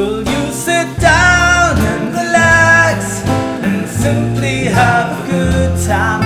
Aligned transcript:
Will 0.00 0.26
you 0.26 0.50
sit 0.50 0.88
down 0.98 1.76
and 1.76 2.08
relax 2.14 3.20
and 3.66 3.86
simply 3.86 4.64
have 4.64 5.12
a 5.12 5.30
good 5.30 5.86
time 5.86 6.19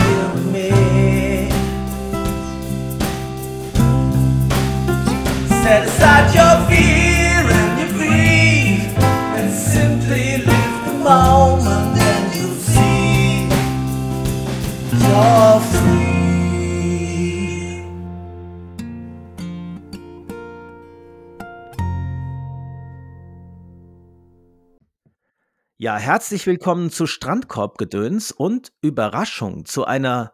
Ja, 25.84 25.98
herzlich 25.98 26.46
willkommen 26.46 26.88
zu 26.88 27.06
Strandkorbgedöns 27.06 28.32
und 28.32 28.72
Überraschung 28.80 29.66
zu 29.66 29.84
einer 29.84 30.32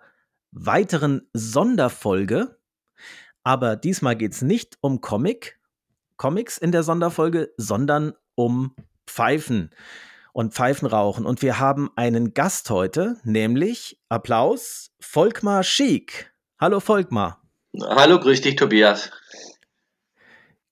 weiteren 0.52 1.28
Sonderfolge. 1.32 2.56
Aber 3.42 3.74
diesmal 3.74 4.14
geht 4.14 4.30
es 4.30 4.42
nicht 4.42 4.78
um 4.80 5.00
Comic, 5.00 5.59
Comics 6.16 6.56
in 6.56 6.70
der 6.70 6.84
Sonderfolge, 6.84 7.52
sondern 7.56 8.12
um 8.36 8.76
Pfeifen 9.09 9.70
und 10.32 10.54
Pfeifenrauchen. 10.54 11.26
Und 11.26 11.42
wir 11.42 11.59
haben 11.59 11.90
einen 11.96 12.32
Gast 12.32 12.70
heute, 12.70 13.16
nämlich 13.24 14.01
Applaus, 14.09 14.92
Volkmar 15.01 15.64
Schiek. 15.64 16.32
Hallo 16.60 16.79
Volkmar. 16.79 17.42
Hallo, 17.76 18.20
grüß 18.20 18.40
dich, 18.42 18.54
Tobias. 18.54 19.10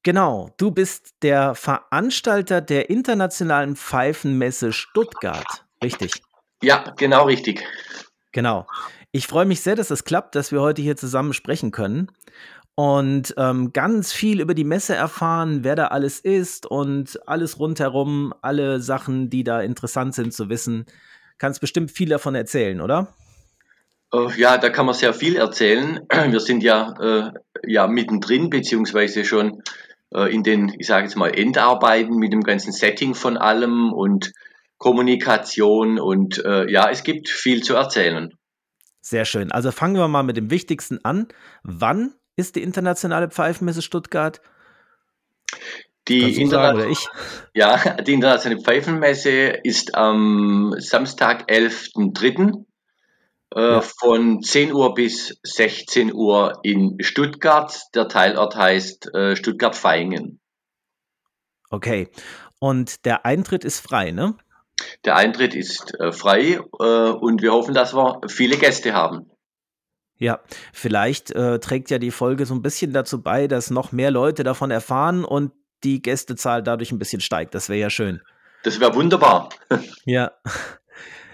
Genau, 0.09 0.49
du 0.57 0.71
bist 0.71 1.17
der 1.21 1.55
Veranstalter 1.55 2.63
der 2.63 2.89
Internationalen 2.89 3.77
Pfeifenmesse 3.77 4.73
Stuttgart, 4.73 5.67
richtig? 5.85 6.23
Ja, 6.63 6.95
genau 6.97 7.27
richtig. 7.27 7.63
Genau. 8.33 8.67
Ich 9.13 9.27
freue 9.27 9.45
mich 9.45 9.61
sehr, 9.61 9.77
dass 9.77 9.91
es 9.91 10.05
klappt, 10.05 10.35
dass 10.35 10.51
wir 10.51 10.63
heute 10.63 10.81
hier 10.81 10.97
zusammen 10.97 11.35
sprechen 11.35 11.73
können 11.73 12.11
und 12.75 13.35
ähm, 13.37 13.75
ganz 13.75 14.11
viel 14.11 14.41
über 14.41 14.55
die 14.55 14.65
Messe 14.65 14.95
erfahren, 14.95 15.63
wer 15.63 15.77
da 15.77 15.89
alles 15.89 16.21
ist 16.21 16.65
und 16.65 17.21
alles 17.29 17.59
rundherum, 17.59 18.33
alle 18.41 18.81
Sachen, 18.81 19.29
die 19.29 19.45
da 19.45 19.61
interessant 19.61 20.15
sind 20.15 20.33
zu 20.33 20.49
wissen. 20.49 20.87
Kannst 21.37 21.61
bestimmt 21.61 21.91
viel 21.91 22.09
davon 22.09 22.35
erzählen, 22.35 22.81
oder? 22.81 23.15
Oh, 24.11 24.31
ja, 24.35 24.57
da 24.57 24.71
kann 24.71 24.87
man 24.87 24.95
sehr 24.95 25.13
viel 25.13 25.37
erzählen. 25.37 26.01
Wir 26.11 26.41
sind 26.41 26.63
ja, 26.63 26.95
äh, 26.99 27.33
ja 27.67 27.87
mittendrin, 27.87 28.49
beziehungsweise 28.49 29.27
schon 29.27 29.63
in 30.11 30.43
den, 30.43 30.75
ich 30.79 30.87
sage 30.87 31.05
jetzt 31.05 31.17
mal, 31.17 31.29
Endarbeiten 31.29 32.17
mit 32.17 32.33
dem 32.33 32.43
ganzen 32.43 32.73
Setting 32.73 33.15
von 33.15 33.37
allem 33.37 33.93
und 33.93 34.33
Kommunikation 34.79 35.99
und 35.99 36.43
äh, 36.45 36.71
ja, 36.71 36.89
es 36.89 37.03
gibt 37.03 37.29
viel 37.29 37.63
zu 37.63 37.75
erzählen. 37.75 38.33
Sehr 39.01 39.25
schön. 39.25 39.51
Also 39.53 39.73
fangen 39.73 39.97
wir 39.97 40.09
mal 40.09 40.23
mit 40.23 40.37
dem 40.37 40.51
Wichtigsten 40.51 41.01
an. 41.05 41.29
Wann 41.63 42.15
ist 42.37 42.57
die 42.57 42.63
internationale 42.63 43.29
Pfeifenmesse 43.29 43.83
Stuttgart? 43.83 44.41
Die, 46.07 46.41
Interna 46.41 46.77
sagen, 46.77 46.91
ich? 46.91 47.07
Ja, 47.55 47.95
die 48.01 48.13
internationale 48.13 48.63
Pfeifenmesse 48.63 49.59
ist 49.63 49.95
am 49.95 50.75
Samstag, 50.79 51.51
11.03. 51.51 52.65
Äh, 53.55 53.61
ja. 53.61 53.81
von 53.81 54.43
10 54.43 54.73
Uhr 54.73 54.95
bis 54.95 55.39
16 55.43 56.13
Uhr 56.13 56.61
in 56.63 56.97
Stuttgart. 57.01 57.75
Der 57.95 58.09
Teilort 58.09 58.57
heißt 58.57 59.15
äh, 59.15 59.37
Stuttgart-Vaihingen. 59.37 60.41
Okay. 61.71 62.09
Und 62.61 63.05
der 63.05 63.25
Eintritt 63.25 63.65
ist 63.65 63.81
frei, 63.81 64.11
ne? 64.11 64.35
Der 65.05 65.17
Eintritt 65.17 65.55
ist 65.55 65.99
äh, 65.99 66.13
frei 66.13 66.61
äh, 66.79 66.85
und 66.85 67.43
wir 67.43 67.53
hoffen, 67.53 67.75
dass 67.75 67.95
wir 67.95 68.21
viele 68.29 68.57
Gäste 68.57 68.93
haben. 68.93 69.31
Ja, 70.19 70.41
vielleicht 70.73 71.31
äh, 71.31 71.61
trägt 71.61 71.91
ja 71.91 71.99
die 71.99 72.11
Folge 72.11 72.45
so 72.45 72.55
ein 72.55 72.63
bisschen 72.63 72.93
dazu 72.93 73.23
bei, 73.23 73.47
dass 73.47 73.71
noch 73.71 73.93
mehr 73.93 74.11
Leute 74.11 74.43
davon 74.43 74.71
erfahren 74.71 75.25
und 75.25 75.53
die 75.85 76.03
Gästezahl 76.03 76.63
dadurch 76.63 76.91
ein 76.91 76.99
bisschen 76.99 77.21
steigt. 77.21 77.55
Das 77.55 77.69
wäre 77.69 77.79
ja 77.79 77.91
schön. 77.91 78.21
Das 78.65 78.81
wäre 78.81 78.95
wunderbar. 78.95 79.49
ja. 80.05 80.33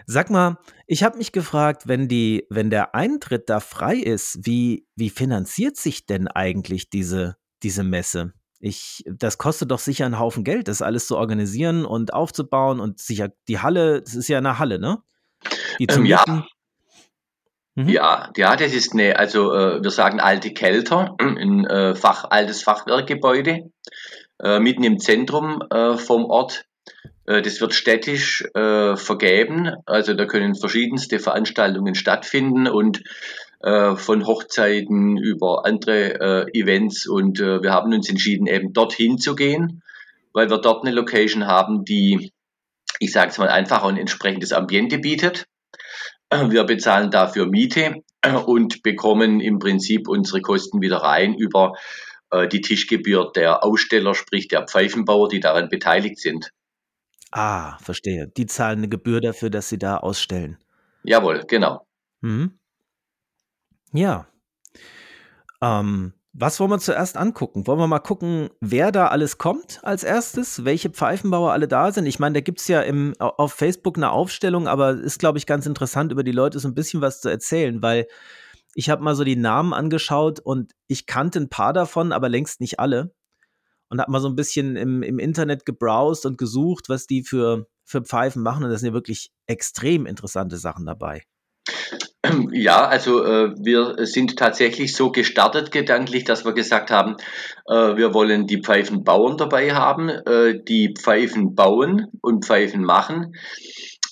Sag 0.07 0.31
mal, 0.31 0.59
ich 0.87 1.03
habe 1.03 1.19
mich 1.19 1.33
gefragt, 1.33 1.87
wenn 1.87 2.09
die, 2.09 2.47
wenn 2.51 2.71
der 2.71 2.95
Eintritt 2.95 3.49
da 3.49 3.61
frei 3.61 3.97
ist, 3.97 4.39
wie, 4.45 4.87
wie 4.97 5.11
finanziert 5.11 5.77
sich 5.77 6.07
denn 6.07 6.29
eigentlich 6.29 6.91
diese, 6.91 7.37
diese 7.63 7.85
Messe? 7.85 8.33
Ich, 8.61 9.05
das 9.07 9.39
kostet 9.39 9.71
doch 9.71 9.79
sicher 9.79 10.07
einen 10.07 10.19
Haufen 10.19 10.45
Geld, 10.45 10.69
das 10.69 10.83
alles 10.83 11.07
zu 11.07 11.17
organisieren 11.17 11.85
und 11.85 12.13
aufzubauen 12.15 12.81
und 12.81 12.99
sicher 12.99 13.29
die 13.49 13.61
Halle, 13.61 14.03
das 14.03 14.15
ist 14.15 14.29
ja 14.29 14.39
eine 14.39 14.59
Halle, 14.59 14.79
ne? 14.79 15.03
Die 15.79 15.87
zu 15.87 16.01
ähm, 16.01 16.07
ja. 16.07 16.25
Mhm. 17.75 17.89
Ja, 17.89 18.31
ja, 18.37 18.57
das 18.57 18.73
ist 18.73 18.93
eine, 18.93 19.19
also 19.19 19.53
äh, 19.53 19.83
wir 19.83 19.91
sagen 19.91 20.21
alte 20.21 20.53
Kelter, 20.53 21.17
ein 21.19 21.67
äh, 21.67 21.95
Fach, 21.95 22.25
altes 22.31 22.63
Fachwerkgebäude, 22.63 23.71
äh, 24.41 24.61
mitten 24.61 24.85
im 24.85 24.99
Zentrum 24.99 25.63
äh, 25.71 25.97
vom 25.97 26.25
Ort. 26.27 26.67
Äh, 27.27 27.43
das 27.43 27.61
wird 27.61 27.75
städtisch 27.75 28.45
äh, 28.55 28.97
vergeben, 28.97 29.71
also 29.87 30.15
da 30.15 30.27
können 30.27 30.55
verschiedenste 30.55 31.19
Veranstaltungen 31.19 31.95
stattfinden 31.95 32.67
und 32.67 33.03
äh, 33.61 33.97
von 33.97 34.27
Hochzeiten 34.27 35.17
über 35.17 35.65
andere 35.65 36.21
äh, 36.53 36.59
Events 36.59 37.07
und 37.07 37.41
äh, 37.41 37.63
wir 37.63 37.73
haben 37.73 37.93
uns 37.93 38.09
entschieden, 38.09 38.47
eben 38.47 38.73
dorthin 38.73 39.19
zu 39.19 39.35
gehen, 39.35 39.83
weil 40.33 40.51
wir 40.51 40.59
dort 40.59 40.85
eine 40.85 40.95
Location 40.95 41.47
haben, 41.47 41.85
die, 41.85 42.33
ich 42.99 43.13
sage 43.13 43.31
es 43.31 43.39
mal 43.39 43.49
einfach, 43.49 43.83
ein 43.85 43.97
entsprechendes 43.97 44.53
Ambiente 44.53 44.99
bietet. 44.99 45.47
Wir 46.49 46.65
bezahlen 46.65 47.11
dafür 47.11 47.47
Miete 47.47 48.03
und 48.47 48.83
bekommen 48.83 49.41
im 49.41 49.61
Prinzip 49.61 50.09
unsere 50.09 50.41
Kosten 50.41 50.81
wieder 50.81 50.97
rein 50.97 51.35
über 51.35 51.75
äh, 52.31 52.49
die 52.49 52.61
Tischgebühr 52.61 53.31
der 53.35 53.63
Aussteller, 53.63 54.15
sprich 54.15 54.49
der 54.49 54.67
Pfeifenbauer, 54.67 55.29
die 55.29 55.41
daran 55.41 55.69
beteiligt 55.69 56.19
sind. 56.19 56.51
Ah, 57.37 57.79
verstehe. 57.79 58.29
Die 58.29 58.47
zahlen 58.47 58.79
eine 58.79 58.89
Gebühr 58.89 59.21
dafür, 59.21 59.51
dass 59.51 59.69
sie 59.69 59.79
da 59.79 59.97
ausstellen. 59.97 60.57
Jawohl, 61.03 61.43
genau. 61.49 61.85
Mhm. 62.21 62.61
Ja. 63.93 64.29
Ähm, 65.61 66.13
was 66.33 66.61
wollen 66.61 66.71
wir 66.71 66.79
zuerst 66.79 67.17
angucken? 67.17 67.67
Wollen 67.67 67.81
wir 67.81 67.89
mal 67.89 67.99
gucken, 67.99 68.51
wer 68.61 68.93
da 68.93 69.09
alles 69.09 69.37
kommt 69.37 69.81
als 69.83 70.05
erstes? 70.05 70.65
Welche 70.65 70.91
Pfeifenbauer 70.91 71.51
alle 71.51 71.67
da 71.67 71.91
sind? 71.91 72.07
Ich 72.07 72.21
meine, 72.21 72.35
da 72.35 72.41
gibt 72.41 72.61
es 72.61 72.69
ja 72.69 72.83
im, 72.83 73.15
auf 73.19 73.53
Facebook 73.53 73.97
eine 73.97 74.13
Aufstellung, 74.13 74.69
aber 74.69 74.93
ist, 74.93 75.19
glaube 75.19 75.39
ich, 75.39 75.47
ganz 75.47 75.67
interessant, 75.67 76.13
über 76.13 76.23
die 76.23 76.31
Leute 76.31 76.61
so 76.61 76.69
ein 76.69 76.75
bisschen 76.75 77.01
was 77.01 77.21
zu 77.21 77.29
erzählen, 77.29 77.83
weil 77.83 78.07
ich 78.77 78.91
habe 78.91 79.03
mal 79.03 79.17
so 79.17 79.25
die 79.25 79.35
Namen 79.35 79.75
angeschaut 79.75 80.39
und 80.39 80.73
ich 80.87 81.07
kannte 81.07 81.41
ein 81.41 81.49
paar 81.49 81.73
davon, 81.73 82.13
aber 82.13 82.29
längst 82.29 82.61
nicht 82.61 82.79
alle 82.79 83.13
und 83.89 84.01
habe 84.01 84.11
mal 84.11 84.21
so 84.21 84.29
ein 84.29 84.37
bisschen 84.37 84.77
im, 84.77 85.03
im 85.03 85.19
Internet 85.19 85.65
gebrowst 85.67 86.27
und 86.27 86.39
gesucht, 86.39 86.89
was 86.89 87.07
die 87.07 87.23
für, 87.23 87.67
für 87.85 88.03
Pfeifen 88.03 88.43
machen. 88.43 88.65
Und 88.65 88.71
da 88.71 88.79
sind 88.79 88.89
ja 88.89 88.95
wirklich 88.95 89.31
extrem 89.47 90.07
interessante 90.07 90.57
Sachen 90.57 90.87
dabei. 90.87 91.23
Ja, 92.53 92.87
also 92.87 93.25
äh, 93.25 93.55
wir 93.59 94.07
sind 94.07 94.37
tatsächlich 94.39 94.95
so 94.95 95.11
gestartet 95.13 95.71
gedanklich, 95.71 96.25
dass 96.25 96.45
wir 96.45 96.53
gesagt 96.53 96.91
haben, 96.91 97.17
äh, 97.67 97.97
wir 97.97 98.15
wollen 98.15 98.47
die 98.47 98.63
Pfeifenbauern 98.63 99.37
dabei 99.37 99.75
haben, 99.75 100.09
äh, 100.09 100.63
die 100.63 100.95
Pfeifen 100.99 101.55
bauen 101.55 102.09
und 102.23 102.45
Pfeifen 102.45 102.83
machen. 102.83 103.35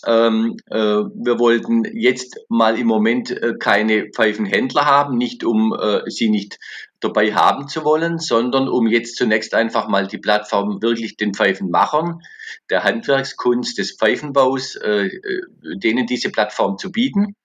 Ähm, 0.06 0.56
äh, 0.68 0.76
wir 0.76 1.38
wollten 1.38 1.84
jetzt 1.94 2.38
mal 2.48 2.78
im 2.78 2.86
Moment 2.86 3.30
äh, 3.30 3.54
keine 3.58 4.10
Pfeifenhändler 4.10 4.84
haben, 4.84 5.16
nicht 5.16 5.44
um 5.44 5.72
äh, 5.72 6.02
sie 6.10 6.28
nicht 6.28 6.58
dabei 7.02 7.34
haben 7.34 7.69
zu 7.69 7.84
wollen, 7.84 8.19
sondern 8.19 8.69
um 8.69 8.87
jetzt 8.87 9.16
zunächst 9.16 9.54
einfach 9.54 9.88
mal 9.88 10.06
die 10.06 10.19
Plattform 10.19 10.81
wirklich 10.81 11.16
den 11.16 11.34
Pfeifenmachern, 11.34 12.22
der 12.70 12.84
Handwerkskunst, 12.84 13.78
des 13.78 13.96
Pfeifenbaus, 13.96 14.76
äh, 14.76 15.06
äh, 15.06 15.43
denen 15.62 16.06
diese 16.06 16.31
Plattform 16.31 16.78
zu 16.78 16.93
bieten. 16.93 17.37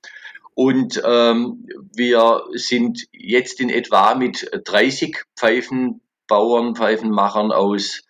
Und 0.54 1.02
ähm, 1.06 1.68
wir 1.96 2.44
sind 2.54 3.06
jetzt 3.12 3.60
in 3.60 3.70
etwa 3.70 4.16
mit 4.16 4.50
30 4.66 5.24
Pfeifenbauern, 5.36 6.76
Pfeifenmachern 6.76 7.52
aus 7.52 8.02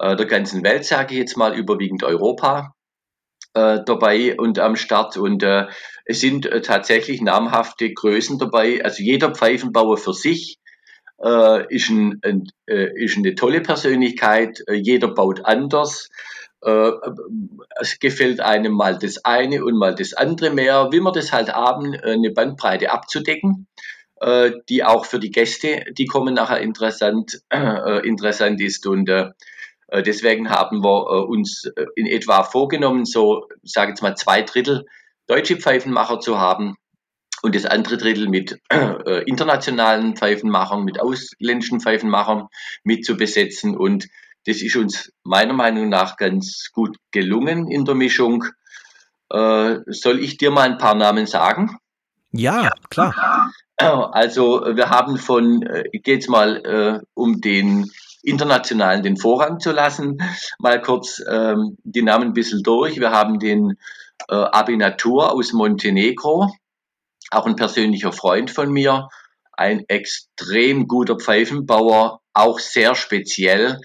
äh, 0.00 0.16
der 0.16 0.26
ganzen 0.26 0.64
Welt, 0.64 0.84
sage 0.84 1.14
ich 1.14 1.20
jetzt 1.20 1.36
mal, 1.36 1.56
überwiegend 1.56 2.02
Europa, 2.02 2.74
äh, 3.54 3.80
dabei 3.86 4.36
und 4.36 4.58
am 4.58 4.74
Start. 4.74 5.16
Und 5.16 5.42
äh, 5.44 5.66
es 6.04 6.20
sind 6.20 6.46
äh, 6.46 6.60
tatsächlich 6.60 7.20
namhafte 7.20 7.92
Größen 7.92 8.38
dabei. 8.38 8.84
Also 8.84 9.02
jeder 9.02 9.32
Pfeifenbauer 9.32 9.96
für 9.96 10.14
sich 10.14 10.58
ist, 11.18 11.90
ein, 11.90 12.20
ein, 12.22 12.48
äh, 12.66 12.90
ist 13.02 13.16
eine 13.16 13.34
tolle 13.34 13.60
Persönlichkeit, 13.60 14.62
äh, 14.66 14.74
jeder 14.74 15.08
baut 15.08 15.44
anders. 15.44 16.10
Äh, 16.62 16.90
es 17.80 17.98
gefällt 17.98 18.40
einem 18.40 18.72
mal 18.72 18.98
das 18.98 19.24
eine 19.24 19.64
und 19.64 19.78
mal 19.78 19.94
das 19.94 20.14
andere 20.14 20.50
mehr, 20.50 20.88
wie 20.92 21.00
wir 21.00 21.12
das 21.12 21.32
halt 21.32 21.52
haben, 21.52 21.94
äh, 21.94 22.12
eine 22.12 22.30
Bandbreite 22.30 22.90
abzudecken, 22.90 23.66
äh, 24.20 24.52
die 24.68 24.84
auch 24.84 25.06
für 25.06 25.20
die 25.20 25.30
Gäste, 25.30 25.84
die 25.96 26.06
kommen 26.06 26.34
nachher 26.34 26.60
interessant, 26.60 27.42
interessant 28.04 28.60
ist. 28.60 28.86
Und 28.86 29.08
Äh, 29.88 30.02
deswegen 30.02 30.50
haben 30.50 30.82
wir 30.82 31.06
äh, 31.08 31.24
uns 31.24 31.66
äh, 31.76 31.86
in 31.94 32.06
etwa 32.06 32.42
vorgenommen, 32.42 33.04
so, 33.04 33.48
sage 33.62 33.90
jetzt 33.90 34.02
mal, 34.02 34.16
zwei 34.16 34.42
Drittel 34.42 34.86
deutsche 35.26 35.56
Pfeifenmacher 35.56 36.20
zu 36.20 36.38
haben 36.38 36.76
und 37.44 37.54
das 37.54 37.66
andere 37.66 37.98
Drittel 37.98 38.28
mit 38.28 38.58
äh, 38.70 39.22
internationalen 39.24 40.16
Pfeifenmachern, 40.16 40.82
mit 40.82 40.98
ausländischen 40.98 41.78
Pfeifenmachern 41.78 42.48
mit 42.84 43.04
zu 43.04 43.16
besetzen. 43.18 43.76
Und 43.76 44.08
das 44.46 44.62
ist 44.62 44.76
uns 44.76 45.12
meiner 45.24 45.52
Meinung 45.52 45.90
nach 45.90 46.16
ganz 46.16 46.70
gut 46.72 46.96
gelungen 47.10 47.70
in 47.70 47.84
der 47.84 47.94
Mischung. 47.94 48.46
Äh, 49.30 49.76
soll 49.86 50.20
ich 50.20 50.38
dir 50.38 50.50
mal 50.50 50.70
ein 50.70 50.78
paar 50.78 50.94
Namen 50.94 51.26
sagen? 51.26 51.76
Ja, 52.32 52.70
klar. 52.90 53.52
Also 53.76 54.62
wir 54.76 54.88
haben 54.88 55.18
von, 55.18 55.62
äh, 55.62 55.90
jetzt 56.06 56.28
mal 56.28 56.58
äh, 56.64 57.04
um 57.14 57.40
den 57.40 57.90
internationalen 58.22 59.02
den 59.02 59.16
Vorrang 59.16 59.58
zu 59.58 59.72
lassen, 59.72 60.22
mal 60.60 60.80
kurz 60.80 61.20
ähm, 61.28 61.76
die 61.82 62.02
Namen 62.02 62.28
ein 62.28 62.32
bisschen 62.34 62.62
durch. 62.62 63.00
Wir 63.00 63.10
haben 63.10 63.40
den 63.40 63.76
äh, 64.28 64.34
Abinatur 64.36 65.32
aus 65.32 65.52
Montenegro, 65.52 66.52
auch 67.30 67.46
ein 67.46 67.56
persönlicher 67.56 68.12
Freund 68.12 68.50
von 68.50 68.70
mir, 68.70 69.08
ein 69.52 69.84
extrem 69.88 70.88
guter 70.88 71.16
Pfeifenbauer, 71.16 72.20
auch 72.32 72.58
sehr 72.58 72.94
speziell 72.94 73.78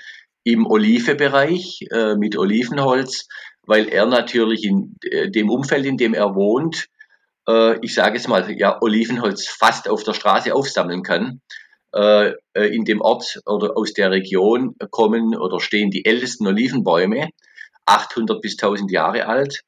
im 0.43 0.65
Olivebereich 0.65 1.85
äh, 1.91 2.15
mit 2.15 2.37
Olivenholz, 2.37 3.27
weil 3.63 3.87
er 3.87 4.05
natürlich 4.05 4.63
in 4.63 4.95
äh, 5.03 5.29
dem 5.29 5.49
Umfeld, 5.49 5.85
in 5.85 5.97
dem 5.97 6.13
er 6.13 6.33
wohnt, 6.33 6.87
äh, 7.47 7.77
ich 7.81 7.93
sage 7.93 8.17
es 8.17 8.27
mal, 8.27 8.49
ja, 8.57 8.81
Olivenholz 8.81 9.47
fast 9.47 9.89
auf 9.89 10.03
der 10.03 10.13
Straße 10.13 10.53
aufsammeln 10.53 11.03
kann. 11.03 11.41
Äh, 11.91 12.33
äh, 12.53 12.67
in 12.67 12.85
dem 12.85 13.01
Ort 13.01 13.41
oder 13.47 13.75
aus 13.75 13.93
der 13.93 14.11
Region 14.11 14.75
kommen 14.91 15.35
oder 15.35 15.59
stehen 15.59 15.89
die 15.89 16.05
ältesten 16.05 16.45
Olivenbäume, 16.45 17.29
800 17.85 18.41
bis 18.41 18.53
1000 18.53 18.91
Jahre 18.91 19.25
alt. 19.25 19.61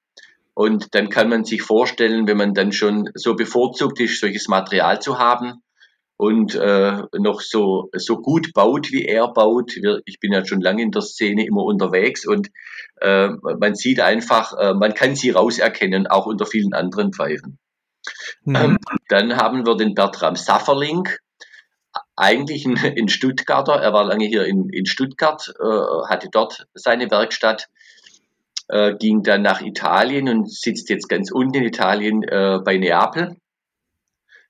Und 0.54 0.94
dann 0.94 1.10
kann 1.10 1.30
man 1.30 1.46
sich 1.46 1.62
vorstellen, 1.62 2.28
wenn 2.28 2.38
man 2.38 2.54
dann 2.54 2.72
schon 2.72 3.10
so 3.16 3.36
bevorzugt 3.36 4.00
ist, 4.00 4.20
solches 4.20 4.48
Material 4.48 5.02
zu 5.02 5.18
haben 5.18 5.64
und 6.18 6.54
äh, 6.56 7.02
noch 7.18 7.42
so, 7.42 7.90
so 7.94 8.18
gut 8.18 8.54
baut, 8.54 8.92
wie 8.92 9.06
er 9.06 9.28
baut. 9.34 9.72
Ich 10.06 10.20
bin 10.20 10.34
ja 10.34 10.46
schon 10.46 10.62
lange 10.62 10.84
in 10.84 10.92
der 10.92 11.02
Szene 11.02 11.46
immer 11.46 11.64
unterwegs 11.64 12.28
und 12.28 12.50
äh, 13.00 13.30
man 13.30 13.76
sieht 13.76 14.00
einfach, 14.00 14.54
äh, 14.58 14.74
man 14.74 14.94
kann 14.94 15.16
sie 15.16 15.32
rauserkennen, 15.32 16.08
auch 16.08 16.28
unter 16.28 16.46
vielen 16.46 16.74
anderen 16.74 17.14
Pfeifen. 17.14 17.58
Mhm. 18.44 18.56
Ähm, 18.56 18.78
dann 19.10 19.38
haben 19.38 19.66
wir 19.66 19.76
den 19.78 19.96
Bertram 19.96 20.36
Safferling, 20.36 21.08
eigentlich 22.16 22.66
ein, 22.66 22.78
ein 22.78 23.10
Stuttgarter. 23.10 23.74
Er 23.74 23.94
war 23.94 24.04
lange 24.04 24.26
hier 24.26 24.46
in, 24.46 24.70
in 24.70 24.86
Stuttgart, 24.86 25.54
äh, 25.60 26.10
hatte 26.10 26.30
dort 26.32 26.68
seine 26.74 27.10
Werkstatt, 27.10 27.68
äh, 28.72 28.96
ging 28.96 29.22
dann 29.22 29.42
nach 29.42 29.62
Italien 29.62 30.30
und 30.30 30.52
sitzt 30.52 30.90
jetzt 30.90 31.10
ganz 31.10 31.32
unten 31.32 31.56
in 31.56 31.64
Italien 31.66 32.24
äh, 32.24 32.60
bei 32.64 32.78
Neapel. 32.78 33.36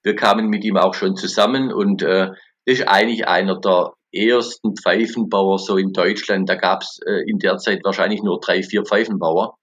Wir 0.03 0.15
kamen 0.15 0.47
mit 0.47 0.63
ihm 0.63 0.77
auch 0.77 0.93
schon 0.93 1.15
zusammen 1.15 1.73
und 1.73 2.03
äh, 2.03 2.29
ist 2.65 2.87
eigentlich 2.87 3.27
einer 3.27 3.59
der 3.59 3.93
ersten 4.13 4.75
Pfeifenbauer 4.75 5.57
so 5.57 5.77
in 5.77 5.91
Deutschland. 5.91 6.49
Da 6.49 6.55
gab 6.55 6.83
es 6.83 6.99
äh, 7.05 7.23
in 7.27 7.39
der 7.39 7.57
Zeit 7.57 7.81
wahrscheinlich 7.83 8.21
nur 8.21 8.39
drei, 8.39 8.61
vier 8.61 8.83
Pfeifenbauer. 8.83 9.57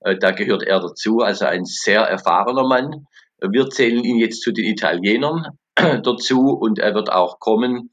Äh, 0.00 0.16
da 0.16 0.30
gehört 0.30 0.62
er 0.62 0.80
dazu, 0.80 1.18
also 1.18 1.44
ein 1.44 1.64
sehr 1.64 2.02
erfahrener 2.02 2.66
Mann. 2.66 3.06
Wir 3.40 3.68
zählen 3.68 4.04
ihn 4.04 4.18
jetzt 4.18 4.42
zu 4.42 4.52
den 4.52 4.64
Italienern 4.64 5.48
dazu 5.74 6.50
und 6.50 6.78
er 6.78 6.94
wird 6.94 7.10
auch 7.10 7.38
kommen 7.38 7.90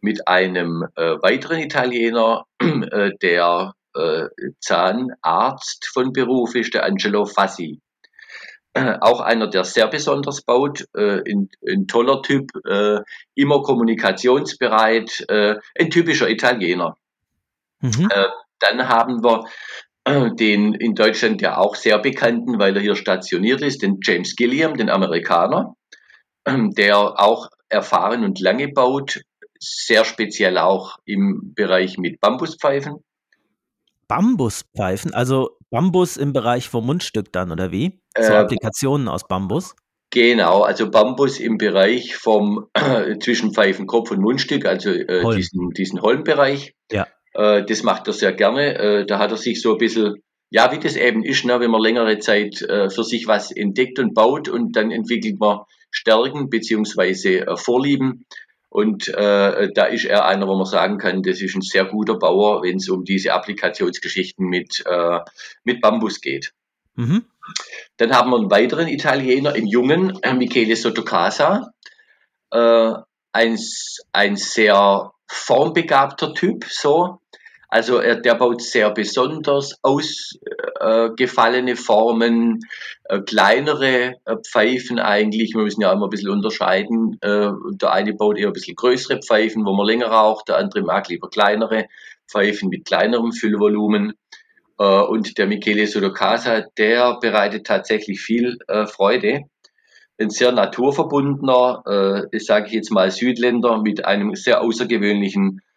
mit 0.00 0.28
einem 0.28 0.84
äh, 0.94 1.16
weiteren 1.20 1.58
Italiener, 1.58 2.44
äh, 2.60 3.10
der 3.20 3.74
äh, 3.98 4.28
Zahnarzt 4.60 5.88
von 5.92 6.12
Beruf 6.12 6.54
ist, 6.54 6.74
der 6.74 6.84
Angelo 6.84 7.26
Fassi. 7.26 7.80
Äh, 8.74 8.96
auch 9.00 9.20
einer, 9.20 9.48
der 9.48 9.64
sehr 9.64 9.88
besonders 9.88 10.42
baut, 10.42 10.86
äh, 10.94 11.20
ein, 11.28 11.48
ein, 11.66 11.86
toller 11.86 12.22
Typ, 12.22 12.50
äh, 12.66 13.00
immer 13.34 13.62
kommunikationsbereit, 13.62 15.26
ein 15.28 15.90
typischer 15.90 16.28
Italiener. 16.28 16.96
Mhm. 17.80 18.08
dann 18.58 18.88
haben 18.88 19.22
wir 19.22 19.44
den 20.34 20.74
in 20.74 20.96
Deutschland 20.96 21.40
ja 21.42 21.58
auch 21.58 21.76
sehr 21.76 22.00
bekannten, 22.00 22.58
weil 22.58 22.74
er 22.74 22.82
hier 22.82 22.96
stationiert 22.96 23.62
ist, 23.62 23.82
den 23.82 24.00
James 24.02 24.34
Gilliam, 24.34 24.76
den 24.76 24.90
Amerikaner, 24.90 25.76
der 26.44 26.96
auch 26.98 27.50
erfahren 27.68 28.24
und 28.24 28.40
lange 28.40 28.66
baut, 28.66 29.20
sehr 29.60 30.04
speziell 30.04 30.58
auch 30.58 30.98
im 31.04 31.52
Bereich 31.54 31.98
mit 31.98 32.20
Bambuspfeifen. 32.20 33.04
Bambuspfeifen, 34.08 35.14
also 35.14 35.58
Bambus 35.70 36.16
im 36.16 36.32
Bereich 36.32 36.68
vom 36.68 36.86
Mundstück 36.86 37.32
dann, 37.32 37.52
oder 37.52 37.70
wie? 37.70 38.00
So 38.16 38.32
äh, 38.32 38.36
Applikationen 38.36 39.08
aus 39.08 39.28
Bambus? 39.28 39.76
Genau, 40.10 40.62
also 40.62 40.90
Bambus 40.90 41.38
im 41.38 41.58
Bereich 41.58 42.16
vom 42.16 42.66
äh, 42.72 43.18
zwischen 43.18 43.52
Pfeifenkopf 43.52 44.10
und 44.10 44.20
Mundstück, 44.20 44.64
also 44.64 44.90
äh, 44.90 45.22
diesen, 45.36 45.70
diesen 45.70 46.00
Holmbereich. 46.00 46.74
Ja. 46.90 47.06
Äh, 47.34 47.64
das 47.66 47.82
macht 47.82 48.06
er 48.06 48.14
sehr 48.14 48.32
gerne. 48.32 48.74
Äh, 48.78 49.06
da 49.06 49.18
hat 49.18 49.30
er 49.30 49.36
sich 49.36 49.60
so 49.60 49.72
ein 49.72 49.78
bisschen, 49.78 50.14
ja, 50.50 50.72
wie 50.72 50.78
das 50.78 50.96
eben 50.96 51.22
ist, 51.22 51.44
ne, 51.44 51.60
wenn 51.60 51.70
man 51.70 51.82
längere 51.82 52.18
Zeit 52.18 52.62
äh, 52.62 52.88
für 52.88 53.04
sich 53.04 53.26
was 53.26 53.50
entdeckt 53.50 53.98
und 53.98 54.14
baut 54.14 54.48
und 54.48 54.74
dann 54.76 54.90
entwickelt 54.90 55.38
man 55.38 55.60
Stärken 55.90 56.48
beziehungsweise 56.48 57.44
Vorlieben. 57.56 58.24
Und 58.70 59.08
äh, 59.08 59.72
da 59.72 59.84
ist 59.84 60.04
er 60.04 60.26
einer, 60.26 60.46
wo 60.46 60.56
man 60.56 60.66
sagen 60.66 60.98
kann, 60.98 61.22
das 61.22 61.40
ist 61.40 61.54
ein 61.54 61.62
sehr 61.62 61.86
guter 61.86 62.18
Bauer, 62.18 62.62
wenn 62.62 62.76
es 62.76 62.88
um 62.88 63.04
diese 63.04 63.32
Applikationsgeschichten 63.32 64.46
mit, 64.46 64.84
äh, 64.86 65.20
mit 65.64 65.80
Bambus 65.80 66.20
geht. 66.20 66.52
Mhm. 66.94 67.24
Dann 67.96 68.14
haben 68.14 68.30
wir 68.30 68.36
einen 68.36 68.50
weiteren 68.50 68.88
Italiener, 68.88 69.54
einen 69.54 69.66
jungen, 69.66 70.18
Michele 70.36 70.76
Sottocasa. 70.76 71.70
Äh, 72.50 72.92
ein, 73.32 73.58
ein 74.12 74.36
sehr 74.36 75.12
formbegabter 75.26 76.34
Typ, 76.34 76.64
so. 76.64 77.20
Also 77.68 77.98
er, 77.98 78.16
der 78.16 78.34
baut 78.34 78.62
sehr 78.62 78.90
besonders 78.90 79.76
ausgefallene 79.82 81.72
äh, 81.72 81.76
Formen, 81.76 82.60
äh, 83.04 83.20
kleinere 83.20 84.14
äh, 84.24 84.36
Pfeifen 84.50 84.98
eigentlich. 84.98 85.54
Wir 85.54 85.62
müssen 85.62 85.82
ja 85.82 85.92
immer 85.92 86.06
ein 86.06 86.10
bisschen 86.10 86.30
unterscheiden. 86.30 87.18
Äh, 87.20 87.50
der 87.72 87.92
eine 87.92 88.14
baut 88.14 88.38
eher 88.38 88.46
ein 88.46 88.54
bisschen 88.54 88.76
größere 88.76 89.20
Pfeifen, 89.20 89.66
wo 89.66 89.74
man 89.74 89.86
länger 89.86 90.06
raucht, 90.06 90.48
der 90.48 90.56
andere 90.56 90.82
mag 90.82 91.08
lieber 91.08 91.28
kleinere 91.28 91.86
Pfeifen 92.30 92.70
mit 92.70 92.86
kleinerem 92.86 93.32
Füllvolumen. 93.32 94.14
Äh, 94.78 95.02
und 95.02 95.36
der 95.36 95.46
Michele 95.46 95.86
Sudocasa, 95.86 96.64
der 96.78 97.18
bereitet 97.20 97.66
tatsächlich 97.66 98.20
viel 98.20 98.56
äh, 98.68 98.86
Freude 98.86 99.44
ein 100.20 100.30
sehr 100.30 100.52
naturverbundener, 100.52 101.82
äh, 101.86 102.36
ich 102.36 102.44
sage 102.44 102.70
jetzt 102.70 102.90
mal 102.90 103.10
Südländer 103.10 103.80
mit 103.80 104.04
einem 104.04 104.34
sehr 104.34 104.60
außergewöhnlichen, 104.60 105.60
äh, 105.60 105.67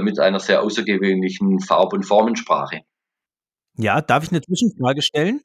mit 0.00 0.18
einer 0.18 0.40
sehr 0.40 0.62
außergewöhnlichen 0.62 1.60
Farb- 1.60 1.92
und 1.92 2.04
Formensprache. 2.04 2.80
Ja, 3.76 4.00
darf 4.00 4.24
ich 4.24 4.30
eine 4.30 4.40
Zwischenfrage 4.40 5.02
stellen? 5.02 5.40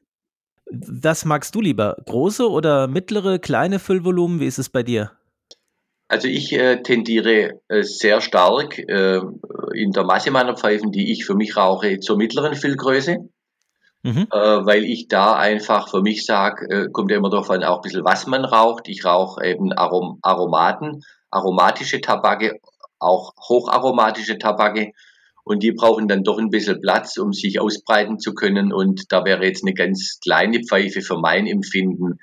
Was 0.70 1.26
magst 1.26 1.54
du 1.56 1.62
lieber? 1.62 1.98
Große 2.06 2.50
oder 2.50 2.88
mittlere, 2.88 3.40
kleine 3.40 3.80
Füllvolumen? 3.80 4.40
Wie 4.40 4.48
ist 4.48 4.60
es 4.60 4.70
bei 4.70 4.84
dir? 4.84 5.12
Also 6.08 6.28
ich 6.28 6.54
äh, 6.54 6.82
tendiere 6.82 7.62
äh, 7.68 7.84
sehr 7.84 8.22
stark 8.22 8.78
äh, 8.78 9.22
in 9.74 9.92
der 9.92 10.04
Masse 10.04 10.32
meiner 10.32 10.56
Pfeifen, 10.56 10.92
die 10.92 11.12
ich 11.12 11.26
für 11.26 11.36
mich 11.36 11.58
rauche, 11.58 12.00
zur 12.00 12.18
mittleren 12.18 12.56
Füllgröße 12.56 13.30
mhm. 14.04 14.28
äh, 14.32 14.38
weil 14.38 14.84
ich 14.84 15.08
da 15.08 15.36
einfach 15.36 15.90
für 15.90 16.02
mich 16.02 16.26
sage, 16.26 16.68
äh, 16.70 16.90
kommt 16.92 17.12
ja 17.12 17.18
immer 17.18 17.30
darauf 17.30 17.50
an, 17.50 17.64
auch 17.64 17.78
ein 17.78 17.82
bisschen 17.82 18.06
was 18.06 18.28
man 18.28 18.46
raucht. 18.46 18.88
Ich 18.88 19.04
rauche 19.06 19.44
eben 19.44 19.72
Arom 19.74 20.20
Aromaten, 20.22 21.02
aromatische 21.32 22.02
Tabake, 22.02 22.60
auch 23.04 23.34
hocharomatische 23.38 24.38
Tabake 24.38 24.94
und 25.44 25.62
die 25.62 25.72
brauchen 25.72 26.08
dann 26.08 26.24
doch 26.24 26.38
ein 26.38 26.50
bisschen 26.50 26.82
Platz, 26.82 27.18
um 27.18 27.34
sich 27.34 27.60
ausbreiten 27.60 28.20
zu 28.20 28.34
können 28.34 28.72
und 28.72 29.12
da 29.12 29.26
wäre 29.26 29.46
jetzt 29.46 29.64
eine 29.64 29.74
ganz 29.74 30.20
kleine 30.22 30.62
Pfeife 30.64 31.02
für 31.02 31.18
mein 31.18 31.48
Empfinden 31.48 32.20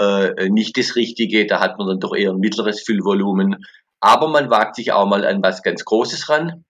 äh, 0.00 0.48
nicht 0.48 0.76
das 0.76 0.96
Richtige, 0.96 1.46
da 1.46 1.60
hat 1.60 1.78
man 1.78 1.88
dann 1.88 2.00
doch 2.00 2.14
eher 2.14 2.30
ein 2.30 2.38
mittleres 2.38 2.80
Füllvolumen. 2.82 3.64
Aber 4.00 4.28
man 4.28 4.50
wagt 4.50 4.76
sich 4.76 4.92
auch 4.92 5.06
mal 5.06 5.24
an 5.24 5.42
was 5.42 5.62
ganz 5.62 5.84
Großes 5.84 6.28
ran 6.28 6.64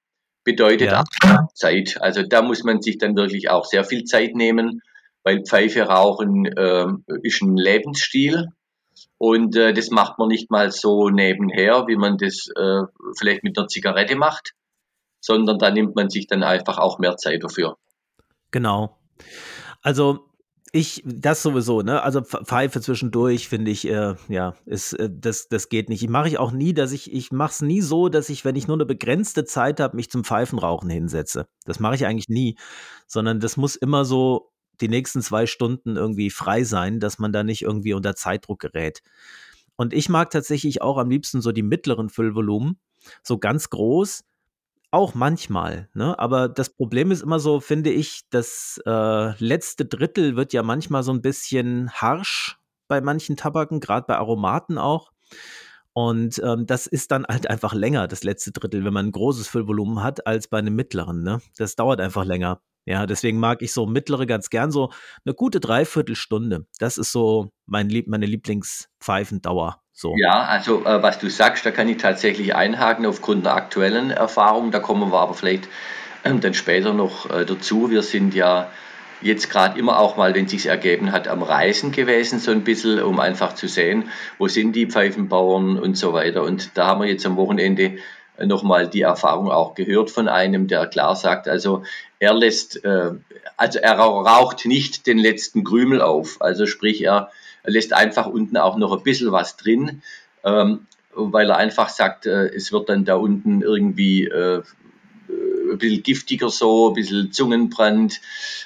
bedeutet 0.44 0.92
ja. 0.92 1.00
auch 1.00 1.52
Zeit. 1.54 1.96
Also 2.00 2.22
da 2.22 2.42
muss 2.42 2.62
man 2.64 2.82
sich 2.82 2.98
dann 2.98 3.16
wirklich 3.16 3.50
auch 3.50 3.64
sehr 3.64 3.82
viel 3.82 4.04
Zeit 4.04 4.34
nehmen, 4.34 4.82
weil 5.24 5.42
Pfeife 5.42 5.82
rauchen 5.82 6.44
äh, 6.46 6.86
ist 7.22 7.42
ein 7.42 7.56
Lebensstil 7.56 8.48
und 9.24 9.56
äh, 9.56 9.72
das 9.72 9.88
macht 9.88 10.18
man 10.18 10.28
nicht 10.28 10.50
mal 10.50 10.70
so 10.70 11.08
nebenher, 11.08 11.86
wie 11.86 11.96
man 11.96 12.18
das 12.18 12.46
äh, 12.56 12.82
vielleicht 13.16 13.42
mit 13.42 13.56
einer 13.56 13.68
Zigarette 13.68 14.16
macht, 14.16 14.52
sondern 15.18 15.58
da 15.58 15.70
nimmt 15.70 15.96
man 15.96 16.10
sich 16.10 16.26
dann 16.26 16.42
einfach 16.42 16.76
auch 16.76 16.98
mehr 16.98 17.16
Zeit 17.16 17.42
dafür. 17.42 17.78
Genau. 18.50 18.98
Also 19.80 20.28
ich, 20.72 21.02
das 21.06 21.42
sowieso, 21.42 21.80
ne? 21.80 22.02
Also 22.02 22.20
Pfeife 22.20 22.82
zwischendurch 22.82 23.48
finde 23.48 23.70
ich, 23.70 23.88
äh, 23.88 24.14
ja, 24.28 24.56
ist, 24.66 24.92
äh, 24.92 25.08
das, 25.10 25.48
das 25.48 25.70
geht 25.70 25.88
nicht. 25.88 26.02
Ich 26.02 26.10
mache 26.10 26.28
ich 26.28 26.38
auch 26.38 26.52
nie, 26.52 26.74
dass 26.74 26.92
ich, 26.92 27.10
ich 27.10 27.32
mache 27.32 27.52
es 27.52 27.62
nie 27.62 27.80
so, 27.80 28.10
dass 28.10 28.28
ich, 28.28 28.44
wenn 28.44 28.56
ich 28.56 28.66
nur 28.66 28.76
eine 28.76 28.84
begrenzte 28.84 29.46
Zeit 29.46 29.80
habe, 29.80 29.96
mich 29.96 30.10
zum 30.10 30.24
Pfeifenrauchen 30.24 30.90
hinsetze. 30.90 31.46
Das 31.64 31.80
mache 31.80 31.94
ich 31.94 32.04
eigentlich 32.04 32.28
nie, 32.28 32.58
sondern 33.06 33.40
das 33.40 33.56
muss 33.56 33.74
immer 33.74 34.04
so 34.04 34.50
die 34.80 34.88
nächsten 34.88 35.22
zwei 35.22 35.46
Stunden 35.46 35.96
irgendwie 35.96 36.30
frei 36.30 36.64
sein, 36.64 37.00
dass 37.00 37.18
man 37.18 37.32
da 37.32 37.44
nicht 37.44 37.62
irgendwie 37.62 37.94
unter 37.94 38.14
Zeitdruck 38.14 38.60
gerät. 38.60 39.02
Und 39.76 39.92
ich 39.92 40.08
mag 40.08 40.30
tatsächlich 40.30 40.82
auch 40.82 40.98
am 40.98 41.10
liebsten 41.10 41.40
so 41.40 41.52
die 41.52 41.62
mittleren 41.62 42.08
Füllvolumen, 42.08 42.78
so 43.22 43.38
ganz 43.38 43.70
groß, 43.70 44.24
auch 44.90 45.14
manchmal, 45.14 45.88
ne? 45.94 46.16
Aber 46.20 46.48
das 46.48 46.70
Problem 46.70 47.10
ist 47.10 47.22
immer 47.22 47.40
so, 47.40 47.58
finde 47.58 47.90
ich, 47.90 48.22
das 48.30 48.80
äh, 48.86 49.44
letzte 49.44 49.86
Drittel 49.86 50.36
wird 50.36 50.52
ja 50.52 50.62
manchmal 50.62 51.02
so 51.02 51.12
ein 51.12 51.20
bisschen 51.20 51.90
harsch 51.90 52.58
bei 52.86 53.00
manchen 53.00 53.36
Tabaken, 53.36 53.80
gerade 53.80 54.06
bei 54.06 54.16
Aromaten 54.16 54.78
auch. 54.78 55.10
Und 55.94 56.42
ähm, 56.44 56.66
das 56.66 56.86
ist 56.88 57.12
dann 57.12 57.24
halt 57.24 57.48
einfach 57.48 57.72
länger, 57.72 58.08
das 58.08 58.24
letzte 58.24 58.50
Drittel, 58.50 58.84
wenn 58.84 58.92
man 58.92 59.06
ein 59.06 59.12
großes 59.12 59.46
Füllvolumen 59.46 60.02
hat, 60.02 60.26
als 60.26 60.48
bei 60.48 60.58
einem 60.58 60.74
mittleren. 60.74 61.22
Ne? 61.22 61.40
Das 61.56 61.76
dauert 61.76 62.00
einfach 62.00 62.24
länger. 62.24 62.60
Ja, 62.84 63.06
deswegen 63.06 63.38
mag 63.38 63.62
ich 63.62 63.72
so 63.72 63.86
mittlere 63.86 64.26
ganz 64.26 64.50
gern 64.50 64.70
so 64.70 64.90
eine 65.24 65.34
gute 65.34 65.60
Dreiviertelstunde. 65.60 66.66
Das 66.78 66.98
ist 66.98 67.12
so 67.12 67.50
mein 67.64 67.88
Lieb 67.88 68.08
meine 68.08 68.26
Lieblingspfeifendauer. 68.26 69.80
So. 69.92 70.14
Ja, 70.18 70.42
also 70.42 70.84
äh, 70.84 71.02
was 71.02 71.18
du 71.20 71.30
sagst, 71.30 71.64
da 71.64 71.70
kann 71.70 71.88
ich 71.88 71.98
tatsächlich 71.98 72.54
einhaken 72.54 73.06
aufgrund 73.06 73.46
der 73.46 73.54
aktuellen 73.54 74.10
Erfahrung. 74.10 74.72
Da 74.72 74.80
kommen 74.80 75.10
wir 75.10 75.20
aber 75.20 75.34
vielleicht 75.34 75.68
ähm, 76.24 76.40
dann 76.40 76.52
später 76.52 76.92
noch 76.92 77.30
äh, 77.30 77.46
dazu. 77.46 77.90
Wir 77.90 78.02
sind 78.02 78.34
ja 78.34 78.68
jetzt 79.22 79.50
gerade 79.50 79.78
immer 79.78 79.98
auch 79.98 80.16
mal, 80.16 80.34
wenn 80.34 80.44
es 80.46 80.50
sich 80.50 80.66
ergeben 80.66 81.12
hat, 81.12 81.28
am 81.28 81.42
Reisen 81.42 81.92
gewesen, 81.92 82.38
so 82.38 82.50
ein 82.50 82.64
bisschen, 82.64 83.02
um 83.02 83.20
einfach 83.20 83.54
zu 83.54 83.68
sehen, 83.68 84.10
wo 84.38 84.48
sind 84.48 84.74
die 84.74 84.86
Pfeifenbauern 84.86 85.78
und 85.78 85.96
so 85.96 86.12
weiter. 86.12 86.42
Und 86.42 86.76
da 86.76 86.86
haben 86.88 87.00
wir 87.00 87.08
jetzt 87.08 87.26
am 87.26 87.36
Wochenende 87.36 87.98
nochmal 88.42 88.88
die 88.88 89.02
Erfahrung 89.02 89.50
auch 89.50 89.74
gehört 89.74 90.10
von 90.10 90.28
einem, 90.28 90.66
der 90.66 90.86
klar 90.86 91.14
sagt, 91.14 91.48
also 91.48 91.84
er 92.18 92.34
lässt, 92.34 92.84
äh, 92.84 93.12
also 93.56 93.78
er 93.78 93.92
raucht 93.98 94.66
nicht 94.66 95.06
den 95.06 95.18
letzten 95.18 95.64
Krümel 95.64 96.00
auf. 96.00 96.40
Also 96.40 96.66
sprich, 96.66 97.02
er 97.02 97.30
lässt 97.64 97.92
einfach 97.92 98.26
unten 98.26 98.56
auch 98.56 98.76
noch 98.76 98.96
ein 98.96 99.02
bisschen 99.02 99.32
was 99.32 99.56
drin, 99.56 100.02
ähm, 100.44 100.86
weil 101.14 101.50
er 101.50 101.56
einfach 101.56 101.88
sagt, 101.88 102.26
äh, 102.26 102.46
es 102.48 102.72
wird 102.72 102.88
dann 102.88 103.04
da 103.04 103.14
unten 103.14 103.62
irgendwie 103.62 104.24
äh, 104.24 104.62
ein 105.74 105.78
bisschen 105.78 106.02
giftiger 106.02 106.48
so, 106.48 106.88
ein 106.88 106.94
bisschen 106.94 107.32
Zungenbrand, 107.32 108.20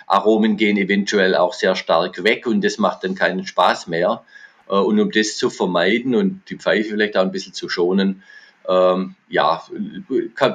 Aromen 0.06 0.56
gehen 0.56 0.76
eventuell 0.76 1.34
auch 1.34 1.52
sehr 1.52 1.74
stark 1.74 2.22
weg 2.24 2.46
und 2.46 2.62
das 2.62 2.78
macht 2.78 3.04
dann 3.04 3.14
keinen 3.14 3.46
Spaß 3.46 3.86
mehr. 3.88 4.22
Äh, 4.68 4.74
und 4.74 5.00
um 5.00 5.10
das 5.10 5.36
zu 5.36 5.50
vermeiden 5.50 6.14
und 6.14 6.42
die 6.48 6.56
Pfeife 6.56 6.90
vielleicht 6.90 7.16
auch 7.16 7.22
ein 7.22 7.32
bisschen 7.32 7.54
zu 7.54 7.68
schonen, 7.68 8.22
ähm, 8.68 9.14
ja, 9.28 9.62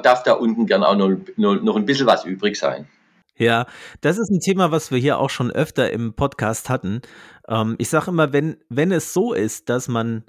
darf 0.02 0.22
da 0.22 0.34
unten 0.34 0.66
gern 0.66 0.84
auch 0.84 0.96
noch, 0.96 1.16
noch, 1.36 1.60
noch 1.60 1.76
ein 1.76 1.84
bisschen 1.84 2.06
was 2.06 2.24
übrig 2.24 2.56
sein. 2.56 2.88
Ja, 3.36 3.66
das 4.00 4.18
ist 4.18 4.30
ein 4.30 4.38
Thema, 4.38 4.70
was 4.70 4.92
wir 4.92 4.98
hier 4.98 5.18
auch 5.18 5.30
schon 5.30 5.50
öfter 5.50 5.90
im 5.90 6.14
Podcast 6.14 6.70
hatten. 6.70 7.02
Ähm, 7.48 7.74
ich 7.78 7.88
sage 7.88 8.10
immer, 8.10 8.32
wenn, 8.32 8.56
wenn 8.68 8.92
es 8.92 9.12
so 9.12 9.32
ist, 9.32 9.68
dass 9.68 9.88
man, 9.88 10.22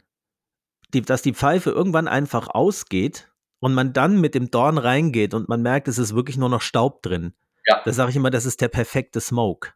die, 0.93 1.03
dass 1.03 1.21
die 1.21 1.33
Pfeife 1.33 1.69
irgendwann 1.69 2.07
einfach 2.07 2.47
ausgeht 2.47 3.27
und 3.65 3.73
man 3.73 3.93
dann 3.93 4.21
mit 4.21 4.35
dem 4.35 4.51
Dorn 4.51 4.77
reingeht 4.77 5.33
und 5.33 5.49
man 5.49 5.63
merkt, 5.63 5.87
es 5.87 5.97
ist 5.97 6.13
wirklich 6.13 6.37
nur 6.37 6.49
noch 6.49 6.61
Staub 6.61 7.01
drin, 7.01 7.33
ja. 7.67 7.81
Da 7.83 7.91
sage 7.91 8.11
ich 8.11 8.15
immer, 8.15 8.29
das 8.29 8.45
ist 8.45 8.61
der 8.61 8.67
perfekte 8.67 9.19
Smoke. 9.19 9.69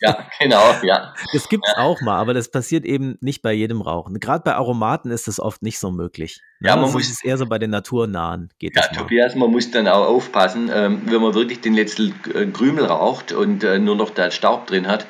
Ja, 0.00 0.28
genau, 0.38 0.62
ja. 0.84 1.12
Das 1.32 1.48
gibt 1.48 1.66
es 1.66 1.74
ja. 1.76 1.82
auch 1.82 2.00
mal, 2.00 2.18
aber 2.18 2.34
das 2.34 2.52
passiert 2.52 2.84
eben 2.84 3.18
nicht 3.20 3.42
bei 3.42 3.52
jedem 3.52 3.80
Rauchen. 3.80 4.20
Gerade 4.20 4.44
bei 4.44 4.54
Aromaten 4.54 5.10
ist 5.10 5.26
das 5.26 5.40
oft 5.40 5.60
nicht 5.60 5.80
so 5.80 5.90
möglich. 5.90 6.40
Ja, 6.60 6.76
man 6.76 6.84
das 6.84 6.92
muss 6.92 7.10
es 7.10 7.24
eher 7.24 7.36
so 7.38 7.46
bei 7.46 7.58
den 7.58 7.70
naturnahen 7.70 8.50
geht 8.60 8.76
Ja, 8.76 8.82
Tobias, 8.82 9.34
man 9.34 9.50
muss 9.50 9.72
dann 9.72 9.88
auch 9.88 10.06
aufpassen, 10.06 10.70
ähm, 10.72 11.02
wenn 11.06 11.20
man 11.20 11.34
wirklich 11.34 11.60
den 11.60 11.74
letzten 11.74 12.14
äh, 12.32 12.46
Krümel 12.46 12.84
raucht 12.84 13.32
und 13.32 13.64
äh, 13.64 13.80
nur 13.80 13.96
noch 13.96 14.10
da 14.10 14.30
Staub 14.30 14.68
drin 14.68 14.86
hat. 14.86 15.06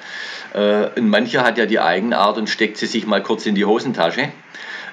Äh, 0.54 0.88
und 0.98 1.10
mancher 1.10 1.44
hat 1.44 1.58
ja 1.58 1.66
die 1.66 1.80
Eigenart 1.80 2.38
und 2.38 2.48
steckt 2.48 2.78
sie 2.78 2.86
sich 2.86 3.06
mal 3.06 3.22
kurz 3.22 3.44
in 3.44 3.54
die 3.54 3.66
Hosentasche 3.66 4.32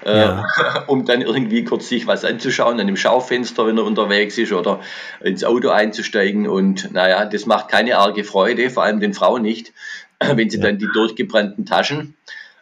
äh, 0.05 0.17
ja. 0.17 0.45
um 0.87 1.05
dann 1.05 1.21
irgendwie 1.21 1.63
kurz 1.63 1.89
sich 1.89 2.07
was 2.07 2.25
anzuschauen, 2.25 2.77
dann 2.77 2.87
im 2.87 2.95
Schaufenster, 2.97 3.67
wenn 3.67 3.77
er 3.77 3.83
unterwegs 3.83 4.37
ist 4.37 4.51
oder 4.53 4.79
ins 5.21 5.43
Auto 5.43 5.69
einzusteigen. 5.69 6.47
Und 6.47 6.91
naja, 6.91 7.25
das 7.25 7.45
macht 7.45 7.69
keine 7.69 7.97
arge 7.97 8.23
Freude, 8.23 8.69
vor 8.69 8.83
allem 8.83 8.99
den 8.99 9.13
Frauen 9.13 9.41
nicht, 9.41 9.73
wenn 10.19 10.49
sie 10.49 10.57
ja. 10.57 10.63
dann 10.63 10.77
die 10.77 10.89
durchgebrannten 10.93 11.65
Taschen 11.65 12.15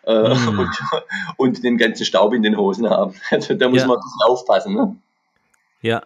äh, 0.05 0.35
mhm. 0.35 0.59
und, 0.59 0.69
und, 1.37 1.63
den 1.63 1.77
ganzen 1.77 2.05
Staub 2.05 2.33
in 2.33 2.41
den 2.41 2.57
Hosen 2.57 2.89
haben. 2.89 3.13
Also 3.31 3.53
da 3.53 3.69
muss 3.69 3.81
ja. 3.81 3.87
man 3.87 3.97
ein 3.97 4.01
bisschen 4.01 4.31
aufpassen. 4.31 4.73
Ne? 4.73 4.95
Ja. 5.81 6.01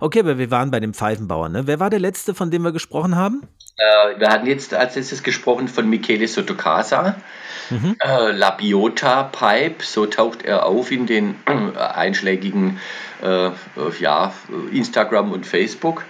Okay, 0.00 0.20
aber 0.20 0.38
wir 0.38 0.50
waren 0.50 0.70
bei 0.70 0.80
dem 0.80 0.94
Pfeifenbauern. 0.94 1.52
Ne? 1.52 1.66
Wer 1.66 1.80
war 1.80 1.90
der 1.90 2.00
letzte, 2.00 2.34
von 2.34 2.50
dem 2.50 2.62
wir 2.62 2.72
gesprochen 2.72 3.16
haben? 3.16 3.42
Äh, 3.76 4.20
wir 4.20 4.28
hatten 4.28 4.46
jetzt 4.46 4.74
als 4.74 4.96
letztes 4.96 5.22
gesprochen 5.22 5.68
von 5.68 5.88
Michele 5.88 6.28
Sotocasa. 6.28 7.16
Mhm. 7.70 7.96
Äh, 8.00 8.32
Labiota 8.32 9.24
Pipe, 9.24 9.84
so 9.84 10.06
taucht 10.06 10.42
er 10.42 10.66
auf 10.66 10.90
in 10.90 11.06
den 11.06 11.34
äh, 11.46 11.78
einschlägigen 11.78 12.80
äh, 13.22 13.50
ja, 14.00 14.32
Instagram 14.72 15.32
und 15.32 15.46
Facebook. 15.46 16.04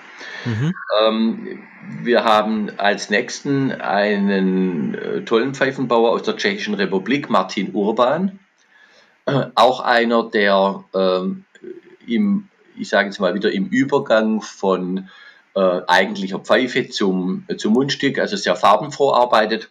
Mhm. 0.45 0.75
Ähm, 1.01 1.63
wir 2.03 2.25
haben 2.25 2.71
als 2.77 3.11
nächsten 3.11 3.73
einen 3.73 4.95
äh, 4.95 5.23
tollen 5.23 5.55
Pfeifenbauer 5.55 6.11
aus 6.11 6.23
der 6.23 6.37
Tschechischen 6.37 6.75
Republik, 6.75 7.31
Martin 7.31 7.75
Urban. 7.75 8.39
Äh, 9.27 9.47
auch 9.55 9.81
einer, 9.81 10.25
der 10.25 10.85
ähm, 10.95 11.45
im, 12.07 12.49
ich 12.81 12.89
sage 12.89 13.09
jetzt 13.09 13.21
mal 13.21 13.35
wieder, 13.35 13.53
im 13.53 13.67
Übergang 13.67 14.41
von 14.41 15.09
äh, 15.55 15.81
eigentlicher 15.87 16.39
Pfeife 16.39 16.89
zum, 16.89 17.47
zum 17.57 17.73
Mundstück, 17.73 18.19
also 18.19 18.37
sehr 18.37 18.57
farbenfroh 18.57 19.13
arbeitet. 19.13 19.71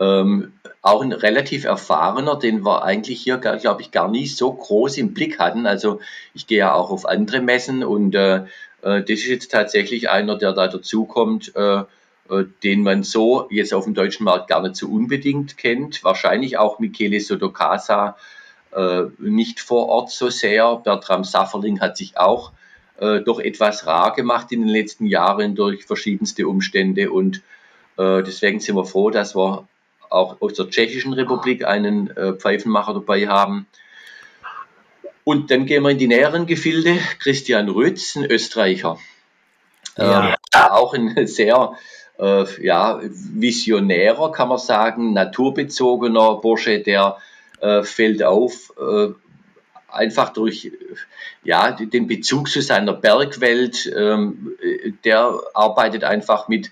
Ähm, 0.00 0.52
auch 0.80 1.02
ein 1.02 1.12
relativ 1.12 1.64
erfahrener, 1.64 2.36
den 2.36 2.64
wir 2.64 2.82
eigentlich 2.82 3.20
hier, 3.22 3.38
glaube 3.38 3.82
ich, 3.82 3.92
gar 3.92 4.10
nicht 4.10 4.36
so 4.36 4.52
groß 4.52 4.98
im 4.98 5.14
Blick 5.14 5.38
hatten. 5.38 5.66
Also 5.66 6.00
ich 6.34 6.46
gehe 6.46 6.58
ja 6.58 6.74
auch 6.74 6.90
auf 6.90 7.06
andere 7.06 7.40
Messen 7.40 7.84
und 7.84 8.14
äh, 8.14 8.44
äh, 8.82 9.00
das 9.00 9.10
ist 9.10 9.26
jetzt 9.26 9.52
tatsächlich 9.52 10.10
einer, 10.10 10.36
der 10.36 10.52
da 10.52 10.66
dazukommt, 10.66 11.54
äh, 11.54 11.82
äh, 12.30 12.44
den 12.62 12.82
man 12.82 13.04
so 13.04 13.46
jetzt 13.50 13.72
auf 13.72 13.84
dem 13.84 13.94
deutschen 13.94 14.24
Markt 14.24 14.48
gar 14.48 14.62
nicht 14.62 14.76
so 14.76 14.88
unbedingt 14.88 15.56
kennt. 15.56 16.02
Wahrscheinlich 16.02 16.58
auch 16.58 16.78
Michele 16.78 17.20
Sodocasa 17.20 18.10
äh, 18.10 18.41
nicht 19.18 19.60
vor 19.60 19.88
Ort 19.88 20.10
so 20.10 20.30
sehr. 20.30 20.76
Bertram 20.76 21.24
Safferling 21.24 21.80
hat 21.80 21.96
sich 21.96 22.16
auch 22.16 22.52
äh, 22.98 23.20
doch 23.20 23.40
etwas 23.40 23.86
rar 23.86 24.12
gemacht 24.14 24.52
in 24.52 24.60
den 24.60 24.68
letzten 24.68 25.06
Jahren 25.06 25.54
durch 25.54 25.84
verschiedenste 25.84 26.46
Umstände 26.46 27.10
und 27.10 27.42
äh, 27.96 28.22
deswegen 28.22 28.60
sind 28.60 28.76
wir 28.76 28.84
froh, 28.84 29.10
dass 29.10 29.34
wir 29.36 29.66
auch 30.08 30.40
aus 30.40 30.54
der 30.54 30.68
Tschechischen 30.68 31.12
Republik 31.12 31.64
einen 31.64 32.10
äh, 32.16 32.34
Pfeifenmacher 32.34 32.94
dabei 32.94 33.26
haben. 33.28 33.66
Und 35.24 35.50
dann 35.50 35.66
gehen 35.66 35.82
wir 35.82 35.90
in 35.90 35.98
die 35.98 36.08
näheren 36.08 36.46
Gefilde. 36.46 36.98
Christian 37.20 37.68
Rütz, 37.68 38.16
ein 38.16 38.24
Österreicher. 38.24 38.98
Ja. 39.96 40.34
Äh, 40.34 40.36
auch 40.52 40.94
ein 40.94 41.26
sehr 41.26 41.72
äh, 42.18 42.44
ja, 42.62 43.00
visionärer, 43.02 44.32
kann 44.32 44.48
man 44.48 44.58
sagen, 44.58 45.12
naturbezogener 45.12 46.36
Bursche, 46.36 46.80
der 46.80 47.16
äh, 47.62 47.82
fällt 47.84 48.22
auf, 48.22 48.72
äh, 48.78 49.08
einfach 49.88 50.32
durch 50.32 50.72
ja, 51.44 51.70
den 51.72 52.06
Bezug 52.06 52.48
zu 52.48 52.60
seiner 52.60 52.92
Bergwelt. 52.92 53.90
Ähm, 53.96 54.52
der 55.04 55.38
arbeitet 55.54 56.04
einfach 56.04 56.48
mit 56.48 56.70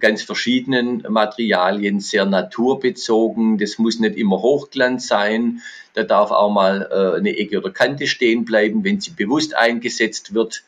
ganz 0.00 0.22
verschiedenen 0.22 1.04
Materialien, 1.08 2.00
sehr 2.00 2.24
naturbezogen. 2.24 3.58
Das 3.58 3.78
muss 3.78 4.00
nicht 4.00 4.16
immer 4.16 4.40
Hochglanz 4.42 5.06
sein. 5.06 5.60
Da 5.92 6.02
darf 6.02 6.30
auch 6.30 6.50
mal 6.50 6.88
äh, 6.90 7.18
eine 7.18 7.36
Ecke 7.36 7.58
oder 7.58 7.70
Kante 7.70 8.06
stehen 8.06 8.44
bleiben, 8.44 8.82
wenn 8.82 9.00
sie 9.00 9.12
bewusst 9.12 9.54
eingesetzt 9.54 10.34
wird. 10.34 10.64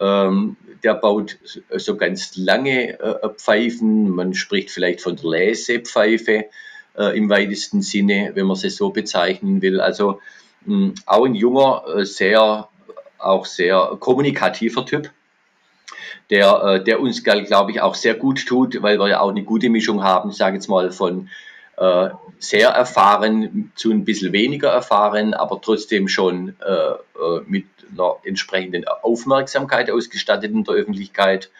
Ähm, 0.00 0.56
der 0.82 0.94
baut 0.94 1.38
so 1.76 1.96
ganz 1.96 2.36
lange 2.36 2.98
äh, 2.98 3.28
Pfeifen. 3.36 4.10
Man 4.10 4.32
spricht 4.32 4.70
vielleicht 4.70 5.00
von 5.00 5.16
der 5.16 5.30
Läsepfeife 5.30 6.46
äh, 6.96 7.16
im 7.16 7.28
weitesten 7.28 7.82
Sinne, 7.82 8.32
wenn 8.34 8.46
man 8.46 8.56
sie 8.56 8.70
so 8.70 8.90
bezeichnen 8.90 9.62
will. 9.62 9.80
Also 9.80 10.20
mh, 10.66 10.92
auch 11.06 11.24
ein 11.24 11.34
junger, 11.34 11.84
äh, 11.96 12.04
sehr, 12.04 12.68
auch 13.18 13.46
sehr 13.46 13.96
kommunikativer 14.00 14.84
Typ 14.84 15.10
der, 16.32 16.62
äh, 16.64 16.84
der 16.84 17.00
uns, 17.00 17.22
glaube 17.22 17.70
ich, 17.70 17.80
auch 17.80 17.94
sehr 17.94 18.14
gut 18.14 18.46
tut, 18.46 18.82
weil 18.82 18.98
wir 18.98 19.08
ja 19.08 19.20
auch 19.20 19.30
eine 19.30 19.42
gute 19.42 19.68
Mischung 19.68 20.02
haben, 20.02 20.32
sage 20.32 20.56
jetzt 20.56 20.68
mal, 20.68 20.90
von 20.90 21.28
äh, 21.76 22.08
sehr 22.38 22.70
erfahren 22.70 23.70
zu 23.74 23.90
ein 23.90 24.04
bisschen 24.04 24.32
weniger 24.32 24.70
erfahren, 24.70 25.34
aber 25.34 25.60
trotzdem 25.60 26.08
schon 26.08 26.56
äh, 26.64 26.72
äh 26.72 27.40
mit 27.46 27.66
einer 27.92 28.16
entsprechenden 28.24 28.86
Aufmerksamkeit 28.88 29.90
ausgestattet 29.90 30.52
in 30.52 30.64
der 30.64 30.74
Öffentlichkeit. 30.74 31.50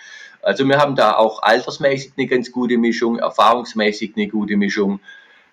Also 0.40 0.66
wir 0.66 0.78
haben 0.78 0.96
da 0.96 1.16
auch 1.16 1.42
altersmäßig 1.42 2.12
eine 2.16 2.26
ganz 2.26 2.50
gute 2.50 2.78
Mischung, 2.78 3.18
erfahrungsmäßig 3.18 4.14
eine 4.16 4.28
gute 4.28 4.56
Mischung. 4.56 5.00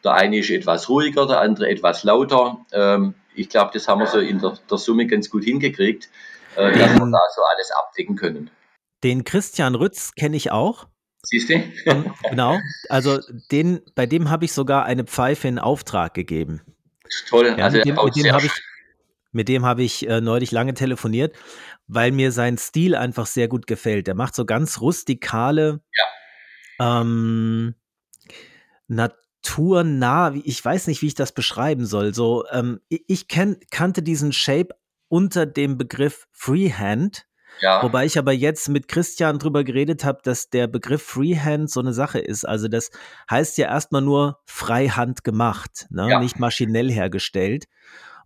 Der 0.04 0.14
eine 0.14 0.38
ist 0.38 0.50
etwas 0.50 0.90
ruhiger, 0.90 1.28
der 1.28 1.42
andere 1.42 1.70
etwas 1.70 2.04
lauter. 2.04 2.66
Ähm, 2.72 3.16
ich 3.36 3.50
glaube, 3.50 3.72
das 3.74 3.88
haben 3.88 4.00
wir 4.00 4.08
so 4.08 4.20
in 4.20 4.40
der, 4.40 4.58
der 4.70 4.78
Summe 4.78 5.08
ganz 5.08 5.30
gut 5.30 5.44
hingekriegt, 5.44 6.10
äh, 6.56 6.72
dass 6.72 6.94
wir 6.94 7.00
da 7.00 7.20
so 7.36 7.42
alles 7.54 7.72
abdecken 7.72 8.16
können. 8.16 8.50
Den 9.04 9.24
Christian 9.24 9.76
Rütz 9.76 10.14
kenne 10.14 10.36
ich 10.36 10.52
auch. 10.52 10.88
Siehst 11.24 11.50
du? 11.50 11.54
Ähm, 11.86 12.14
genau. 12.30 12.60
Also 12.90 13.20
den, 13.52 13.82
bei 13.96 14.06
dem 14.06 14.30
habe 14.30 14.46
ich 14.46 14.54
sogar 14.54 14.86
eine 14.86 15.04
Pfeife 15.04 15.48
in 15.48 15.60
Auftrag 15.60 16.14
gegeben. 16.14 16.62
Toll. 17.28 17.56
Ja, 17.58 17.66
also 17.66 17.78
mit 17.78 17.86
dem, 17.86 17.96
mit 17.96 18.16
dem 18.16 18.32
habe 18.32 18.46
ich, 18.46 18.52
mit 19.32 19.48
dem 19.50 19.66
habe 19.66 19.84
ich 19.84 20.08
äh, 20.08 20.22
neulich 20.22 20.52
lange 20.52 20.74
telefoniert, 20.74 21.36
weil 21.88 22.12
mir 22.12 22.32
sein 22.32 22.58
Stil 22.58 22.96
einfach 22.96 23.26
sehr 23.26 23.48
gut 23.48 23.68
gefällt. 23.68 24.08
Der 24.08 24.16
macht 24.16 24.36
so 24.36 24.46
ganz 24.46 24.80
rustikale, 24.80 25.82
ähm, 26.80 27.76
naturnah, 29.44 30.34
ich 30.44 30.64
weiß 30.64 30.88
nicht, 30.88 31.02
wie 31.02 31.08
ich 31.08 31.16
das 31.16 31.32
beschreiben 31.32 31.86
soll. 31.86 32.14
So, 32.14 32.46
ähm, 32.52 32.80
ich 32.90 33.04
ich 33.08 33.28
kenn, 33.28 33.58
kannte 33.72 34.02
diesen 34.02 34.34
Shape 34.34 34.70
unter 35.08 35.46
dem 35.46 35.78
Begriff 35.78 36.28
Freehand. 36.32 37.26
ja, 37.62 37.82
Wobei 37.84 38.06
ich 38.06 38.18
aber 38.18 38.32
jetzt 38.32 38.70
mit 38.70 38.88
Christian 38.88 39.40
drüber 39.40 39.64
geredet 39.64 40.04
habe, 40.04 40.20
dass 40.24 40.50
der 40.50 40.68
Begriff 40.68 41.04
Freehand 41.04 41.70
so 41.70 41.80
eine 41.80 41.94
Sache 41.94 42.20
ist. 42.20 42.46
Also 42.46 42.68
das 42.68 42.92
heißt 43.30 43.58
ja 43.58 43.68
erstmal 43.68 44.02
nur 44.02 44.40
Freihand 44.46 45.24
gemacht, 45.24 45.88
ne? 45.90 46.10
Ja. 46.10 46.20
nicht 46.20 46.40
maschinell 46.40 46.92
hergestellt. 46.92 47.66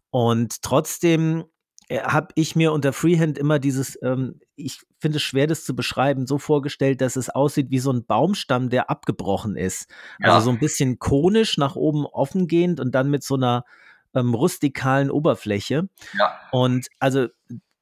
Und 0.10 0.62
trotzdem 0.62 1.46
habe 1.92 2.30
ich 2.36 2.56
mir 2.56 2.72
unter 2.72 2.94
Freehand 2.94 3.38
immer 3.38 3.60
dieses, 3.60 3.98
ähm, 4.02 4.40
ich 4.56 4.82
finde 5.00 5.18
es 5.18 5.24
schwer, 5.24 5.48
das 5.48 5.66
zu 5.66 5.76
beschreiben, 5.76 6.28
so 6.28 6.38
vorgestellt, 6.38 7.02
dass 7.02 7.16
es 7.16 7.30
aussieht 7.30 7.70
wie 7.70 7.80
so 7.80 7.92
ein 7.92 8.06
Baumstamm, 8.06 8.70
der 8.70 8.90
abgebrochen 8.90 9.56
ist. 9.56 9.90
Ja. 10.20 10.34
Also 10.34 10.46
so 10.46 10.52
ein 10.52 10.60
bisschen 10.60 11.00
konisch 11.00 11.58
nach 11.58 11.76
oben 11.76 12.06
offen 12.06 12.48
gehend 12.48 12.80
und 12.80 12.96
dann 12.96 13.10
mit 13.10 13.24
so 13.24 13.36
einer 13.36 13.66
ähm, 14.14 14.34
rustikalen 14.34 15.12
Oberfläche. 15.12 15.90
ja, 16.18 16.40
Und 16.52 16.88
also 17.00 17.28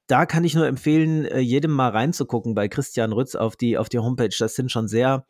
da 0.07 0.25
kann 0.25 0.43
ich 0.43 0.55
nur 0.55 0.67
empfehlen, 0.67 1.25
äh, 1.25 1.39
jedem 1.39 1.71
mal 1.71 1.89
reinzugucken 1.89 2.55
bei 2.55 2.67
Christian 2.67 3.13
Rütz 3.13 3.35
auf 3.35 3.55
die, 3.55 3.77
auf 3.77 3.89
die 3.89 3.99
Homepage. 3.99 4.35
Das 4.37 4.55
sind 4.55 4.71
schon 4.71 4.87
sehr 4.87 5.25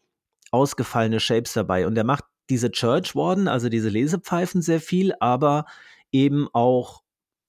ausgefallene 0.52 1.20
Shapes 1.20 1.54
dabei. 1.54 1.88
Und 1.88 1.98
er 1.98 2.04
macht 2.04 2.26
diese 2.50 2.72
Church 2.72 3.16
Warden, 3.16 3.48
also 3.48 3.70
diese 3.70 3.90
Lesepfeifen 3.90 4.62
sehr 4.62 4.82
viel, 4.82 5.14
aber 5.20 5.66
eben 6.12 6.48
auch 6.52 7.01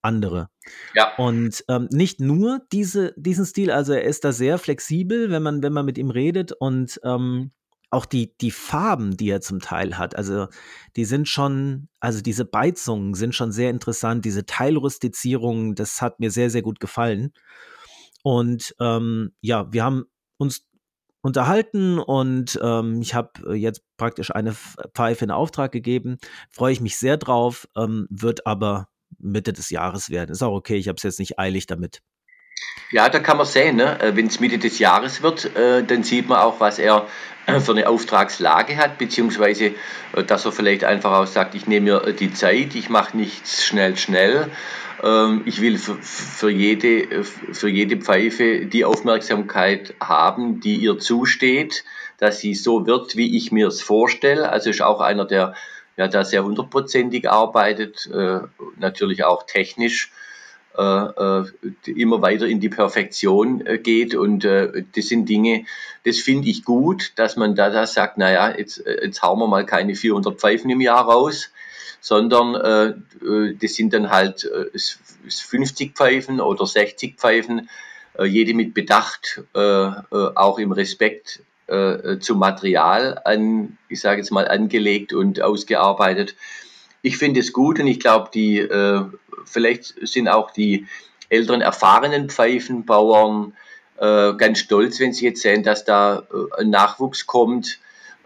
andere. 0.02 0.49
ja, 0.94 1.14
Und 1.16 1.64
ähm, 1.68 1.88
nicht 1.90 2.21
nur 2.21 2.61
diese, 2.73 3.14
diesen 3.16 3.47
Stil, 3.47 3.71
also 3.71 3.92
er 3.92 4.04
ist 4.04 4.25
da 4.25 4.32
sehr 4.32 4.59
flexibel, 4.59 5.30
wenn 5.30 5.42
man, 5.42 5.62
wenn 5.62 5.73
man 5.73 5.87
mit 5.87 5.99
ihm 5.99 6.11
redet 6.11 6.52
und 6.52 7.00
ähm, 7.04 7.52
auch 7.90 8.06
die, 8.06 8.35
die 8.38 8.50
Farben, 8.50 9.16
die 9.16 9.28
er 9.28 9.42
zum 9.42 9.61
Teil 9.61 9.99
hat, 9.99 10.16
also 10.16 10.49
die 10.97 11.04
sind 11.04 11.28
schon, 11.28 11.88
also 12.00 12.23
diese 12.23 12.44
Beizungen 12.44 13.14
sind 13.14 13.35
schon 13.35 13.52
sehr 13.52 13.71
interessant, 13.71 14.25
diese 14.25 14.47
Teilrustizierung, 14.47 15.75
das 15.75 16.00
hat 16.00 16.18
mir 16.18 16.30
sehr, 16.30 16.50
sehr 16.50 16.62
gut 16.62 16.80
gefallen. 16.80 17.32
Und 18.23 18.75
ähm, 18.80 19.32
ja, 19.40 19.73
wir 19.73 19.85
haben 19.85 20.04
uns 20.38 20.66
unterhalten 21.23 21.99
und 21.99 22.59
ähm, 22.62 23.00
ich 23.00 23.14
habe 23.14 23.54
jetzt 23.54 23.82
praktisch 23.97 24.35
eine 24.35 24.54
Pfeife 24.54 25.25
in 25.25 25.30
Auftrag 25.30 25.71
gegeben. 25.71 26.18
Freue 26.50 26.73
ich 26.73 26.80
mich 26.80 26.99
sehr 26.99 27.16
drauf, 27.16 27.68
ähm, 27.76 28.06
wird 28.11 28.47
aber 28.47 28.88
Mitte 29.23 29.52
des 29.52 29.71
Jahres 29.71 30.11
werden. 30.11 30.33
Ist 30.33 30.43
auch 30.43 30.55
okay, 30.55 30.76
ich 30.76 30.88
habe 30.88 30.97
es 30.97 31.02
jetzt 31.02 31.19
nicht 31.19 31.38
eilig 31.38 31.67
damit. 31.67 32.00
Ja, 32.91 33.09
da 33.09 33.19
kann 33.19 33.38
man 33.38 33.47
sehen, 33.47 33.76
ne? 33.76 33.99
wenn 34.14 34.26
es 34.26 34.38
Mitte 34.38 34.59
des 34.59 34.79
Jahres 34.79 35.23
wird, 35.23 35.57
äh, 35.57 35.83
dann 35.83 36.02
sieht 36.05 36.29
man 36.29 36.38
auch, 36.38 36.61
was 36.61 36.79
er 36.79 37.07
äh, 37.47 37.59
für 37.59 37.73
eine 37.73 37.88
Auftragslage 37.88 38.76
hat, 38.76 38.99
beziehungsweise, 38.99 39.75
äh, 40.14 40.25
dass 40.25 40.45
er 40.45 40.52
vielleicht 40.52 40.85
einfach 40.85 41.12
auch 41.12 41.26
sagt, 41.26 41.55
ich 41.55 41.67
nehme 41.67 41.93
mir 41.93 42.07
äh, 42.07 42.14
die 42.14 42.33
Zeit, 42.33 42.75
ich 42.75 42.88
mache 42.88 43.17
nichts 43.17 43.64
schnell, 43.64 43.97
schnell. 43.97 44.50
Ähm, 45.02 45.43
ich 45.45 45.61
will 45.61 45.78
für, 45.78 45.97
für, 46.00 46.50
jede, 46.50 47.02
äh, 47.02 47.25
für 47.25 47.69
jede 47.69 47.97
Pfeife 47.97 48.67
die 48.67 48.85
Aufmerksamkeit 48.85 49.95
haben, 50.00 50.61
die 50.61 50.76
ihr 50.76 50.99
zusteht, 50.99 51.85
dass 52.19 52.39
sie 52.39 52.54
so 52.54 52.87
wird, 52.87 53.17
wie 53.17 53.37
ich 53.37 53.50
mir 53.50 53.67
es 53.67 53.82
vorstelle. 53.82 54.49
Also 54.49 54.71
ist 54.71 54.82
auch 54.82 55.00
einer, 55.00 55.25
der 55.25 55.54
ja, 55.97 56.09
da 56.09 56.25
sehr 56.25 56.45
hundertprozentig 56.45 57.28
arbeitet, 57.31 58.09
äh, 58.13 58.41
natürlich 58.78 59.25
auch 59.25 59.45
technisch 59.47 60.11
äh, 60.76 60.83
äh, 60.83 61.45
immer 61.87 62.23
weiter 62.23 62.47
in 62.47 62.61
die 62.61 62.71
Perfektion 62.71 63.67
äh, 63.67 63.78
geht. 63.78 64.15
Und 64.15 64.45
äh, 64.45 64.85
das 64.95 65.07
sind 65.07 65.28
Dinge, 65.28 65.67
das 66.05 66.19
finde 66.19 66.49
ich 66.49 66.65
gut, 66.65 67.13
dass 67.17 67.37
man 67.37 67.55
da, 67.55 67.69
da 67.71 67.87
sagt, 67.87 68.17
naja, 68.19 68.55
jetzt, 68.57 68.85
äh, 68.87 69.05
jetzt 69.05 69.23
hauen 69.23 69.39
wir 69.39 69.47
mal 69.49 69.67
keine 69.67 69.95
400 69.95 70.41
Pfeifen 70.41 70.71
im 70.71 70.81
Jahr 70.81 71.05
raus, 71.05 71.50
sondern 72.00 72.55
äh, 72.55 73.25
äh, 73.26 73.55
das 73.61 73.75
sind 73.75 73.93
dann 73.93 74.11
halt 74.11 74.45
äh, 74.45 74.75
s- 74.75 74.99
s- 75.26 75.41
50 75.41 75.95
Pfeifen 75.95 76.41
oder 76.41 76.67
60 76.67 77.17
Pfeifen, 77.19 77.69
äh, 78.19 78.25
jede 78.25 78.55
mit 78.55 78.73
Bedacht, 78.75 79.43
äh, 79.55 79.59
auch 79.61 80.59
im 80.59 80.73
Respekt 80.73 81.43
äh, 81.73 82.19
zum 82.21 82.39
Material 82.39 83.21
an, 83.25 83.78
ich 83.89 84.00
sage 84.00 84.19
jetzt 84.19 84.30
mal, 84.30 84.49
angelegt 84.49 85.13
und 85.13 85.41
ausgearbeitet. 85.41 86.37
Ich 87.02 87.17
finde 87.17 87.41
es 87.41 87.52
gut 87.52 87.80
und 87.80 87.87
ich 87.87 88.00
glaube, 88.00 88.30
die 88.32 88.58
äh, 88.58 89.02
vielleicht 89.45 89.95
sind 90.06 90.28
auch 90.28 90.50
die 90.50 90.87
älteren 91.28 91.63
erfahrenen 91.63 92.28
Pfeifenbauern 92.28 93.54
äh, 93.99 94.35
ganz 94.35 94.58
stolz, 94.58 95.00
wenn 95.00 95.13
sie 95.13 95.26
jetzt 95.26 95.43
sehen, 95.43 95.63
dass 95.63 95.85
da 95.85 96.25
äh, 96.32 96.61
ein 96.61 96.71
Nachwuchs 96.71 97.26
kommt, 97.26 97.78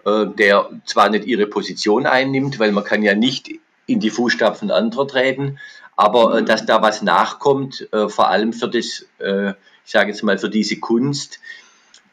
äh, 0.05 0.27
der 0.27 0.71
zwar 0.85 1.09
nicht 1.11 1.27
ihre 1.27 1.47
Position 1.47 2.07
einnimmt, 2.07 2.59
weil 2.59 2.73
man 2.73 2.85
kann 2.85 3.03
ja 3.03 3.15
nicht 3.15 3.51
in 3.87 4.01
die 4.01 4.11
Fußstapfen 4.11 4.71
anderer 4.71 5.07
treten, 5.07 5.59
aber 5.95 6.39
äh, 6.39 6.45
dass 6.45 6.67
da 6.67 6.83
was 6.83 7.03
nachkommt, 7.03 7.89
vor 8.09 8.29
allem 8.29 8.53
für 8.53 8.69
das, 8.69 9.07
ich 9.19 9.93
sage 9.93 10.11
jetzt 10.11 10.23
mal 10.23 10.39
für 10.39 10.51
diese 10.51 10.79
Kunst, 10.81 11.41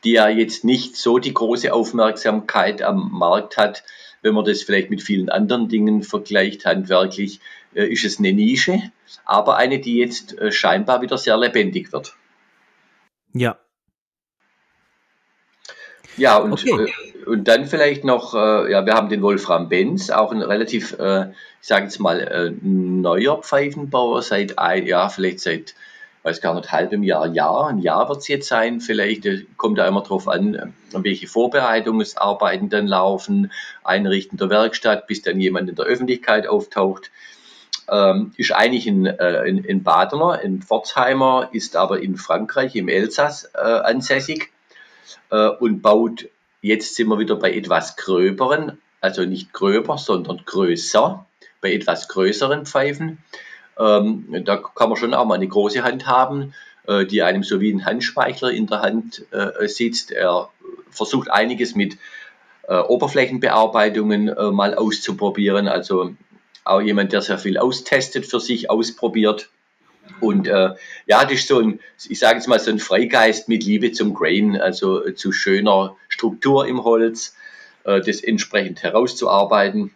die 0.03 0.13
ja 0.13 0.27
jetzt 0.27 0.63
nicht 0.63 0.95
so 0.95 1.19
die 1.19 1.33
große 1.33 1.73
Aufmerksamkeit 1.73 2.81
am 2.81 3.11
Markt 3.11 3.57
hat, 3.57 3.83
wenn 4.21 4.33
man 4.33 4.45
das 4.45 4.63
vielleicht 4.63 4.89
mit 4.89 5.03
vielen 5.03 5.29
anderen 5.29 5.67
Dingen 5.67 6.01
vergleicht, 6.01 6.65
handwerklich, 6.65 7.39
äh, 7.75 7.85
ist 7.85 8.05
es 8.05 8.19
eine 8.19 8.33
Nische, 8.33 8.91
aber 9.25 9.57
eine, 9.57 9.79
die 9.79 9.97
jetzt 9.97 10.37
äh, 10.39 10.51
scheinbar 10.51 11.01
wieder 11.01 11.17
sehr 11.17 11.37
lebendig 11.37 11.91
wird. 11.91 12.15
Ja, 13.33 13.57
Ja, 16.15 16.37
und, 16.37 16.53
Okay. 16.53 16.87
äh, 16.87 17.25
und 17.25 17.47
dann 17.47 17.65
vielleicht 17.65 18.03
noch, 18.03 18.33
ja, 18.33 18.85
wir 18.85 18.93
haben 18.93 19.07
den 19.07 19.21
Wolfram 19.21 19.69
Benz, 19.69 20.09
auch 20.09 20.33
ein 20.33 20.41
relativ, 20.41 20.91
ich 20.91 20.97
sage 21.67 21.85
jetzt 21.85 21.99
mal, 21.99 22.53
neuer 22.61 23.41
Pfeifenbauer, 23.41 24.21
seit 24.21 24.59
ein 24.59 24.85
Jahr, 24.85 25.09
vielleicht 25.09 25.39
seit, 25.39 25.73
weiß 26.23 26.39
gar 26.39 26.55
nicht, 26.55 26.71
halbem 26.71 27.03
Jahr, 27.03 27.27
Jahr, 27.27 27.67
ein 27.67 27.79
Jahr 27.79 28.07
wird 28.07 28.19
es 28.19 28.27
jetzt 28.29 28.47
sein, 28.47 28.79
vielleicht 28.79 29.25
äh, 29.25 29.45
kommt 29.57 29.77
da 29.77 29.87
immer 29.87 30.01
drauf 30.01 30.27
an, 30.27 30.55
äh, 30.55 30.67
welche 30.93 31.27
Vorbereitungsarbeiten 31.27 32.69
dann 32.69 32.87
laufen, 32.87 33.51
Einrichten 33.83 34.37
der 34.37 34.49
Werkstatt, 34.49 35.05
bis 35.07 35.21
dann 35.21 35.39
jemand 35.39 35.69
in 35.69 35.75
der 35.75 35.85
Öffentlichkeit 35.85 36.47
auftaucht. 36.47 37.11
Ähm, 37.89 38.31
ist 38.37 38.53
eigentlich 38.53 38.87
ein, 38.87 39.05
äh, 39.05 39.43
ein, 39.45 39.65
ein 39.67 39.83
Badener, 39.83 40.39
ein 40.41 40.61
Pforzheimer, 40.61 41.49
ist 41.51 41.75
aber 41.75 41.99
in 42.01 42.15
Frankreich, 42.15 42.75
im 42.75 42.87
Elsass 42.87 43.51
äh, 43.53 43.59
ansässig 43.59 44.51
äh, 45.29 45.49
und 45.49 45.81
baut, 45.81 46.29
jetzt 46.61 46.95
sind 46.95 47.09
wir 47.09 47.19
wieder 47.19 47.35
bei 47.35 47.53
etwas 47.53 47.97
gröberen, 47.97 48.81
also 49.01 49.25
nicht 49.25 49.51
gröber, 49.51 49.97
sondern 49.97 50.43
größer, 50.45 51.25
bei 51.59 51.73
etwas 51.73 52.07
größeren 52.07 52.65
Pfeifen. 52.65 53.17
Ähm, 53.79 54.43
da 54.45 54.57
kann 54.57 54.89
man 54.89 54.97
schon 54.97 55.13
auch 55.13 55.25
mal 55.25 55.35
eine 55.35 55.47
große 55.47 55.83
Hand 55.83 56.07
haben, 56.07 56.53
äh, 56.87 57.05
die 57.05 57.23
einem 57.23 57.43
so 57.43 57.59
wie 57.59 57.73
ein 57.73 57.85
Handspeichler 57.85 58.51
in 58.51 58.67
der 58.67 58.81
Hand 58.81 59.25
äh, 59.31 59.67
sitzt. 59.67 60.11
Er 60.11 60.49
versucht 60.89 61.31
einiges 61.31 61.75
mit 61.75 61.97
äh, 62.67 62.79
Oberflächenbearbeitungen 62.79 64.29
äh, 64.29 64.51
mal 64.51 64.75
auszuprobieren, 64.75 65.67
also 65.67 66.15
auch 66.63 66.81
jemand, 66.81 67.11
der 67.11 67.21
sehr 67.21 67.37
viel 67.37 67.57
austestet 67.57 68.25
für 68.25 68.39
sich, 68.39 68.69
ausprobiert. 68.69 69.49
Und 70.19 70.47
äh, 70.47 70.69
ja, 71.05 71.23
das 71.23 71.33
ist 71.33 71.47
so 71.47 71.59
ein, 71.59 71.79
ich 72.07 72.19
sage 72.19 72.35
jetzt 72.35 72.47
mal, 72.47 72.59
so 72.59 72.71
ein 72.71 72.79
Freigeist 72.79 73.49
mit 73.49 73.63
Liebe 73.63 73.91
zum 73.91 74.13
Grain, 74.13 74.59
also 74.59 75.05
äh, 75.05 75.15
zu 75.15 75.31
schöner 75.31 75.97
Struktur 76.07 76.67
im 76.67 76.83
Holz, 76.83 77.35
das 77.85 78.23
entsprechend 78.23 78.81
herauszuarbeiten. 78.81 79.91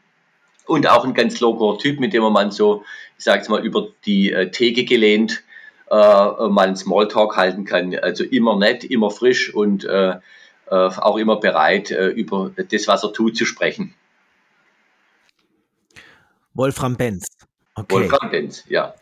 Und 0.68 0.88
auch 0.88 1.06
ein 1.06 1.14
ganz 1.14 1.40
lockerer 1.40 1.78
Typ, 1.80 2.00
mit 2.00 2.14
dem 2.14 2.24
man 2.24 2.52
so, 2.52 2.84
ich 3.18 3.24
sage 3.24 3.40
jetzt 3.40 3.50
mal, 3.50 3.66
über 3.66 3.88
die 4.06 4.32
äh, 4.32 4.52
Theke 4.52 4.84
gelehnt 4.86 5.44
äh, 5.90 5.96
mal 5.96 6.68
einen 6.68 6.76
Smalltalk 6.76 7.38
halten 7.38 7.66
kann. 7.66 7.96
Also 7.96 8.24
immer 8.24 8.58
nett, 8.58 8.84
immer 8.84 9.10
frisch 9.10 9.54
und 9.54 9.86
äh, 9.86 10.12
äh, 10.12 10.20
auch 10.70 11.18
immer 11.18 11.40
bereit, 11.40 11.92
äh, 11.92 12.08
über 12.08 12.52
das, 12.56 12.88
was 12.88 13.04
er 13.04 13.14
tut, 13.14 13.38
zu 13.38 13.46
sprechen. 13.46 13.94
Wolfram 16.54 16.96
Benz. 16.96 17.28
Okay. 17.76 17.96
Wolfram 17.96 18.32
Benz, 18.32 18.64
ja. 18.68 18.96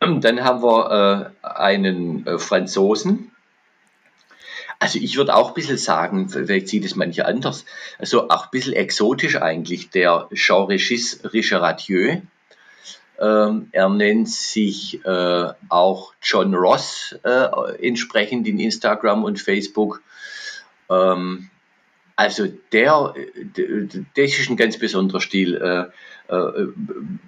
Dann 0.00 0.44
haben 0.44 0.62
wir 0.62 1.32
äh, 1.42 1.46
einen 1.46 2.26
äh, 2.26 2.38
Franzosen, 2.38 3.29
Also 4.80 4.98
ich 4.98 5.18
würde 5.18 5.36
auch 5.36 5.48
ein 5.48 5.54
bisschen 5.54 5.76
sagen, 5.76 6.30
vielleicht 6.30 6.68
sieht 6.68 6.86
es 6.86 6.96
manche 6.96 7.26
anders, 7.26 7.66
also 7.98 8.30
auch 8.30 8.44
ein 8.44 8.50
bisschen 8.50 8.72
exotisch 8.72 9.36
eigentlich, 9.36 9.90
der 9.90 10.26
Jean-Regis 10.32 11.20
Richardieu. 11.34 12.22
Ähm, 13.20 13.68
er 13.72 13.88
nennt 13.90 14.30
sich 14.30 15.04
äh, 15.04 15.48
auch 15.68 16.14
John 16.22 16.54
Ross 16.54 17.14
äh, 17.22 17.86
entsprechend 17.86 18.48
in 18.48 18.58
Instagram 18.58 19.22
und 19.24 19.38
Facebook. 19.38 20.02
Ähm, 20.88 21.50
also 22.20 22.48
der, 22.72 23.14
das 24.14 24.38
ist 24.38 24.50
ein 24.50 24.58
ganz 24.58 24.78
besonderer 24.78 25.22
Stil, 25.22 25.56
äh, 25.56 26.34
äh, 26.34 26.66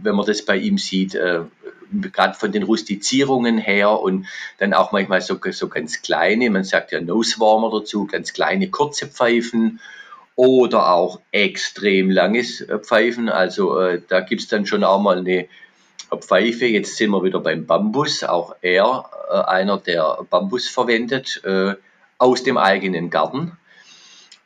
wenn 0.02 0.14
man 0.14 0.26
das 0.26 0.44
bei 0.44 0.58
ihm 0.58 0.76
sieht, 0.76 1.14
äh, 1.14 1.40
gerade 2.12 2.34
von 2.34 2.52
den 2.52 2.62
Rustizierungen 2.62 3.56
her 3.56 3.98
und 3.98 4.26
dann 4.58 4.74
auch 4.74 4.92
manchmal 4.92 5.22
so, 5.22 5.38
so 5.50 5.68
ganz 5.68 6.02
kleine, 6.02 6.50
man 6.50 6.64
sagt 6.64 6.92
ja 6.92 7.00
Nosewarmer 7.00 7.70
dazu, 7.70 8.06
ganz 8.06 8.34
kleine 8.34 8.68
kurze 8.68 9.06
Pfeifen 9.06 9.80
oder 10.36 10.92
auch 10.92 11.20
extrem 11.30 12.10
langes 12.10 12.62
Pfeifen. 12.82 13.30
Also 13.30 13.78
äh, 13.80 14.02
da 14.06 14.20
gibt 14.20 14.42
es 14.42 14.48
dann 14.48 14.66
schon 14.66 14.84
auch 14.84 15.00
mal 15.00 15.16
eine 15.16 15.48
Pfeife. 16.18 16.66
Jetzt 16.66 16.98
sind 16.98 17.12
wir 17.12 17.24
wieder 17.24 17.40
beim 17.40 17.64
Bambus. 17.64 18.24
Auch 18.24 18.56
er, 18.60 19.08
äh, 19.30 19.36
einer, 19.36 19.78
der 19.78 20.18
Bambus 20.28 20.68
verwendet, 20.68 21.40
äh, 21.46 21.76
aus 22.18 22.42
dem 22.42 22.58
eigenen 22.58 23.08
Garten. 23.08 23.56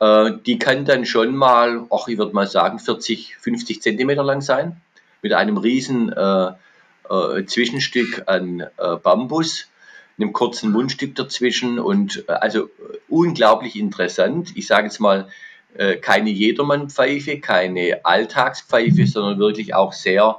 Äh, 0.00 0.32
die 0.44 0.58
kann 0.58 0.84
dann 0.84 1.06
schon 1.06 1.34
mal, 1.34 1.86
ach, 1.90 2.08
ich 2.08 2.18
würde 2.18 2.34
mal 2.34 2.46
sagen, 2.46 2.78
40, 2.78 3.36
50 3.40 3.82
Zentimeter 3.82 4.22
lang 4.22 4.40
sein, 4.40 4.80
mit 5.22 5.32
einem 5.32 5.56
riesen 5.56 6.12
äh, 6.12 6.50
äh, 7.08 7.44
Zwischenstück 7.46 8.24
an 8.26 8.60
äh, 8.60 8.96
Bambus, 9.02 9.68
einem 10.18 10.32
kurzen 10.32 10.72
Mundstück 10.72 11.14
dazwischen 11.14 11.78
und 11.78 12.24
äh, 12.28 12.32
also 12.32 12.68
unglaublich 13.08 13.76
interessant. 13.76 14.52
Ich 14.54 14.66
sage 14.66 14.86
jetzt 14.86 15.00
mal, 15.00 15.28
äh, 15.74 15.96
keine 15.96 16.30
Jedermannpfeife, 16.30 17.40
keine 17.40 18.04
Alltagspfeife, 18.04 19.06
sondern 19.06 19.38
wirklich 19.38 19.74
auch 19.74 19.92
sehr, 19.92 20.36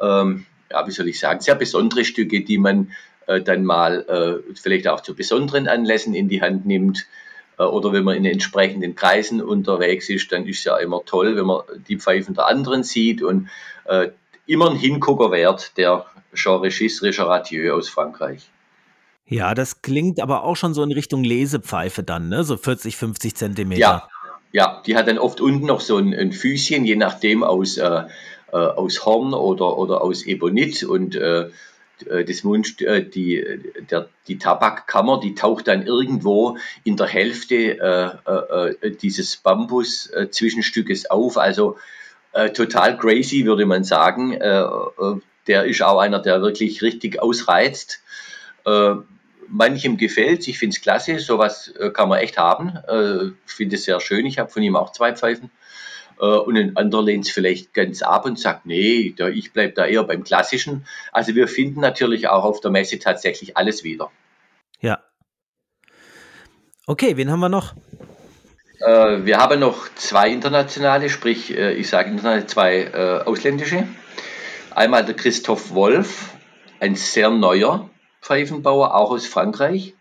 ähm, 0.00 0.46
ja, 0.70 0.86
wie 0.86 0.90
soll 0.90 1.08
ich 1.08 1.18
sagen, 1.18 1.40
sehr 1.40 1.54
besondere 1.54 2.04
Stücke, 2.04 2.42
die 2.42 2.58
man 2.58 2.92
dann 3.26 3.64
mal 3.64 4.42
vielleicht 4.54 4.86
auch 4.86 5.00
zu 5.00 5.14
besonderen 5.14 5.66
Anlässen 5.66 6.14
in 6.14 6.28
die 6.28 6.42
Hand 6.42 6.66
nimmt 6.66 6.98
äh, 6.98 7.23
oder 7.58 7.92
wenn 7.92 8.04
man 8.04 8.16
in 8.16 8.24
entsprechenden 8.24 8.94
Kreisen 8.94 9.40
unterwegs 9.40 10.08
ist, 10.08 10.32
dann 10.32 10.46
ist 10.46 10.58
es 10.58 10.64
ja 10.64 10.76
immer 10.78 11.04
toll, 11.04 11.36
wenn 11.36 11.46
man 11.46 11.62
die 11.88 11.98
Pfeifen 11.98 12.34
der 12.34 12.48
anderen 12.48 12.82
sieht 12.82 13.22
und 13.22 13.48
äh, 13.84 14.08
immer 14.46 14.70
ein 14.70 14.76
Hingucker 14.76 15.30
wert, 15.30 15.76
der 15.76 16.06
Jean-Regis 16.34 17.02
Richardieu 17.02 17.74
aus 17.74 17.88
Frankreich. 17.88 18.48
Ja, 19.26 19.54
das 19.54 19.82
klingt 19.82 20.20
aber 20.20 20.44
auch 20.44 20.56
schon 20.56 20.74
so 20.74 20.82
in 20.82 20.92
Richtung 20.92 21.24
Lesepfeife 21.24 22.02
dann, 22.02 22.28
ne? 22.28 22.44
so 22.44 22.56
40, 22.56 22.96
50 22.96 23.34
Zentimeter. 23.34 23.80
Ja, 23.80 24.08
ja, 24.52 24.82
die 24.86 24.96
hat 24.96 25.08
dann 25.08 25.18
oft 25.18 25.40
unten 25.40 25.66
noch 25.66 25.80
so 25.80 25.96
ein, 25.96 26.14
ein 26.14 26.32
Füßchen, 26.32 26.84
je 26.84 26.96
nachdem 26.96 27.42
aus, 27.42 27.76
äh, 27.78 28.02
äh 28.52 28.56
aus 28.56 29.04
Horn 29.04 29.32
oder, 29.32 29.78
oder 29.78 30.02
aus 30.02 30.26
Ebonit 30.26 30.84
und 30.84 31.16
äh, 31.16 31.42
äh, 31.42 31.50
das 32.24 32.44
Mund, 32.44 32.80
äh, 32.82 33.04
die, 33.04 33.44
der, 33.90 34.08
die 34.26 34.38
Tabakkammer, 34.38 35.20
die 35.20 35.34
taucht 35.34 35.68
dann 35.68 35.86
irgendwo 35.86 36.58
in 36.82 36.96
der 36.96 37.06
Hälfte 37.06 37.54
äh, 37.56 38.74
äh, 38.86 38.90
dieses 38.90 39.36
Bambus-Zwischenstückes 39.36 41.10
auf. 41.10 41.38
Also 41.38 41.76
äh, 42.32 42.50
total 42.50 42.98
crazy, 42.98 43.46
würde 43.46 43.66
man 43.66 43.84
sagen. 43.84 44.32
Äh, 44.32 44.64
der 45.46 45.64
ist 45.64 45.82
auch 45.82 45.98
einer, 45.98 46.20
der 46.20 46.40
wirklich 46.40 46.80
richtig 46.80 47.20
ausreizt. 47.20 48.02
manchem 49.48 49.98
gefällt 49.98 50.48
ich 50.48 50.58
finde 50.58 50.74
es 50.74 50.80
klasse, 50.80 51.18
sowas 51.18 51.74
kann 51.92 52.08
man 52.08 52.20
echt 52.20 52.38
haben. 52.38 52.78
Ich 53.46 53.52
finde 53.52 53.76
es 53.76 53.84
sehr 53.84 54.00
schön, 54.00 54.24
ich 54.24 54.38
habe 54.38 54.50
von 54.50 54.62
ihm 54.62 54.74
auch 54.74 54.92
zwei 54.92 55.12
Pfeifen. 55.12 55.50
Äh, 56.24 56.38
und 56.38 56.56
ein 56.56 56.76
anderer 56.76 57.02
lehnt 57.02 57.26
es 57.26 57.32
vielleicht 57.32 57.74
ganz 57.74 58.02
ab 58.02 58.24
und 58.24 58.38
sagt, 58.38 58.66
nee, 58.66 59.14
da, 59.16 59.28
ich 59.28 59.52
bleibe 59.52 59.74
da 59.74 59.86
eher 59.86 60.04
beim 60.04 60.24
Klassischen. 60.24 60.86
Also 61.12 61.34
wir 61.34 61.48
finden 61.48 61.80
natürlich 61.80 62.28
auch 62.28 62.44
auf 62.44 62.60
der 62.60 62.70
Messe 62.70 62.98
tatsächlich 62.98 63.56
alles 63.56 63.84
wieder. 63.84 64.10
Ja. 64.80 65.02
Okay, 66.86 67.16
wen 67.16 67.30
haben 67.30 67.40
wir 67.40 67.48
noch? 67.48 67.74
Äh, 68.80 69.24
wir 69.24 69.38
haben 69.38 69.60
noch 69.60 69.88
zwei 69.94 70.30
internationale, 70.30 71.10
sprich, 71.10 71.56
äh, 71.56 71.74
ich 71.74 71.88
sage 71.88 72.10
international 72.10 72.46
zwei 72.46 72.82
äh, 72.84 73.24
ausländische. 73.24 73.86
Einmal 74.70 75.04
der 75.04 75.14
Christoph 75.14 75.74
Wolf, 75.74 76.34
ein 76.80 76.96
sehr 76.96 77.30
neuer 77.30 77.90
Pfeifenbauer, 78.20 78.94
auch 78.94 79.10
aus 79.10 79.26
Frankreich. 79.26 79.94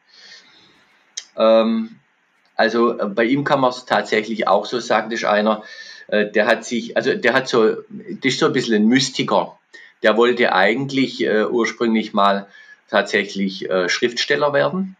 Ähm, 1.38 1.99
also 2.55 2.97
äh, 2.97 3.05
bei 3.07 3.25
ihm 3.25 3.43
kann 3.43 3.59
man 3.59 3.71
es 3.71 3.86
tatsächlich 3.86 4.47
auch 4.47 4.65
so 4.65 4.79
sagen, 4.79 5.09
das 5.09 5.19
ist 5.19 5.25
einer, 5.25 5.63
äh, 6.07 6.29
der 6.29 6.45
hat 6.45 6.65
sich, 6.65 6.97
also 6.97 7.13
der 7.13 7.33
hat 7.33 7.47
so, 7.47 7.69
das 7.69 8.33
ist 8.33 8.39
so 8.39 8.47
ein 8.47 8.53
bisschen 8.53 8.75
ein 8.75 8.87
Mystiker. 8.87 9.59
Der 10.01 10.17
wollte 10.17 10.53
eigentlich 10.53 11.23
äh, 11.23 11.45
ursprünglich 11.45 12.13
mal 12.13 12.47
tatsächlich 12.89 13.69
äh, 13.69 13.89
Schriftsteller 13.89 14.53
werden. 14.53 14.95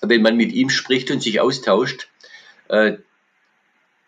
Wenn 0.00 0.22
man 0.22 0.36
mit 0.36 0.52
ihm 0.52 0.70
spricht 0.70 1.10
und 1.10 1.22
sich 1.22 1.40
austauscht, 1.40 2.08
äh, 2.68 2.94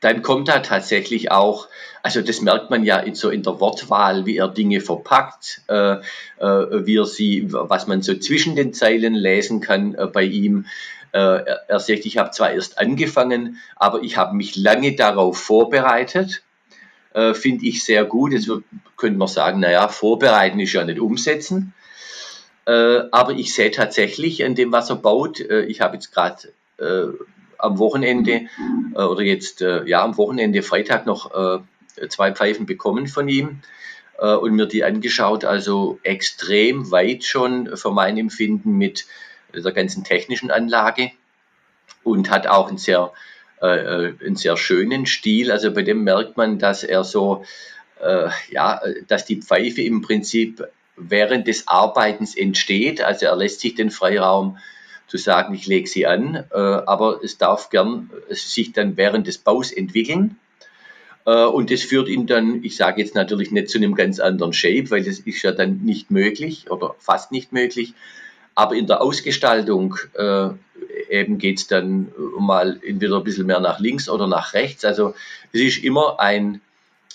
dann 0.00 0.22
kommt 0.22 0.48
da 0.48 0.60
tatsächlich 0.60 1.30
auch, 1.30 1.68
also 2.02 2.20
das 2.20 2.40
merkt 2.40 2.70
man 2.70 2.84
ja 2.84 2.98
in, 2.98 3.14
so 3.14 3.30
in 3.30 3.42
der 3.42 3.58
Wortwahl, 3.60 4.26
wie 4.26 4.36
er 4.36 4.48
Dinge 4.48 4.80
verpackt, 4.80 5.62
äh, 5.68 5.96
äh, 6.38 6.86
wie 6.86 6.98
er 6.98 7.06
sie, 7.06 7.46
was 7.48 7.86
man 7.86 8.02
so 8.02 8.14
zwischen 8.14 8.56
den 8.56 8.72
Zeilen 8.74 9.14
lesen 9.14 9.60
kann 9.60 9.94
äh, 9.94 10.06
bei 10.06 10.22
ihm, 10.22 10.66
er 11.18 11.80
sagt, 11.80 12.04
ich 12.04 12.18
habe 12.18 12.30
zwar 12.30 12.52
erst 12.52 12.78
angefangen, 12.78 13.58
aber 13.76 14.02
ich 14.02 14.16
habe 14.16 14.36
mich 14.36 14.56
lange 14.56 14.94
darauf 14.94 15.38
vorbereitet. 15.38 16.42
Äh, 17.16 17.32
Finde 17.32 17.64
ich 17.64 17.82
sehr 17.82 18.04
gut. 18.04 18.32
Jetzt 18.32 18.50
könnte 18.98 19.18
man 19.18 19.28
sagen, 19.28 19.60
naja, 19.60 19.88
vorbereiten 19.88 20.60
ist 20.60 20.74
ja 20.74 20.84
nicht 20.84 21.00
umsetzen. 21.00 21.72
Äh, 22.66 23.04
aber 23.10 23.32
ich 23.32 23.54
sehe 23.54 23.70
tatsächlich 23.70 24.44
an 24.44 24.54
dem, 24.54 24.70
was 24.70 24.90
er 24.90 24.96
baut, 24.96 25.40
äh, 25.40 25.62
ich 25.62 25.80
habe 25.80 25.94
jetzt 25.94 26.12
gerade 26.12 26.52
äh, 26.78 27.06
am 27.56 27.78
Wochenende 27.78 28.48
äh, 28.94 29.02
oder 29.02 29.22
jetzt 29.22 29.60
ja 29.60 30.04
am 30.04 30.18
Wochenende 30.18 30.62
Freitag 30.62 31.06
noch 31.06 31.30
zwei 32.10 32.32
Pfeifen 32.32 32.66
bekommen 32.66 33.06
von 33.06 33.26
ihm 33.28 33.60
und 34.18 34.54
mir 34.54 34.66
die 34.66 34.84
angeschaut. 34.84 35.46
Also 35.46 35.98
extrem 36.02 36.90
weit 36.90 37.24
schon 37.24 37.74
für 37.78 37.90
mein 37.90 38.18
Empfinden 38.18 38.72
mit 38.72 39.06
der 39.60 39.72
ganzen 39.72 40.04
technischen 40.04 40.50
Anlage 40.50 41.10
und 42.02 42.30
hat 42.30 42.46
auch 42.46 42.68
einen 42.68 42.78
sehr, 42.78 43.12
äh, 43.60 43.66
äh, 43.66 44.14
einen 44.24 44.36
sehr 44.36 44.56
schönen 44.56 45.06
Stil. 45.06 45.50
Also 45.50 45.72
bei 45.72 45.82
dem 45.82 46.04
merkt 46.04 46.36
man, 46.36 46.58
dass 46.58 46.84
er 46.84 47.04
so, 47.04 47.44
äh, 48.00 48.28
ja, 48.50 48.80
dass 49.08 49.24
die 49.24 49.42
Pfeife 49.42 49.82
im 49.82 50.02
Prinzip 50.02 50.66
während 50.96 51.46
des 51.46 51.68
Arbeitens 51.68 52.36
entsteht. 52.36 53.00
Also 53.00 53.26
er 53.26 53.36
lässt 53.36 53.60
sich 53.60 53.74
den 53.74 53.90
Freiraum 53.90 54.58
zu 55.06 55.18
sagen, 55.18 55.54
ich 55.54 55.66
lege 55.66 55.88
sie 55.88 56.06
an, 56.06 56.44
äh, 56.52 56.56
aber 56.56 57.20
es 57.22 57.38
darf 57.38 57.70
gern 57.70 58.10
sich 58.30 58.72
dann 58.72 58.96
während 58.96 59.26
des 59.26 59.38
Baus 59.38 59.70
entwickeln. 59.70 60.38
Äh, 61.26 61.44
und 61.44 61.70
das 61.70 61.82
führt 61.82 62.08
ihn 62.08 62.26
dann, 62.26 62.64
ich 62.64 62.76
sage 62.76 63.02
jetzt 63.02 63.14
natürlich 63.14 63.50
nicht 63.50 63.68
zu 63.68 63.78
einem 63.78 63.94
ganz 63.94 64.18
anderen 64.20 64.52
Shape, 64.52 64.90
weil 64.90 65.04
das 65.04 65.18
ist 65.20 65.42
ja 65.42 65.52
dann 65.52 65.78
nicht 65.82 66.10
möglich 66.10 66.70
oder 66.70 66.94
fast 66.98 67.30
nicht 67.32 67.52
möglich. 67.52 67.94
Aber 68.56 68.74
in 68.74 68.86
der 68.86 69.02
Ausgestaltung 69.02 69.96
äh, 70.14 70.48
eben 71.10 71.38
geht 71.38 71.58
es 71.58 71.66
dann 71.66 72.10
mal 72.38 72.80
entweder 72.84 73.18
ein 73.18 73.24
bisschen 73.24 73.46
mehr 73.46 73.60
nach 73.60 73.78
links 73.78 74.08
oder 74.08 74.26
nach 74.26 74.54
rechts. 74.54 74.84
Also 74.84 75.14
es 75.52 75.60
ist 75.60 75.84
immer 75.84 76.18
ein, 76.18 76.62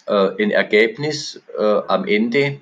äh, 0.05 0.29
ein 0.41 0.51
Ergebnis 0.51 1.41
äh, 1.57 1.63
am 1.87 2.05
Ende 2.07 2.59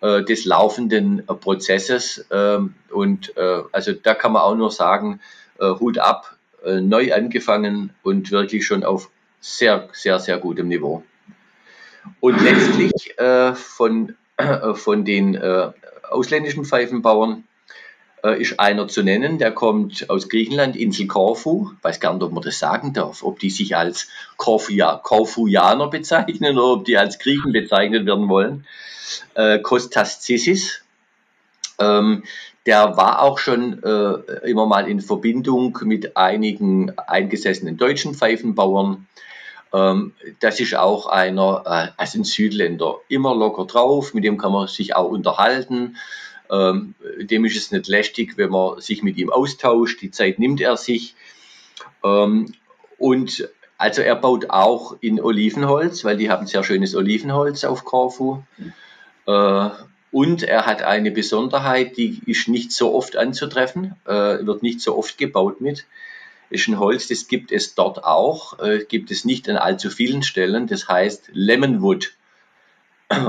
äh, 0.00 0.22
des 0.22 0.46
laufenden 0.46 1.26
Prozesses. 1.26 2.24
Ähm, 2.30 2.74
und 2.90 3.36
äh, 3.36 3.62
also 3.70 3.92
da 3.92 4.14
kann 4.14 4.32
man 4.32 4.42
auch 4.42 4.56
nur 4.56 4.70
sagen, 4.70 5.20
äh, 5.60 5.68
Hut 5.78 5.98
ab, 5.98 6.34
neu 6.64 7.12
angefangen 7.12 7.92
und 8.04 8.30
wirklich 8.30 8.64
schon 8.64 8.84
auf 8.84 9.10
sehr, 9.40 9.88
sehr, 9.92 10.20
sehr 10.20 10.38
gutem 10.38 10.68
Niveau. 10.68 11.02
Und 12.20 12.40
letztlich 12.40 13.16
von, 13.54 14.14
von 14.74 15.04
den 15.04 15.36
ausländischen 16.08 16.64
Pfeifenbauern 16.64 17.38
äh, 17.38 17.51
ist 18.38 18.60
einer 18.60 18.86
zu 18.86 19.02
nennen, 19.02 19.38
der 19.38 19.50
kommt 19.50 20.08
aus 20.08 20.28
Griechenland, 20.28 20.76
Insel 20.76 21.08
Korfu. 21.08 21.70
Weiß 21.82 21.98
gar 21.98 22.14
nicht, 22.14 22.22
ob 22.22 22.32
man 22.32 22.42
das 22.44 22.58
sagen 22.58 22.92
darf, 22.92 23.24
ob 23.24 23.40
die 23.40 23.50
sich 23.50 23.76
als 23.76 24.08
Korfuja, 24.36 25.00
Korfujaner 25.02 25.88
bezeichnen 25.88 26.56
oder 26.56 26.74
ob 26.74 26.84
die 26.84 26.96
als 26.96 27.18
Griechen 27.18 27.52
bezeichnet 27.52 28.06
werden 28.06 28.28
wollen. 28.28 28.64
Äh, 29.34 29.58
Kostas 29.58 30.20
Zissis. 30.20 30.82
Ähm, 31.80 32.22
der 32.66 32.96
war 32.96 33.22
auch 33.22 33.38
schon 33.38 33.82
äh, 33.82 34.48
immer 34.48 34.66
mal 34.66 34.88
in 34.88 35.00
Verbindung 35.00 35.78
mit 35.82 36.16
einigen 36.16 36.96
eingesessenen 36.96 37.76
deutschen 37.76 38.14
Pfeifenbauern. 38.14 39.08
Ähm, 39.72 40.12
das 40.40 40.60
ist 40.60 40.76
auch 40.76 41.06
einer, 41.06 41.62
äh, 41.66 42.00
also 42.00 42.20
ein 42.20 42.24
Südländer, 42.24 42.96
immer 43.08 43.34
locker 43.34 43.64
drauf, 43.64 44.14
mit 44.14 44.22
dem 44.22 44.38
kann 44.38 44.52
man 44.52 44.68
sich 44.68 44.94
auch 44.94 45.08
unterhalten. 45.08 45.96
Ähm, 46.50 46.94
dem 47.18 47.44
ist 47.44 47.56
es 47.56 47.70
nicht 47.70 47.88
lästig, 47.88 48.36
wenn 48.36 48.50
man 48.50 48.80
sich 48.80 49.02
mit 49.02 49.16
ihm 49.16 49.30
austauscht. 49.30 50.00
Die 50.02 50.10
Zeit 50.10 50.38
nimmt 50.38 50.60
er 50.60 50.76
sich. 50.76 51.14
Ähm, 52.04 52.54
und 52.98 53.48
also 53.78 54.02
er 54.02 54.16
baut 54.16 54.50
auch 54.50 54.96
in 55.00 55.20
Olivenholz, 55.20 56.04
weil 56.04 56.16
die 56.16 56.30
haben 56.30 56.46
sehr 56.46 56.62
schönes 56.62 56.94
Olivenholz 56.94 57.64
auf 57.64 57.84
Korfu. 57.84 58.42
Äh, 59.26 59.70
und 60.12 60.42
er 60.42 60.66
hat 60.66 60.82
eine 60.82 61.10
Besonderheit, 61.10 61.96
die 61.96 62.20
ist 62.26 62.46
nicht 62.46 62.70
so 62.70 62.94
oft 62.94 63.16
anzutreffen, 63.16 63.96
äh, 64.04 64.44
wird 64.44 64.62
nicht 64.62 64.80
so 64.82 64.96
oft 64.96 65.16
gebaut 65.16 65.60
mit. 65.60 65.86
Ist 66.50 66.68
ein 66.68 66.78
Holz, 66.78 67.08
das 67.08 67.28
gibt 67.28 67.50
es 67.50 67.74
dort 67.74 68.04
auch, 68.04 68.58
äh, 68.58 68.84
gibt 68.86 69.10
es 69.10 69.24
nicht 69.24 69.48
an 69.48 69.56
allzu 69.56 69.88
vielen 69.88 70.22
Stellen. 70.22 70.66
Das 70.66 70.86
heißt 70.86 71.30
Lemonwood, 71.32 72.12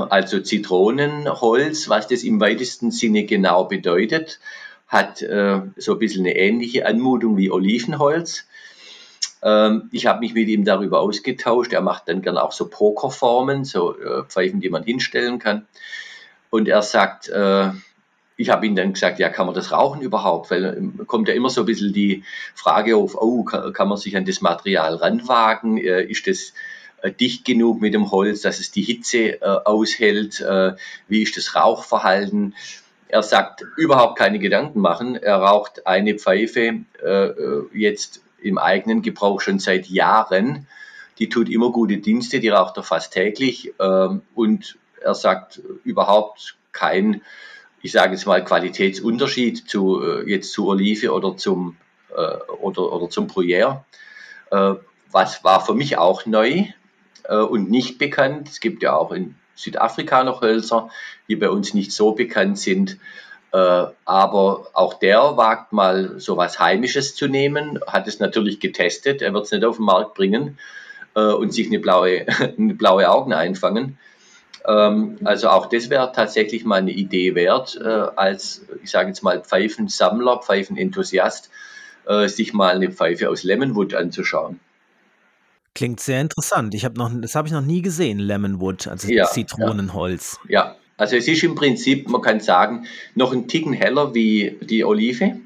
also 0.10 0.40
Zitronenholz, 0.40 1.90
was 1.90 2.08
das 2.08 2.24
im 2.24 2.40
weitesten 2.40 2.92
Sinne 2.92 3.26
genau 3.26 3.66
bedeutet, 3.66 4.40
hat 4.88 5.22
äh, 5.22 5.62
so 5.78 5.94
ein 5.94 6.00
bisschen 6.00 6.26
eine 6.26 6.36
ähnliche 6.36 6.86
Anmutung 6.86 7.38
wie 7.38 7.52
Olivenholz. 7.52 8.46
Ähm, 9.42 9.90
ich 9.92 10.06
habe 10.06 10.20
mich 10.20 10.34
mit 10.34 10.48
ihm 10.48 10.66
darüber 10.66 11.02
ausgetauscht. 11.02 11.74
Er 11.74 11.82
macht 11.82 12.08
dann 12.08 12.22
gerne 12.22 12.44
auch 12.44 12.52
so 12.52 12.70
Pokerformen, 12.70 13.66
so 13.66 13.98
äh, 13.98 14.24
Pfeifen, 14.24 14.62
die 14.62 14.70
man 14.70 14.84
hinstellen 14.84 15.40
kann. 15.40 15.66
Und 16.50 16.68
er 16.68 16.82
sagt, 16.82 17.30
äh, 17.30 17.72
ich 18.38 18.50
habe 18.50 18.66
ihm 18.66 18.76
dann 18.76 18.94
gesagt, 18.94 19.20
ja, 19.20 19.30
kann 19.30 19.46
man 19.46 19.56
das 19.56 19.72
rauchen 19.72 20.02
überhaupt? 20.02 20.52
Weil 20.52 20.66
äh, 20.66 21.04
kommt 21.06 21.28
ja 21.28 21.34
immer 21.34 21.50
so 21.50 21.62
ein 21.62 21.66
bisschen 21.66 21.94
die 21.94 22.24
Frage 22.56 22.96
auf, 22.96 23.16
oh, 23.16 23.44
kann, 23.44 23.74
kann 23.74 23.90
man 23.90 23.98
sich 23.98 24.16
an 24.16 24.26
das 24.26 24.42
Material 24.42 24.96
ranwagen? 24.96 25.78
Äh, 25.78 26.04
ist 26.04 26.28
das 26.28 26.54
dicht 27.12 27.46
genug 27.46 27.82
mit 27.82 27.94
dem 27.94 28.12
Holz, 28.12 28.42
dass 28.42 28.60
es 28.60 28.72
die 28.72 28.82
Hitze 28.82 29.42
äh, 29.42 29.46
aushält? 29.46 30.42
Äh, 30.42 30.74
wie 31.08 31.24
ist 31.24 31.38
das 31.38 31.56
Rauchverhalten? 31.56 32.56
Er 33.08 33.24
sagt, 33.24 33.64
überhaupt 33.78 34.18
keine 34.18 34.40
Gedanken 34.40 34.80
machen. 34.80 35.16
Er 35.16 35.38
raucht 35.38 35.86
eine 35.86 36.16
Pfeife 36.16 36.80
äh, 37.04 37.30
jetzt 37.74 38.22
im 38.42 38.58
eigenen 38.58 39.02
Gebrauch 39.02 39.42
schon 39.42 39.60
seit 39.60 39.88
Jahren. 39.88 40.68
Die 41.20 41.30
tut 41.30 41.50
immer 41.50 41.72
gute 41.72 41.98
Dienste, 41.98 42.40
die 42.40 42.50
raucht 42.50 42.78
er 42.78 42.84
fast 42.84 43.14
täglich. 43.14 43.74
Ähm, 43.80 44.22
und 44.34 44.78
er 45.02 45.14
sagt 45.14 45.62
überhaupt 45.84 46.58
kein, 46.72 47.22
ich 47.82 47.92
sage 47.92 48.14
jetzt 48.14 48.26
mal, 48.26 48.44
Qualitätsunterschied 48.44 49.70
zu 49.70 50.02
äh, 50.02 50.30
jetzt 50.30 50.52
zu 50.52 50.68
Olive 50.68 51.14
oder 51.14 51.38
zum 51.38 51.78
äh, 52.16 52.38
oder, 52.62 52.92
oder 52.92 53.10
zum 53.10 53.28
Bruyère. 53.28 53.84
Äh, 54.52 54.76
was 55.12 55.44
war 55.44 55.64
für 55.64 55.76
mich 55.76 55.98
auch 55.98 56.26
neu 56.26 56.66
äh, 57.24 57.38
und 57.38 57.70
nicht 57.70 57.98
bekannt. 57.98 58.50
Es 58.50 58.60
gibt 58.60 58.84
ja 58.84 58.96
auch 58.96 59.12
in 59.12 59.36
Südafrika 59.56 60.24
noch 60.24 60.42
Hölzer, 60.42 60.90
die 61.28 61.36
bei 61.36 61.50
uns 61.50 61.74
nicht 61.74 61.92
so 61.92 62.14
bekannt 62.14 62.58
sind. 62.58 62.98
Äh, 63.52 63.86
aber 64.06 64.68
auch 64.74 64.96
der 64.96 65.38
wagt 65.38 65.74
mal 65.74 66.20
so 66.20 66.38
was 66.38 66.60
Heimisches 66.60 67.16
zu 67.16 67.28
nehmen, 67.28 67.80
hat 67.86 68.08
es 68.08 68.20
natürlich 68.20 68.60
getestet. 68.60 69.22
Er 69.22 69.34
wird 69.34 69.46
es 69.46 69.52
nicht 69.52 69.64
auf 69.64 69.78
den 69.78 69.86
Markt 69.86 70.16
bringen 70.16 70.58
äh, 71.16 71.22
und 71.22 71.54
sich 71.54 71.68
eine 71.68 71.80
blaue, 71.80 72.26
eine 72.58 72.74
blaue 72.74 73.10
Augen 73.10 73.34
einfangen. 73.34 73.98
Ähm, 74.66 75.18
also 75.24 75.50
auch 75.50 75.68
das 75.68 75.90
wäre 75.90 76.12
tatsächlich 76.14 76.66
mal 76.66 76.78
eine 76.78 76.92
Idee 76.92 77.36
wert, 77.36 77.80
äh, 77.80 77.88
als, 77.88 78.66
ich 78.82 78.90
sage 78.90 79.10
jetzt 79.10 79.22
mal, 79.22 79.42
Pfeifensammler, 79.42 80.40
Pfeifenenthusiast, 80.40 81.50
äh, 82.08 82.28
sich 82.28 82.54
mal 82.54 82.76
eine 82.76 82.92
Pfeife 82.92 83.30
aus 83.30 83.44
Lemonwood 83.44 83.94
anzuschauen. 83.94 84.60
Klingt 85.76 86.00
sehr 86.00 86.22
interessant. 86.22 86.76
Ich 86.76 86.86
habe 86.86 86.98
noch, 86.98 87.12
das 87.14 87.36
habe 87.36 87.48
ich 87.48 87.54
noch 87.54 87.62
nie 87.62 87.82
gesehen, 87.82 88.20
Lemonwood, 88.20 88.88
also 88.88 89.08
ja, 89.08 89.26
Zitronenholz. 89.26 90.40
Ja. 90.48 90.66
ja, 90.66 90.76
also 90.98 91.16
es 91.16 91.28
ist 91.28 91.44
im 91.44 91.56
Prinzip, 91.56 92.10
man 92.10 92.22
kann 92.22 92.40
sagen, 92.40 92.86
noch 93.16 93.34
ein 93.34 93.48
Ticken 93.48 93.74
heller 93.74 94.14
wie 94.14 94.58
die 94.62 94.86
Olive. 94.86 95.40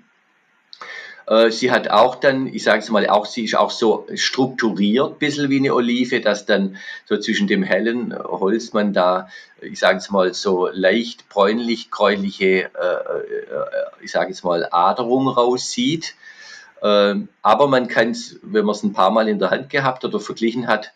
Äh, 1.28 1.52
sie 1.52 1.72
hat 1.72 1.90
auch 1.90 2.16
dann, 2.16 2.48
ich 2.48 2.64
sage 2.64 2.80
es 2.80 2.90
mal, 2.90 3.08
auch 3.08 3.26
sie 3.26 3.44
ist 3.46 3.56
auch 3.56 3.72
so 3.72 4.08
strukturiert, 4.16 5.14
ein 5.14 5.20
bisschen 5.20 5.50
wie 5.50 5.60
eine 5.60 5.74
Olive, 5.74 6.22
dass 6.22 6.46
dann 6.46 6.78
so 7.06 7.18
zwischen 7.18 7.48
dem 7.48 7.64
hellen 7.64 8.18
Holz 8.18 8.74
man 8.74 8.94
da, 8.94 9.30
ich 9.62 9.80
sage 9.80 9.98
es 9.98 10.10
mal, 10.10 10.34
so 10.34 10.68
leicht 10.72 11.30
bräunlich 11.30 11.92
gräuliche, 11.92 12.46
äh, 12.46 12.66
äh, 12.66 13.66
ich 14.02 14.12
sage 14.12 14.32
es 14.32 14.44
mal, 14.44 14.68
Aderung 14.72 15.28
raussieht. 15.28 16.16
Ähm, 16.82 17.30
aber 17.42 17.68
man 17.68 17.88
kann 17.88 18.12
es, 18.12 18.40
wenn 18.44 18.66
man 18.66 18.76
es 18.76 18.84
ein 18.84 18.94
paar 18.94 19.12
Mal 19.12 19.28
in 19.28 19.40
der 19.40 19.52
Hand 19.52 19.70
gehabt 19.70 20.06
oder 20.06 20.20
verglichen 20.20 20.68
hat, 20.68 20.94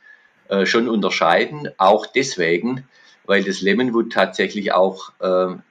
schon 0.65 0.89
unterscheiden. 0.89 1.69
Auch 1.77 2.05
deswegen, 2.05 2.85
weil 3.25 3.41
das 3.41 3.61
Lemonwood 3.61 4.11
tatsächlich 4.11 4.73
auch 4.73 5.13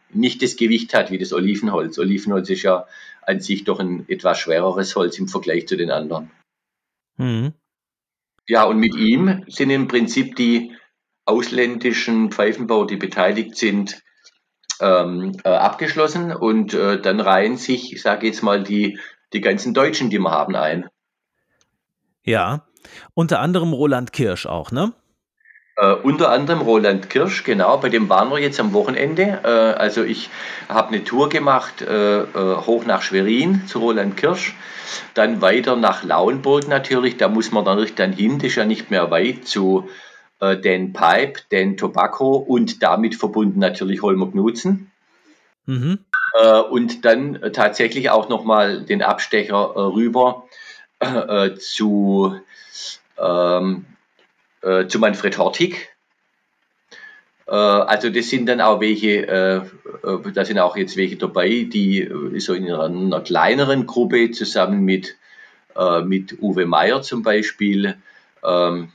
nicht 0.09 0.43
das 0.43 0.57
Gewicht 0.57 0.95
hat 0.95 1.11
wie 1.11 1.19
das 1.19 1.35
Olivenholz. 1.35 1.99
Olivenholz 1.99 2.49
ist 2.49 2.63
ja 2.63 2.87
an 3.23 3.41
sich 3.41 3.65
doch 3.65 3.79
ein 3.79 4.09
etwas 4.09 4.39
schwereres 4.39 4.97
Holz 4.97 5.19
im 5.19 5.29
Vergleich 5.29 5.69
zu 5.69 5.77
den 5.77 5.91
anderen. 5.91 6.31
Mhm. 7.17 7.53
Ja, 8.49 8.65
und 8.65 8.79
mit 8.79 8.97
ihm 8.97 9.45
sind 9.47 9.71
im 9.71 9.87
Prinzip 9.87 10.35
die 10.37 10.73
ausländischen 11.25 12.33
Pfeifenbauer, 12.33 12.87
die 12.87 12.97
beteiligt 12.97 13.57
sind, 13.57 14.03
ähm, 14.81 15.37
äh, 15.45 15.51
abgeschlossen 15.51 16.33
und 16.33 16.75
äh, 16.75 17.01
dann 17.01 17.21
reihen 17.21 17.57
sich, 17.57 17.93
ich 17.93 18.03
sage 18.03 18.27
jetzt 18.27 18.43
mal, 18.43 18.63
die, 18.63 18.99
die 19.33 19.41
ganzen 19.41 19.75
Deutschen, 19.75 20.11
die 20.11 20.19
wir 20.19 20.31
haben, 20.31 20.57
ein. 20.57 20.89
Ja, 22.23 22.67
unter 23.15 23.41
anderem 23.41 23.73
Roland 23.73 24.13
Kirsch 24.13 24.47
auch, 24.47 24.71
ne? 24.71 24.93
Uh, 25.83 25.97
unter 26.03 26.31
anderem 26.31 26.61
Roland 26.61 27.09
Kirsch, 27.09 27.43
genau, 27.43 27.79
bei 27.79 27.89
dem 27.89 28.11
waren 28.11 28.29
wir 28.31 28.39
jetzt 28.39 28.61
am 28.61 28.75
Wochenende. 28.75 29.41
Uh, 29.43 29.79
also 29.79 30.05
ich 30.05 30.29
habe 30.69 30.89
eine 30.89 31.05
Tour 31.05 31.31
gemacht 31.31 31.81
uh, 31.81 32.67
hoch 32.67 32.85
nach 32.85 33.01
Schwerin 33.01 33.67
zu 33.67 33.79
Roland 33.79 34.17
Kirsch, 34.19 34.55
dann 35.15 35.41
weiter 35.41 35.77
nach 35.77 36.03
Lauenburg 36.03 36.69
natürlich, 36.69 37.17
da 37.17 37.29
muss 37.29 37.51
man 37.51 37.65
natürlich 37.65 37.95
dann 37.95 38.13
hin, 38.13 38.39
das 38.39 38.49
ist 38.49 38.57
ja 38.57 38.67
nicht 38.67 38.91
mehr 38.91 39.11
weit 39.11 39.47
zu 39.47 39.89
den 40.65 40.95
Pipe, 40.95 41.41
den 41.53 41.77
Tobacco 41.77 42.37
und 42.37 42.83
damit 42.83 43.15
verbunden 43.15 43.59
natürlich 43.59 44.01
Holmer 44.01 44.31
Knutzen. 44.31 44.91
Mhm. 45.67 45.99
und 46.71 47.05
dann 47.05 47.53
tatsächlich 47.53 48.11
auch 48.11 48.29
nochmal 48.29 48.83
den 48.83 49.03
Abstecher 49.03 49.75
rüber 49.77 50.45
zu 51.59 52.41
ähm, 53.19 53.87
äh, 54.63 54.87
zu 54.87 54.99
Manfred 54.99 55.39
Hortig. 55.39 55.89
Äh, 57.47 57.55
also 57.55 58.11
das 58.11 58.29
sind 58.29 58.47
dann 58.47 58.61
auch 58.61 58.81
welche, 58.81 59.27
äh, 59.27 59.57
äh, 59.57 60.33
da 60.33 60.45
sind 60.45 60.59
auch 60.59 60.77
jetzt 60.77 60.97
welche 60.97 61.17
dabei, 61.17 61.67
die 61.71 62.03
äh, 62.03 62.39
so 62.41 62.55
in 62.55 62.67
einer, 62.67 62.85
einer, 62.85 63.21
kleineren 63.21 63.87
Gruppe 63.87 64.31
zusammen 64.31 64.85
mit, 64.85 65.17
äh, 65.77 66.03
mit 66.03 66.41
Uwe 66.41 66.67
Meier 66.67 67.03
zum 67.03 67.23
Beispiel, 67.23 67.97
ähm, 68.45 68.93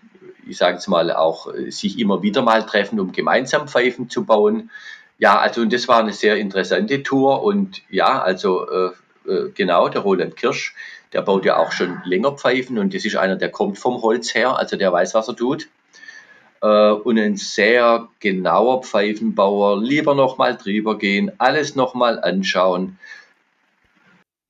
ich 0.47 0.57
sage 0.57 0.75
jetzt 0.75 0.87
mal 0.87 1.11
auch, 1.11 1.51
sich 1.69 1.97
immer 1.97 2.21
wieder 2.21 2.43
mal 2.43 2.63
treffen, 2.63 2.99
um 2.99 3.11
gemeinsam 3.11 3.67
Pfeifen 3.67 4.11
zu 4.11 4.25
bauen. 4.25 4.69
Ja, 5.17 5.39
also 5.39 5.61
und 5.61 5.71
das 5.71 5.87
war 5.87 5.99
eine 5.99 6.13
sehr 6.13 6.35
interessante 6.37 7.03
Tour 7.03 7.43
und 7.43 7.81
ja, 7.89 8.21
also 8.21 8.91
genau, 9.55 9.89
der 9.89 10.01
Roland 10.01 10.35
Kirsch, 10.35 10.75
der 11.13 11.21
baut 11.21 11.45
ja 11.45 11.57
auch 11.57 11.71
schon 11.71 12.01
länger 12.03 12.33
Pfeifen 12.33 12.77
und 12.77 12.93
das 12.93 13.05
ist 13.05 13.15
einer, 13.15 13.37
der 13.37 13.49
kommt 13.49 13.79
vom 13.79 14.01
Holz 14.01 14.35
her, 14.35 14.57
also 14.57 14.75
der 14.75 14.91
weiß, 14.91 15.13
was 15.13 15.27
er 15.27 15.35
tut. 15.35 15.67
Äh, 16.61 16.91
und 16.91 17.19
ein 17.19 17.35
sehr 17.35 18.07
genauer 18.19 18.83
Pfeifenbauer, 18.83 19.81
lieber 19.81 20.15
nochmal 20.15 20.57
drüber 20.57 20.97
gehen, 20.97 21.31
alles 21.37 21.75
nochmal 21.75 22.19
anschauen. 22.21 22.97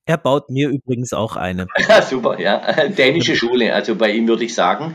Er 0.06 0.16
baut 0.16 0.48
mir 0.50 0.68
übrigens 0.70 1.12
auch 1.12 1.36
eine. 1.36 1.66
Super, 2.08 2.40
ja. 2.40 2.58
Dänische 2.88 3.36
Schule, 3.36 3.74
also 3.74 3.96
bei 3.96 4.12
ihm 4.12 4.28
würde 4.28 4.44
ich 4.44 4.54
sagen, 4.54 4.94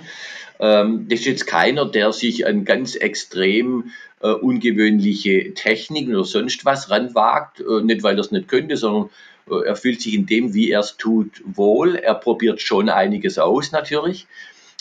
ähm, 0.60 1.08
das 1.10 1.20
ist 1.20 1.26
jetzt 1.26 1.48
keiner, 1.48 1.86
der 1.86 2.12
sich 2.12 2.48
an 2.48 2.66
ganz 2.66 2.96
extrem 2.96 3.92
äh, 4.22 4.32
ungewöhnliche 4.32 5.54
Techniken 5.54 6.16
oder 6.16 6.26
sonst 6.26 6.66
was 6.66 6.90
ranwagt, 6.90 7.60
äh, 7.60 7.84
nicht 7.84 8.04
weil 8.04 8.18
er 8.18 8.22
es 8.22 8.32
nicht 8.32 8.48
könnte, 8.48 8.78
sondern 8.78 9.10
äh, 9.50 9.66
er 9.66 9.76
fühlt 9.76 10.02
sich 10.02 10.14
in 10.14 10.26
dem, 10.26 10.54
wie 10.54 10.72
er 10.72 10.82
es 10.82 10.98
tut, 10.98 11.42
wohl. 11.46 11.96
Er 11.96 12.16
probiert 12.16 12.62
schon 12.62 12.90
einiges 12.90 13.38
aus 13.38 13.72
natürlich. 13.72 14.28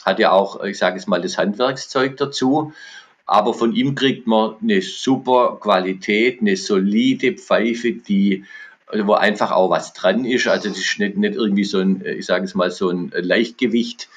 Hat 0.05 0.18
ja 0.18 0.33
auch, 0.33 0.62
ich 0.64 0.79
sage 0.79 0.96
es 0.96 1.07
mal, 1.07 1.20
das 1.20 1.38
Handwerkszeug 1.38 2.16
dazu. 2.16 2.72
Aber 3.26 3.55
von 3.55 3.74
ihm 3.74 3.94
kriegt 3.94 4.26
man 4.26 4.57
eine 4.61 4.83
super 4.83 5.59
Qualität, 5.61 6.40
eine 6.40 6.57
solide 6.57 7.35
Pfeife, 7.35 7.92
die 7.92 8.44
wo 8.92 9.12
einfach 9.12 9.53
auch 9.53 9.70
was 9.70 9.92
dran 9.92 10.24
ist. 10.24 10.48
Also 10.48 10.68
das 10.68 10.79
ist 10.79 10.98
nicht, 10.98 11.16
nicht 11.16 11.35
irgendwie 11.35 11.64
so 11.64 11.79
ein, 11.79 12.03
ich 12.05 12.26
sage 12.26 12.44
es 12.44 12.55
mal, 12.55 12.70
so 12.70 12.90
ein 12.90 13.12
Leichtgewicht, 13.14 14.09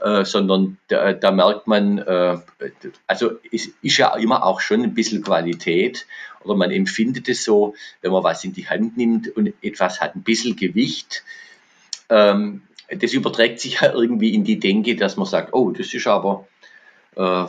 äh, 0.00 0.24
sondern 0.24 0.78
da, 0.88 1.12
da, 1.12 1.30
merkt 1.30 1.66
man, 1.66 1.98
äh, 1.98 2.38
also 3.06 3.32
es 3.52 3.68
ist 3.82 3.98
ja 3.98 4.14
immer 4.16 4.44
auch 4.44 4.60
schon 4.60 4.82
ein 4.82 4.94
bisschen 4.94 5.22
Qualität 5.22 6.06
oder 6.42 6.54
man 6.56 6.70
empfindet 6.70 7.28
es 7.28 7.44
so, 7.44 7.74
wenn 8.00 8.12
man 8.12 8.24
was 8.24 8.44
in 8.44 8.52
die 8.52 8.68
Hand 8.68 8.96
nimmt 8.96 9.34
und 9.36 9.52
etwas 9.62 10.00
hat 10.00 10.16
ein 10.16 10.22
bisschen 10.22 10.56
Gewicht. 10.56 11.22
Ähm, 12.08 12.62
das 12.88 13.12
überträgt 13.12 13.60
sich 13.60 13.80
ja 13.82 13.92
irgendwie 13.92 14.34
in 14.34 14.44
die 14.44 14.58
Denke, 14.58 14.96
dass 14.96 15.16
man 15.16 15.26
sagt, 15.26 15.52
oh, 15.52 15.70
das 15.70 15.92
ist 15.92 16.06
aber, 16.06 16.48
äh, 17.16 17.46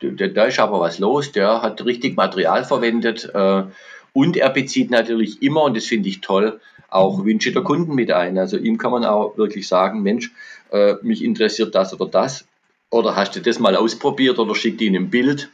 da 0.00 0.44
ist 0.44 0.58
aber 0.58 0.80
was 0.80 0.98
los, 0.98 1.32
der 1.32 1.62
hat 1.62 1.84
richtig 1.84 2.16
Material 2.16 2.64
verwendet 2.64 3.30
äh, 3.32 3.64
und 4.12 4.36
er 4.36 4.50
bezieht 4.50 4.90
natürlich 4.90 5.42
immer, 5.42 5.64
und 5.64 5.76
das 5.76 5.84
finde 5.84 6.08
ich 6.08 6.20
toll, 6.20 6.60
auch 6.88 7.24
Wünsche 7.24 7.52
der 7.52 7.62
Kunden 7.62 7.94
mit 7.94 8.10
ein. 8.10 8.38
Also 8.38 8.56
ihm 8.56 8.78
kann 8.78 8.92
man 8.92 9.04
auch 9.04 9.36
wirklich 9.36 9.68
sagen, 9.68 10.02
Mensch, 10.02 10.32
äh, 10.70 10.94
mich 11.02 11.22
interessiert 11.22 11.74
das 11.74 11.92
oder 11.92 12.06
das. 12.06 12.46
Oder 12.90 13.16
hast 13.16 13.36
du 13.36 13.40
das 13.40 13.58
mal 13.58 13.76
ausprobiert 13.76 14.38
oder 14.38 14.54
schickt 14.54 14.80
ihn 14.80 14.96
ein 14.96 15.10
Bild 15.10 15.50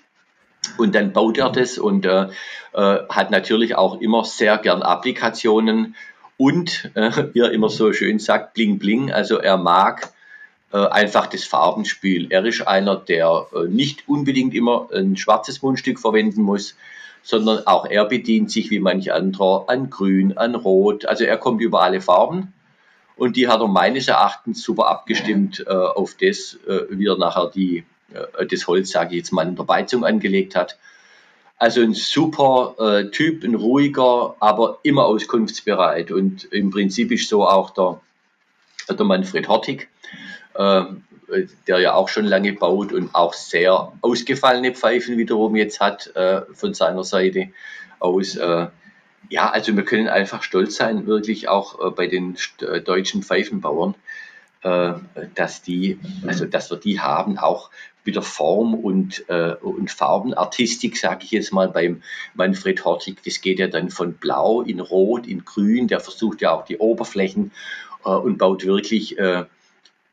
und 0.79 0.95
dann 0.95 1.13
baut 1.13 1.39
er 1.39 1.51
das 1.51 1.79
und 1.79 2.07
äh, 2.07 2.29
äh, 2.73 2.99
hat 3.09 3.31
natürlich 3.31 3.75
auch 3.75 4.01
immer 4.01 4.25
sehr 4.25 4.59
gern 4.59 4.83
Applikationen 4.83 5.97
und, 6.37 6.91
äh, 6.95 7.11
wie 7.33 7.41
er 7.41 7.53
immer 7.53 7.69
so 7.69 7.93
schön 7.93 8.19
sagt, 8.19 8.55
bling 8.55 8.79
bling. 8.79 9.13
Also 9.13 9.39
er 9.39 9.57
mag 9.57 10.13
äh, 10.73 10.79
einfach 10.79 11.27
das 11.27 11.45
Farbenspiel. 11.45 12.29
Er 12.31 12.45
ist 12.45 12.67
einer, 12.67 12.97
der 12.97 13.47
äh, 13.55 13.69
nicht 13.69 14.09
unbedingt 14.09 14.55
immer 14.55 14.89
ein 14.93 15.17
schwarzes 15.17 15.63
Mundstück 15.63 15.99
verwenden 16.01 16.43
muss, 16.43 16.77
sondern 17.25 17.67
auch 17.67 17.87
er 17.87 18.05
bedient 18.05 18.51
sich 18.51 18.71
wie 18.71 18.79
manch 18.79 19.13
anderer 19.13 19.65
an 19.69 19.91
Grün, 19.91 20.37
an 20.37 20.55
Rot. 20.55 21.07
Also 21.07 21.25
er 21.25 21.39
kommt 21.39 21.63
über 21.63 21.83
alle 21.83 22.03
Farben 22.03 22.53
und 23.17 23.37
die 23.37 23.49
hat 23.49 23.61
er 23.61 23.67
meines 23.67 24.09
Erachtens 24.09 24.63
super 24.63 24.89
abgestimmt 24.89 25.65
äh, 25.67 25.73
auf 25.73 26.17
das, 26.21 26.59
äh, 26.69 26.83
wie 26.91 27.07
er 27.07 27.17
nachher 27.17 27.51
die, 27.53 27.85
äh, 28.13 28.47
das 28.47 28.67
Holz, 28.67 28.91
sage 28.91 29.13
ich 29.13 29.19
jetzt 29.19 29.33
mal, 29.33 29.49
in 29.49 29.57
der 29.57 29.65
Beizung 29.65 30.05
angelegt 30.05 30.55
hat. 30.55 30.79
Also 31.57 31.81
ein 31.81 31.95
super 31.95 32.75
äh, 32.79 33.11
Typ, 33.11 33.43
ein 33.43 33.55
ruhiger, 33.55 34.37
aber 34.41 34.81
immer 34.83 35.07
auskunftsbereit. 35.07 36.11
Und 36.11 36.45
im 36.53 36.71
Prinzip 36.71 37.11
ist 37.11 37.31
so 37.31 37.47
auch 37.47 37.71
der, 37.71 38.01
der 38.95 39.07
Manfred 39.07 39.49
Hortig, 39.49 39.89
äh, 40.57 40.83
der 41.67 41.79
ja 41.79 41.95
auch 41.95 42.09
schon 42.09 42.25
lange 42.25 42.53
baut 42.53 42.93
und 42.93 43.15
auch 43.15 43.35
sehr 43.35 43.93
ausgefallene 44.01 44.73
Pfeifen 44.73 45.19
wiederum 45.19 45.57
jetzt 45.57 45.81
hat 45.81 46.15
äh, 46.15 46.43
von 46.53 46.75
seiner 46.75 47.05
Seite 47.05 47.51
aus. 47.99 48.37
Äh, 48.37 48.67
ja, 49.31 49.51
also 49.51 49.75
wir 49.75 49.85
können 49.85 50.09
einfach 50.09 50.43
stolz 50.43 50.77
sein, 50.77 51.07
wirklich 51.07 51.49
auch 51.49 51.81
äh, 51.81 51.91
bei 51.91 52.07
den 52.07 52.37
äh, 52.61 52.81
deutschen 52.81 53.23
Pfeifenbauern, 53.23 53.95
äh, 54.63 54.93
dass 55.35 55.63
die, 55.63 55.99
also 56.27 56.47
dass 56.47 56.71
wir 56.71 56.77
die 56.77 57.01
haben, 57.01 57.39
auch 57.39 57.71
wieder 58.05 58.21
Form 58.21 58.75
und, 58.75 59.25
und 59.31 59.91
Farbenartistik, 59.91 60.99
sage 60.99 61.25
ich 61.25 61.31
jetzt 61.31 61.55
mal 61.55 61.71
beim 61.71 62.03
Manfred 62.35 62.85
Hortig. 62.85 63.23
Das 63.25 63.41
geht 63.41 63.59
ja 63.59 63.67
dann 63.67 63.89
von 63.89 64.13
Blau 64.13 64.61
in 64.61 64.81
Rot, 64.81 65.27
in 65.27 65.47
Grün. 65.47 65.89
Der 65.89 66.01
versucht 66.01 66.43
ja 66.43 66.51
auch 66.51 66.67
die 66.67 66.77
Oberflächen 66.77 67.51
und 68.03 68.37
baut 68.37 68.67
wirklich 68.67 69.17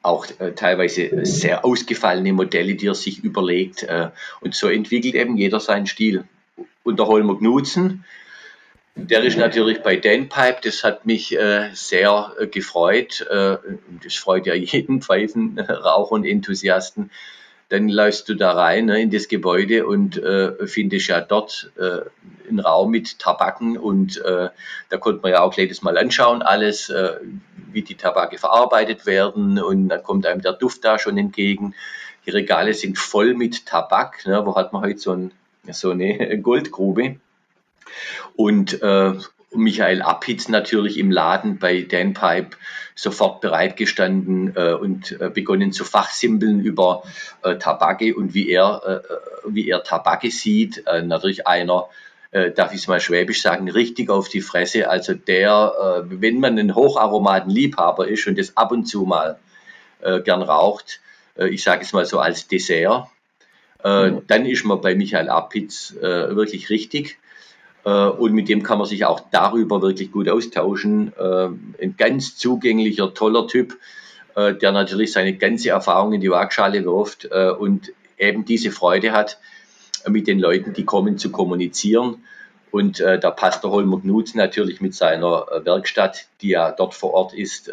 auch 0.02 0.26
äh, 0.40 0.52
teilweise 0.54 1.26
sehr 1.26 1.64
ausgefallene 1.64 2.34
Modelle, 2.34 2.76
die 2.76 2.88
er 2.88 2.96
sich 2.96 3.24
überlegt. 3.24 3.84
Äh, 3.84 4.10
und 4.42 4.56
so 4.56 4.68
entwickelt 4.68 5.16
eben 5.16 5.38
jeder 5.38 5.60
seinen 5.60 5.86
Stil. 5.86 6.24
Und 6.84 7.00
der 7.00 7.08
Holmer 7.08 7.38
Knutzen, 7.38 8.04
der 8.96 9.24
ist 9.24 9.38
natürlich 9.38 9.82
bei 9.82 9.96
Danpipe, 9.96 10.60
das 10.64 10.84
hat 10.84 11.06
mich 11.06 11.38
äh, 11.38 11.70
sehr 11.74 12.34
äh, 12.40 12.48
gefreut. 12.48 13.26
Äh, 13.30 13.58
das 14.04 14.16
freut 14.16 14.46
ja 14.48 14.54
jeden 14.54 15.02
Pfeifenraucher 15.02 16.12
und 16.12 16.26
Enthusiasten, 16.26 17.10
dann 17.72 17.88
läufst 17.88 18.28
du 18.28 18.36
da 18.36 18.52
rein 18.52 18.88
ne, 18.88 19.02
in 19.02 19.12
das 19.12 19.30
Gebäude 19.30 19.88
und 19.88 20.18
äh, 20.18 20.68
findest 20.68 21.08
ja 21.08 21.22
dort 21.22 21.72
äh, 21.78 22.02
einen 22.50 22.60
Raum 22.60 22.92
mit 22.92 23.18
Tabaken 23.18 23.78
und 23.78 24.18
äh, 24.18 24.50
da 24.90 24.98
konnte 24.98 25.22
man 25.22 25.32
ja 25.32 25.40
auch 25.40 25.56
das 25.56 25.82
mal 25.82 25.98
anschauen, 25.98 26.42
alles, 26.42 26.90
äh, 26.90 27.14
wie 27.72 27.82
die 27.82 27.96
Tabake 27.96 28.38
verarbeitet 28.38 29.06
werden 29.06 29.58
und 29.58 29.88
dann 29.88 30.04
kommt 30.04 30.26
einem 30.26 30.42
der 30.42 30.52
Duft 30.52 30.84
da 30.84 31.00
schon 31.00 31.18
entgegen. 31.18 31.74
Die 32.26 32.32
Regale 32.32 32.74
sind 32.74 32.98
voll 32.98 33.36
mit 33.36 33.66
Tabak, 33.66 34.26
ne, 34.26 34.46
wo 34.46 34.54
hat 34.58 34.74
man 34.74 34.82
heute 34.82 35.00
so, 35.00 35.14
ein, 35.14 35.32
so 35.72 35.92
eine 35.92 36.40
Goldgrube. 36.42 37.16
Und 38.36 38.82
äh, 38.82 39.14
Michael 39.54 40.02
Abhitz 40.02 40.50
natürlich 40.50 40.98
im 40.98 41.10
Laden 41.10 41.58
bei 41.58 41.84
Danpipe 41.84 42.58
sofort 43.02 43.42
bereitgestanden 43.42 44.56
äh, 44.56 44.74
und 44.74 45.20
äh, 45.20 45.32
begonnen 45.32 45.72
zu 45.72 45.84
fachsimpeln 45.84 46.60
über 46.60 47.02
äh, 47.42 47.56
Tabake 47.56 48.16
und 48.16 48.36
wie 48.36 48.50
er, 48.50 48.82
äh, 48.86 48.92
äh, 48.92 49.18
wie 49.48 49.68
er 49.68 49.84
Tabake 49.84 50.30
sieht. 50.30 50.86
Äh, 50.86 51.02
natürlich 51.02 51.48
einer, 51.48 51.90
darf 52.56 52.72
ich 52.72 52.80
es 52.80 52.88
mal 52.88 53.02
schwäbisch 53.02 53.42
sagen, 53.42 53.70
richtig 53.70 54.10
auf 54.10 54.30
die 54.30 54.40
Fresse. 54.40 54.90
Also 54.90 55.14
der, 55.14 56.06
wenn 56.06 56.40
man 56.40 56.58
ein 56.58 56.76
Hocharomaten-Liebhaber 56.76 58.08
ist 58.08 58.26
und 58.26 58.38
das 58.40 58.56
ab 58.56 58.72
und 58.72 58.86
zu 58.86 59.02
mal 59.02 59.38
gern 60.00 60.42
raucht, 60.42 61.02
ich 61.36 61.62
sage 61.62 61.82
es 61.82 61.92
mal 61.92 62.06
so 62.06 62.20
als 62.20 62.48
Dessert, 62.48 63.10
mhm. 63.84 64.22
dann 64.28 64.46
ist 64.46 64.64
man 64.64 64.80
bei 64.80 64.96
Michael 64.96 65.28
Apitz 65.28 65.94
wirklich 66.00 66.70
richtig. 66.70 67.18
Äh, 67.84 67.89
und 67.89 68.34
mit 68.34 68.50
dem 68.50 68.63
kann 68.63 68.78
man 68.78 68.88
sich 68.88 69.06
auch 69.06 69.22
darüber 69.32 69.82
wirklich 69.82 70.12
gut 70.12 70.30
austauschen. 70.30 71.13
Äh, 71.17 71.50
ein 71.84 71.96
ganz 71.98 72.38
zugänglicher, 72.38 73.13
toller 73.13 73.48
Typ, 73.48 73.78
äh, 74.36 74.54
der 74.54 74.72
natürlich 74.72 75.12
seine 75.12 75.36
ganze 75.36 75.70
Erfahrung 75.70 76.13
in 76.13 76.22
die 76.22 76.32
Waagschale 76.32 76.84
wirft 76.86 77.26
und 77.26 77.91
eben 78.17 78.46
diese 78.46 78.72
Freude 78.72 79.12
hat, 79.12 79.39
mit 80.08 80.28
den 80.28 80.39
Leuten, 80.39 80.74
die 80.74 80.86
kommen, 80.86 81.17
zu 81.17 81.32
kommunizieren. 81.32 82.24
Und 82.72 83.02
da 83.02 83.32
passt 83.32 83.63
der 83.63 83.72
Holmer 83.72 84.00
Knut 84.00 84.34
natürlich 84.34 84.80
mit 84.80 84.96
seiner 84.96 85.46
Werkstatt, 85.65 86.28
die 86.41 86.50
ja 86.50 86.72
dort 86.72 86.94
vor 86.94 87.13
Ort 87.13 87.34
ist, 87.34 87.70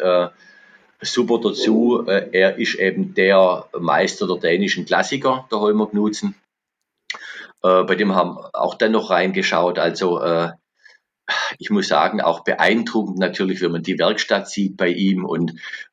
super 1.01 1.39
dazu. 1.41 2.03
er 2.05 2.57
ist 2.57 2.75
eben 2.75 3.13
der 3.13 3.65
Meister 3.79 4.27
der 4.27 4.37
dänischen 4.37 4.85
Klassiker, 4.85 5.47
der 5.49 5.59
Holmer 5.61 5.87
Knutzen. 5.87 6.35
Äh, 7.63 7.83
bei 7.83 7.95
dem 7.95 8.15
haben 8.15 8.37
auch 8.53 8.75
dann 8.75 8.91
noch 8.91 9.09
reingeschaut. 9.09 9.79
Also 9.79 10.21
äh, 10.21 10.51
ich 11.57 11.69
muss 11.69 11.87
sagen, 11.87 12.21
auch 12.21 12.43
beeindruckend 12.43 13.17
natürlich, 13.19 13.61
wenn 13.61 13.71
man 13.71 13.83
die 13.83 13.99
Werkstatt 13.99 14.49
sieht 14.49 14.77
bei 14.77 14.89
ihm. 14.89 15.25
Und 15.25 15.51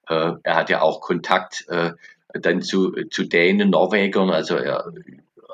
äh, 0.09 0.33
er 0.43 0.55
hat 0.55 0.71
ja 0.71 0.81
auch 0.81 1.01
Kontakt 1.01 1.67
äh, 1.69 1.93
dann 2.33 2.63
zu, 2.63 2.93
zu 3.11 3.25
Dänen, 3.25 3.71
Norwegern, 3.71 4.31
also 4.31 4.57
er 4.57 4.93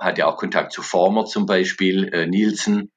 hat 0.01 0.19
ja 0.19 0.27
auch 0.27 0.37
Kontakt 0.37 0.73
zu 0.73 0.83
Former 0.83 1.27
zum 1.27 1.47
Beispiel, 1.47 2.09
äh, 2.13 2.27
Nielsen 2.27 2.91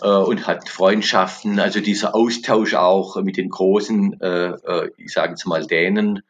äh, 0.00 0.08
und 0.08 0.46
hat 0.46 0.68
Freundschaften, 0.68 1.58
also 1.58 1.80
dieser 1.80 2.14
Austausch 2.14 2.74
auch 2.74 3.16
mit 3.22 3.36
den 3.36 3.50
großen, 3.50 4.12
ich 4.96 5.12
sage 5.12 5.30
jetzt 5.30 5.46
mal 5.46 5.66
Dänen, 5.66 6.22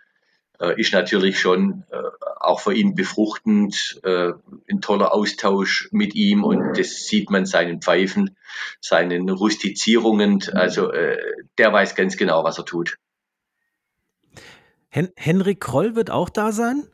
ist 0.77 0.92
natürlich 0.92 1.38
schon 1.38 1.85
äh, 1.90 1.97
auch 2.40 2.61
für 2.61 2.75
ihn 2.75 2.94
befruchtend, 2.94 4.01
äh, 4.05 4.33
ein 4.71 4.81
toller 4.81 5.12
Austausch 5.12 5.88
mit 5.92 6.14
ihm 6.14 6.44
und 6.44 6.79
das 6.79 7.07
sieht 7.07 7.31
man 7.31 7.47
seinen 7.47 7.81
Pfeifen, 7.81 8.37
seinen 8.81 9.29
Rustizierungen. 9.29 10.44
Also 10.55 10.90
äh, 10.90 11.18
der 11.59 11.73
weiß 11.73 11.94
ganz 11.94 12.16
genau, 12.16 12.44
was 12.44 12.59
er 12.59 12.64
tut. 12.64 12.97
Hen 14.88 15.11
Henrik 15.16 15.61
Kroll 15.61 15.94
wird 15.94 16.11
auch 16.11 16.29
da 16.29 16.53
sein? 16.53 16.88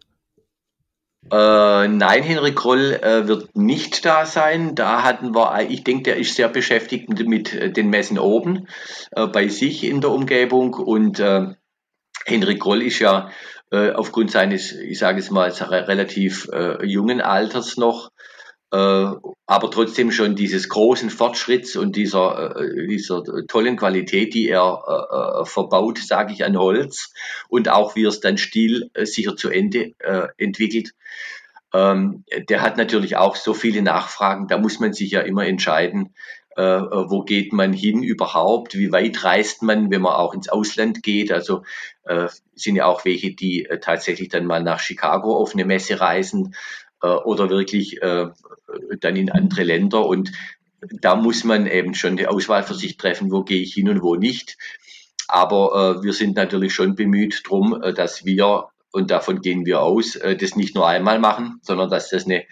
Äh, 1.31 1.88
nein, 1.88 2.22
Henrik 2.22 2.57
Kroll 2.57 2.92
äh, 2.92 3.27
wird 3.27 3.57
nicht 3.57 4.05
da 4.05 4.27
sein. 4.27 4.74
Da 4.74 5.03
hatten 5.03 5.35
wir, 5.35 5.70
ich 5.70 5.83
denke, 5.85 6.03
der 6.03 6.16
ist 6.16 6.35
sehr 6.35 6.48
beschäftigt 6.48 7.09
mit, 7.09 7.27
mit 7.27 7.55
äh, 7.55 7.70
den 7.70 7.88
Messen 7.88 8.18
oben 8.18 8.68
äh, 9.12 9.27
bei 9.27 9.48
sich 9.48 9.85
in 9.85 10.03
der 10.03 10.11
Umgebung 10.11 10.74
und 10.74 11.20
äh, 11.20 11.55
Henrik 12.27 12.61
Kroll 12.61 12.83
ist 12.83 12.98
ja 12.98 13.29
äh, 13.29 13.33
aufgrund 13.95 14.31
seines, 14.31 14.73
ich 14.73 14.99
sage 14.99 15.19
es 15.19 15.31
mal, 15.31 15.51
relativ 15.51 16.49
äh, 16.53 16.85
jungen 16.85 17.21
Alters 17.21 17.77
noch, 17.77 18.11
äh, 18.75 18.77
aber 19.47 19.71
trotzdem 19.71 20.11
schon 20.11 20.35
dieses 20.35 20.69
großen 20.69 21.09
Fortschritts 21.09 21.77
und 21.77 21.95
dieser, 21.95 22.57
äh, 22.57 22.89
dieser 22.89 23.23
tollen 23.47 23.77
Qualität, 23.77 24.35
die 24.35 24.49
er 24.49 24.83
äh, 24.89 25.43
äh, 25.43 25.45
verbaut, 25.45 25.99
sage 25.99 26.33
ich, 26.33 26.45
an 26.45 26.59
Holz 26.59 27.13
und 27.49 27.69
auch 27.69 27.95
wie 27.95 28.05
er 28.05 28.09
es 28.09 28.19
dann 28.19 28.37
stilsicher 28.37 29.37
zu 29.37 29.51
Ende 29.51 29.93
entwickelt. 30.39 30.93
Ähm, 31.73 32.25
der 32.49 32.63
hat 32.63 32.77
natürlich 32.77 33.17
auch 33.17 33.37
so 33.37 33.55
viele 33.55 33.83
Nachfragen, 33.83 34.49
da 34.49 34.59
muss 34.59 34.81
man 34.81 34.93
sich 34.93 35.11
ja 35.13 35.21
immer 35.21 35.47
entscheiden, 35.47 36.15
äh, 36.57 36.62
wo 36.62 37.23
geht 37.23 37.53
man 37.53 37.73
hin 37.73 38.03
überhaupt, 38.03 38.77
wie 38.77 38.93
weit 38.93 39.25
reist 39.25 39.62
man, 39.62 39.91
wenn 39.91 40.03
man 40.03 40.14
auch 40.14 40.35
ins 40.35 40.49
Ausland 40.49 41.03
geht. 41.03 41.33
Also 41.33 41.62
äh, 42.05 42.28
sind 42.55 42.76
ja 42.76 42.87
auch 42.87 43.05
welche, 43.05 43.33
die 43.33 43.64
äh, 43.66 43.81
tatsächlich 43.81 44.28
dann 44.28 44.47
mal 44.47 44.62
nach 44.62 44.81
Chicago 44.81 45.37
auf 45.37 45.55
eine 45.55 45.64
Messe 45.64 46.01
reisen 46.01 46.55
äh, 47.03 47.09
oder 47.09 47.51
wirklich 47.51 48.01
äh, 48.03 48.28
dann 49.01 49.16
in 49.16 49.31
andere 49.31 49.64
Länder. 49.64 50.07
Und 50.07 50.33
da 50.81 51.16
muss 51.16 51.45
man 51.45 51.66
eben 51.66 51.95
schon 51.95 52.16
die 52.16 52.26
Auswahl 52.26 52.62
für 52.62 52.74
sich 52.74 52.97
treffen, 52.97 53.31
wo 53.31 53.43
gehe 53.43 53.62
ich 53.62 53.74
hin 53.74 53.89
und 53.89 54.03
wo 54.03 54.16
nicht. 54.16 54.57
Aber 55.26 55.99
äh, 55.99 56.05
wir 56.05 56.12
sind 56.12 56.37
natürlich 56.37 56.74
schon 56.74 56.95
bemüht 56.95 57.43
drum, 57.45 57.83
äh, 57.83 57.93
dass 57.93 58.24
wir 58.24 58.68
und 58.95 59.11
davon 59.11 59.41
gehen 59.41 59.66
wir 59.66 59.81
aus, 59.81 60.14
äh, 60.14 60.37
das 60.37 60.55
nicht 60.55 60.76
nur 60.76 60.87
einmal 60.87 61.18
machen, 61.18 61.59
sondern 61.62 61.91
dass 61.91 62.11
das 62.11 62.26
eine 62.26 62.43
äh, 62.43 62.47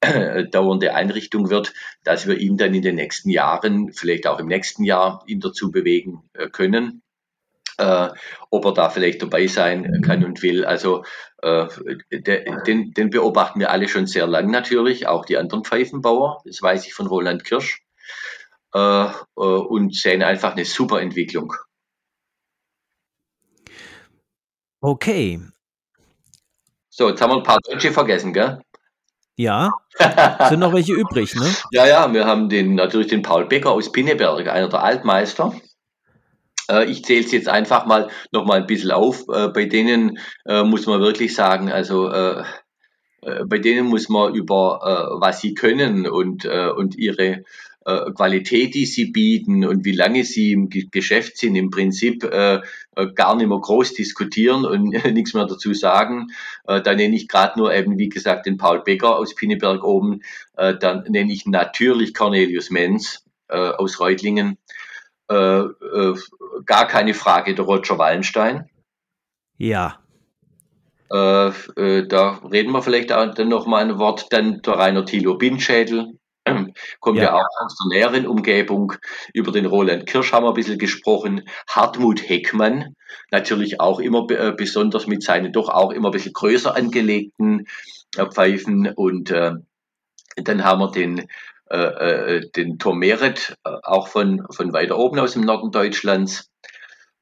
äh, 0.00 0.48
dauernde 0.48 0.94
Einrichtung 0.94 1.48
wird, 1.48 1.72
dass 2.04 2.26
wir 2.26 2.36
ihn 2.36 2.58
dann 2.58 2.74
in 2.74 2.82
den 2.82 2.96
nächsten 2.96 3.30
Jahren, 3.30 3.92
vielleicht 3.94 4.26
auch 4.26 4.38
im 4.38 4.46
nächsten 4.46 4.84
Jahr, 4.84 5.24
ihn 5.26 5.40
dazu 5.40 5.70
bewegen 5.70 6.28
äh, 6.34 6.48
können. 6.48 7.02
Äh, 7.78 8.08
ob 8.50 8.64
er 8.64 8.72
da 8.72 8.90
vielleicht 8.90 9.22
dabei 9.22 9.46
sein 9.46 9.82
mhm. 9.82 10.02
kann 10.02 10.24
und 10.24 10.42
will. 10.42 10.64
Also 10.64 11.04
äh, 11.42 11.66
den, 12.10 12.92
den, 12.92 13.10
beobachten 13.10 13.60
wir 13.60 13.70
alle 13.70 13.88
schon 13.88 14.06
sehr 14.06 14.26
lang 14.26 14.50
natürlich, 14.50 15.06
auch 15.06 15.24
die 15.24 15.36
anderen 15.36 15.64
Pfeifenbauer, 15.64 16.42
das 16.44 16.62
weiß 16.62 16.86
ich 16.86 16.94
von 16.94 17.06
Roland 17.06 17.44
Kirsch, 17.44 17.82
äh, 18.74 18.78
äh 18.78 19.12
und 19.36 19.94
sehen 19.94 20.22
einfach 20.22 20.52
eine 20.52 20.64
super 20.64 21.02
Entwicklung. 21.02 21.52
Okay. 24.80 25.40
So, 26.88 27.10
jetzt 27.10 27.20
haben 27.20 27.30
wir 27.30 27.36
ein 27.36 27.42
paar 27.42 27.60
Deutsche 27.60 27.92
vergessen, 27.92 28.32
gell? 28.32 28.62
Ja. 29.36 29.72
Sind 30.48 30.60
noch 30.60 30.72
welche 30.72 30.94
übrig, 30.94 31.34
ne? 31.34 31.46
Ja, 31.70 31.86
ja, 31.86 32.12
wir 32.12 32.26
haben 32.26 32.48
den, 32.48 32.74
natürlich 32.74 33.08
den 33.08 33.22
Paul 33.22 33.46
Becker 33.46 33.70
aus 33.70 33.92
Pinneberg, 33.92 34.48
einer 34.48 34.68
der 34.68 34.82
Altmeister. 34.82 35.54
Äh, 36.70 36.86
ich 36.86 37.04
zähle 37.04 37.24
es 37.24 37.32
jetzt 37.32 37.48
einfach 37.48 37.86
mal 37.86 38.08
noch 38.32 38.44
mal 38.44 38.58
ein 38.58 38.66
bisschen 38.66 38.90
auf. 38.90 39.24
Äh, 39.28 39.48
bei 39.48 39.66
denen 39.66 40.18
äh, 40.46 40.62
muss 40.62 40.86
man 40.86 41.00
wirklich 41.00 41.34
sagen, 41.34 41.70
also 41.70 42.10
äh, 42.10 42.42
äh, 43.22 43.44
bei 43.44 43.58
denen 43.58 43.86
muss 43.86 44.08
man 44.08 44.34
über 44.34 44.80
äh, 44.82 45.20
was 45.20 45.40
sie 45.40 45.54
können 45.54 46.08
und, 46.08 46.46
und 46.46 46.96
ihre 46.96 47.44
äh, 47.86 48.10
Qualität, 48.12 48.74
die 48.74 48.84
sie 48.84 49.06
bieten 49.12 49.64
und 49.64 49.84
wie 49.84 49.92
lange 49.92 50.24
sie 50.24 50.52
im 50.52 50.68
Geschäft 50.68 51.38
sind, 51.38 51.54
im 51.54 51.70
Prinzip 51.70 52.24
äh, 52.24 52.60
äh 52.96 53.12
gar 53.14 53.36
nicht 53.36 53.46
mehr 53.46 53.60
groß 53.60 53.94
diskutieren 53.94 54.64
und 54.64 54.88
nichts 55.14 55.34
mehr 55.34 55.46
dazu 55.46 55.72
sagen. 55.72 56.26
Äh, 56.66 56.82
da 56.82 56.94
nenne 56.94 57.14
ich 57.14 57.28
gerade 57.28 57.58
nur 57.58 57.72
eben, 57.72 57.96
wie 57.96 58.08
gesagt, 58.08 58.46
den 58.46 58.56
Paul 58.56 58.82
Becker 58.82 59.16
aus 59.16 59.34
Pinneberg 59.36 59.84
oben. 59.84 60.22
Äh, 60.56 60.74
dann 60.76 61.04
nenne 61.08 61.32
ich 61.32 61.46
natürlich 61.46 62.12
Cornelius 62.12 62.70
Menz 62.70 63.24
äh, 63.48 63.56
aus 63.56 64.00
Reutlingen. 64.00 64.58
Äh, 65.30 65.60
äh, 65.60 66.14
gar 66.64 66.88
keine 66.88 67.14
Frage, 67.14 67.54
der 67.54 67.64
Roger 67.64 67.98
Wallenstein. 67.98 68.68
Ja. 69.58 70.00
Äh, 71.10 71.48
äh, 71.76 72.08
da 72.08 72.40
reden 72.50 72.72
wir 72.72 72.82
vielleicht 72.82 73.12
auch 73.12 73.32
dann 73.32 73.48
noch 73.48 73.66
mal 73.66 73.84
ein 73.84 73.98
Wort. 73.98 74.32
Dann 74.32 74.60
der 74.62 74.74
Rainer 74.74 75.04
Thilo 75.04 75.38
Binschädel, 75.38 76.18
kommt 77.00 77.18
ja. 77.18 77.24
ja. 77.24 77.34
auch 77.34 77.64
aus 77.64 77.76
der 77.76 77.98
näheren 77.98 78.26
Umgebung. 78.26 78.94
Über 79.32 79.52
den 79.52 79.66
Roland 79.66 80.06
Kirsch 80.06 80.32
haben 80.32 80.44
wir 80.44 80.50
ein 80.50 80.54
bisschen 80.54 80.78
gesprochen. 80.78 81.48
Hartmut 81.68 82.28
Heckmann, 82.28 82.94
natürlich 83.30 83.80
auch 83.80 84.00
immer 84.00 84.26
äh, 84.30 84.52
besonders 84.56 85.06
mit 85.06 85.22
seinen 85.22 85.52
doch 85.52 85.68
auch 85.68 85.92
immer 85.92 86.08
ein 86.08 86.12
bisschen 86.12 86.32
größer 86.32 86.74
angelegten 86.74 87.66
äh, 88.16 88.26
Pfeifen. 88.26 88.88
Und 88.88 89.30
äh, 89.30 89.52
dann 90.36 90.64
haben 90.64 90.80
wir 90.80 90.90
den, 90.90 91.26
äh, 91.70 91.76
äh 91.76 92.50
den 92.50 92.78
Tom 92.78 92.98
Meret, 92.98 93.56
äh, 93.64 93.70
auch 93.82 94.08
von, 94.08 94.46
von 94.50 94.72
weiter 94.72 94.98
oben 94.98 95.18
aus 95.18 95.32
dem 95.32 95.42
Norden 95.42 95.70
Deutschlands. 95.70 96.50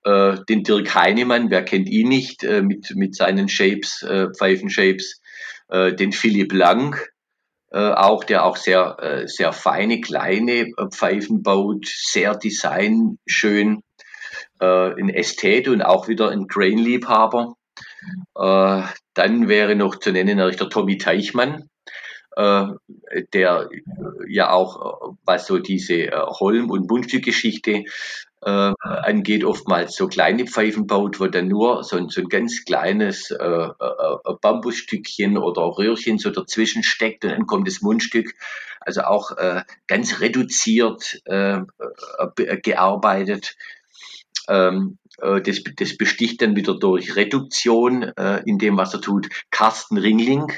den 0.07 0.62
Dirk 0.64 0.95
Heinemann, 0.95 1.49
wer 1.49 1.64
kennt 1.64 1.89
ihn 1.89 2.11
nicht, 2.11 2.43
mit, 2.43 2.95
mit 2.95 3.16
seinen 3.16 3.49
Shapes, 3.49 4.07
Pfeifenshapes. 4.37 5.22
den 5.72 6.12
Philipp 6.12 6.53
Lang, 6.53 6.95
äh, 6.95 7.14
auch, 7.79 8.25
der 8.25 8.45
auch 8.45 8.57
sehr, 8.57 8.97
äh, 9.01 9.27
sehr 9.27 9.53
feine, 9.53 10.01
kleine 10.01 10.68
äh, 10.68 10.89
Pfeifen 10.91 11.43
baut, 11.43 11.87
sehr 11.87 12.37
designschön, 12.37 13.83
äh, 14.61 14.93
ein 14.93 15.09
Ästhet 15.09 15.68
und 15.68 15.83
auch 15.83 16.09
wieder 16.09 16.31
ein 16.31 16.47
Grain-Liebhaber. 16.47 17.55
Äh, 18.37 18.83
dann 19.14 19.49
wäre 19.49 19.75
noch 19.75 19.99
zu 19.99 20.12
nennen 20.12 20.39
der 20.39 20.68
Tommy 20.68 20.99
Teichmann, 20.99 21.68
äh, 22.37 22.66
der 23.33 23.68
ja 24.29 24.51
auch, 24.51 25.16
was 25.25 25.47
so 25.47 25.59
diese 25.59 26.11
Holm- 26.12 26.70
und 26.70 26.89
Mundstückgeschichte 26.89 27.85
äh, 28.45 28.73
angeht, 28.83 29.45
oftmals 29.45 29.97
so 29.97 30.07
kleine 30.07 30.47
Pfeifen 30.47 30.87
baut, 30.87 31.19
wo 31.19 31.27
dann 31.27 31.49
nur 31.49 31.83
so 31.83 31.97
ein, 31.97 32.09
so 32.09 32.21
ein 32.21 32.29
ganz 32.29 32.65
kleines 32.65 33.31
äh, 33.31 33.37
äh, 33.37 33.69
äh, 33.69 34.35
Bambusstückchen 34.41 35.39
oder 35.39 35.63
Röhrchen 35.63 36.19
so 36.19 36.31
dazwischen 36.31 36.83
steckt 36.83 37.25
und 37.25 37.31
dann 37.31 37.47
kommt 37.47 37.67
das 37.67 37.81
Mundstück. 37.81 38.35
Also 38.81 39.03
auch 39.03 39.31
äh, 39.39 39.63
ganz 39.87 40.21
reduziert 40.21 41.23
äh, 41.25 41.61
gearbeitet. 42.63 43.57
Ähm, 44.47 44.99
äh, 45.23 45.41
das, 45.41 45.63
das 45.77 45.97
besticht 45.97 46.43
dann 46.43 46.55
wieder 46.55 46.79
durch 46.79 47.17
Reduktion 47.17 48.03
in 48.45 48.59
dem, 48.59 48.77
was 48.77 48.93
er 48.93 49.01
tut. 49.01 49.29
Carsten 49.51 49.97
Ringling, 49.97 50.53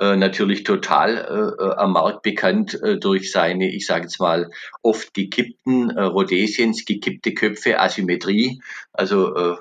äh, 0.00 0.16
natürlich 0.16 0.64
total 0.64 1.18
äh, 1.58 1.62
äh, 1.62 1.74
am 1.76 1.92
Markt 1.92 2.22
bekannt 2.22 2.74
äh, 2.82 2.98
durch 2.98 3.30
seine, 3.30 3.70
ich 3.70 3.84
sage 3.86 4.04
jetzt 4.04 4.18
mal, 4.18 4.50
oft 4.82 5.12
gekippten 5.12 5.90
äh, 5.90 6.02
Rhodesiens, 6.02 6.86
gekippte 6.86 7.34
Köpfe, 7.34 7.78
Asymmetrie. 7.78 8.62
Also 8.94 9.36
äh, 9.36 9.56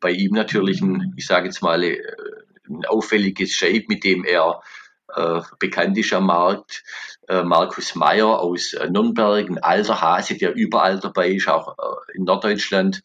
bei 0.00 0.10
ihm 0.10 0.32
natürlich 0.32 0.80
ein, 0.80 1.12
ich 1.18 1.26
sage 1.26 1.46
jetzt 1.46 1.62
mal, 1.62 1.84
äh, 1.84 2.00
ein 2.70 2.86
auffälliges 2.86 3.52
Shape, 3.52 3.84
mit 3.88 4.02
dem 4.02 4.24
er 4.24 4.62
äh, 5.14 5.42
bekannt 5.58 5.98
ist 5.98 6.14
am 6.14 6.24
Markt. 6.26 6.84
Äh, 7.28 7.42
Markus 7.42 7.94
Meyer 7.94 8.40
aus 8.40 8.74
Nürnberg, 8.88 9.46
ein 9.50 9.58
alter 9.58 10.00
Hase, 10.00 10.38
der 10.38 10.54
überall 10.54 11.00
dabei 11.00 11.32
ist, 11.32 11.48
auch 11.48 11.76
äh, 11.76 12.16
in 12.16 12.24
Norddeutschland 12.24 13.02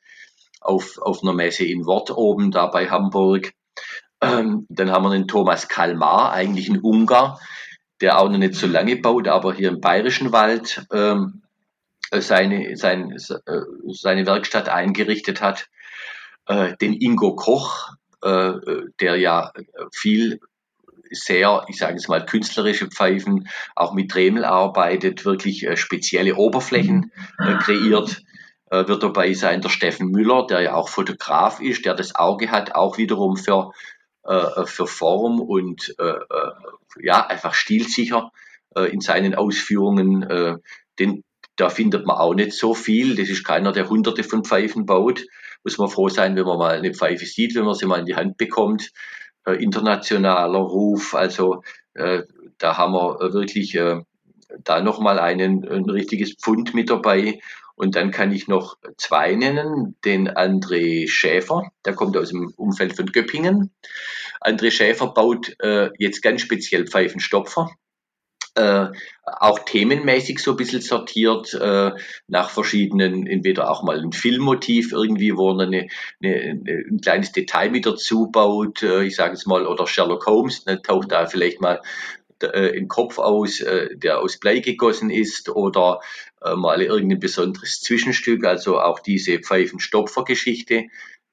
auf, 0.61 0.97
auf 0.99 1.21
einer 1.21 1.33
Messe 1.33 1.65
in 1.65 1.85
Wort 1.85 2.11
oben, 2.11 2.51
da 2.51 2.67
bei 2.67 2.89
Hamburg. 2.89 3.51
Ähm, 4.21 4.65
dann 4.69 4.91
haben 4.91 5.03
wir 5.05 5.11
den 5.11 5.27
Thomas 5.27 5.67
Kalmar, 5.67 6.31
eigentlich 6.31 6.69
ein 6.69 6.79
Ungar, 6.79 7.39
der 8.01 8.19
auch 8.19 8.29
noch 8.29 8.37
nicht 8.37 8.55
so 8.55 8.67
lange 8.67 8.95
baut, 8.97 9.27
aber 9.27 9.53
hier 9.53 9.69
im 9.69 9.81
Bayerischen 9.81 10.31
Wald 10.31 10.85
ähm, 10.91 11.43
seine, 12.11 12.75
sein, 12.77 13.11
äh, 13.11 13.61
seine 13.87 14.25
Werkstatt 14.25 14.69
eingerichtet 14.69 15.41
hat. 15.41 15.67
Äh, 16.47 16.75
den 16.77 16.93
Ingo 16.93 17.35
Koch, 17.35 17.89
äh, 18.21 18.53
der 18.99 19.17
ja 19.17 19.51
viel 19.93 20.39
sehr, 21.11 21.65
ich 21.67 21.77
sage 21.77 21.95
es 21.95 22.07
mal, 22.07 22.25
künstlerische 22.25 22.87
Pfeifen, 22.87 23.47
auch 23.75 23.93
mit 23.93 24.13
Dremel 24.13 24.45
arbeitet, 24.45 25.25
wirklich 25.25 25.65
äh, 25.65 25.77
spezielle 25.77 26.35
Oberflächen 26.35 27.11
äh, 27.39 27.55
kreiert. 27.55 28.23
Äh, 28.69 28.87
wird 28.87 29.03
dabei 29.03 29.33
sein 29.33 29.61
der 29.61 29.69
Steffen 29.69 30.11
Müller, 30.11 30.45
der 30.47 30.61
ja 30.61 30.73
auch 30.73 30.89
Fotograf 30.89 31.61
ist, 31.61 31.85
der 31.85 31.93
das 31.93 32.15
Auge 32.15 32.51
hat, 32.51 32.75
auch 32.75 32.97
wiederum 32.97 33.37
für 33.37 33.71
äh, 34.27 34.65
für 34.65 34.87
Form 34.87 35.39
und 35.39 35.95
äh, 35.99 36.03
äh, 36.03 36.51
ja, 37.01 37.25
einfach 37.25 37.53
stilsicher 37.53 38.31
äh, 38.75 38.91
in 38.91 39.01
seinen 39.01 39.35
Ausführungen. 39.35 40.23
Äh, 40.23 40.57
den, 40.99 41.23
da 41.55 41.69
findet 41.69 42.05
man 42.05 42.17
auch 42.17 42.33
nicht 42.33 42.53
so 42.53 42.73
viel. 42.73 43.15
Das 43.15 43.29
ist 43.29 43.43
keiner, 43.43 43.71
der 43.71 43.89
hunderte 43.89 44.23
von 44.23 44.43
Pfeifen 44.43 44.85
baut. 44.85 45.25
Muss 45.63 45.77
man 45.77 45.89
froh 45.89 46.09
sein, 46.09 46.35
wenn 46.35 46.45
man 46.45 46.57
mal 46.57 46.77
eine 46.77 46.93
Pfeife 46.93 47.25
sieht, 47.25 47.55
wenn 47.55 47.65
man 47.65 47.73
sie 47.73 47.85
mal 47.85 47.99
in 47.99 48.05
die 48.05 48.15
Hand 48.15 48.37
bekommt. 48.37 48.91
Äh, 49.45 49.63
internationaler 49.63 50.59
Ruf, 50.59 51.15
also 51.15 51.63
äh, 51.93 52.23
da 52.57 52.77
haben 52.77 52.93
wir 52.93 53.33
wirklich 53.33 53.75
äh, 53.75 54.01
da 54.63 54.81
nochmal 54.81 55.19
einen, 55.19 55.67
ein 55.67 55.89
richtiges 55.89 56.35
Pfund 56.35 56.73
mit 56.73 56.89
dabei. 56.89 57.39
Und 57.77 57.95
dann 57.95 58.09
kann 58.09 58.31
ich 58.31 58.47
noch 58.47 58.77
zwei 58.97 59.35
nennen. 59.35 59.95
Den 60.03 60.27
André 60.27 61.07
Schäfer, 61.07 61.71
der 61.85 61.93
kommt 61.93 62.17
aus 62.17 62.29
dem 62.29 62.51
Umfeld 62.57 62.95
von 62.95 63.05
Göppingen. 63.05 63.71
André 64.41 64.71
Schäfer 64.71 65.13
baut 65.13 65.55
äh, 65.59 65.91
jetzt 65.99 66.23
ganz 66.23 66.41
speziell 66.41 66.87
Pfeifenstopfer. 66.87 67.69
Äh, 68.55 68.87
auch 69.23 69.59
themenmäßig 69.59 70.39
so 70.39 70.51
ein 70.51 70.57
bisschen 70.57 70.81
sortiert 70.81 71.53
äh, 71.53 71.91
nach 72.27 72.49
verschiedenen, 72.49 73.27
entweder 73.27 73.69
auch 73.69 73.83
mal 73.83 73.99
ein 73.99 74.11
Filmmotiv 74.11 74.91
irgendwie, 74.91 75.37
wo 75.37 75.51
er 75.51 75.67
eine, 75.67 75.87
eine, 76.23 76.63
ein 76.89 76.99
kleines 76.99 77.31
Detail 77.31 77.69
mit 77.69 77.85
dazu 77.85 78.31
baut, 78.31 78.81
äh, 78.81 79.03
ich 79.03 79.15
sage 79.15 79.35
es 79.35 79.45
mal, 79.45 79.67
oder 79.67 79.85
Sherlock 79.85 80.25
Holmes, 80.25 80.63
dann 80.63 80.81
taucht 80.81 81.11
da 81.11 81.27
vielleicht 81.27 81.61
mal 81.61 81.79
äh, 82.43 82.77
ein 82.77 82.87
Kopf 82.87 83.19
aus, 83.19 83.59
äh, 83.59 83.95
der 83.95 84.19
aus 84.19 84.37
Blei 84.37 84.59
gegossen 84.59 85.09
ist 85.09 85.49
oder 85.49 85.99
äh, 86.41 86.55
mal 86.55 86.81
irgendein 86.81 87.19
besonderes 87.19 87.81
Zwischenstück, 87.81 88.45
also 88.45 88.79
auch 88.79 88.99
diese 88.99 89.39
Pfeifenstopfer-Geschichte 89.39 90.85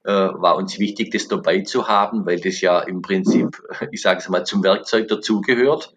äh, 0.05 0.13
war 0.13 0.57
uns 0.57 0.79
wichtig, 0.79 1.11
das 1.11 1.29
dabei 1.29 1.63
zu 1.63 1.89
haben, 1.89 2.27
weil 2.27 2.41
das 2.41 2.61
ja 2.61 2.81
im 2.81 3.03
Prinzip, 3.03 3.63
ich 3.91 4.03
sage 4.03 4.19
es 4.19 4.29
mal, 4.29 4.45
zum 4.45 4.63
Werkzeug 4.63 5.09
dazugehört, 5.09 5.95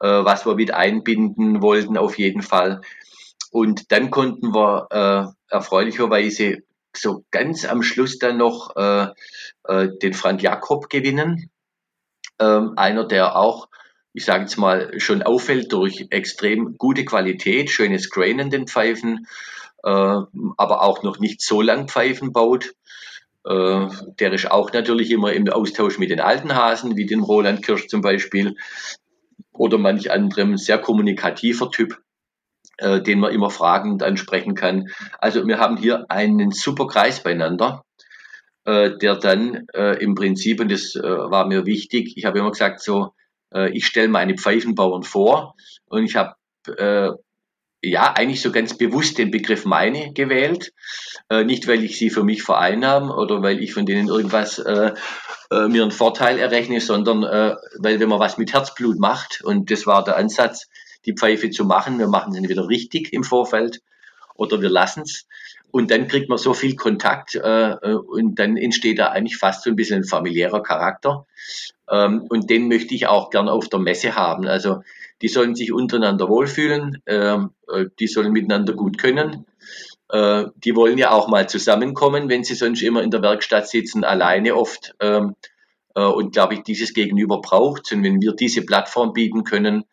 äh, 0.00 0.08
was 0.08 0.46
wir 0.46 0.54
mit 0.56 0.72
einbinden 0.72 1.62
wollten 1.62 1.96
auf 1.96 2.18
jeden 2.18 2.42
Fall. 2.42 2.80
Und 3.50 3.90
dann 3.92 4.10
konnten 4.10 4.54
wir 4.54 4.86
äh, 4.90 5.54
erfreulicherweise 5.54 6.58
so 6.96 7.24
ganz 7.30 7.64
am 7.64 7.82
Schluss 7.82 8.18
dann 8.18 8.36
noch 8.36 8.76
äh, 8.76 9.08
äh, 9.64 9.88
den 10.02 10.14
Frank 10.14 10.42
Jakob 10.42 10.88
gewinnen. 10.88 11.50
Ähm, 12.38 12.72
einer, 12.76 13.06
der 13.06 13.36
auch 13.36 13.68
ich 14.12 14.24
sage 14.24 14.42
jetzt 14.42 14.56
mal, 14.56 14.98
schon 14.98 15.22
auffällt 15.22 15.72
durch 15.72 16.06
extrem 16.10 16.76
gute 16.76 17.04
Qualität, 17.04 17.70
schönes 17.70 18.10
Grain 18.10 18.38
in 18.38 18.50
den 18.50 18.66
Pfeifen, 18.66 19.26
äh, 19.82 19.88
aber 19.88 20.82
auch 20.82 21.02
noch 21.02 21.18
nicht 21.18 21.42
so 21.42 21.62
lang 21.62 21.88
Pfeifen 21.88 22.32
baut. 22.32 22.72
Äh, 23.44 23.86
der 24.18 24.32
ist 24.32 24.50
auch 24.50 24.72
natürlich 24.72 25.10
immer 25.10 25.32
im 25.32 25.48
Austausch 25.48 25.98
mit 25.98 26.10
den 26.10 26.20
alten 26.20 26.54
Hasen, 26.54 26.96
wie 26.96 27.06
den 27.06 27.20
Roland 27.20 27.64
Kirsch 27.64 27.88
zum 27.88 28.00
Beispiel, 28.00 28.56
oder 29.52 29.78
manch 29.78 30.10
anderem 30.10 30.56
sehr 30.56 30.78
kommunikativer 30.78 31.70
Typ, 31.70 31.98
äh, 32.78 33.00
den 33.00 33.20
man 33.20 33.32
immer 33.32 33.50
fragend 33.50 34.02
ansprechen 34.02 34.54
kann. 34.54 34.88
Also 35.18 35.46
wir 35.46 35.58
haben 35.58 35.76
hier 35.76 36.06
einen 36.10 36.50
super 36.50 36.86
Kreis 36.86 37.22
beieinander 37.22 37.84
äh, 38.64 38.98
der 38.98 39.16
dann 39.16 39.66
äh, 39.74 40.02
im 40.02 40.14
Prinzip, 40.14 40.60
und 40.60 40.70
das 40.70 40.94
äh, 40.94 41.02
war 41.02 41.46
mir 41.46 41.66
wichtig, 41.66 42.12
ich 42.16 42.24
habe 42.24 42.38
immer 42.38 42.50
gesagt, 42.50 42.80
so 42.80 43.14
äh, 43.54 43.70
ich 43.70 43.86
stelle 43.86 44.08
meine 44.08 44.36
Pfeifenbauern 44.36 45.02
vor 45.02 45.54
und 45.86 46.04
ich 46.04 46.16
habe 46.16 46.34
äh, 46.76 47.10
ja, 47.82 48.12
eigentlich 48.12 48.42
so 48.42 48.52
ganz 48.52 48.76
bewusst 48.76 49.18
den 49.18 49.30
Begriff 49.30 49.64
meine 49.64 50.12
gewählt. 50.12 50.72
Äh, 51.30 51.44
nicht, 51.44 51.66
weil 51.66 51.82
ich 51.82 51.98
sie 51.98 52.10
für 52.10 52.24
mich 52.24 52.42
vereinnahme 52.42 53.14
oder 53.14 53.42
weil 53.42 53.62
ich 53.62 53.72
von 53.72 53.86
denen 53.86 54.08
irgendwas 54.08 54.58
äh, 54.58 54.92
äh, 55.50 55.68
mir 55.68 55.82
einen 55.82 55.90
Vorteil 55.90 56.38
errechne, 56.38 56.80
sondern 56.80 57.22
äh, 57.22 57.56
weil 57.78 57.98
wenn 57.98 58.08
man 58.08 58.20
was 58.20 58.36
mit 58.36 58.52
Herzblut 58.52 58.98
macht, 58.98 59.42
und 59.42 59.70
das 59.70 59.86
war 59.86 60.04
der 60.04 60.16
Ansatz, 60.16 60.68
die 61.06 61.14
Pfeife 61.14 61.50
zu 61.50 61.64
machen, 61.64 61.98
wir 61.98 62.08
machen 62.08 62.32
sie 62.32 62.38
entweder 62.38 62.68
richtig 62.68 63.12
im 63.12 63.24
Vorfeld 63.24 63.80
oder 64.34 64.60
wir 64.60 64.70
lassen 64.70 65.02
es. 65.02 65.26
Und 65.70 65.90
dann 65.90 66.08
kriegt 66.08 66.28
man 66.28 66.38
so 66.38 66.54
viel 66.54 66.76
Kontakt 66.76 67.34
äh, 67.34 67.70
äh, 67.70 67.94
und 67.94 68.38
dann 68.38 68.56
entsteht 68.56 68.98
da 68.98 69.08
eigentlich 69.08 69.36
fast 69.36 69.64
so 69.64 69.70
ein 69.70 69.76
bisschen 69.76 70.02
ein 70.02 70.04
familiärer 70.04 70.62
Charakter. 70.62 71.26
Ähm, 71.90 72.26
und 72.28 72.50
den 72.50 72.68
möchte 72.68 72.94
ich 72.94 73.06
auch 73.06 73.30
gern 73.30 73.48
auf 73.48 73.68
der 73.68 73.80
Messe 73.80 74.14
haben. 74.14 74.46
Also 74.46 74.82
die 75.22 75.28
sollen 75.28 75.54
sich 75.54 75.72
untereinander 75.72 76.28
wohlfühlen, 76.28 77.02
ähm, 77.06 77.50
äh, 77.72 77.86
die 77.98 78.06
sollen 78.06 78.32
miteinander 78.32 78.72
gut 78.72 78.98
können. 78.98 79.46
Äh, 80.08 80.46
die 80.56 80.74
wollen 80.74 80.98
ja 80.98 81.10
auch 81.12 81.28
mal 81.28 81.48
zusammenkommen, 81.48 82.28
wenn 82.28 82.44
sie 82.44 82.54
sonst 82.54 82.82
immer 82.82 83.02
in 83.02 83.10
der 83.10 83.22
Werkstatt 83.22 83.68
sitzen, 83.68 84.04
alleine 84.04 84.56
oft. 84.56 84.94
Ähm, 85.00 85.34
äh, 85.94 86.02
und 86.02 86.32
glaube 86.32 86.54
ich, 86.54 86.62
dieses 86.62 86.94
Gegenüber 86.94 87.40
braucht. 87.40 87.92
Und 87.92 88.02
wenn 88.02 88.20
wir 88.20 88.32
diese 88.32 88.62
Plattform 88.62 89.12
bieten 89.12 89.44
können 89.44 89.84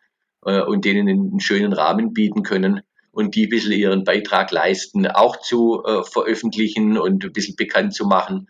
äh, 0.44 0.60
und 0.62 0.84
denen 0.84 1.08
einen 1.08 1.40
schönen 1.40 1.72
Rahmen 1.72 2.12
bieten 2.12 2.42
können, 2.42 2.82
und 3.18 3.34
die 3.34 3.46
ein 3.46 3.50
bisschen 3.50 3.72
ihren 3.72 4.04
Beitrag 4.04 4.52
leisten, 4.52 5.08
auch 5.08 5.40
zu 5.40 5.82
äh, 5.84 6.04
veröffentlichen 6.04 6.96
und 6.96 7.24
ein 7.24 7.32
bisschen 7.32 7.56
bekannt 7.56 7.92
zu 7.92 8.06
machen, 8.06 8.48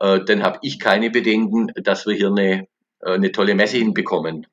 äh, 0.00 0.20
dann 0.22 0.42
habe 0.42 0.58
ich 0.60 0.78
keine 0.78 1.08
Bedenken, 1.08 1.68
dass 1.76 2.06
wir 2.06 2.14
hier 2.14 2.28
eine, 2.28 2.68
äh, 3.00 3.14
eine 3.14 3.32
tolle 3.32 3.54
Messe 3.54 3.78
hinbekommen. 3.78 4.46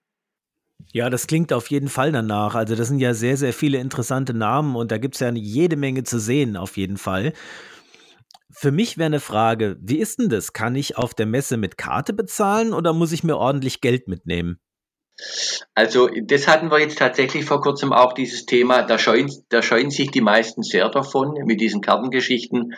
Ja, 0.93 1.10
das 1.10 1.28
klingt 1.28 1.51
auf 1.51 1.70
jeden 1.70 1.89
Fall 1.89 2.14
danach. 2.14 2.55
Also 2.55 2.74
das 2.78 2.88
sind 2.88 2.99
ja 2.99 3.14
sehr, 3.14 3.36
sehr 3.36 3.51
viele 3.51 3.80
interessante 3.80 4.34
Namen 4.34 4.78
und 4.78 4.93
da 4.93 4.97
gibt 4.97 5.16
es 5.16 5.20
ja 5.20 5.30
jede 5.30 5.76
Menge 5.76 6.03
zu 6.03 6.22
sehen, 6.22 6.55
auf 6.55 6.78
jeden 6.78 6.95
Fall. 6.95 7.34
Für 8.49 8.72
mich 8.72 8.97
wäre 8.97 9.07
eine 9.07 9.20
Frage, 9.20 9.76
wie 9.82 9.97
ist 9.97 10.20
denn 10.20 10.30
das? 10.30 10.53
Kann 10.53 10.76
ich 10.76 10.97
auf 10.97 11.14
der 11.14 11.26
Messe 11.26 11.57
mit 11.57 11.78
Karte 11.78 12.14
bezahlen 12.14 12.72
oder 12.74 12.93
muss 12.93 13.12
ich 13.12 13.26
mir 13.26 13.36
ordentlich 13.36 13.82
Geld 13.82 14.07
mitnehmen? 14.07 14.62
Also 15.76 16.09
das 16.24 16.47
hatten 16.47 16.72
wir 16.72 16.80
jetzt 16.80 16.97
tatsächlich 16.97 17.45
vor 17.45 17.61
kurzem 17.61 17.93
auch 17.93 18.13
dieses 18.13 18.45
Thema, 18.45 18.84
da 18.84 18.97
scheuen, 18.97 19.32
da 19.49 19.61
scheuen 19.61 19.91
sich 19.91 20.11
die 20.11 20.22
meisten 20.22 20.63
sehr 20.63 20.89
davon 20.89 21.34
mit 21.45 21.61
diesen 21.61 21.82
Kartengeschichten. 21.82 22.74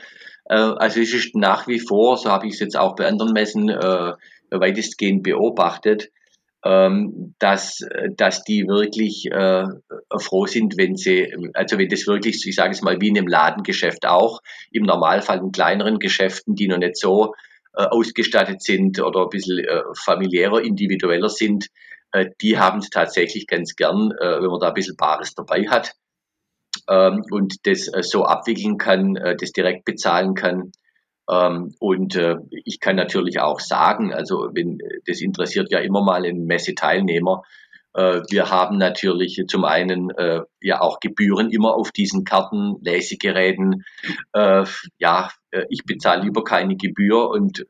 Äh, 0.45 0.55
also 0.55 0.99
es 0.99 1.13
ist 1.13 1.35
nach 1.35 1.67
wie 1.67 1.79
vor, 1.79 2.17
so 2.17 2.29
habe 2.31 2.47
ich 2.47 2.53
es 2.53 2.59
jetzt 2.59 2.77
auch 2.77 2.95
bei 2.95 3.07
anderen 3.07 3.33
Messen 3.33 3.69
äh, 3.69 4.13
weitestgehend 4.49 5.23
beobachtet, 5.23 6.09
ähm, 6.63 7.33
dass, 7.39 7.79
dass 8.17 8.43
die 8.43 8.67
wirklich 8.67 9.25
äh, 9.31 9.65
froh 10.19 10.45
sind, 10.45 10.77
wenn 10.77 10.95
sie, 10.95 11.33
also 11.53 11.77
wenn 11.77 11.89
das 11.89 12.05
wirklich, 12.05 12.45
ich 12.45 12.55
sage 12.55 12.71
es 12.71 12.81
mal, 12.81 12.99
wie 13.01 13.07
in 13.07 13.17
einem 13.17 13.27
Ladengeschäft 13.27 14.05
auch, 14.05 14.41
im 14.71 14.83
Normalfall 14.83 15.39
in 15.39 15.51
kleineren 15.51 15.99
Geschäften, 15.99 16.55
die 16.55 16.67
noch 16.67 16.77
nicht 16.77 16.97
so 16.97 17.33
äh, 17.73 17.83
ausgestattet 17.83 18.61
sind 18.61 18.99
oder 19.01 19.23
ein 19.23 19.29
bisschen 19.29 19.59
äh, 19.59 19.81
familiärer, 19.95 20.61
individueller 20.61 21.29
sind, 21.29 21.67
die 22.41 22.57
haben 22.59 22.79
es 22.79 22.89
tatsächlich 22.89 23.47
ganz 23.47 23.75
gern, 23.75 24.11
äh, 24.11 24.41
wenn 24.41 24.49
man 24.49 24.59
da 24.59 24.69
ein 24.69 24.73
bisschen 24.73 24.97
Bares 24.97 25.33
dabei 25.33 25.67
hat 25.67 25.93
ähm, 26.89 27.23
und 27.31 27.65
das 27.65 27.87
äh, 27.87 28.03
so 28.03 28.25
abwickeln 28.25 28.77
kann, 28.77 29.13
das 29.13 29.51
direkt 29.51 29.85
bezahlen 29.85 30.33
kann. 30.33 30.71
Ähm, 31.29 31.73
und 31.79 32.19
ich 32.65 32.79
kann 32.79 32.95
natürlich 32.95 33.39
auch 33.39 33.59
sagen, 33.59 34.13
also 34.13 34.49
wenn, 34.53 34.79
das 35.05 35.21
interessiert 35.21 35.71
ja 35.71 35.79
immer 35.79 36.03
mal 36.03 36.25
einen 36.25 36.45
Messeteilnehmer, 36.45 37.43
wir 37.93 38.49
haben 38.49 38.77
natürlich 38.77 39.43
zum 39.49 39.65
einen 39.65 40.13
ja 40.61 40.79
auch 40.79 41.01
Gebühren 41.01 41.49
immer 41.49 41.75
auf 41.75 41.91
diesen 41.91 42.23
Karten, 42.23 42.77
Lesegeräten. 42.81 43.83
ja, 44.97 45.29
ich 45.67 45.83
bezahle 45.85 46.23
lieber 46.23 46.45
keine 46.45 46.77
Gebühr 46.77 47.29
und 47.29 47.65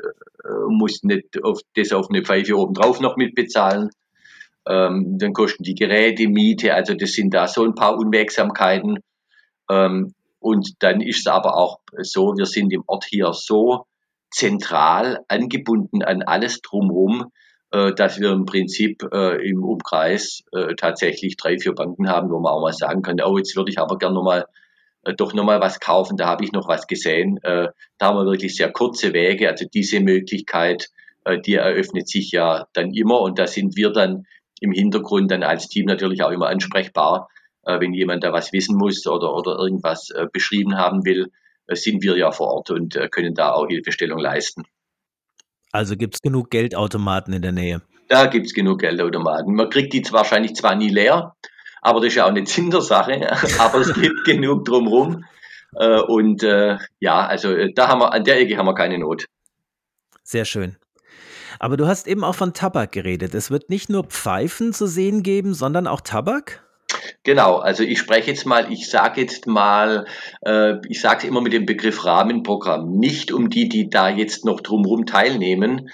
muss 0.67 1.01
nicht 1.01 1.43
auf, 1.43 1.61
das 1.73 1.91
auf 1.91 2.11
eine 2.11 2.21
Pfeife 2.21 2.55
obendrauf 2.55 3.01
noch 3.01 3.17
mitbezahlen. 3.17 3.89
Ähm, 4.68 5.18
dann 5.18 5.34
kosten 5.34 5.64
die 5.64 5.76
Geräte, 5.76 6.28
Miete, 6.28 6.74
also 6.74 6.93
das 6.93 7.14
sind 7.14 7.34
da 7.34 7.47
so 7.47 7.64
ein 7.64 7.76
paar 7.76 7.97
Unwegsamkeiten. 7.97 8.99
Ähm, 9.70 10.14
und 10.39 10.70
dann 10.80 11.01
ist 11.01 11.20
es 11.20 11.28
aber 11.28 11.55
auch 11.55 11.80
so, 12.01 12.34
wir 12.36 12.45
sind 12.45 12.74
im 12.74 12.84
Ort 12.88 13.05
hier 13.05 13.32
so 13.34 13.86
zentral 14.32 15.20
angebunden 15.28 16.03
an 16.03 16.24
alles 16.24 16.62
drumherum, 16.62 17.32
äh, 17.72 17.93
dass 17.93 18.20
wir 18.20 18.32
im 18.32 18.45
Prinzip 18.45 19.03
äh, 19.12 19.47
im 19.47 19.64
Umkreis 19.64 20.43
äh, 20.51 20.76
tatsächlich 20.76 21.38
drei, 21.38 21.57
vier 21.57 21.74
Banken 21.74 22.09
haben, 22.09 22.30
wo 22.30 22.39
man 22.39 22.53
auch 22.53 22.62
mal 22.62 22.74
sagen 22.74 23.01
kann, 23.01 23.22
oh, 23.22 23.38
jetzt 23.38 23.55
würde 23.55 23.72
ich 23.72 23.80
aber 23.80 23.97
gerne 23.97 24.16
nochmal 24.16 24.45
äh, 25.03 25.14
doch 25.14 25.34
nochmal 25.34 25.62
was 25.62 25.80
kaufen, 25.80 26.18
da 26.18 26.28
habe 26.28 26.43
ich 26.43 26.51
noch 26.51 26.68
was 26.68 26.88
gesehen. 26.88 27.38
Äh, 27.43 27.70
da 27.97 28.07
haben 28.07 28.18
wir 28.18 28.26
wirklich 28.26 28.55
sehr 28.55 28.72
kurze 28.72 29.14
Wege, 29.14 29.49
also 29.49 29.66
diese 29.72 29.99
Möglichkeit, 29.99 30.89
äh, 31.26 31.39
die 31.39 31.55
eröffnet 31.55 32.07
sich 32.07 32.32
ja 32.32 32.68
dann 32.74 32.93
immer 32.93 33.22
und 33.22 33.39
da 33.39 33.47
sind 33.47 33.76
wir 33.76 33.91
dann 33.91 34.26
im 34.62 34.72
Hintergrund 34.72 35.32
dann 35.32 35.43
als 35.43 35.68
Team 35.68 35.86
natürlich 35.86 36.24
auch 36.24 36.32
immer 36.32 36.47
ansprechbar. 36.47 37.28
Äh, 37.64 37.80
wenn 37.80 37.93
jemand 37.93 38.24
da 38.24 38.34
was 38.34 38.53
wissen 38.53 38.78
muss 38.78 39.05
oder, 39.05 39.34
oder 39.34 39.57
irgendwas 39.57 40.09
äh, 40.09 40.26
beschrieben 40.32 40.78
haben 40.78 41.05
will, 41.05 41.32
äh, 41.68 41.76
sind 41.76 42.01
wir 42.01 42.18
ja 42.18 42.32
vor 42.32 42.47
Ort 42.47 42.72
und 42.72 42.97
können 43.12 43.36
da 43.36 43.51
auch 43.51 43.68
Hilfestellung 43.68 44.20
leisten. 44.20 44.64
Also 45.72 45.95
gibt 45.95 46.16
es 46.16 46.22
genug 46.22 46.49
Geldautomaten 46.49 47.34
in 47.34 47.41
der 47.41 47.51
Nähe? 47.51 47.82
Da 48.07 48.26
gibt 48.26 48.47
es 48.47 48.53
genug 48.53 48.80
Geldautomaten. 48.80 49.53
Man 49.53 49.70
kriegt 49.70 49.93
die 49.93 50.03
wahrscheinlich 50.12 50.55
zwar 50.55 50.76
nie 50.76 50.89
leer, 50.89 51.36
aber 51.82 51.99
das 51.99 52.09
ist 52.09 52.16
ja 52.16 52.26
auch 52.26 52.30
eine 52.30 52.45
Sinn 52.45 52.72
der 52.72 52.82
Sache. 52.82 53.32
aber 53.59 53.80
es 53.80 53.93
gibt 53.93 54.24
genug 54.26 54.66
drumherum. 54.66 55.26
Und 55.74 56.43
äh, 56.43 56.78
ja, 56.99 57.26
also 57.26 57.55
da 57.74 57.88
haben 57.88 58.01
wir, 58.01 58.12
an 58.12 58.26
der 58.26 58.41
Ecke 58.41 58.57
haben 58.57 58.66
wir 58.66 58.76
keine 58.76 58.99
Not. 58.99 59.28
Sehr 60.24 60.43
schön. 60.43 60.76
Aber 61.62 61.78
du 61.78 61.86
hast 61.86 62.07
eben 62.07 62.24
auch 62.24 62.34
von 62.34 62.53
Tabak 62.53 62.91
geredet. 62.91 63.36
Es 63.36 63.51
wird 63.51 63.70
nicht 63.70 63.88
nur 63.88 64.05
Pfeifen 64.05 64.74
zu 64.74 64.88
sehen 64.88 65.22
geben, 65.22 65.53
sondern 65.53 65.86
auch 65.86 66.01
Tabak? 66.01 66.64
Genau, 67.22 67.57
also 67.57 67.84
ich 67.84 67.99
spreche 67.99 68.32
jetzt 68.32 68.47
mal, 68.47 68.72
ich 68.74 68.89
sage 68.89 69.22
jetzt 69.22 69.45
mal, 69.45 70.07
äh, 70.43 70.78
ich 70.89 70.99
sage 70.99 71.20
es 71.20 71.24
immer 71.26 71.39
mit 71.39 71.53
dem 71.53 71.68
Begriff 71.68 72.03
Rahmenprogramm, 72.03 72.97
nicht 72.97 73.32
um 73.32 73.51
die, 73.51 73.70
die 73.70 73.91
da 73.91 74.09
jetzt 74.09 74.43
noch 74.43 74.62
drumherum 74.62 75.05
teilnehmen, 75.05 75.91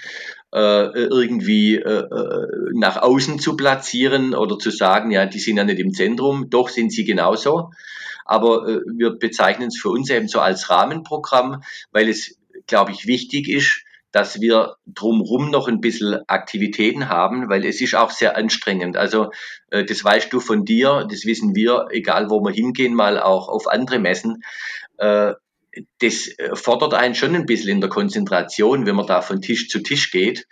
äh, 0.54 0.86
irgendwie 0.86 1.74
äh, 1.74 2.00
äh, 2.00 2.46
nach 2.72 2.96
außen 3.02 3.38
zu 3.38 3.54
platzieren 3.54 4.34
oder 4.34 4.58
zu 4.58 4.70
sagen, 4.70 5.10
ja, 5.10 5.26
die 5.26 5.38
sind 5.38 5.58
ja 5.58 5.64
nicht 5.64 5.80
im 5.80 5.92
Zentrum, 5.92 6.48
doch 6.48 6.70
sind 6.70 6.92
sie 6.92 7.04
genauso. 7.04 7.72
Aber 8.24 8.66
äh, 8.66 8.80
wir 8.96 9.10
bezeichnen 9.10 9.68
es 9.68 9.78
für 9.78 9.90
uns 9.90 10.08
eben 10.08 10.28
so 10.28 10.40
als 10.40 10.70
Rahmenprogramm, 10.70 11.62
weil 11.92 12.08
es, 12.08 12.38
glaube 12.66 12.92
ich, 12.92 13.06
wichtig 13.06 13.50
ist, 13.50 13.82
dass 14.12 14.40
wir 14.40 14.76
drumherum 14.86 15.50
noch 15.50 15.68
ein 15.68 15.80
bisschen 15.80 16.22
Aktivitäten 16.26 17.08
haben, 17.08 17.48
weil 17.48 17.64
es 17.64 17.80
ist 17.80 17.94
auch 17.94 18.10
sehr 18.10 18.36
anstrengend. 18.36 18.96
Also 18.96 19.30
äh, 19.70 19.84
das 19.84 20.02
weißt 20.02 20.32
du 20.32 20.40
von 20.40 20.64
dir, 20.64 21.06
das 21.10 21.24
wissen 21.24 21.54
wir, 21.54 21.88
egal 21.90 22.30
wo 22.30 22.40
wir 22.40 22.52
hingehen, 22.52 22.94
mal 22.94 23.20
auch 23.20 23.48
auf 23.48 23.68
andere 23.68 23.98
Messen. 23.98 24.42
Äh, 24.96 25.34
das 26.00 26.30
fordert 26.54 26.94
einen 26.94 27.14
schon 27.14 27.34
ein 27.34 27.46
bisschen 27.46 27.70
in 27.70 27.80
der 27.80 27.90
Konzentration, 27.90 28.86
wenn 28.86 28.96
man 28.96 29.06
da 29.06 29.20
von 29.20 29.40
Tisch 29.40 29.68
zu 29.68 29.80
Tisch 29.80 30.10
geht. 30.10 30.46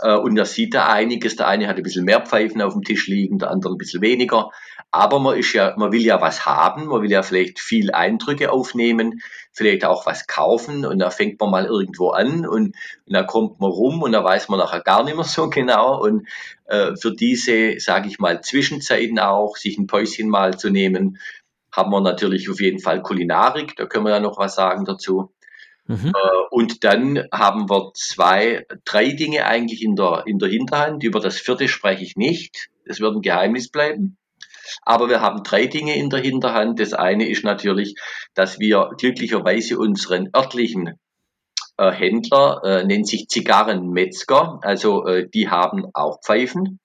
Äh, 0.00 0.16
und 0.16 0.36
er 0.36 0.46
sieht 0.46 0.74
da 0.74 0.88
einiges. 0.88 1.36
Der 1.36 1.48
eine 1.48 1.68
hat 1.68 1.76
ein 1.76 1.82
bisschen 1.82 2.04
mehr 2.04 2.24
Pfeifen 2.24 2.60
auf 2.60 2.74
dem 2.74 2.82
Tisch 2.82 3.06
liegen, 3.06 3.38
der 3.38 3.50
andere 3.50 3.74
ein 3.74 3.78
bisschen 3.78 4.02
weniger. 4.02 4.50
Aber 4.92 5.18
man 5.20 5.38
ist 5.38 5.54
ja, 5.54 5.74
man 5.78 5.90
will 5.90 6.02
ja 6.02 6.20
was 6.20 6.44
haben, 6.44 6.86
man 6.86 7.00
will 7.00 7.10
ja 7.10 7.22
vielleicht 7.22 7.58
viel 7.58 7.92
Eindrücke 7.92 8.52
aufnehmen, 8.52 9.22
vielleicht 9.50 9.86
auch 9.86 10.04
was 10.04 10.26
kaufen 10.26 10.84
und 10.84 10.98
da 10.98 11.08
fängt 11.08 11.40
man 11.40 11.50
mal 11.50 11.64
irgendwo 11.64 12.10
an 12.10 12.46
und, 12.46 12.76
und 13.06 13.12
da 13.12 13.22
kommt 13.22 13.58
man 13.58 13.70
rum 13.70 14.02
und 14.02 14.12
da 14.12 14.22
weiß 14.22 14.50
man 14.50 14.58
nachher 14.58 14.82
gar 14.82 15.02
nicht 15.02 15.16
mehr 15.16 15.24
so 15.24 15.48
genau. 15.48 15.98
Und 15.98 16.28
äh, 16.66 16.94
für 16.94 17.14
diese, 17.14 17.80
sage 17.80 18.08
ich 18.08 18.18
mal, 18.18 18.42
Zwischenzeiten 18.42 19.18
auch, 19.18 19.56
sich 19.56 19.78
ein 19.78 19.86
Päuschen 19.86 20.28
mal 20.28 20.58
zu 20.58 20.68
nehmen, 20.68 21.18
haben 21.72 21.90
wir 21.90 22.02
natürlich 22.02 22.50
auf 22.50 22.60
jeden 22.60 22.78
Fall 22.78 23.00
Kulinarik, 23.00 23.74
da 23.76 23.86
können 23.86 24.04
wir 24.04 24.12
ja 24.12 24.20
noch 24.20 24.36
was 24.36 24.54
sagen 24.54 24.84
dazu. 24.84 25.32
Mhm. 25.86 26.12
Äh, 26.14 26.38
und 26.50 26.84
dann 26.84 27.28
haben 27.32 27.70
wir 27.70 27.92
zwei, 27.94 28.66
drei 28.84 29.08
Dinge 29.12 29.46
eigentlich 29.46 29.82
in 29.82 29.96
der, 29.96 30.24
in 30.26 30.38
der 30.38 30.50
Hinterhand. 30.50 31.02
Über 31.02 31.18
das 31.18 31.38
vierte 31.38 31.66
spreche 31.66 32.04
ich 32.04 32.16
nicht. 32.16 32.68
Das 32.86 33.00
wird 33.00 33.16
ein 33.16 33.22
Geheimnis 33.22 33.70
bleiben. 33.70 34.18
Aber 34.82 35.08
wir 35.08 35.20
haben 35.20 35.42
drei 35.42 35.66
Dinge 35.66 35.96
in 35.96 36.10
der 36.10 36.20
Hinterhand. 36.20 36.80
Das 36.80 36.92
eine 36.92 37.28
ist 37.28 37.44
natürlich, 37.44 37.94
dass 38.34 38.58
wir 38.58 38.90
glücklicherweise 38.98 39.78
unseren 39.78 40.28
örtlichen 40.34 40.98
äh, 41.76 41.90
Händler, 41.90 42.60
äh, 42.64 42.84
nennt 42.84 43.08
sich 43.08 43.28
Zigarrenmetzger, 43.28 44.60
also 44.62 45.06
äh, 45.06 45.28
die 45.28 45.48
haben 45.48 45.86
auch 45.94 46.20
Pfeifen. 46.24 46.78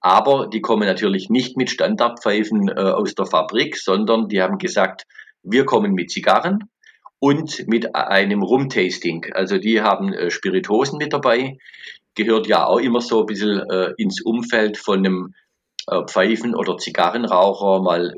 Aber 0.00 0.46
die 0.46 0.60
kommen 0.60 0.86
natürlich 0.86 1.28
nicht 1.28 1.56
mit 1.56 1.70
Standardpfeifen 1.70 2.68
äh, 2.68 2.72
aus 2.72 3.14
der 3.14 3.26
Fabrik, 3.26 3.76
sondern 3.76 4.28
die 4.28 4.40
haben 4.40 4.58
gesagt, 4.58 5.06
wir 5.42 5.64
kommen 5.64 5.92
mit 5.92 6.10
Zigarren 6.10 6.70
und 7.18 7.66
mit 7.66 7.94
einem 7.94 8.42
Rum-Tasting. 8.42 9.32
Also 9.32 9.58
die 9.58 9.82
haben 9.82 10.12
äh, 10.12 10.30
Spiritosen 10.30 10.98
mit 10.98 11.12
dabei, 11.12 11.58
gehört 12.14 12.46
ja 12.46 12.66
auch 12.66 12.78
immer 12.78 13.00
so 13.00 13.20
ein 13.20 13.26
bisschen 13.26 13.68
äh, 13.70 13.92
ins 13.96 14.20
Umfeld 14.22 14.76
von 14.76 14.98
einem 14.98 15.34
äh, 15.90 16.04
Pfeifen- 16.06 16.54
oder 16.54 16.76
Zigarrenraucher, 16.78 17.82
mal 17.82 18.14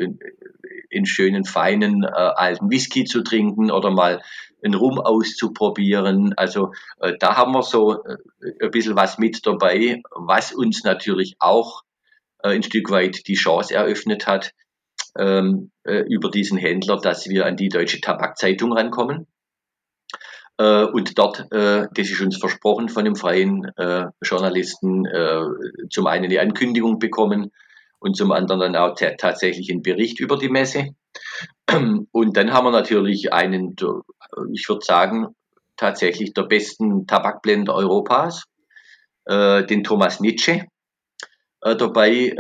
einen 0.93 1.07
schönen, 1.07 1.45
feinen, 1.45 2.03
äh, 2.05 2.09
alten 2.09 2.71
Whisky 2.71 3.05
zu 3.05 3.23
trinken 3.23 3.71
oder 3.71 3.91
mal 3.91 4.23
einen 4.63 4.75
Rum 4.75 4.99
auszuprobieren. 4.99 6.35
Also 6.37 6.73
äh, 7.01 7.15
da 7.19 7.37
haben 7.37 7.53
wir 7.53 7.63
so 7.63 8.05
äh, 8.05 8.17
ein 8.61 8.71
bisschen 8.71 8.97
was 8.97 9.19
mit 9.19 9.47
dabei, 9.47 10.03
was 10.11 10.53
uns 10.53 10.85
natürlich 10.85 11.37
auch 11.39 11.83
äh, 12.43 12.51
ein 12.51 12.63
Stück 12.63 12.91
weit 12.91 13.27
die 13.27 13.35
Chance 13.35 13.75
eröffnet 13.75 14.27
hat, 14.27 14.53
ähm, 15.19 15.71
äh, 15.85 16.01
über 16.09 16.31
diesen 16.31 16.59
Händler, 16.59 16.99
dass 17.01 17.29
wir 17.29 17.47
an 17.47 17.57
die 17.57 17.69
Deutsche 17.69 18.01
Tabakzeitung 18.01 18.73
rankommen. 18.73 19.27
Äh, 20.61 20.85
und 20.85 21.17
dort, 21.19 21.47
äh, 21.53 21.87
das 21.91 22.11
ist 22.11 22.21
uns 22.21 22.37
versprochen 22.37 22.91
von 22.91 23.07
dem 23.07 23.17
freien 23.17 23.65
äh, 23.77 24.07
Journalisten, 24.23 25.05
zum 25.89 26.07
einen 26.07 26.27
eine 26.27 26.41
Ankündigung 26.41 26.99
bekommen 26.99 27.51
und 27.99 28.17
zum 28.17 28.31
anderen 28.31 28.61
dann 28.61 28.77
auch 28.77 28.95
tatsächlich 28.95 29.71
einen 29.71 29.83
Bericht 29.83 30.21
über 30.21 30.37
die 30.37 30.51
Messe. 30.51 30.91
Und 32.13 32.37
dann 32.37 32.53
haben 32.53 32.67
wir 32.67 32.73
natürlich 32.73 33.33
einen, 33.33 33.75
ich 34.53 34.69
würde 34.69 34.85
sagen, 34.85 35.29
tatsächlich 35.77 36.35
der 36.35 36.43
besten 36.43 37.07
Tabakblender 37.07 37.75
Europas, 37.75 38.45
den 39.29 39.85
Thomas 39.85 40.21
Nitsche, 40.21 40.67
äh, 41.63 41.77
dabei 41.77 42.35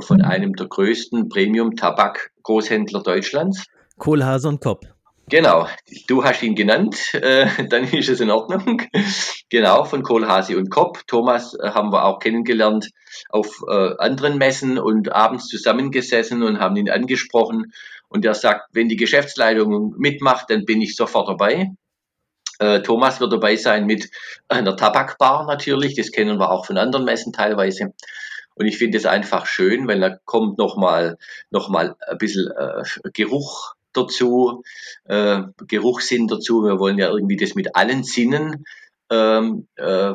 von 0.00 0.22
einem 0.22 0.54
der 0.54 0.66
größten 0.68 1.28
Premium-Tabak-Großhändler 1.28 3.02
Deutschlands. 3.02 3.64
Kohlhase 3.98 4.48
und 4.48 4.60
Kopp. 4.60 4.93
Genau, 5.30 5.66
du 6.06 6.22
hast 6.22 6.42
ihn 6.42 6.54
genannt, 6.54 7.14
äh, 7.14 7.46
dann 7.70 7.84
ist 7.84 8.10
es 8.10 8.20
in 8.20 8.30
Ordnung. 8.30 8.82
genau, 9.48 9.84
von 9.84 10.02
Kohlhase 10.02 10.56
und 10.58 10.70
Kopp. 10.70 11.06
Thomas 11.06 11.54
äh, 11.54 11.70
haben 11.70 11.92
wir 11.92 12.04
auch 12.04 12.18
kennengelernt 12.18 12.90
auf 13.30 13.62
äh, 13.66 13.94
anderen 13.98 14.36
Messen 14.36 14.78
und 14.78 15.12
abends 15.12 15.48
zusammengesessen 15.48 16.42
und 16.42 16.60
haben 16.60 16.76
ihn 16.76 16.90
angesprochen. 16.90 17.72
Und 18.08 18.24
er 18.26 18.34
sagt, 18.34 18.68
wenn 18.72 18.88
die 18.88 18.96
Geschäftsleitung 18.96 19.94
mitmacht, 19.96 20.50
dann 20.50 20.66
bin 20.66 20.82
ich 20.82 20.94
sofort 20.94 21.28
dabei. 21.28 21.70
Äh, 22.58 22.82
Thomas 22.82 23.18
wird 23.18 23.32
dabei 23.32 23.56
sein 23.56 23.86
mit 23.86 24.10
einer 24.48 24.76
Tabakbar 24.76 25.46
natürlich, 25.46 25.96
das 25.96 26.12
kennen 26.12 26.38
wir 26.38 26.50
auch 26.50 26.66
von 26.66 26.76
anderen 26.76 27.06
Messen 27.06 27.32
teilweise. 27.32 27.94
Und 28.56 28.66
ich 28.66 28.76
finde 28.76 28.98
es 28.98 29.06
einfach 29.06 29.46
schön, 29.46 29.88
weil 29.88 30.00
da 30.00 30.16
kommt 30.26 30.58
nochmal 30.58 31.16
noch 31.50 31.70
mal 31.70 31.96
ein 32.06 32.18
bisschen 32.18 32.50
äh, 32.56 32.82
Geruch 33.12 33.74
dazu, 33.96 34.62
äh, 35.04 35.42
Geruchssinn 35.66 36.28
dazu. 36.28 36.62
Wir 36.64 36.78
wollen 36.78 36.98
ja 36.98 37.10
irgendwie 37.10 37.36
das 37.36 37.54
mit 37.54 37.76
allen 37.76 38.04
Sinnen 38.04 38.64
ähm, 39.10 39.68
äh, 39.76 40.14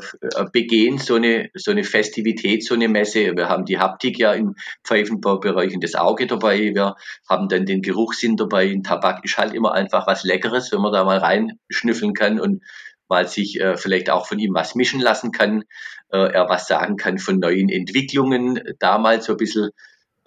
begehen, 0.52 0.98
so 0.98 1.16
eine, 1.16 1.50
so 1.54 1.72
eine 1.72 1.84
Festivität, 1.84 2.64
so 2.64 2.74
eine 2.74 2.88
Messe. 2.88 3.36
Wir 3.36 3.50
haben 3.50 3.66
die 3.66 3.80
Haptik 3.80 4.18
ja 4.20 4.34
im 4.34 4.56
Pfeifenbaubereich 4.84 5.74
und 5.74 5.84
das 5.84 5.96
Auge 5.96 6.28
dabei. 6.28 6.74
Wir 6.74 6.96
haben 7.28 7.48
dann 7.50 7.66
den 7.66 7.82
Geruchssinn 7.82 8.36
dabei. 8.36 8.70
Ein 8.70 8.84
Tabak 8.84 9.24
ist 9.24 9.38
halt 9.38 9.54
immer 9.54 9.74
einfach 9.74 10.08
was 10.08 10.24
Leckeres, 10.24 10.72
wenn 10.72 10.82
man 10.82 10.94
da 10.94 11.04
mal 11.04 11.20
reinschnüffeln 11.20 12.14
kann 12.14 12.40
und 12.40 12.64
mal 13.08 13.28
sich 13.28 13.60
äh, 13.60 13.78
vielleicht 13.78 14.10
auch 14.10 14.28
von 14.28 14.40
ihm 14.40 14.54
was 14.54 14.76
mischen 14.76 15.00
lassen 15.00 15.32
kann, 15.32 15.64
äh, 16.12 16.32
er 16.32 16.50
was 16.50 16.68
sagen 16.68 16.96
kann 16.96 17.18
von 17.18 17.40
neuen 17.40 17.70
Entwicklungen, 17.70 18.62
da 18.80 18.98
mal 18.98 19.22
so 19.22 19.34
ein 19.34 19.38
bisschen 19.38 19.72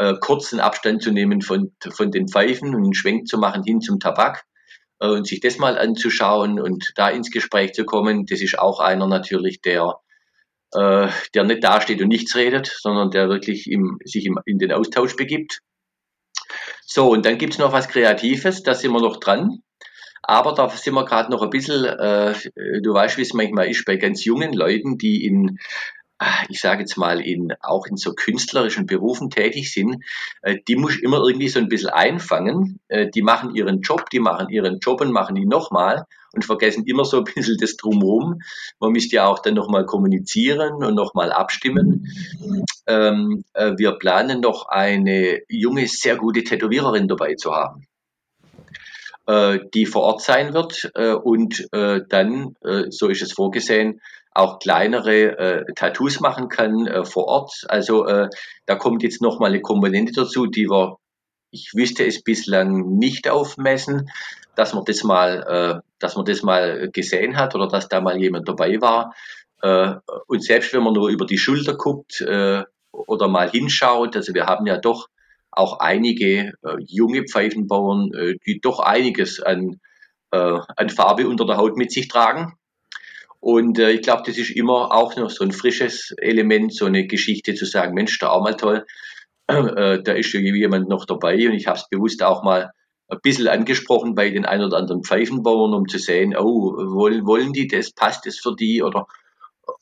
äh, 0.03 0.15
kurzen 0.21 0.61
Abstand 0.61 1.03
zu 1.03 1.11
nehmen 1.11 1.43
von, 1.43 1.73
von 1.91 2.11
den 2.11 2.29
Pfeifen 2.29 2.75
und 2.75 2.83
einen 2.83 2.95
Schwenk 2.95 3.29
zu 3.29 3.39
machen 3.39 3.63
hin 3.63 3.81
zum 3.81 4.01
Tabak 4.01 4.45
äh, 5.01 5.09
und 5.09 5.27
sich 5.27 5.41
das 5.41 5.59
mal 5.59 5.79
anzuschauen 5.79 6.61
und 6.61 6.93
da 6.97 7.09
ins 7.09 7.31
Gespräch 7.31 7.73
zu 7.73 7.85
kommen. 7.85 8.27
Das 8.27 8.41
ist 8.41 8.59
auch 8.59 8.81
einer 8.81 9.07
natürlich, 9.07 9.61
der 9.61 9.97
äh, 10.75 11.09
der 11.35 11.45
nicht 11.45 11.63
dasteht 11.63 12.01
und 12.01 12.09
nichts 12.09 12.35
redet, 12.35 12.67
sondern 12.67 13.11
der 13.11 13.29
wirklich 13.29 13.71
im, 13.71 13.99
sich 14.05 14.25
im, 14.27 14.39
in 14.47 14.59
den 14.59 14.73
Austausch 14.73 15.17
begibt. 15.17 15.61
So, 16.85 17.11
und 17.11 17.25
dann 17.25 17.39
gibt's 17.39 17.59
noch 17.59 17.73
was 17.73 17.89
Kreatives, 17.89 18.63
da 18.63 18.75
sind 18.75 18.93
wir 18.93 19.01
noch 19.01 19.19
dran. 19.19 19.63
Aber 20.23 20.55
da 20.55 20.69
sind 20.69 20.95
wir 20.95 21.05
gerade 21.05 21.31
noch 21.31 21.43
ein 21.43 21.51
bisschen, 21.51 21.85
äh, 21.85 22.35
du 22.81 22.95
weißt, 22.95 23.19
wie 23.19 23.23
es 23.23 23.35
manchmal 23.35 23.69
ist 23.69 23.85
bei 23.85 23.97
ganz 23.97 24.25
jungen 24.25 24.53
Leuten, 24.53 24.97
die 24.97 25.27
in 25.27 25.59
ich 26.49 26.61
sage 26.61 26.81
jetzt 26.81 26.97
mal, 26.97 27.21
in, 27.21 27.53
auch 27.61 27.87
in 27.87 27.97
so 27.97 28.13
künstlerischen 28.13 28.87
Berufen 28.87 29.31
tätig 29.31 29.73
sind, 29.73 30.05
äh, 30.43 30.59
die 30.69 30.77
muss 30.77 30.97
ich 30.97 31.03
immer 31.03 31.19
irgendwie 31.19 31.49
so 31.49 31.59
ein 31.59 31.69
bisschen 31.69 31.91
einfangen. 31.91 32.81
Äh, 32.89 33.11
die 33.11 33.23
machen 33.23 33.55
ihren 33.55 33.81
Job, 33.81 34.11
die 34.11 34.21
machen 34.21 34.49
ihren 34.49 34.79
Job 34.79 35.01
und 35.01 35.13
machen 35.13 35.37
ihn 35.37 35.49
nochmal 35.49 36.05
und 36.33 36.45
vergessen 36.45 36.85
immer 36.87 37.05
so 37.05 37.19
ein 37.19 37.25
bisschen 37.25 37.57
das 37.59 37.77
Drumherum. 37.77 38.41
Man 38.81 38.93
müsste 38.93 39.17
ja 39.17 39.27
auch 39.27 39.41
dann 39.41 39.55
nochmal 39.55 39.87
kommunizieren 39.87 40.85
und 40.85 40.95
nochmal 40.95 41.33
abstimmen. 41.33 42.07
Ähm, 42.87 43.45
äh, 43.53 43.73
wir 43.77 43.93
planen 43.93 44.41
noch 44.41 44.69
eine 44.69 45.41
junge, 45.49 45.87
sehr 45.87 46.17
gute 46.17 46.45
Tätowiererin 46.45 47.09
dabei 47.09 47.35
zu 47.35 47.53
haben 47.53 47.87
die 49.73 49.87
vor 49.87 50.03
Ort 50.03 50.21
sein 50.21 50.53
wird 50.53 50.91
und 51.23 51.69
dann, 51.73 52.57
so 52.91 53.09
ist 53.09 53.23
es 53.23 53.33
vorgesehen, 53.33 54.01
auch 54.35 54.59
kleinere 54.59 55.39
äh, 55.39 55.75
Tattoos 55.75 56.21
machen 56.21 56.49
kann 56.49 56.87
äh, 56.87 57.05
vor 57.05 57.27
Ort. 57.27 57.65
Also 57.69 58.07
äh, 58.07 58.29
da 58.67 58.77
kommt 58.77 59.03
jetzt 59.03 59.23
noch 59.23 59.39
mal 59.39 59.49
eine 59.49 59.61
Komponente 59.61 60.13
dazu, 60.13 60.47
die 60.47 60.69
wir, 60.71 60.97
ich 61.51 61.73
wüsste 61.75 62.07
es 62.07 62.23
bislang 62.23 62.97
nicht 62.99 63.29
aufmessen, 63.29 64.11
dass 64.55 64.75
man 64.75 64.85
das 64.85 65.05
mal, 65.05 65.83
äh, 65.83 65.89
dass 65.99 66.17
man 66.17 66.25
das 66.25 66.43
mal 66.43 66.91
gesehen 66.93 67.37
hat 67.37 67.55
oder 67.55 67.69
dass 67.69 67.89
da 67.89 68.01
mal 68.01 68.19
jemand 68.19 68.49
dabei 68.49 68.81
war. 68.81 69.15
Äh, 69.63 69.95
und 70.27 70.43
selbst 70.43 70.73
wenn 70.73 70.83
man 70.83 70.95
nur 70.95 71.09
über 71.09 71.27
die 71.27 71.39
Schulter 71.39 71.77
guckt 71.77 72.21
äh, 72.23 72.63
oder 72.91 73.29
mal 73.29 73.51
hinschaut, 73.51 74.17
also 74.17 74.35
wir 74.35 74.47
haben 74.47 74.67
ja 74.67 74.79
doch 74.79 75.09
auch 75.51 75.81
einige 75.81 76.55
äh, 76.63 76.77
junge 76.87 77.25
Pfeifenbauern, 77.25 78.13
äh, 78.15 78.35
die 78.47 78.61
doch 78.61 78.81
einiges 78.81 79.41
an, 79.41 79.81
äh, 80.31 80.59
an 80.77 80.89
Farbe 80.89 81.29
unter 81.29 81.45
der 81.45 81.59
Haut 81.59 81.77
mit 81.77 81.93
sich 81.93 82.09
tragen. 82.09 82.55
Und 83.43 83.81
äh, 83.81 83.91
ich 83.91 84.03
glaube, 84.03 84.23
das 84.25 84.39
ist 84.39 84.51
immer 84.51 84.95
auch 84.95 85.17
noch 85.17 85.29
so 85.29 85.43
ein 85.43 85.51
frisches 85.51 86.15
Element, 86.19 86.73
so 86.73 86.85
eine 86.85 87.09
Geschichte 87.09 87.55
zu 87.55 87.65
sagen, 87.65 87.93
Mensch, 87.93 88.17
da 88.21 88.29
auch 88.29 88.41
mal 88.41 88.55
toll, 88.55 88.87
äh, 89.49 90.01
da 90.01 90.13
ist 90.13 90.33
irgendwie 90.33 90.61
jemand 90.61 90.89
noch 90.89 91.07
dabei 91.07 91.35
und 91.49 91.55
ich 91.55 91.67
habe 91.67 91.77
es 91.77 91.89
bewusst 91.89 92.23
auch 92.23 92.45
mal 92.45 92.71
ein 93.09 93.19
bisschen 93.21 93.49
angesprochen 93.49 94.15
bei 94.15 94.31
den 94.31 94.45
ein 94.45 94.63
oder 94.63 94.77
anderen 94.77 95.03
Pfeifenbauern, 95.03 95.75
um 95.75 95.89
zu 95.89 95.99
sehen, 95.99 96.37
oh, 96.37 96.77
wollen, 96.95 97.27
wollen 97.27 97.53
die 97.53 97.67
das, 97.67 97.91
passt 97.91 98.27
das 98.27 98.39
für 98.39 98.55
die 98.55 98.81
oder 98.81 99.09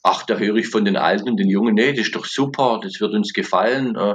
ach, 0.03 0.25
da 0.25 0.37
höre 0.37 0.57
ich 0.57 0.69
von 0.69 0.87
den 0.87 0.97
Alten 0.97 1.29
und 1.29 1.37
den 1.37 1.51
Jungen, 1.51 1.75
nee, 1.75 1.93
das 1.93 2.07
ist 2.07 2.17
doch 2.17 2.25
super, 2.25 2.81
das 2.83 2.99
wird 2.99 3.13
uns 3.13 3.35
gefallen. 3.35 3.95
Äh, 3.95 4.15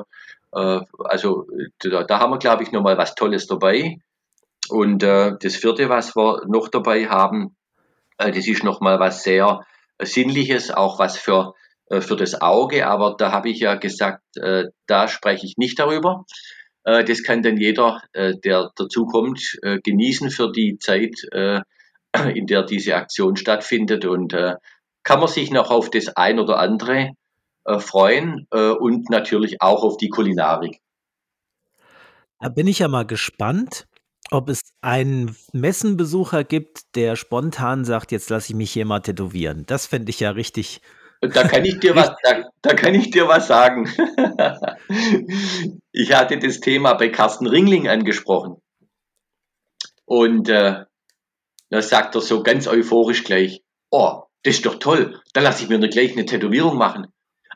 äh 0.55 0.81
also 1.03 1.45
da, 1.77 2.03
da 2.03 2.19
haben 2.19 2.31
wir, 2.31 2.39
glaube 2.39 2.63
ich, 2.63 2.71
nochmal 2.71 2.97
was 2.97 3.13
Tolles 3.13 3.45
dabei. 3.45 3.99
Und 4.69 5.03
äh, 5.03 5.33
das 5.39 5.55
vierte, 5.55 5.87
was 5.87 6.15
wir 6.15 6.41
noch 6.47 6.67
dabei 6.69 7.05
haben, 7.05 7.55
das 8.18 8.47
ist 8.47 8.63
nochmal 8.63 8.99
was 8.99 9.24
sehr 9.24 9.66
äh, 9.97 10.05
Sinnliches, 10.05 10.72
auch 10.72 10.99
was 10.99 11.18
für, 11.18 11.53
äh, 11.89 12.01
für 12.01 12.16
das 12.16 12.41
Auge. 12.41 12.88
Aber 12.88 13.16
da 13.18 13.32
habe 13.32 13.49
ich 13.49 13.59
ja 13.59 13.76
gesagt, 13.76 14.22
da 14.88 15.07
spreche 15.07 15.45
ich 15.45 15.55
nicht 15.57 15.80
darüber. 15.80 16.26
Das 16.84 17.24
kann 17.24 17.41
dann 17.41 17.57
jeder, 17.57 18.03
der 18.13 18.70
dazukommt, 18.76 19.57
genießen 19.84 20.30
für 20.30 20.51
die 20.51 20.78
Zeit, 20.78 21.16
in 22.36 22.45
der 22.45 22.61
diese 22.61 22.95
Aktion 22.95 23.38
stattfindet. 23.38 24.05
Und 24.05 24.36
kann 25.03 25.20
man 25.20 25.28
sich 25.28 25.49
noch 25.49 25.72
auf 25.72 25.89
das 25.89 26.09
ein 26.09 26.38
oder 26.38 26.59
andere 26.59 27.13
freuen 27.80 28.45
und 28.51 29.09
natürlich 29.09 29.61
auch 29.61 29.84
auf 29.84 29.97
die 29.97 30.09
Kulinarik. 30.09 30.80
Da 32.39 32.49
bin 32.49 32.68
ich 32.68 32.80
ja 32.80 32.88
mal 32.88 33.07
gespannt 33.07 33.88
ob 34.32 34.49
es 34.49 34.61
einen 34.82 35.36
Messenbesucher 35.53 36.43
gibt, 36.43 36.95
der 36.95 37.15
spontan 37.15 37.86
sagt, 37.86 38.11
jetzt 38.11 38.30
lasse 38.30 38.51
ich 38.51 38.55
mich 38.55 38.71
hier 38.71 38.86
mal 38.86 38.99
tätowieren. 38.99 39.65
Das 39.65 39.86
fände 39.86 40.09
ich 40.09 40.19
ja 40.19 40.32
richtig. 40.32 40.82
Da 41.21 41.47
kann 41.47 41.65
ich 41.65 41.80
dir 41.80 41.95
was, 41.95 42.09
da, 42.23 42.49
da 42.61 42.73
kann 42.73 42.95
ich 42.95 43.11
dir 43.11 43.28
was 43.28 43.47
sagen. 43.47 43.89
ich 45.91 46.13
hatte 46.13 46.38
das 46.39 46.59
Thema 46.59 46.93
bei 46.93 47.09
Carsten 47.09 47.47
Ringling 47.47 47.88
angesprochen. 47.88 48.57
Und 50.05 50.49
äh, 50.49 50.86
da 51.69 51.82
sagt 51.82 52.15
er 52.15 52.21
so 52.21 52.43
ganz 52.43 52.67
euphorisch 52.67 53.23
gleich, 53.23 53.63
oh, 53.89 54.23
das 54.43 54.55
ist 54.55 54.65
doch 54.65 54.76
toll, 54.76 55.19
da 55.34 55.41
lasse 55.41 55.63
ich 55.63 55.69
mir 55.69 55.80
gleich 55.89 56.11
eine 56.11 56.26
Tätowierung 56.26 56.78
machen. 56.78 57.07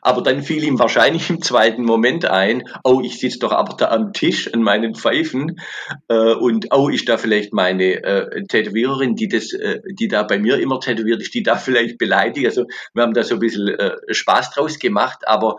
Aber 0.02 0.22
dann 0.22 0.42
fiel 0.42 0.64
ihm 0.64 0.78
wahrscheinlich 0.78 1.30
im 1.30 1.42
zweiten 1.42 1.84
Moment 1.84 2.24
ein, 2.24 2.62
oh, 2.84 3.00
ich 3.02 3.18
sitze 3.18 3.38
doch 3.40 3.52
aber 3.52 3.76
da 3.76 3.88
am 3.90 4.12
Tisch 4.12 4.52
an 4.52 4.62
meinen 4.62 4.94
Pfeifen 4.94 5.60
äh, 6.08 6.34
und 6.34 6.68
oh, 6.70 6.88
ist 6.88 7.08
da 7.08 7.18
vielleicht 7.18 7.52
meine 7.52 8.02
äh, 8.02 8.44
Tätowiererin, 8.46 9.14
die 9.14 9.28
das, 9.28 9.52
äh, 9.52 9.80
die 9.90 10.08
da 10.08 10.22
bei 10.22 10.38
mir 10.38 10.58
immer 10.58 10.80
tätowiert 10.80 11.20
ist, 11.20 11.34
die 11.34 11.42
da 11.42 11.56
vielleicht 11.56 11.98
beleidigt. 11.98 12.46
Also 12.46 12.66
wir 12.94 13.02
haben 13.02 13.14
da 13.14 13.22
so 13.22 13.34
ein 13.34 13.40
bisschen 13.40 13.68
äh, 13.68 13.96
Spaß 14.08 14.52
draus 14.52 14.78
gemacht, 14.78 15.26
aber 15.26 15.56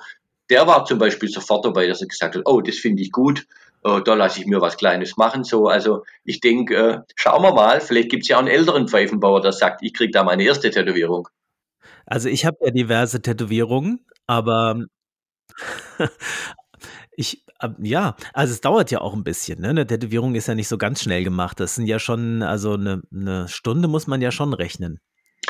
der 0.50 0.68
war 0.68 0.86
zum 0.86 1.00
Beispiel 1.00 1.30
sofort 1.30 1.66
dabei, 1.66 1.88
dass 1.88 2.02
er 2.02 2.08
gesagt 2.08 2.36
hat, 2.36 2.44
oh, 2.46 2.62
das 2.62 2.76
finde 2.76 3.02
ich 3.02 3.12
gut, 3.12 3.46
äh, 3.84 4.02
da 4.04 4.14
lasse 4.14 4.42
ich 4.42 4.46
mir 4.46 4.62
was 4.62 4.78
Kleines 4.78 5.18
machen. 5.18 5.44
So, 5.44 5.68
also 5.68 6.04
ich 6.24 6.40
denke, 6.42 6.76
äh, 6.76 7.00
schauen 7.16 7.42
wir 7.42 7.54
mal, 7.54 7.82
vielleicht 7.82 8.10
gibt 8.10 8.24
es 8.24 8.30
ja 8.30 8.36
auch 8.36 8.42
einen 8.42 8.50
älteren 8.50 8.88
Pfeifenbauer, 8.88 9.42
der 9.42 9.54
sagt, 9.54 9.82
ich 9.84 9.94
kriege 9.94 10.12
da 10.12 10.24
meine 10.24 10.44
erste 10.44 10.70
Tätowierung. 10.70 11.28
Also 12.06 12.30
ich 12.30 12.46
habe 12.46 12.58
ja 12.62 12.72
diverse 12.72 13.22
Tätowierungen, 13.22 14.06
aber 14.28 14.86
ich 17.16 17.44
Ab- 17.60 17.76
Ja, 17.80 18.16
also 18.34 18.54
es 18.54 18.62
dauert 18.62 18.90
ja 18.92 19.02
auch 19.02 19.14
ein 19.14 19.24
bisschen, 19.24 19.62
ne? 19.62 19.70
Eine 19.70 19.86
Tätowierung 19.86 20.34
ist 20.36 20.48
ja 20.48 20.56
nicht 20.56 20.68
so 20.68 20.78
ganz 20.80 21.02
schnell 21.02 21.24
gemacht. 21.24 21.60
Das 21.60 21.76
sind 21.76 21.86
ja 21.86 22.00
schon, 22.00 22.42
also 22.42 22.74
eine, 22.74 23.02
eine 23.14 23.48
Stunde 23.48 23.88
muss 23.88 24.08
man 24.08 24.20
ja 24.22 24.32
schon 24.32 24.54
rechnen. 24.54 25.00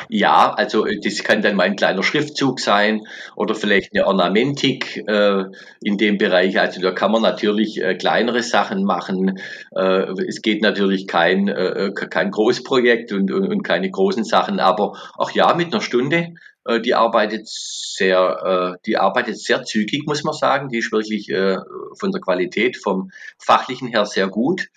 Ja, 0.08 0.52
also 0.52 0.86
äh, 0.86 0.98
das 1.00 1.22
kann 1.24 1.42
dann 1.42 1.56
mal 1.56 1.64
ein 1.64 1.76
kleiner 1.76 2.02
Schriftzug 2.02 2.60
sein 2.60 3.06
oder 3.36 3.54
vielleicht 3.54 3.94
eine 3.94 4.06
Ornamentik 4.06 5.04
äh, 5.06 5.44
in 5.82 5.98
dem 5.98 6.18
Bereich. 6.18 6.58
Also 6.60 6.80
da 6.80 6.92
kann 6.92 7.12
man 7.12 7.22
natürlich 7.22 7.82
äh, 7.82 7.94
kleinere 7.94 8.42
Sachen 8.42 8.84
machen. 8.84 9.40
Äh, 9.74 10.12
es 10.26 10.42
geht 10.42 10.62
natürlich 10.62 11.06
kein, 11.06 11.48
äh, 11.48 11.92
kein 11.94 12.30
Großprojekt 12.30 13.12
und, 13.12 13.32
und, 13.32 13.48
und 13.48 13.62
keine 13.62 13.90
großen 13.90 14.24
Sachen, 14.24 14.60
aber 14.60 14.98
auch 15.16 15.30
ja, 15.32 15.54
mit 15.54 15.72
einer 15.72 15.82
Stunde, 15.82 16.34
äh, 16.64 16.80
die 16.80 16.94
arbeitet 16.94 17.48
sehr, 17.48 18.76
äh, 18.76 18.78
die 18.86 18.96
arbeitet 18.96 19.38
sehr 19.38 19.64
zügig, 19.64 20.06
muss 20.06 20.24
man 20.24 20.34
sagen. 20.34 20.68
Die 20.68 20.78
ist 20.78 20.92
wirklich 20.92 21.28
äh, 21.30 21.56
von 21.98 22.12
der 22.12 22.20
Qualität, 22.20 22.76
vom 22.76 23.10
Fachlichen 23.38 23.88
her 23.88 24.06
sehr 24.06 24.28
gut. 24.28 24.68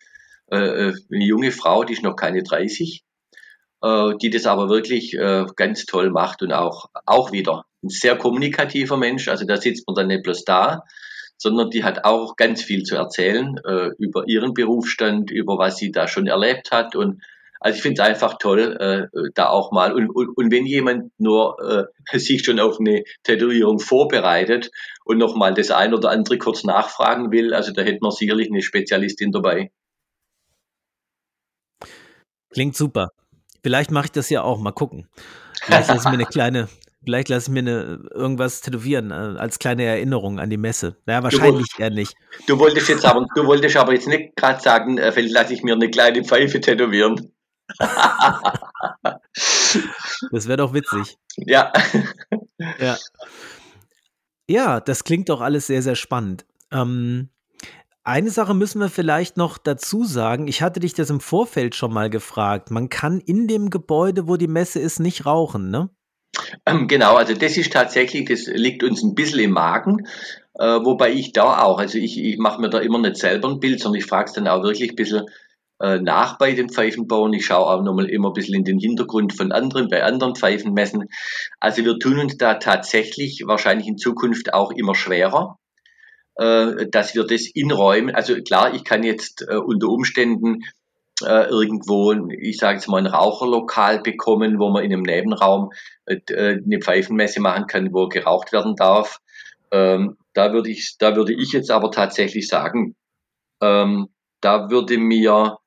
Äh, 0.52 0.58
äh, 0.58 0.94
eine 1.12 1.26
junge 1.26 1.52
Frau, 1.52 1.84
die 1.84 1.94
ist 1.94 2.04
noch 2.04 2.16
keine 2.16 2.44
30 2.44 3.02
äh, 3.02 3.15
die 4.22 4.30
das 4.30 4.46
aber 4.46 4.70
wirklich 4.70 5.14
äh, 5.14 5.46
ganz 5.56 5.86
toll 5.86 6.10
macht 6.10 6.42
und 6.42 6.52
auch, 6.52 6.88
auch 7.06 7.32
wieder 7.32 7.66
ein 7.84 7.90
sehr 7.90 8.18
kommunikativer 8.18 8.98
Mensch. 8.98 9.28
Also 9.28 9.46
da 9.46 9.58
sitzt 9.58 9.88
man 9.88 9.96
dann 9.96 10.08
nicht 10.08 10.24
bloß 10.24 10.44
da, 10.44 10.84
sondern 11.38 11.70
die 11.70 11.84
hat 11.84 12.06
auch 12.06 12.36
ganz 12.36 12.64
viel 12.64 12.84
zu 12.84 12.96
erzählen 12.96 13.58
äh, 13.66 13.90
über 13.98 14.28
ihren 14.28 14.54
Berufsstand, 14.54 15.32
über 15.32 15.58
was 15.58 15.78
sie 15.78 15.92
da 15.92 16.08
schon 16.08 16.28
erlebt 16.28 16.72
hat 16.72 16.96
und 16.96 17.22
also 17.60 17.78
ich 17.78 17.82
finde 17.82 18.02
es 18.02 18.08
einfach 18.08 18.38
toll, 18.38 18.78
äh, 18.80 19.30
da 19.34 19.50
auch 19.50 19.72
mal 19.72 19.94
und, 19.94 20.10
und, 20.10 20.38
und 20.38 20.52
wenn 20.52 20.66
jemand 20.66 21.12
nur 21.18 21.90
äh, 22.14 22.18
sich 22.20 22.44
schon 22.46 22.60
auf 22.60 22.80
eine 22.80 23.04
Tätowierung 23.24 23.80
vorbereitet 23.80 24.70
und 25.04 25.18
nochmal 25.18 25.54
das 25.54 25.72
ein 25.72 25.94
oder 25.94 26.10
andere 26.12 26.38
kurz 26.38 26.64
nachfragen 26.64 27.32
will, 27.32 27.54
also 27.54 27.72
da 27.72 27.82
hätte 27.82 28.00
man 28.02 28.12
sicherlich 28.12 28.50
eine 28.52 28.62
Spezialistin 28.62 29.32
dabei. 29.32 29.72
Klingt 32.52 32.76
super. 32.76 33.10
Vielleicht 33.66 33.90
mache 33.90 34.06
ich 34.06 34.12
das 34.12 34.30
ja 34.30 34.44
auch, 34.44 34.60
mal 34.60 34.74
gucken. 34.74 35.08
Vielleicht 35.64 35.88
lasse 35.88 36.02
ich 36.02 36.06
mir 36.06 36.12
eine 36.12 36.26
kleine, 36.32 36.70
vielleicht 37.04 37.30
lasse 37.30 37.50
ich 37.50 37.52
mir 37.52 37.62
eine, 37.62 38.00
irgendwas 38.14 38.62
tätowieren 38.62 39.10
äh, 39.10 39.40
als 39.40 39.58
kleine 39.58 39.86
Erinnerung 39.86 40.40
an 40.40 40.52
die 40.52 40.58
Messe. 40.58 40.98
Naja, 41.08 41.24
wahrscheinlich 41.24 41.66
eher 41.80 41.90
nicht. 41.90 42.14
Du 42.46 42.60
wolltest 42.60 42.90
jetzt 42.90 43.04
aber, 43.04 43.26
du 43.34 43.48
wolltest 43.48 43.76
aber 43.76 43.94
jetzt 43.94 44.08
nicht 44.08 44.36
gerade 44.36 44.62
sagen, 44.62 45.00
äh, 45.00 45.12
vielleicht 45.12 45.34
lasse 45.34 45.56
ich 45.56 45.64
mir 45.64 45.74
eine 45.74 45.90
kleine 45.90 46.24
Pfeife 46.24 46.62
tätowieren. 46.62 47.32
Das 50.32 50.48
wäre 50.48 50.58
doch 50.58 50.74
witzig. 50.74 51.18
Ja. 51.36 51.74
Ja. 52.80 52.98
Ja, 54.48 54.80
das 54.80 55.04
klingt 55.04 55.28
doch 55.30 55.42
alles 55.42 55.68
sehr, 55.68 55.82
sehr 55.82 55.96
spannend. 55.96 56.46
Ähm, 56.72 57.30
eine 58.06 58.30
Sache 58.30 58.54
müssen 58.54 58.80
wir 58.80 58.90
vielleicht 58.90 59.36
noch 59.36 59.58
dazu 59.58 60.06
sagen. 60.06 60.48
Ich 60.48 60.62
hatte 60.62 60.80
dich 60.80 60.94
das 60.94 61.10
im 61.10 61.20
Vorfeld 61.20 61.76
schon 61.76 61.92
mal 61.92 62.10
gefragt. 62.10 62.72
Man 62.72 62.90
kann 62.90 63.20
in 63.20 63.48
dem 63.48 63.70
Gebäude, 63.70 64.28
wo 64.28 64.38
die 64.38 64.48
Messe 64.48 64.80
ist, 64.80 65.00
nicht 65.00 65.26
rauchen, 65.26 65.72
ne? 65.72 65.90
Ähm, 66.66 66.88
Genau, 66.88 67.16
also 67.16 67.34
das 67.34 67.58
ist 67.58 67.74
tatsächlich, 67.74 68.28
das 68.28 68.46
liegt 68.46 68.84
uns 68.84 69.04
ein 69.04 69.16
bisschen 69.16 69.40
im 69.40 69.52
Magen, 69.52 70.08
äh, 70.54 70.80
wobei 70.84 71.12
ich 71.12 71.34
da 71.34 71.64
auch, 71.64 71.80
also 71.80 71.98
ich, 71.98 72.18
ich 72.24 72.38
mache 72.38 72.62
mir 72.62 72.70
da 72.70 72.80
immer 72.80 73.00
nicht 73.00 73.18
selber 73.18 73.50
ein 73.50 73.60
Bild, 73.60 73.80
sondern 73.80 74.00
ich 74.00 74.06
frage 74.06 74.28
es 74.28 74.34
dann 74.34 74.48
auch 74.48 74.64
wirklich 74.64 74.92
ein 74.92 74.96
bisschen 74.96 75.26
äh, 75.82 76.00
nach 76.00 76.38
bei 76.38 76.54
den 76.54 76.70
Pfeifenbauern. 76.70 77.34
Ich 77.34 77.46
schaue 77.46 77.66
auch 77.66 77.82
nochmal 77.82 78.10
immer 78.10 78.30
ein 78.30 78.34
bisschen 78.34 78.56
in 78.56 78.64
den 78.64 78.80
Hintergrund 78.80 79.34
von 79.34 79.52
anderen, 79.52 79.90
bei 79.90 80.04
anderen 80.04 80.36
Pfeifenmessen. 80.36 81.10
Also 81.60 81.84
wir 81.84 81.98
tun 82.00 82.20
uns 82.20 82.38
da 82.38 82.56
tatsächlich 82.56 83.44
wahrscheinlich 83.46 83.88
in 83.88 83.98
Zukunft 83.98 84.54
auch 84.54 84.72
immer 84.72 84.96
schwerer, 84.96 85.58
äh, 86.36 86.88
dass 86.90 87.16
wir 87.16 87.26
das 87.26 87.48
in 87.48 87.72
Räumen, 87.72 88.14
also 88.14 88.36
klar, 88.42 88.74
ich 88.74 88.84
kann 88.84 89.04
jetzt 89.04 89.46
äh, 89.48 89.56
unter 89.56 89.88
Umständen 89.88 90.64
äh, 91.22 91.48
irgendwo, 91.48 92.14
ich 92.30 92.58
sage 92.58 92.78
jetzt 92.78 92.88
mal, 92.88 92.98
ein 92.98 93.08
Raucherlokal 93.08 94.02
bekommen, 94.02 94.60
wo 94.60 94.70
man 94.70 94.84
in 94.84 94.92
einem 94.92 95.04
Nebenraum 95.04 95.72
äh, 96.06 96.20
eine 96.30 96.80
Pfeifenmesse 96.82 97.40
machen 97.40 97.68
kann, 97.68 97.94
wo 97.94 98.08
geraucht 98.08 98.52
werden 98.52 98.76
darf. 98.76 99.20
Ähm, 99.72 100.18
da 100.34 100.52
würde 100.52 100.70
ich, 100.70 100.98
da 101.00 101.16
würde 101.16 101.34
ich 101.34 101.54
jetzt 101.54 101.72
aber 101.72 101.92
tatsächlich 101.92 102.48
sagen, 102.48 102.96
ähm, 103.62 104.10
da 104.42 104.70
würde 104.70 104.98
mir, 104.98 105.58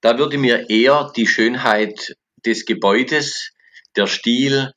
da 0.00 0.18
würde 0.18 0.38
mir 0.38 0.70
eher 0.70 1.12
die 1.14 1.26
Schönheit 1.26 2.16
des 2.46 2.64
Gebäudes, 2.64 3.52
der 3.96 4.06
Stil, 4.06 4.72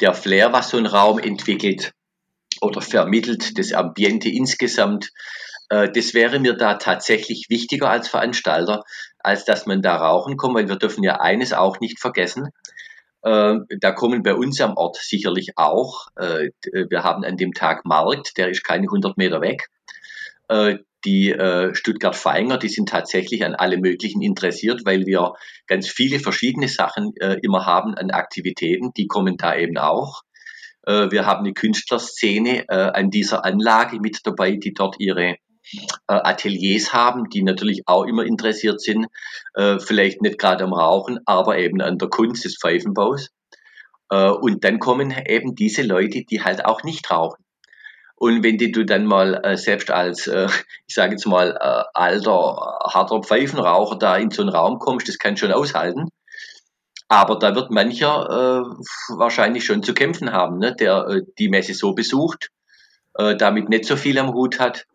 der 0.00 0.12
Flair, 0.12 0.52
was 0.52 0.70
so 0.70 0.76
ein 0.76 0.86
Raum 0.86 1.18
entwickelt 1.18 1.94
oder 2.60 2.80
vermittelt, 2.80 3.58
das 3.58 3.72
Ambiente 3.72 4.28
insgesamt, 4.28 5.10
äh, 5.68 5.90
das 5.90 6.14
wäre 6.14 6.38
mir 6.38 6.54
da 6.54 6.74
tatsächlich 6.74 7.46
wichtiger 7.48 7.90
als 7.90 8.08
Veranstalter, 8.08 8.82
als 9.18 9.44
dass 9.44 9.66
man 9.66 9.82
da 9.82 9.96
rauchen 9.96 10.36
kommt, 10.36 10.56
weil 10.56 10.68
wir 10.68 10.76
dürfen 10.76 11.04
ja 11.04 11.20
eines 11.20 11.52
auch 11.52 11.80
nicht 11.80 12.00
vergessen. 12.00 12.50
Äh, 13.22 13.56
da 13.80 13.92
kommen 13.92 14.22
bei 14.22 14.34
uns 14.34 14.60
am 14.60 14.76
Ort 14.76 14.96
sicherlich 14.96 15.56
auch, 15.56 16.08
äh, 16.16 16.50
wir 16.62 17.02
haben 17.02 17.24
an 17.24 17.36
dem 17.36 17.52
Tag 17.52 17.84
Markt, 17.84 18.36
der 18.36 18.48
ist 18.48 18.64
keine 18.64 18.84
100 18.84 19.16
Meter 19.18 19.40
weg. 19.40 19.68
Äh, 20.48 20.78
die 21.04 21.30
äh, 21.30 21.74
Stuttgart 21.74 22.16
Feinger, 22.16 22.58
die 22.58 22.68
sind 22.68 22.88
tatsächlich 22.88 23.44
an 23.44 23.54
alle 23.54 23.78
möglichen 23.78 24.20
interessiert, 24.20 24.82
weil 24.84 25.06
wir 25.06 25.32
ganz 25.66 25.88
viele 25.88 26.18
verschiedene 26.18 26.68
Sachen 26.68 27.14
äh, 27.16 27.38
immer 27.42 27.64
haben 27.64 27.94
an 27.94 28.10
Aktivitäten, 28.10 28.92
die 28.96 29.06
kommen 29.06 29.36
da 29.36 29.56
eben 29.56 29.78
auch. 29.78 30.22
Äh, 30.86 31.10
wir 31.10 31.26
haben 31.26 31.40
eine 31.40 31.52
Künstlerszene 31.52 32.68
äh, 32.68 32.74
an 32.74 33.10
dieser 33.10 33.44
Anlage 33.44 34.00
mit 34.00 34.20
dabei, 34.24 34.52
die 34.52 34.72
dort 34.72 34.96
ihre 34.98 35.30
äh, 35.32 35.36
Ateliers 36.06 36.92
haben, 36.92 37.28
die 37.28 37.42
natürlich 37.42 37.82
auch 37.86 38.04
immer 38.04 38.24
interessiert 38.24 38.80
sind, 38.80 39.06
vielleicht 39.78 40.22
nicht 40.22 40.38
gerade 40.38 40.62
am 40.62 40.72
Rauchen, 40.72 41.18
aber 41.26 41.58
eben 41.58 41.80
an 41.80 41.98
der 41.98 42.08
Kunst 42.08 42.44
des 42.44 42.56
Pfeifenbaus. 42.56 43.30
Und 44.08 44.64
dann 44.64 44.78
kommen 44.78 45.12
eben 45.26 45.56
diese 45.56 45.82
Leute, 45.82 46.22
die 46.24 46.42
halt 46.42 46.64
auch 46.64 46.84
nicht 46.84 47.10
rauchen. 47.10 47.44
Und 48.14 48.44
wenn 48.44 48.58
die 48.58 48.70
du 48.70 48.84
dann 48.84 49.06
mal 49.06 49.56
selbst 49.56 49.90
als, 49.90 50.28
ich 50.28 50.94
sage 50.94 51.12
jetzt 51.12 51.26
mal, 51.26 51.56
alter, 51.58 52.78
harter 52.92 53.22
Pfeifenraucher 53.22 53.98
da 53.98 54.16
in 54.16 54.30
so 54.30 54.42
einen 54.42 54.52
Raum 54.52 54.78
kommst, 54.78 55.08
das 55.08 55.18
kann 55.18 55.36
schon 55.36 55.52
aushalten. 55.52 56.08
Aber 57.10 57.40
da 57.40 57.56
wird 57.56 57.72
mancher 57.72 58.24
äh, 58.30 59.16
wahrscheinlich 59.16 59.64
schon 59.64 59.82
zu 59.82 59.94
kämpfen 59.94 60.30
haben, 60.30 60.58
ne? 60.58 60.76
der 60.76 61.08
äh, 61.08 61.22
die 61.40 61.48
Messe 61.48 61.74
so 61.74 61.92
besucht, 61.92 62.50
äh, 63.14 63.34
damit 63.36 63.68
nicht 63.68 63.84
so 63.84 63.96
viel 63.96 64.16
am 64.16 64.32
Hut 64.32 64.60
hat 64.60 64.86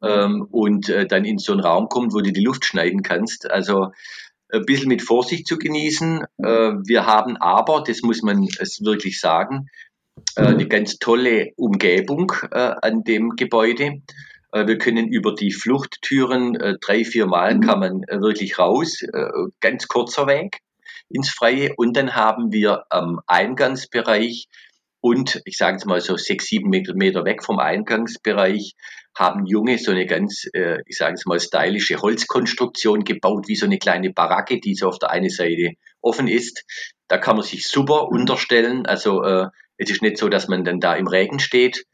ähm, 0.00 0.46
und 0.52 0.88
äh, 0.88 1.04
dann 1.04 1.24
in 1.24 1.38
so 1.38 1.50
einen 1.50 1.62
Raum 1.62 1.88
kommt, 1.88 2.14
wo 2.14 2.20
du 2.20 2.32
die 2.32 2.44
Luft 2.44 2.64
schneiden 2.64 3.02
kannst. 3.02 3.50
Also 3.50 3.90
ein 4.52 4.64
bisschen 4.64 4.86
mit 4.86 5.02
Vorsicht 5.02 5.48
zu 5.48 5.58
genießen. 5.58 6.24
Äh, 6.38 6.44
wir 6.44 7.06
haben 7.06 7.36
aber, 7.38 7.82
das 7.84 8.02
muss 8.02 8.22
man 8.22 8.46
es 8.60 8.84
wirklich 8.84 9.18
sagen, 9.18 9.66
äh, 10.36 10.42
eine 10.42 10.68
ganz 10.68 11.00
tolle 11.00 11.54
Umgebung 11.56 12.30
äh, 12.52 12.74
an 12.82 13.02
dem 13.02 13.30
Gebäude. 13.30 14.00
Äh, 14.52 14.68
wir 14.68 14.78
können 14.78 15.08
über 15.08 15.34
die 15.34 15.50
Fluchttüren 15.50 16.54
äh, 16.54 16.76
drei, 16.80 17.04
vier 17.04 17.26
Mal 17.26 17.58
kann 17.58 17.80
man 17.80 18.04
äh, 18.04 18.20
wirklich 18.20 18.60
raus, 18.60 19.04
ganz 19.58 19.88
kurzer 19.88 20.28
Weg 20.28 20.60
ins 21.08 21.30
Freie. 21.30 21.72
Und 21.76 21.96
dann 21.96 22.14
haben 22.14 22.52
wir 22.52 22.84
am 22.90 23.20
Eingangsbereich 23.26 24.48
und 25.00 25.42
ich 25.44 25.58
sage 25.58 25.76
jetzt 25.76 25.84
mal 25.84 26.00
so 26.00 26.16
sechs, 26.16 26.46
sieben 26.46 26.70
Meter, 26.70 27.24
weg 27.24 27.44
vom 27.44 27.58
Eingangsbereich 27.58 28.74
haben 29.14 29.46
Junge 29.46 29.78
so 29.78 29.90
eine 29.90 30.06
ganz, 30.06 30.48
äh, 30.52 30.78
ich 30.86 30.96
sage 30.96 31.12
jetzt 31.12 31.26
mal, 31.26 31.38
stylische 31.38 32.00
Holzkonstruktion 32.00 33.04
gebaut, 33.04 33.46
wie 33.46 33.54
so 33.54 33.66
eine 33.66 33.78
kleine 33.78 34.10
Baracke, 34.10 34.60
die 34.60 34.74
so 34.74 34.88
auf 34.88 34.98
der 34.98 35.10
einen 35.10 35.30
Seite 35.30 35.74
offen 36.00 36.26
ist. 36.26 36.64
Da 37.06 37.18
kann 37.18 37.36
man 37.36 37.44
sich 37.44 37.64
super 37.64 38.08
unterstellen. 38.08 38.86
Also 38.86 39.22
äh, 39.22 39.48
es 39.76 39.90
ist 39.90 40.02
nicht 40.02 40.18
so, 40.18 40.28
dass 40.28 40.48
man 40.48 40.64
dann 40.64 40.80
da 40.80 40.94
im 40.94 41.06
Regen 41.06 41.38
steht. 41.38 41.84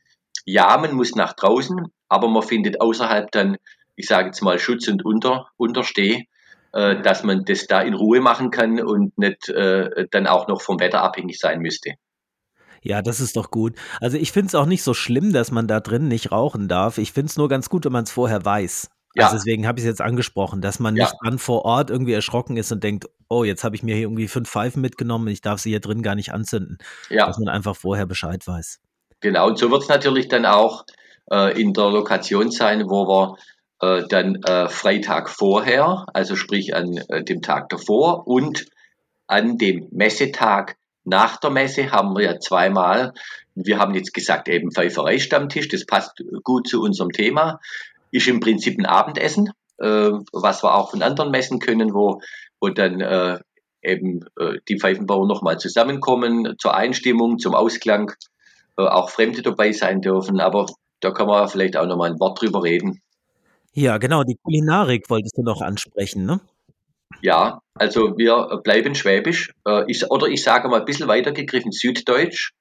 Ja, 0.45 0.77
man 0.79 0.95
muss 0.95 1.15
nach 1.15 1.35
draußen, 1.35 1.93
aber 2.09 2.29
man 2.29 2.43
findet 2.43 2.81
außerhalb 2.81 3.31
dann, 3.33 3.57
ich 3.97 4.07
sage 4.07 4.29
jetzt 4.29 4.41
mal, 4.41 4.59
Schutz 4.59 4.89
und 4.89 5.05
Unter, 5.05 5.49
Untersteh, 5.57 6.27
äh, 6.73 7.01
dass 7.03 7.23
man 7.23 7.45
das 7.45 7.67
da 7.67 7.81
in 7.81 7.95
Ruhe 7.95 8.21
machen 8.21 8.51
kann 8.51 8.81
und 8.81 9.17
nicht 9.19 9.49
äh, 9.49 10.07
dann 10.11 10.27
auch 10.27 10.49
noch 10.49 10.63
vom 10.63 10.81
Wetter 10.81 11.03
abhängig 11.03 11.39
sein 11.39 11.61
müsste. 11.61 11.93
Ja, 12.83 13.03
das 13.03 13.21
ist 13.21 13.37
doch 13.37 13.51
gut. 13.51 13.75
Also 14.01 14.17
ich 14.17 14.33
finde 14.33 14.49
es 14.49 14.55
auch 14.55 14.67
nicht 14.67 14.83
so 14.83 14.95
schlimm, 14.95 15.33
dass 15.33 15.51
man 15.51 15.67
da 15.69 15.81
drin 15.81 16.09
nicht 16.09 16.33
rauchen 16.33 16.67
darf. 16.67 16.97
Ich 16.99 17.13
finde 17.13 17.29
es 17.29 17.37
nur 17.37 17.49
ganz 17.49 17.69
gut, 17.69 17.85
wenn 17.85 17.93
man 17.93 18.05
es 18.05 18.11
vorher 18.11 18.45
weiß. 18.45 18.89
Ja. 19.17 19.25
Also 19.25 19.37
deswegen 19.37 19.67
habe 19.67 19.79
ich 19.79 19.85
es 19.85 19.89
jetzt 19.89 20.01
angesprochen, 20.01 20.61
dass 20.63 20.79
man 20.79 20.97
Ja. 20.97 21.05
nicht 21.05 21.17
dann 21.23 21.39
vor 21.39 21.65
Ort 21.65 21.91
irgendwie 21.91 22.13
erschrocken 22.13 22.57
ist 22.57 22.73
und 22.73 22.83
denkt, 22.83 23.07
oh, 23.29 23.45
jetzt 23.45 23.65
habe 23.65 23.77
ich 23.77 23.83
mir 23.83 23.97
hier 23.97 24.05
irgendwie 24.05 24.29
fünf 24.29 24.49
Pfeifen 24.49 24.81
mitgenommen 24.81 25.27
und 25.27 25.33
ich 25.33 25.43
darf 25.43 25.61
sie 25.61 25.71
hier 25.71 25.81
drin 25.81 26.03
gar 26.03 26.15
nicht 26.15 26.33
anzünden. 26.33 26.79
Ja. 27.11 27.27
Dass 27.27 27.39
man 27.39 27.49
einfach 27.49 27.77
vorher 27.77 28.07
Bescheid 28.07 28.47
weiß. 28.47 28.79
Genau, 29.21 29.49
und 29.49 29.59
so 29.59 29.71
wird 29.71 29.83
es 29.83 29.89
natürlich 29.89 30.29
dann 30.29 30.47
auch 30.47 30.85
äh, 31.31 31.61
in 31.61 31.75
der 31.75 31.91
Lokation 31.91 32.51
sein, 32.51 32.89
wo 32.89 33.07
wir 33.07 33.37
äh, 33.81 34.03
dann 34.09 34.37
äh, 34.43 34.69
Freitag 34.69 35.31
vorher, 35.31 36.07
also 36.13 36.37
sprich 36.37 36.75
an 36.75 36.99
äh, 37.09 37.25
dem 37.25 37.43
Tag 37.43 37.69
davor 37.69 38.27
und 38.27 38.67
an 39.27 39.59
dem 39.59 39.89
Messetag 39.91 40.77
nach 41.05 41.39
der 41.39 41.51
Messe 41.51 41.91
haben 41.91 42.15
wir 42.15 42.25
ja 42.25 42.39
zweimal, 42.39 43.15
wir 43.55 43.79
haben 43.79 43.95
jetzt 43.95 44.13
gesagt 44.13 44.49
eben 44.49 44.71
Pfeiferei-Stammtisch, 44.71 45.69
das 45.69 45.87
passt 45.87 46.23
gut 46.45 46.69
zu 46.69 46.83
unserem 46.83 47.11
Thema. 47.11 47.61
ist 48.11 48.29
im 48.29 48.41
Prinzip 48.41 48.79
ein 48.79 48.87
Abendessen, 48.87 49.51
äh, 49.79 50.11
was 50.33 50.63
wir 50.63 50.75
auch 50.75 50.91
von 50.91 51.03
anderen 51.03 51.31
Messen 51.31 51.59
können, 51.59 51.95
wo, 51.95 52.21
wo 52.61 52.69
dann 52.69 53.01
äh, 53.01 53.39
eben 53.83 54.25
äh, 54.39 54.59
die 54.69 54.79
Pfeifenbauer 54.79 55.27
nochmal 55.27 55.59
zusammenkommen 55.59 56.57
zur 56.59 56.75
Einstimmung, 56.75 57.39
zum 57.39 57.55
Ausklang, 57.55 58.13
äh, 58.77 58.83
auch 58.83 59.11
Fremde 59.11 59.43
dabei 59.43 59.73
sein 59.73 60.01
dürfen. 60.01 60.41
Aber 60.41 60.67
da 61.01 61.11
kann 61.11 61.29
man 61.29 61.49
vielleicht 61.49 61.77
auch 61.77 61.87
nochmal 61.87 62.11
ein 62.11 62.21
Wort 62.21 62.41
drüber 62.41 62.63
reden. 62.63 63.01
Ja, 63.73 63.99
genau, 63.99 64.25
die 64.25 64.37
Kulinarik 64.43 65.09
wolltest 65.11 65.37
du 65.37 65.43
noch 65.43 65.61
ansprechen, 65.61 66.27
ne? 66.27 66.41
Ja, 67.23 67.61
also 67.75 68.17
wir 68.17 68.61
bleiben 68.63 68.95
schwäbisch, 68.95 69.53
äh, 69.67 69.85
ich, 69.89 70.11
oder 70.11 70.29
ich 70.29 70.43
sage 70.43 70.69
mal 70.69 70.81
ein 70.81 70.87
bisschen 70.87 71.09
weitergegriffen 71.09 71.73
süddeutsch, 71.73 72.53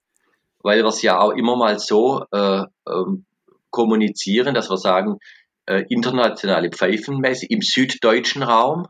weil 0.62 0.80
wir 0.80 0.89
es 0.89 1.01
ja 1.01 1.20
auch 1.20 1.32
immer 1.32 1.55
mal 1.55 1.80
so 1.80 2.26
äh, 2.32 2.64
ähm, 2.88 3.26
kommunizieren, 3.70 4.53
dass 4.53 4.70
wir 4.70 4.78
sagen, 4.78 5.20
äh, 5.66 5.86
internationale 5.89 6.72
Pfeifenmesse 6.72 7.45
im 7.45 7.62
süddeutschen 7.62 8.43
Raum. 8.43 8.88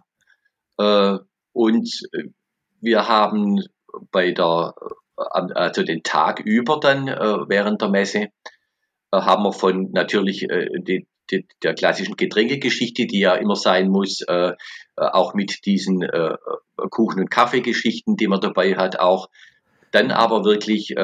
Äh, 0.78 1.18
und 1.54 1.90
wir 2.80 3.08
haben 3.08 3.62
bei 4.12 4.32
der, 4.32 4.74
äh, 5.18 5.54
also 5.54 5.84
den 5.84 6.04
Tag 6.04 6.40
über 6.40 6.80
dann 6.80 7.08
äh, 7.08 7.38
während 7.48 7.82
der 7.82 7.90
Messe, 7.90 8.28
haben 9.12 9.44
wir 9.44 9.54
von 9.54 9.90
natürlich 9.92 10.46
die, 10.48 11.08
der 11.64 11.74
klassischen 11.74 12.16
Getränkegeschichte, 12.16 13.06
die 13.06 13.20
ja 13.20 13.36
immer 13.36 13.56
sein 13.56 13.90
muss, 13.90 14.24
auch 14.96 15.34
mit 15.34 15.66
diesen 15.66 16.08
Kuchen- 16.90 17.20
und 17.22 17.32
Kaffeegeschichten, 17.32 18.16
die 18.16 18.28
man 18.28 18.42
dabei 18.42 18.76
hat, 18.76 19.00
auch 19.00 19.30
dann 19.92 20.12
aber 20.12 20.44
wirklich 20.44 20.96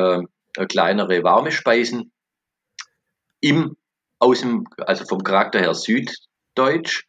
kleinere 0.67 1.23
warme 1.23 1.51
Speisen 1.51 2.11
im 3.41 3.75
aus 4.19 4.41
dem, 4.41 4.65
also 4.79 5.05
vom 5.05 5.23
Charakter 5.23 5.59
her 5.59 5.73
süddeutsch. 5.73 7.05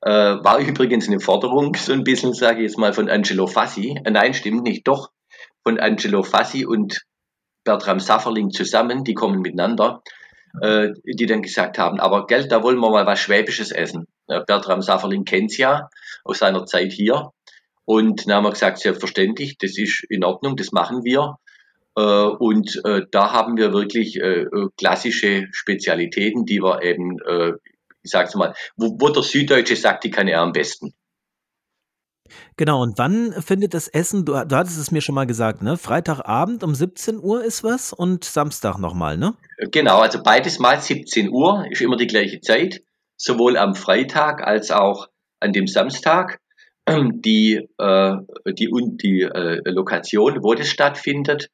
Äh, 0.00 0.10
war 0.10 0.58
übrigens 0.58 1.08
eine 1.08 1.20
Forderung, 1.20 1.74
so 1.76 1.92
ein 1.92 2.04
bisschen, 2.04 2.32
sage 2.32 2.58
ich 2.58 2.70
jetzt 2.70 2.78
mal, 2.78 2.92
von 2.92 3.08
Angelo 3.08 3.46
Fassi. 3.46 3.96
Äh, 4.04 4.10
nein, 4.10 4.34
stimmt 4.34 4.62
nicht, 4.62 4.86
doch. 4.86 5.10
Von 5.62 5.78
Angelo 5.78 6.22
Fassi 6.22 6.64
und 6.64 7.02
Bertram 7.64 8.00
Safferling 8.00 8.50
zusammen, 8.50 9.04
die 9.04 9.14
kommen 9.14 9.40
miteinander, 9.40 10.02
äh, 10.60 10.90
die 11.04 11.26
dann 11.26 11.42
gesagt 11.42 11.78
haben, 11.78 12.00
aber 12.00 12.26
Geld, 12.26 12.52
da 12.52 12.62
wollen 12.62 12.78
wir 12.78 12.90
mal 12.90 13.06
was 13.06 13.20
Schwäbisches 13.20 13.72
essen. 13.72 14.06
Bertram 14.26 14.82
Safferling 14.82 15.24
kennt's 15.24 15.56
ja 15.56 15.88
aus 16.24 16.38
seiner 16.38 16.64
Zeit 16.64 16.92
hier. 16.92 17.30
Und 17.84 18.26
dann 18.26 18.36
haben 18.36 18.44
wir 18.44 18.50
gesagt, 18.50 18.78
selbstverständlich, 18.78 19.58
das 19.58 19.76
ist 19.76 20.04
in 20.08 20.24
Ordnung, 20.24 20.56
das 20.56 20.72
machen 20.72 21.04
wir. 21.04 21.36
Äh, 21.96 22.02
und 22.02 22.80
äh, 22.84 23.02
da 23.10 23.32
haben 23.32 23.56
wir 23.56 23.72
wirklich 23.72 24.16
äh, 24.16 24.46
klassische 24.78 25.48
Spezialitäten, 25.52 26.44
die 26.46 26.62
wir 26.62 26.82
eben, 26.82 27.18
ich 28.02 28.10
sag's 28.10 28.34
mal, 28.34 28.54
wo, 28.76 28.96
wo 28.98 29.08
der 29.08 29.22
Süddeutsche 29.22 29.76
sagt, 29.76 30.04
die 30.04 30.10
kann 30.10 30.28
er 30.28 30.40
am 30.40 30.52
besten. 30.52 30.94
Genau, 32.56 32.82
und 32.82 32.98
wann 32.98 33.32
findet 33.32 33.74
das 33.74 33.88
Essen, 33.88 34.24
du, 34.24 34.32
du 34.32 34.56
hattest 34.56 34.78
es 34.78 34.90
mir 34.90 35.00
schon 35.00 35.14
mal 35.14 35.26
gesagt, 35.26 35.62
ne? 35.62 35.76
Freitagabend 35.76 36.62
um 36.64 36.74
17 36.74 37.18
Uhr 37.18 37.44
ist 37.44 37.64
was 37.64 37.92
und 37.92 38.24
Samstag 38.24 38.78
nochmal, 38.78 39.16
ne? 39.16 39.34
Genau, 39.70 39.98
also 39.98 40.22
beides 40.22 40.58
mal 40.58 40.80
17 40.80 41.30
Uhr 41.30 41.66
ist 41.70 41.80
immer 41.80 41.96
die 41.96 42.06
gleiche 42.06 42.40
Zeit, 42.40 42.82
sowohl 43.16 43.56
am 43.56 43.74
Freitag 43.74 44.42
als 44.46 44.70
auch 44.70 45.08
an 45.40 45.52
dem 45.52 45.66
Samstag. 45.66 46.38
Die, 46.88 47.68
äh, 47.78 48.16
die, 48.44 48.68
die 49.00 49.20
äh, 49.22 49.70
Lokation, 49.70 50.42
wo 50.42 50.54
das 50.54 50.66
stattfindet, 50.66 51.48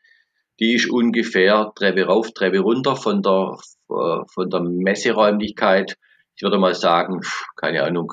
die 0.61 0.75
ist 0.75 0.89
ungefähr 0.91 1.71
Treppe 1.75 2.07
rauf, 2.07 2.33
Treppe 2.33 2.61
runter 2.61 2.97
von 2.97 3.23
der, 3.23 3.59
äh, 3.91 4.25
von 4.27 4.51
der 4.51 4.61
Messeräumlichkeit. 4.61 5.97
Ich 6.35 6.43
würde 6.43 6.59
mal 6.59 6.75
sagen, 6.75 7.21
keine 7.57 7.85
Ahnung, 7.85 8.13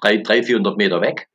drei, 0.00 0.18
drei 0.18 0.42
400 0.42 0.76
Meter 0.76 1.00
weg. 1.00 1.28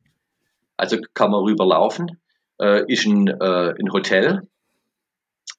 Also 0.78 0.98
kann 1.14 1.32
man 1.32 1.44
rüberlaufen. 1.44 2.20
Äh, 2.60 2.92
ist 2.92 3.06
ein, 3.06 3.28
äh, 3.28 3.74
ein 3.80 3.92
Hotel. 3.92 4.48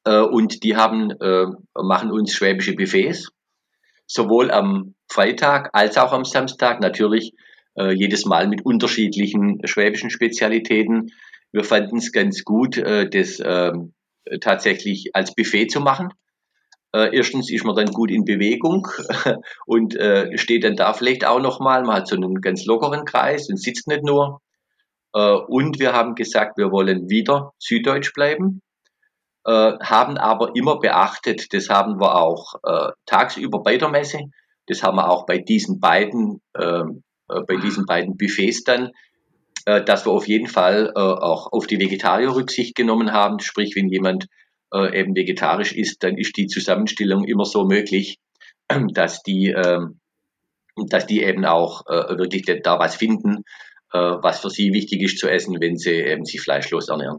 Äh, 0.05 0.21
und 0.21 0.63
die 0.63 0.77
haben, 0.77 1.11
äh, 1.11 1.47
machen 1.75 2.11
uns 2.11 2.33
schwäbische 2.33 2.75
Buffets. 2.75 3.31
Sowohl 4.07 4.51
am 4.51 4.95
Freitag 5.09 5.71
als 5.73 5.97
auch 5.97 6.13
am 6.13 6.25
Samstag. 6.25 6.81
Natürlich 6.81 7.33
äh, 7.77 7.93
jedes 7.93 8.25
Mal 8.25 8.49
mit 8.49 8.65
unterschiedlichen 8.65 9.61
schwäbischen 9.65 10.11
Spezialitäten. 10.11 11.13
Wir 11.53 11.65
fanden 11.65 11.99
es 11.99 12.13
ganz 12.13 12.45
gut, 12.45 12.77
äh, 12.79 13.09
das 13.09 13.41
ähm, 13.45 13.95
äh, 14.25 14.39
tatsächlich 14.39 15.11
als 15.15 15.35
Buffet 15.35 15.69
zu 15.69 15.81
machen. 15.81 16.09
Äh, 16.95 17.17
erstens 17.17 17.51
ist 17.51 17.65
man 17.65 17.75
dann 17.75 17.91
gut 17.91 18.13
in 18.13 18.25
Bewegung 18.25 18.87
und 19.67 19.97
äh, 19.97 20.39
steht 20.39 20.63
dann 20.63 20.77
da 20.77 20.93
vielleicht 20.93 21.27
auch 21.27 21.41
nochmal. 21.41 21.83
Man 21.83 21.97
hat 21.97 22.07
so 22.07 22.15
einen 22.15 22.41
ganz 22.41 22.67
lockeren 22.67 23.05
Kreis 23.05 23.51
und 23.51 23.61
sitzt 23.61 23.89
nicht 23.89 24.05
nur. 24.05 24.41
Äh, 25.13 25.39
und 25.49 25.81
wir 25.81 25.93
haben 25.93 26.15
gesagt, 26.15 26.57
wir 26.57 26.71
wollen 26.71 27.11
wieder 27.11 27.53
süddeutsch 27.59 28.13
bleiben, 28.15 28.63
haben 29.47 30.17
aber 30.17 30.57
immer 30.57 30.79
beachtet, 30.79 31.53
das 31.53 31.69
haben 31.69 32.01
wir 32.01 32.15
auch 32.15 32.55
tagsüber 33.05 33.63
bei 33.63 33.77
der 33.77 33.91
Messe, 33.91 34.21
das 34.67 34.83
haben 34.83 34.97
wir 34.97 35.11
auch 35.11 35.27
bei 35.27 35.37
diesen 35.37 35.81
beiden, 35.81 36.41
ähm, 36.59 37.03
bei 37.29 37.57
diesen 37.57 37.85
beiden 37.85 38.17
Buffets 38.17 38.65
dann 38.65 38.93
dass 39.67 40.07
wir 40.07 40.13
auf 40.13 40.27
jeden 40.29 40.47
Fall 40.47 40.95
auch 40.95 41.53
auf 41.53 41.67
die 41.67 41.79
Vegetarier 41.79 42.35
Rücksicht 42.35 42.75
genommen 42.75 43.13
haben. 43.13 43.39
Sprich, 43.41 43.77
wenn 43.77 43.91
jemand 43.91 44.29
äh, 44.75 44.99
eben 45.01 45.15
vegetarisch 45.15 45.73
ist, 45.73 46.03
dann 46.03 46.19
ist 46.19 46.37
die 46.37 46.47
Zusammenstellung 46.47 47.25
immer 47.25 47.45
so 47.45 47.65
möglich, 47.65 48.19
dass 48.93 49.23
die, 49.23 49.51
äh, 49.51 49.81
dass 50.89 51.07
die 51.07 51.23
eben 51.23 51.45
auch 51.45 51.87
äh, 51.87 52.19
wirklich 52.19 52.45
da 52.63 52.79
was 52.79 52.97
finden, 52.97 53.45
äh, 53.93 53.99
was 53.99 54.41
für 54.41 54.51
sie 54.51 54.73
wichtig 54.73 55.03
ist 55.03 55.19
zu 55.19 55.29
essen, 55.29 55.57
wenn 55.61 55.77
sie 55.77 55.93
eben 55.93 56.25
sich 56.25 56.41
fleischlos 56.41 56.89
ernähren. 56.89 57.19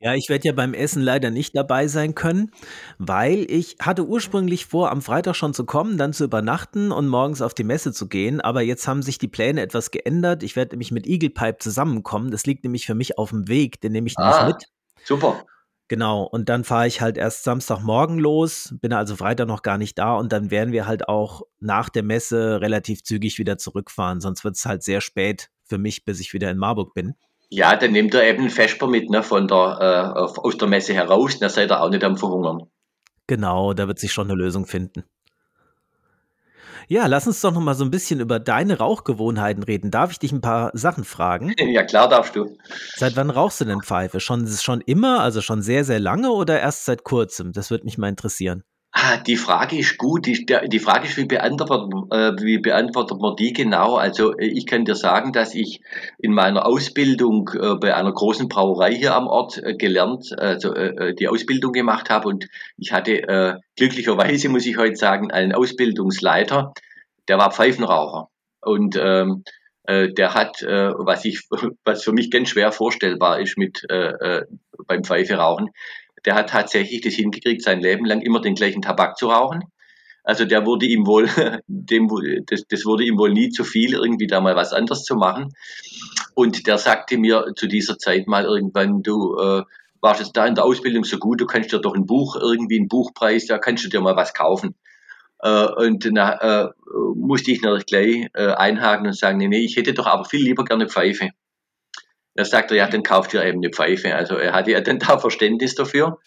Ja, 0.00 0.14
ich 0.14 0.28
werde 0.28 0.48
ja 0.48 0.52
beim 0.52 0.74
Essen 0.74 1.02
leider 1.02 1.30
nicht 1.30 1.56
dabei 1.56 1.86
sein 1.86 2.14
können, 2.14 2.50
weil 2.98 3.46
ich 3.48 3.76
hatte 3.80 4.06
ursprünglich 4.06 4.66
vor, 4.66 4.90
am 4.90 5.00
Freitag 5.00 5.34
schon 5.34 5.54
zu 5.54 5.64
kommen, 5.64 5.96
dann 5.96 6.12
zu 6.12 6.24
übernachten 6.24 6.92
und 6.92 7.08
morgens 7.08 7.40
auf 7.40 7.54
die 7.54 7.64
Messe 7.64 7.92
zu 7.92 8.08
gehen. 8.08 8.40
Aber 8.40 8.60
jetzt 8.60 8.86
haben 8.86 9.02
sich 9.02 9.16
die 9.18 9.28
Pläne 9.28 9.62
etwas 9.62 9.92
geändert. 9.92 10.42
Ich 10.42 10.56
werde 10.56 10.72
nämlich 10.72 10.90
mit 10.90 11.06
Eagle 11.06 11.30
Pipe 11.30 11.58
zusammenkommen. 11.58 12.30
Das 12.30 12.44
liegt 12.44 12.64
nämlich 12.64 12.84
für 12.84 12.94
mich 12.94 13.16
auf 13.16 13.30
dem 13.30 13.48
Weg. 13.48 13.80
Den 13.80 13.92
nehme 13.92 14.08
ich 14.08 14.18
Ah, 14.18 14.46
mit. 14.46 14.64
super. 15.04 15.46
Genau. 15.88 16.22
Und 16.22 16.48
dann 16.48 16.64
fahre 16.64 16.86
ich 16.86 17.00
halt 17.00 17.18
erst 17.18 17.44
Samstagmorgen 17.44 18.18
los, 18.18 18.74
bin 18.80 18.92
also 18.92 19.16
Freitag 19.16 19.48
noch 19.48 19.62
gar 19.62 19.76
nicht 19.76 19.98
da 19.98 20.14
und 20.16 20.32
dann 20.32 20.50
werden 20.50 20.72
wir 20.72 20.86
halt 20.86 21.08
auch 21.08 21.42
nach 21.60 21.90
der 21.90 22.02
Messe 22.02 22.60
relativ 22.60 23.02
zügig 23.02 23.38
wieder 23.38 23.58
zurückfahren. 23.58 24.20
Sonst 24.20 24.44
wird 24.44 24.56
es 24.56 24.64
halt 24.64 24.82
sehr 24.82 25.00
spät 25.00 25.50
für 25.64 25.78
mich, 25.78 26.04
bis 26.04 26.20
ich 26.20 26.32
wieder 26.32 26.50
in 26.50 26.58
Marburg 26.58 26.94
bin. 26.94 27.14
Ja, 27.50 27.76
dann 27.76 27.92
nehmt 27.92 28.14
ihr 28.14 28.24
eben 28.24 28.48
Vesper 28.48 28.86
mit, 28.86 29.10
ne, 29.10 29.22
von 29.22 29.46
der, 29.46 30.14
äh, 30.16 30.18
aus 30.40 30.56
der 30.56 30.68
Messe 30.68 30.94
heraus, 30.94 31.38
dann 31.38 31.50
seid 31.50 31.70
ihr 31.70 31.80
auch 31.80 31.90
nicht 31.90 32.02
am 32.02 32.16
Verhungern. 32.16 32.62
Genau, 33.26 33.74
da 33.74 33.86
wird 33.86 33.98
sich 33.98 34.12
schon 34.12 34.28
eine 34.28 34.36
Lösung 34.38 34.66
finden. 34.66 35.04
Ja, 36.88 37.06
lass 37.06 37.26
uns 37.26 37.40
doch 37.40 37.52
noch 37.52 37.60
mal 37.60 37.74
so 37.74 37.84
ein 37.84 37.90
bisschen 37.90 38.20
über 38.20 38.38
deine 38.38 38.78
Rauchgewohnheiten 38.78 39.62
reden. 39.62 39.90
Darf 39.90 40.10
ich 40.10 40.18
dich 40.18 40.32
ein 40.32 40.40
paar 40.40 40.70
Sachen 40.74 41.04
fragen? 41.04 41.54
Ja, 41.74 41.82
klar 41.82 42.08
darfst 42.08 42.36
du. 42.36 42.56
Seit 42.94 43.16
wann 43.16 43.30
rauchst 43.30 43.60
du 43.60 43.64
denn 43.64 43.82
Pfeife? 43.82 44.20
Schon, 44.20 44.46
schon 44.46 44.80
immer, 44.82 45.20
also 45.20 45.40
schon 45.40 45.60
sehr, 45.62 45.84
sehr 45.84 45.98
lange 45.98 46.30
oder 46.30 46.60
erst 46.60 46.84
seit 46.84 47.02
kurzem? 47.02 47.52
Das 47.52 47.70
würde 47.70 47.84
mich 47.84 47.98
mal 47.98 48.08
interessieren. 48.08 48.62
Ah, 48.96 49.16
die 49.16 49.36
Frage 49.36 49.76
ist 49.76 49.98
gut. 49.98 50.26
Die, 50.26 50.78
Frage 50.78 51.08
ist, 51.08 51.16
wie 51.16 51.24
beantwortet, 51.24 51.92
äh, 52.12 52.44
wie 52.44 52.58
beantwortet 52.58 53.18
man 53.20 53.34
die 53.34 53.52
genau? 53.52 53.96
Also 53.96 54.38
äh, 54.38 54.46
ich 54.46 54.66
kann 54.66 54.84
dir 54.84 54.94
sagen, 54.94 55.32
dass 55.32 55.56
ich 55.56 55.80
in 56.18 56.32
meiner 56.32 56.64
Ausbildung 56.64 57.50
äh, 57.60 57.74
bei 57.74 57.96
einer 57.96 58.12
großen 58.12 58.48
Brauerei 58.48 58.94
hier 58.94 59.16
am 59.16 59.26
Ort 59.26 59.60
gelernt, 59.78 60.38
also 60.38 60.72
die 60.72 61.26
Ausbildung 61.26 61.72
gemacht 61.72 62.08
habe 62.08 62.28
und 62.28 62.46
ich 62.76 62.92
hatte 62.92 63.60
glücklicherweise, 63.76 64.48
muss 64.48 64.64
ich 64.64 64.76
heute 64.76 64.94
sagen, 64.94 65.32
einen 65.32 65.52
Ausbildungsleiter, 65.52 66.72
der 67.26 67.38
war 67.38 67.50
Pfeifenraucher 67.50 68.28
und 68.60 68.96
ähm, 68.96 69.42
äh, 69.84 70.12
der 70.12 70.34
hat, 70.34 70.62
was 70.62 71.24
ich, 71.24 71.48
was 71.84 72.04
für 72.04 72.12
mich 72.12 72.30
ganz 72.30 72.50
schwer 72.50 72.70
vorstellbar 72.70 73.40
ist 73.40 73.58
mit 73.58 73.84
beim 74.86 75.02
Pfeife 75.02 75.34
rauchen, 75.34 75.70
der 76.24 76.34
hat 76.34 76.50
tatsächlich 76.50 77.00
das 77.00 77.14
hingekriegt, 77.14 77.62
sein 77.62 77.80
Leben 77.80 78.04
lang 78.04 78.20
immer 78.20 78.40
den 78.40 78.54
gleichen 78.54 78.82
Tabak 78.82 79.16
zu 79.16 79.28
rauchen. 79.28 79.64
Also 80.24 80.46
der 80.46 80.64
wurde 80.64 80.86
ihm 80.86 81.06
wohl, 81.06 81.28
dem, 81.66 82.08
das, 82.46 82.64
das 82.68 82.84
wurde 82.86 83.04
ihm 83.04 83.18
wohl 83.18 83.32
nie 83.32 83.50
zu 83.50 83.62
viel, 83.62 83.92
irgendwie 83.92 84.26
da 84.26 84.40
mal 84.40 84.56
was 84.56 84.72
anderes 84.72 85.04
zu 85.04 85.16
machen. 85.16 85.52
Und 86.34 86.66
der 86.66 86.78
sagte 86.78 87.18
mir 87.18 87.52
zu 87.56 87.66
dieser 87.66 87.98
Zeit 87.98 88.26
mal 88.26 88.44
irgendwann, 88.44 89.02
du 89.02 89.36
äh, 89.38 89.62
warst 90.00 90.20
jetzt 90.20 90.36
da 90.36 90.46
in 90.46 90.54
der 90.54 90.64
Ausbildung 90.64 91.04
so 91.04 91.18
gut, 91.18 91.40
du 91.40 91.46
kannst 91.46 91.72
dir 91.72 91.78
doch 91.78 91.94
ein 91.94 92.06
Buch, 92.06 92.36
irgendwie 92.36 92.78
einen 92.78 92.88
Buchpreis, 92.88 93.46
da 93.46 93.58
kannst 93.58 93.84
du 93.84 93.88
dir 93.88 94.00
mal 94.00 94.16
was 94.16 94.32
kaufen. 94.34 94.74
Äh, 95.40 95.66
und 95.66 96.04
dann 96.04 96.16
äh, 96.16 96.68
musste 97.14 97.50
ich 97.50 97.60
natürlich 97.60 97.86
gleich 97.86 98.28
äh, 98.32 98.54
einhaken 98.54 99.06
und 99.06 99.16
sagen, 99.16 99.38
nee, 99.38 99.48
nee, 99.48 99.64
ich 99.64 99.76
hätte 99.76 99.92
doch 99.92 100.06
aber 100.06 100.24
viel 100.24 100.42
lieber 100.42 100.64
gerne 100.64 100.88
Pfeife. 100.88 101.30
Er, 102.34 102.46
ja, 102.74 102.88
dann 102.88 103.02
kauft 103.02 103.32
ihr 103.32 103.44
eben 103.44 103.58
eine 103.58 103.70
Pfeife. 103.70 104.14
Also 104.14 104.36
er 104.36 104.52
hatte 104.52 104.72
ja 104.72 104.80
dann 104.80 104.98
da 104.98 105.18
Verständnis 105.18 105.74
dafür. 105.74 106.18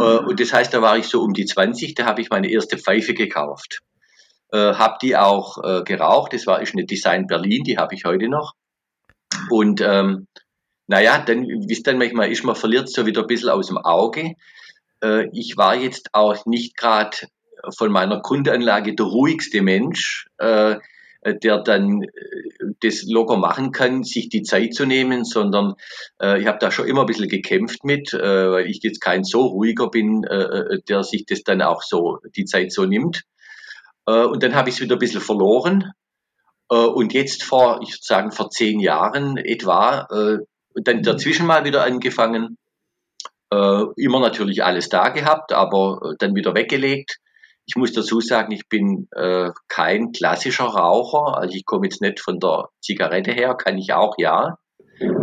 Äh, 0.00 0.18
und 0.18 0.40
das 0.40 0.52
heißt, 0.52 0.74
da 0.74 0.82
war 0.82 0.98
ich 0.98 1.06
so 1.06 1.22
um 1.22 1.32
die 1.32 1.44
20, 1.44 1.94
da 1.94 2.04
habe 2.04 2.20
ich 2.20 2.30
meine 2.30 2.50
erste 2.50 2.78
Pfeife 2.78 3.14
gekauft. 3.14 3.80
äh, 4.52 4.74
habe 4.74 4.98
die 5.02 5.16
auch 5.16 5.58
äh, 5.62 5.82
geraucht. 5.84 6.32
Das 6.32 6.46
war 6.46 6.60
ist 6.62 6.74
eine 6.74 6.84
Design 6.84 7.26
Berlin, 7.26 7.64
die 7.64 7.78
habe 7.78 7.94
ich 7.94 8.04
heute 8.04 8.28
noch. 8.28 8.54
Und 9.50 9.80
ähm, 9.80 10.26
naja, 10.86 11.18
dann, 11.18 11.44
wie 11.46 11.72
es 11.72 11.82
dann 11.82 11.98
manchmal 11.98 12.30
ist, 12.30 12.44
man 12.44 12.54
verliert 12.54 12.88
so 12.88 13.06
wieder 13.06 13.22
ein 13.22 13.26
bisschen 13.26 13.50
aus 13.50 13.66
dem 13.68 13.78
Auge. 13.78 14.34
Ich 15.32 15.56
war 15.56 15.76
jetzt 15.76 16.08
auch 16.12 16.46
nicht 16.46 16.76
gerade 16.76 17.16
von 17.76 17.92
meiner 17.92 18.20
Grundanlage 18.22 18.94
der 18.94 19.06
ruhigste 19.06 19.62
Mensch, 19.62 20.26
der 21.34 21.58
dann 21.58 22.02
äh, 22.02 22.08
das 22.80 23.04
locker 23.04 23.36
machen 23.36 23.72
kann, 23.72 24.04
sich 24.04 24.28
die 24.28 24.42
Zeit 24.42 24.74
zu 24.74 24.86
nehmen, 24.86 25.24
sondern 25.24 25.74
äh, 26.20 26.40
ich 26.40 26.46
habe 26.46 26.58
da 26.60 26.70
schon 26.70 26.86
immer 26.86 27.00
ein 27.00 27.06
bisschen 27.06 27.28
gekämpft 27.28 27.84
mit, 27.84 28.12
äh, 28.12 28.50
weil 28.50 28.66
ich 28.66 28.82
jetzt 28.82 29.00
kein 29.00 29.24
so 29.24 29.46
ruhiger 29.46 29.88
bin, 29.90 30.24
äh, 30.24 30.34
äh 30.36 30.82
der 30.88 31.02
sich 31.02 31.26
das 31.26 31.42
dann 31.42 31.62
auch 31.62 31.82
so 31.82 32.18
die 32.36 32.44
Zeit 32.44 32.72
so 32.72 32.84
nimmt. 32.84 33.22
Äh, 34.06 34.24
und 34.24 34.42
dann 34.42 34.54
habe 34.54 34.68
ich 34.68 34.76
es 34.76 34.80
wieder 34.80 34.96
ein 34.96 35.00
bisschen 35.00 35.20
verloren. 35.20 35.92
Äh, 36.70 36.76
und 36.76 37.12
jetzt 37.12 37.42
vor, 37.44 37.80
ich 37.82 37.90
würde 37.90 38.02
sagen, 38.02 38.32
vor 38.32 38.50
zehn 38.50 38.80
Jahren 38.80 39.36
etwa, 39.36 40.06
äh, 40.10 40.38
dann 40.74 41.02
dazwischen 41.02 41.46
mal 41.46 41.64
wieder 41.64 41.84
angefangen. 41.84 42.58
Äh, 43.52 43.84
immer 43.96 44.20
natürlich 44.20 44.64
alles 44.64 44.88
da 44.88 45.10
gehabt, 45.10 45.52
aber 45.52 46.00
äh, 46.02 46.14
dann 46.18 46.34
wieder 46.34 46.54
weggelegt. 46.54 47.18
Ich 47.66 47.76
muss 47.76 47.92
dazu 47.92 48.20
sagen, 48.20 48.52
ich 48.52 48.68
bin 48.68 49.08
äh, 49.12 49.50
kein 49.68 50.12
klassischer 50.12 50.66
Raucher. 50.66 51.36
Also 51.36 51.56
ich 51.56 51.64
komme 51.64 51.86
jetzt 51.86 52.00
nicht 52.00 52.20
von 52.20 52.38
der 52.38 52.68
Zigarette 52.80 53.32
her, 53.32 53.54
kann 53.54 53.76
ich 53.76 53.92
auch 53.92 54.14
ja. 54.18 54.56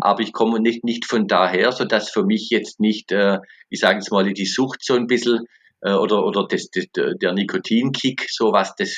Aber 0.02 0.22
ich 0.22 0.34
komme 0.34 0.60
nicht, 0.60 0.84
nicht 0.84 1.06
von 1.06 1.28
daher, 1.28 1.72
so 1.72 1.86
dass 1.86 2.12
für 2.12 2.24
mich 2.24 2.50
jetzt 2.50 2.80
nicht, 2.80 3.12
äh, 3.12 3.40
ich 3.70 3.80
sage 3.80 3.96
jetzt 3.96 4.12
mal, 4.12 4.32
die 4.32 4.46
Sucht 4.46 4.84
so 4.84 4.94
ein 4.96 5.08
bisschen 5.08 5.46
äh, 5.82 5.94
oder, 5.94 6.26
oder 6.26 6.46
das, 6.48 6.70
das, 6.70 6.86
der 6.94 7.34
Nikotinkick, 7.34 8.28
sowas, 8.30 8.76
das 8.78 8.92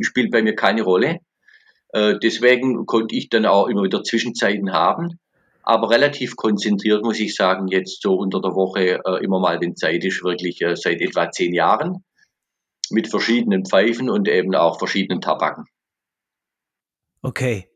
spielt 0.00 0.30
bei 0.30 0.42
mir 0.42 0.54
keine 0.54 0.82
Rolle. 0.82 1.18
Äh, 1.88 2.18
deswegen 2.22 2.86
konnte 2.86 3.16
ich 3.16 3.30
dann 3.30 3.46
auch 3.46 3.66
immer 3.68 3.82
wieder 3.82 4.04
Zwischenzeiten 4.04 4.72
haben 4.72 5.18
aber 5.62 5.90
relativ 5.90 6.36
konzentriert, 6.36 7.04
muss 7.04 7.20
ich 7.20 7.34
sagen, 7.34 7.68
jetzt 7.68 8.02
so 8.02 8.14
unter 8.14 8.40
der 8.40 8.54
Woche 8.54 9.00
äh, 9.04 9.24
immer 9.24 9.38
mal, 9.38 9.60
wenn 9.60 9.76
Zeit 9.76 10.04
ist, 10.04 10.24
wirklich 10.24 10.60
äh, 10.62 10.74
seit 10.74 11.00
etwa 11.00 11.30
zehn 11.30 11.54
Jahren 11.54 12.02
mit 12.90 13.08
verschiedenen 13.08 13.64
Pfeifen 13.64 14.10
und 14.10 14.28
eben 14.28 14.54
auch 14.54 14.78
verschiedenen 14.78 15.20
Tabaken. 15.20 15.64
Okay. 17.22 17.68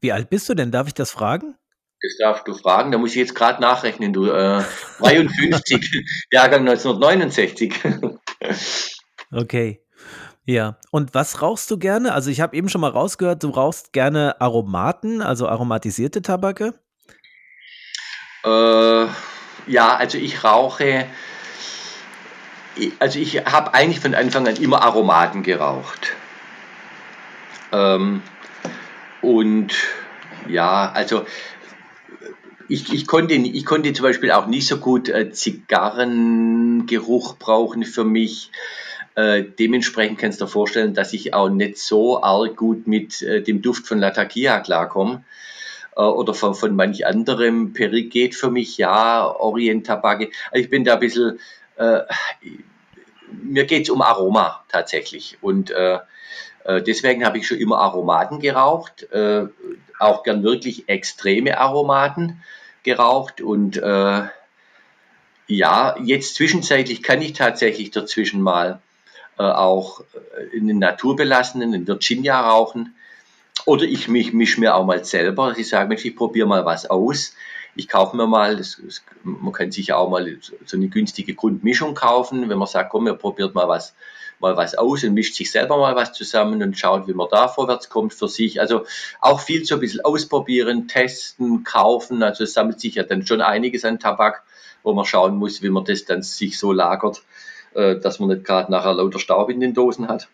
Wie 0.00 0.12
alt 0.12 0.30
bist 0.30 0.48
du 0.48 0.54
denn? 0.54 0.70
Darf 0.70 0.86
ich 0.86 0.94
das 0.94 1.10
fragen? 1.10 1.56
Das 2.00 2.16
darfst 2.18 2.46
du 2.46 2.54
fragen, 2.54 2.92
da 2.92 2.98
muss 2.98 3.10
ich 3.10 3.16
jetzt 3.16 3.34
gerade 3.34 3.60
nachrechnen, 3.60 4.12
du. 4.12 4.26
Äh, 4.30 4.62
53, 5.00 6.26
Jahrgang 6.30 6.60
1969. 6.60 7.74
okay. 9.32 9.80
Ja, 10.44 10.78
und 10.90 11.12
was 11.12 11.42
rauchst 11.42 11.70
du 11.70 11.78
gerne? 11.78 12.14
Also 12.14 12.30
ich 12.30 12.40
habe 12.40 12.56
eben 12.56 12.68
schon 12.68 12.80
mal 12.80 12.90
rausgehört, 12.90 13.42
du 13.42 13.50
rauchst 13.50 13.92
gerne 13.92 14.40
Aromaten, 14.40 15.20
also 15.20 15.46
aromatisierte 15.46 16.22
Tabake. 16.22 16.72
Äh, 18.44 19.06
ja, 19.66 19.96
also 19.96 20.16
ich 20.16 20.44
rauche, 20.44 21.06
also 22.98 23.18
ich 23.18 23.46
habe 23.46 23.74
eigentlich 23.74 24.00
von 24.00 24.14
Anfang 24.14 24.48
an 24.48 24.56
immer 24.56 24.82
Aromaten 24.82 25.42
geraucht. 25.42 26.14
Ähm, 27.72 28.22
und 29.20 29.74
ja, 30.48 30.90
also 30.92 31.26
ich, 32.68 32.92
ich, 32.92 33.06
konnte, 33.06 33.34
ich 33.34 33.64
konnte 33.64 33.92
zum 33.92 34.02
Beispiel 34.02 34.32
auch 34.32 34.46
nicht 34.46 34.66
so 34.66 34.78
gut 34.78 35.08
äh, 35.08 35.30
Zigarrengeruch 35.30 37.38
brauchen 37.38 37.84
für 37.84 38.04
mich. 38.04 38.50
Äh, 39.14 39.44
dementsprechend 39.58 40.18
kannst 40.18 40.40
du 40.40 40.44
dir 40.44 40.50
vorstellen, 40.50 40.94
dass 40.94 41.12
ich 41.12 41.34
auch 41.34 41.48
nicht 41.48 41.78
so 41.78 42.22
arg 42.22 42.56
gut 42.56 42.86
mit 42.86 43.22
äh, 43.22 43.42
dem 43.42 43.62
Duft 43.62 43.86
von 43.86 43.98
Latakia 43.98 44.60
klarkomme. 44.60 45.24
Äh, 45.96 46.02
oder 46.02 46.34
von, 46.34 46.54
von 46.54 46.76
manch 46.76 47.06
anderem. 47.06 47.72
Geht 47.72 48.34
für 48.34 48.50
mich, 48.50 48.78
ja, 48.78 49.26
Orient 49.26 49.86
Tabake. 49.86 50.30
Also 50.50 50.62
ich 50.62 50.70
bin 50.70 50.84
da 50.84 50.94
ein 50.94 51.00
bisschen, 51.00 51.38
äh, 51.78 52.02
mir 53.30 53.64
geht 53.64 53.84
es 53.84 53.90
um 53.90 54.02
Aroma 54.02 54.64
tatsächlich. 54.68 55.38
Und 55.40 55.70
äh, 55.70 55.98
äh, 56.64 56.82
deswegen 56.82 57.24
habe 57.24 57.38
ich 57.38 57.46
schon 57.46 57.58
immer 57.58 57.78
Aromaten 57.78 58.40
geraucht, 58.40 59.10
äh, 59.12 59.46
auch 59.98 60.22
gern 60.22 60.42
wirklich 60.42 60.88
extreme 60.88 61.58
Aromaten 61.58 62.42
geraucht. 62.82 63.40
Und 63.40 63.76
äh, 63.76 64.22
ja, 65.46 65.96
jetzt 66.02 66.34
zwischenzeitlich 66.34 67.02
kann 67.02 67.22
ich 67.22 67.32
tatsächlich 67.32 67.90
dazwischen 67.90 68.42
mal 68.42 68.80
äh, 69.38 69.42
auch 69.42 70.02
einen 70.54 70.78
naturbelassenen, 70.78 71.74
einen 71.74 71.86
Virginia 71.86 72.40
rauchen. 72.40 72.94
Oder 73.64 73.84
ich 73.84 74.08
mich 74.08 74.32
mische 74.32 74.60
mir 74.60 74.74
auch 74.74 74.84
mal 74.84 75.04
selber, 75.04 75.54
ich 75.56 75.68
sage, 75.68 75.88
Mensch, 75.88 76.04
ich 76.04 76.16
probiere 76.16 76.46
mal 76.46 76.64
was 76.64 76.88
aus. 76.88 77.34
Ich 77.78 77.86
kaufe 77.86 78.16
mir 78.16 78.26
mal, 78.26 78.56
das, 78.56 78.82
das, 78.84 79.04
man 79.22 79.52
kann 79.52 79.70
sich 79.70 79.92
auch 79.92 80.10
mal 80.10 80.36
so 80.66 80.76
eine 80.76 80.88
günstige 80.88 81.34
Grundmischung 81.34 81.94
kaufen, 81.94 82.48
wenn 82.48 82.58
man 82.58 82.66
sagt, 82.66 82.90
komm, 82.90 83.06
ihr 83.06 83.14
probiert 83.14 83.54
mal 83.54 83.68
was, 83.68 83.94
mal 84.40 84.56
was 84.56 84.74
aus 84.74 85.04
und 85.04 85.14
mischt 85.14 85.36
sich 85.36 85.52
selber 85.52 85.78
mal 85.78 85.94
was 85.94 86.12
zusammen 86.12 86.60
und 86.60 86.76
schaut, 86.76 87.06
wie 87.06 87.14
man 87.14 87.28
da 87.30 87.46
vorwärts 87.46 87.88
kommt 87.88 88.12
für 88.12 88.26
sich. 88.26 88.60
Also 88.60 88.84
auch 89.20 89.38
viel 89.38 89.64
so 89.64 89.76
ein 89.76 89.80
bisschen 89.80 90.04
ausprobieren, 90.04 90.88
testen, 90.88 91.62
kaufen. 91.62 92.24
Also 92.24 92.42
es 92.42 92.52
sammelt 92.52 92.80
sich 92.80 92.96
ja 92.96 93.04
dann 93.04 93.24
schon 93.24 93.40
einiges 93.40 93.84
an 93.84 94.00
Tabak, 94.00 94.42
wo 94.82 94.92
man 94.92 95.04
schauen 95.04 95.36
muss, 95.36 95.62
wie 95.62 95.70
man 95.70 95.84
das 95.84 96.04
dann 96.04 96.22
sich 96.22 96.58
so 96.58 96.72
lagert, 96.72 97.22
äh, 97.74 97.94
dass 97.94 98.18
man 98.18 98.28
nicht 98.28 98.44
gerade 98.44 98.72
nachher 98.72 98.94
lauter 98.94 99.20
Staub 99.20 99.50
in 99.50 99.60
den 99.60 99.72
Dosen 99.72 100.08
hat. 100.08 100.26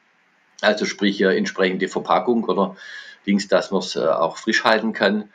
Also 0.62 0.86
sprich 0.86 1.20
äh, 1.20 1.36
entsprechende 1.36 1.88
Verpackung 1.88 2.44
oder 2.44 2.74
Dings, 3.26 3.48
dass 3.48 3.70
man 3.70 3.80
es 3.80 3.96
äh, 3.96 4.06
auch 4.06 4.38
frisch 4.38 4.64
halten 4.64 4.94
kann. 4.94 5.28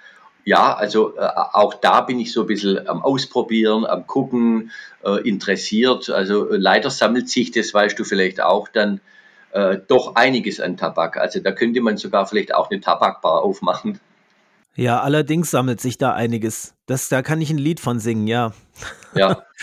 Ja, 0.45 0.73
also 0.73 1.15
äh, 1.17 1.27
auch 1.53 1.75
da 1.75 2.01
bin 2.01 2.19
ich 2.19 2.31
so 2.31 2.41
ein 2.41 2.47
bisschen 2.47 2.87
am 2.87 3.01
Ausprobieren, 3.03 3.85
am 3.85 4.07
Gucken, 4.07 4.71
äh, 5.03 5.27
interessiert. 5.27 6.09
Also 6.09 6.49
äh, 6.49 6.57
leider 6.57 6.89
sammelt 6.89 7.29
sich, 7.29 7.51
das 7.51 7.73
weißt 7.73 7.99
du 7.99 8.03
vielleicht 8.03 8.41
auch, 8.41 8.67
dann 8.67 9.01
äh, 9.51 9.77
doch 9.87 10.15
einiges 10.15 10.59
an 10.59 10.77
Tabak. 10.77 11.17
Also 11.17 11.39
da 11.39 11.51
könnte 11.51 11.81
man 11.81 11.97
sogar 11.97 12.25
vielleicht 12.25 12.53
auch 12.53 12.69
eine 12.69 12.81
Tabakbar 12.81 13.41
aufmachen. 13.43 13.99
Ja, 14.75 15.01
allerdings 15.01 15.51
sammelt 15.51 15.81
sich 15.81 15.97
da 15.97 16.13
einiges. 16.13 16.73
Das, 16.85 17.09
da 17.09 17.21
kann 17.21 17.41
ich 17.41 17.49
ein 17.49 17.57
Lied 17.57 17.79
von 17.79 17.99
singen, 17.99 18.27
ja. 18.27 18.53
Ja. 19.13 19.43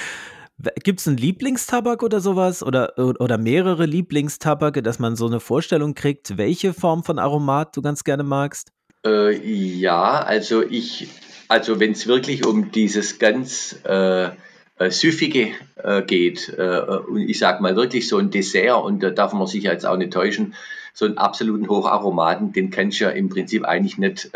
Gibt 0.85 1.01
es 1.01 1.09
einen 1.09 1.19
Lieblingstabak 1.19 2.03
oder 2.03 2.21
sowas? 2.21 2.63
Oder, 2.63 2.99
oder 2.99 3.39
mehrere 3.39 3.85
Lieblingstabake, 3.85 4.83
dass 4.83 4.99
man 4.99 5.15
so 5.15 5.27
eine 5.27 5.39
Vorstellung 5.39 5.95
kriegt, 5.95 6.39
welche 6.39 6.73
Form 6.73 7.05
von 7.05 7.19
Aromat 7.19 7.77
du 7.77 7.83
ganz 7.83 8.05
gerne 8.05 8.23
magst? 8.23 8.73
Äh, 9.07 9.37
ja, 9.37 10.21
also 10.21 10.63
ich, 10.63 11.09
also 11.49 11.79
wenn 11.79 11.93
es 11.93 12.07
wirklich 12.07 12.45
um 12.45 12.73
dieses 12.73 13.19
ganz 13.19 13.79
äh, 13.85 14.31
äh, 14.79 14.91
Süffige 14.91 15.53
äh, 15.77 16.03
geht, 16.03 16.53
äh, 16.59 16.81
und 16.81 17.29
ich 17.29 17.39
sag 17.39 17.61
mal 17.61 17.77
wirklich 17.77 18.09
so 18.09 18.19
ein 18.19 18.31
Dessert, 18.31 18.83
und 18.83 19.03
da 19.03 19.11
darf 19.11 19.33
man 19.33 19.47
sich 19.47 19.63
jetzt 19.63 19.87
auch 19.87 19.97
nicht 19.97 20.13
täuschen, 20.13 20.55
so 20.93 21.05
einen 21.05 21.19
absoluten 21.19 21.69
Hocharomaten, 21.69 22.53
den 22.53 22.71
kannst 22.71 23.01
du 23.01 23.05
ja 23.05 23.11
im 23.11 23.29
Prinzip 23.29 23.65
eigentlich 23.65 23.99
nicht 23.99 24.31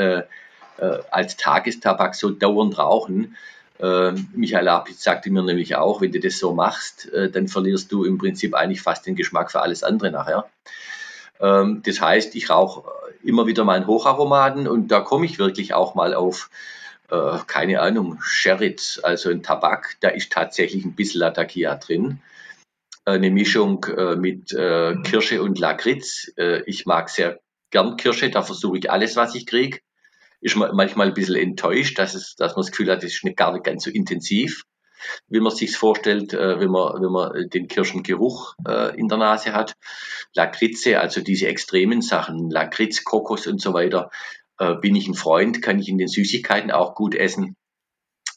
als 1.10 1.36
Tagestabak 1.36 2.14
so 2.14 2.30
dauernd 2.30 2.78
rauchen. 2.78 3.36
Äh, 3.78 4.12
Michael 4.34 4.68
Apitz 4.68 5.02
sagte 5.02 5.30
mir 5.30 5.42
nämlich 5.42 5.76
auch, 5.76 6.00
wenn 6.00 6.12
du 6.12 6.20
das 6.20 6.38
so 6.38 6.54
machst, 6.54 7.10
dann 7.32 7.48
verlierst 7.48 7.92
du 7.92 8.04
im 8.04 8.18
Prinzip 8.18 8.54
eigentlich 8.54 8.80
fast 8.82 9.06
den 9.06 9.14
Geschmack 9.14 9.50
für 9.50 9.60
alles 9.60 9.82
andere 9.82 10.10
nachher. 10.10 10.46
Ähm, 11.40 11.82
das 11.84 12.00
heißt, 12.00 12.34
ich 12.34 12.50
rauche 12.50 12.84
immer 13.22 13.46
wieder 13.46 13.64
meinen 13.64 13.86
Hocharomaten 13.86 14.66
und 14.68 14.88
da 14.88 15.00
komme 15.00 15.26
ich 15.26 15.38
wirklich 15.38 15.74
auch 15.74 15.94
mal 15.94 16.14
auf, 16.14 16.50
äh, 17.10 17.38
keine 17.46 17.80
Ahnung, 17.80 18.18
Sherit, 18.22 19.00
also 19.02 19.30
ein 19.30 19.42
Tabak, 19.42 19.96
da 20.00 20.08
ist 20.08 20.32
tatsächlich 20.32 20.84
ein 20.84 20.94
bisschen 20.94 21.20
Latakia 21.20 21.74
drin. 21.76 22.20
Eine 23.04 23.30
Mischung 23.30 23.84
äh, 23.84 24.16
mit 24.16 24.52
äh, 24.52 24.94
Kirsche 25.02 25.42
und 25.42 25.58
Lakritz. 25.58 26.30
Äh, 26.36 26.62
ich 26.66 26.86
mag 26.86 27.08
sehr 27.08 27.40
gern 27.70 27.96
Kirsche, 27.96 28.30
da 28.30 28.42
versuche 28.42 28.78
ich 28.78 28.90
alles, 28.90 29.16
was 29.16 29.34
ich 29.34 29.46
kriege 29.46 29.80
ist 30.40 30.56
man 30.56 30.74
manchmal 30.74 31.08
ein 31.08 31.14
bisschen 31.14 31.36
enttäuscht, 31.36 31.98
dass, 31.98 32.14
es, 32.14 32.34
dass 32.34 32.56
man 32.56 32.62
das 32.62 32.70
Gefühl 32.70 32.90
hat, 32.90 33.04
es 33.04 33.14
ist 33.14 33.24
nicht 33.24 33.36
gar 33.36 33.52
nicht 33.52 33.64
ganz 33.64 33.84
so 33.84 33.90
intensiv, 33.90 34.64
wie 35.28 35.40
man 35.40 35.54
sich 35.54 35.76
vorstellt, 35.76 36.32
äh, 36.32 36.60
wenn, 36.60 36.70
man, 36.70 37.02
wenn 37.02 37.12
man 37.12 37.48
den 37.48 37.68
Kirschengeruch 37.68 38.54
äh, 38.66 38.98
in 38.98 39.08
der 39.08 39.18
Nase 39.18 39.52
hat. 39.52 39.74
Lakritze, 40.34 41.00
also 41.00 41.20
diese 41.20 41.48
extremen 41.48 42.02
Sachen, 42.02 42.50
Lakritz, 42.50 43.04
Kokos 43.04 43.46
und 43.46 43.60
so 43.60 43.74
weiter, 43.74 44.10
äh, 44.58 44.74
bin 44.74 44.94
ich 44.94 45.08
ein 45.08 45.14
Freund, 45.14 45.62
kann 45.62 45.78
ich 45.78 45.88
in 45.88 45.98
den 45.98 46.08
Süßigkeiten 46.08 46.70
auch 46.70 46.94
gut 46.94 47.14
essen. 47.14 47.56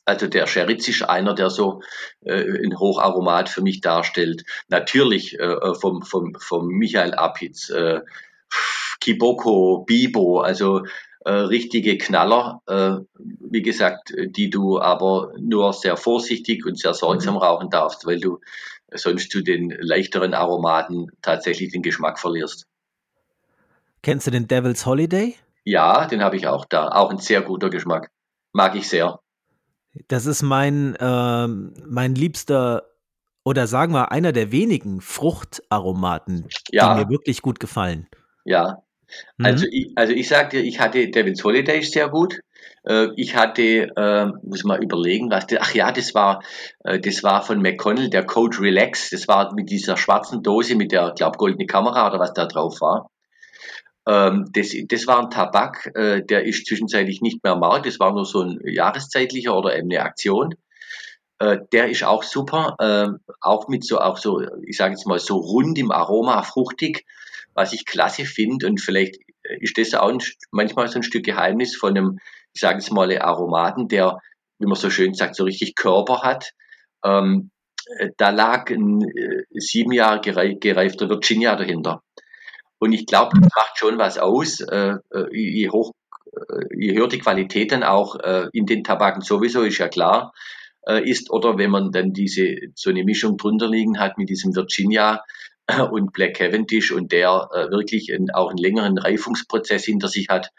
Also 0.06 0.28
der 0.28 0.48
Scheritz 0.48 0.88
ist 0.88 1.04
einer, 1.04 1.34
der 1.34 1.50
so 1.50 1.82
äh, 2.22 2.64
ein 2.64 2.78
Hocharomat 2.78 3.48
für 3.48 3.62
mich 3.62 3.80
darstellt. 3.80 4.44
Natürlich 4.68 5.40
äh, 5.40 5.76
vom, 5.76 6.02
vom, 6.02 6.36
vom 6.40 6.68
Michael 6.68 7.14
Apitz, 7.14 7.70
äh, 7.70 8.02
Kiboko, 9.00 9.84
Bibo, 9.86 10.42
also 10.42 10.86
äh, 11.26 11.32
richtige 11.32 11.98
Knaller, 11.98 12.62
äh, 12.68 12.98
wie 13.18 13.62
gesagt, 13.62 14.14
die 14.18 14.50
du 14.50 14.80
aber 14.80 15.34
nur 15.40 15.74
sehr 15.74 15.98
vorsichtig 15.98 16.66
und 16.66 16.78
sehr 16.78 16.94
sorgsam 16.94 17.36
mhm. 17.36 17.40
rauchen 17.40 17.70
darfst, 17.70 18.06
weil 18.06 18.20
du 18.20 18.40
sonst 18.94 19.32
zu 19.32 19.42
den 19.42 19.70
leichteren 19.80 20.34
Aromaten 20.34 21.08
tatsächlich 21.22 21.72
den 21.72 21.82
Geschmack 21.82 22.20
verlierst. 22.20 22.68
Kennst 24.02 24.28
du 24.28 24.32
den 24.32 24.48
Devil's 24.48 24.86
Holiday? 24.86 25.36
Ja, 25.64 26.08
den 26.08 26.22
habe 26.22 26.36
ich 26.36 26.48
auch 26.48 26.66
da. 26.66 26.90
Auch 26.90 27.10
ein 27.10 27.20
sehr 27.20 27.42
guter 27.42 27.70
Geschmack. 27.70 28.12
Mag 28.52 28.76
ich 28.76 28.90
sehr. 28.90 29.20
Das 30.08 30.26
ist 30.26 30.42
mein, 30.42 30.98
ähm, 31.00 31.74
mein 31.88 32.16
liebster 32.16 32.84
oder 33.46 33.68
sagen 33.68 33.94
wir 33.94 34.12
einer 34.12 34.32
der 34.32 34.52
wenigen 34.52 35.02
Fruchtaromaten, 35.02 36.48
Ja. 36.72 36.94
die 36.96 37.04
mir 37.04 37.10
wirklich 37.10 37.42
gut 37.42 37.60
gefallen. 37.60 38.08
Ja, 38.46 38.83
Mhm. 39.38 39.46
also 39.46 39.66
ich, 39.72 39.92
also 39.96 40.14
ich 40.14 40.28
sagte, 40.28 40.58
ich 40.60 40.80
hatte 40.80 41.10
Devil's 41.10 41.44
Holiday 41.44 41.80
ist 41.80 41.94
sehr 41.94 42.10
gut. 42.10 42.40
Äh, 42.86 43.10
Ich 43.16 43.36
hatte, 43.36 43.92
äh, 43.96 44.26
muss 44.44 44.64
mal 44.64 44.84
überlegen, 44.84 45.30
was 45.32 45.48
das, 45.48 45.60
ach 45.62 45.74
ja, 45.74 45.92
das 45.92 46.14
war, 46.14 46.44
äh, 46.84 47.00
das 47.00 47.24
war 47.24 47.42
von 47.44 47.62
McConnell, 47.62 48.10
der 48.10 48.26
Code 48.26 48.60
Relax. 48.60 49.10
Das 49.10 49.28
war 49.28 49.54
mit 49.54 49.70
dieser 49.70 49.98
schwarzen 49.98 50.44
Dose 50.44 50.76
mit 50.76 50.92
der, 50.92 51.14
glaub, 51.16 51.38
goldene 51.38 51.66
Kamera 51.66 52.08
oder 52.10 52.20
was 52.20 52.34
da 52.34 52.46
drauf 52.46 52.82
war. 52.82 53.10
Ähm, 54.08 54.50
das, 54.54 54.74
das 54.88 55.08
war 55.08 55.20
ein 55.20 55.30
Tabak, 55.30 55.92
äh, 55.96 56.22
der 56.26 56.46
ist 56.46 56.66
zwischenzeitlich 56.68 57.22
nicht 57.22 57.44
mehr 57.44 57.54
am 57.54 57.62
Markt. 57.62 57.86
Das 57.86 58.00
war 58.00 58.12
nur 58.14 58.26
so 58.26 58.42
ein 58.42 58.60
jahreszeitlicher 58.66 59.56
oder 59.58 59.78
eben 59.78 59.90
eine 59.90 60.02
Aktion. 60.02 60.56
Äh, 61.40 61.60
der 61.72 61.90
ist 61.90 62.04
auch 62.04 62.24
super, 62.24 62.76
äh, 62.80 63.08
auch 63.42 63.68
mit 63.70 63.86
so, 63.86 64.00
auch 64.00 64.18
so, 64.18 64.42
ich 64.66 64.78
sage 64.78 64.94
jetzt 64.94 65.08
mal 65.08 65.20
so 65.20 65.38
rund 65.38 65.78
im 65.80 65.92
Aroma, 65.92 66.42
fruchtig, 66.44 67.06
was 67.54 67.74
ich 67.74 67.86
klasse 67.86 68.26
finde 68.26 68.68
und 68.68 68.82
vielleicht 68.82 69.18
ist 69.60 69.78
das 69.78 69.94
auch 69.94 70.10
ein, 70.10 70.20
manchmal 70.52 70.88
so 70.88 71.00
ein 71.00 71.04
Stück 71.04 71.26
Geheimnis 71.26 71.76
von 71.76 71.98
einem, 71.98 72.20
ich 72.54 72.62
sage 72.62 72.80
jetzt 72.80 72.92
mal, 72.92 73.16
Aromaten, 73.18 73.88
der, 73.88 74.20
wie 74.60 74.66
man 74.66 74.76
so 74.76 74.90
schön 74.90 75.14
sagt, 75.14 75.36
so 75.36 75.44
richtig 75.44 75.76
Körper 75.76 76.22
hat. 76.22 76.52
Ähm, 77.04 77.52
äh, 77.98 78.10
da 78.18 78.30
lag 78.30 78.70
ein 78.70 79.02
äh, 79.02 79.44
sieben 79.52 79.92
Jahre 79.92 80.22
gerei 80.22 80.54
gereifter 80.54 81.10
Virginia 81.10 81.56
dahinter. 81.56 82.02
Und 82.80 82.94
ich 82.94 83.06
glaube, 83.06 83.40
das 83.40 83.50
macht 83.56 83.78
schon 83.78 83.98
was 83.98 84.18
aus, 84.18 84.60
äh, 84.62 84.96
äh, 85.12 85.28
je 85.32 85.70
hoch, 85.70 85.92
äh, 86.34 86.66
je 86.78 86.96
höher 86.96 87.08
die 87.08 87.20
Qualität 87.20 87.72
dann 87.72 87.84
auch 87.84 88.20
äh, 88.20 88.48
in 88.54 88.66
den 88.66 88.84
Tabaken 88.84 89.22
sowieso, 89.22 89.64
ist 89.64 89.78
ja 89.78 89.88
klar, 89.88 90.34
äh, 90.88 91.10
ist, 91.10 91.32
oder 91.32 91.58
wenn 91.58 91.72
man 91.72 91.92
dann 91.92 92.14
diese, 92.14 92.58
so 92.76 92.90
eine 92.90 93.04
Mischung 93.04 93.38
drunter 93.38 93.70
liegen 93.70 94.00
hat 94.00 94.18
mit 94.18 94.30
diesem 94.30 94.56
Virginia 94.56 95.16
äh, 95.16 95.20
und 95.82 96.14
Black 96.14 96.36
Cavendish 96.36 96.92
und 96.92 97.12
der 97.12 97.50
äh, 97.54 97.70
wirklich 97.72 98.14
einen, 98.14 98.32
auch 98.32 98.50
einen 98.50 98.58
längeren 98.58 98.98
Reifungsprozess 98.98 99.84
hinter 99.86 100.08
sich 100.08 100.30
hat. 100.30 100.50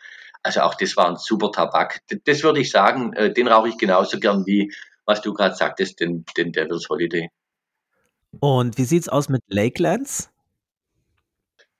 Also 0.42 0.60
auch 0.60 0.74
das 0.74 0.96
war 0.96 1.08
ein 1.08 1.16
super 1.16 1.50
Tabak. 1.52 2.00
D- 2.10 2.20
Das 2.24 2.42
würde 2.42 2.60
ich 2.60 2.70
sagen, 2.70 3.12
äh, 3.14 3.32
den 3.32 3.48
rauche 3.48 3.68
ich 3.68 3.78
genauso 3.78 4.18
gern 4.20 4.44
wie, 4.46 4.72
was 5.06 5.22
du 5.22 5.32
gerade 5.34 5.54
sagtest, 5.54 6.00
den, 6.00 6.24
den 6.36 6.52
Devil's 6.52 6.88
Holiday. 6.88 7.28
Und 8.40 8.78
wie 8.78 8.84
sieht's 8.84 9.08
aus 9.08 9.28
mit 9.28 9.42
Lakelands? 9.48 10.30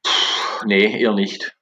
Puh, 0.03 0.67
nee, 0.67 1.01
eher 1.01 1.13
nicht. 1.15 1.57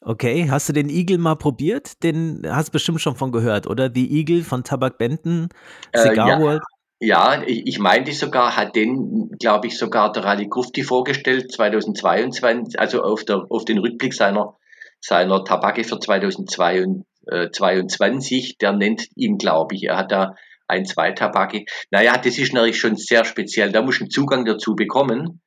Okay, 0.00 0.48
hast 0.50 0.68
du 0.68 0.72
den 0.72 0.88
Eagle 0.88 1.18
mal 1.18 1.34
probiert? 1.36 2.02
Den 2.02 2.42
hast 2.48 2.68
du 2.68 2.72
bestimmt 2.72 3.00
schon 3.00 3.16
von 3.16 3.32
gehört, 3.32 3.66
oder? 3.66 3.88
Die 3.88 4.18
Eagle 4.18 4.44
von 4.44 4.62
Tabak 4.62 4.98
Benton, 4.98 5.48
Äh, 5.92 5.98
Cigar 6.00 6.28
ja. 6.28 6.38
World. 6.38 6.62
Ja, 6.98 7.42
ich, 7.42 7.66
ich 7.66 7.78
meinte 7.78 8.12
sogar, 8.12 8.56
hat 8.56 8.74
den, 8.74 9.28
glaube 9.38 9.66
ich, 9.66 9.76
sogar 9.76 10.10
der 10.12 10.24
Rally 10.24 10.48
Grufti 10.48 10.82
vorgestellt, 10.82 11.52
2022, 11.52 12.80
also 12.80 13.02
auf, 13.02 13.22
der, 13.24 13.44
auf 13.50 13.66
den 13.66 13.76
Rückblick 13.78 14.14
seiner, 14.14 14.56
seiner 15.00 15.44
Tabake 15.44 15.84
für 15.84 16.00
2022. 16.00 18.56
Der 18.58 18.72
nennt 18.72 19.08
ihn, 19.14 19.36
glaube 19.36 19.74
ich, 19.74 19.82
er 19.84 19.98
hat 19.98 20.10
da 20.10 20.36
ein, 20.68 20.86
zwei 20.86 21.12
Tabake. 21.12 21.66
Naja, 21.90 22.16
das 22.16 22.38
ist 22.38 22.54
natürlich 22.54 22.80
schon 22.80 22.96
sehr 22.96 23.26
speziell. 23.26 23.72
Da 23.72 23.82
muss 23.82 24.00
einen 24.00 24.08
Zugang 24.10 24.46
dazu 24.46 24.74
bekommen. 24.74 25.42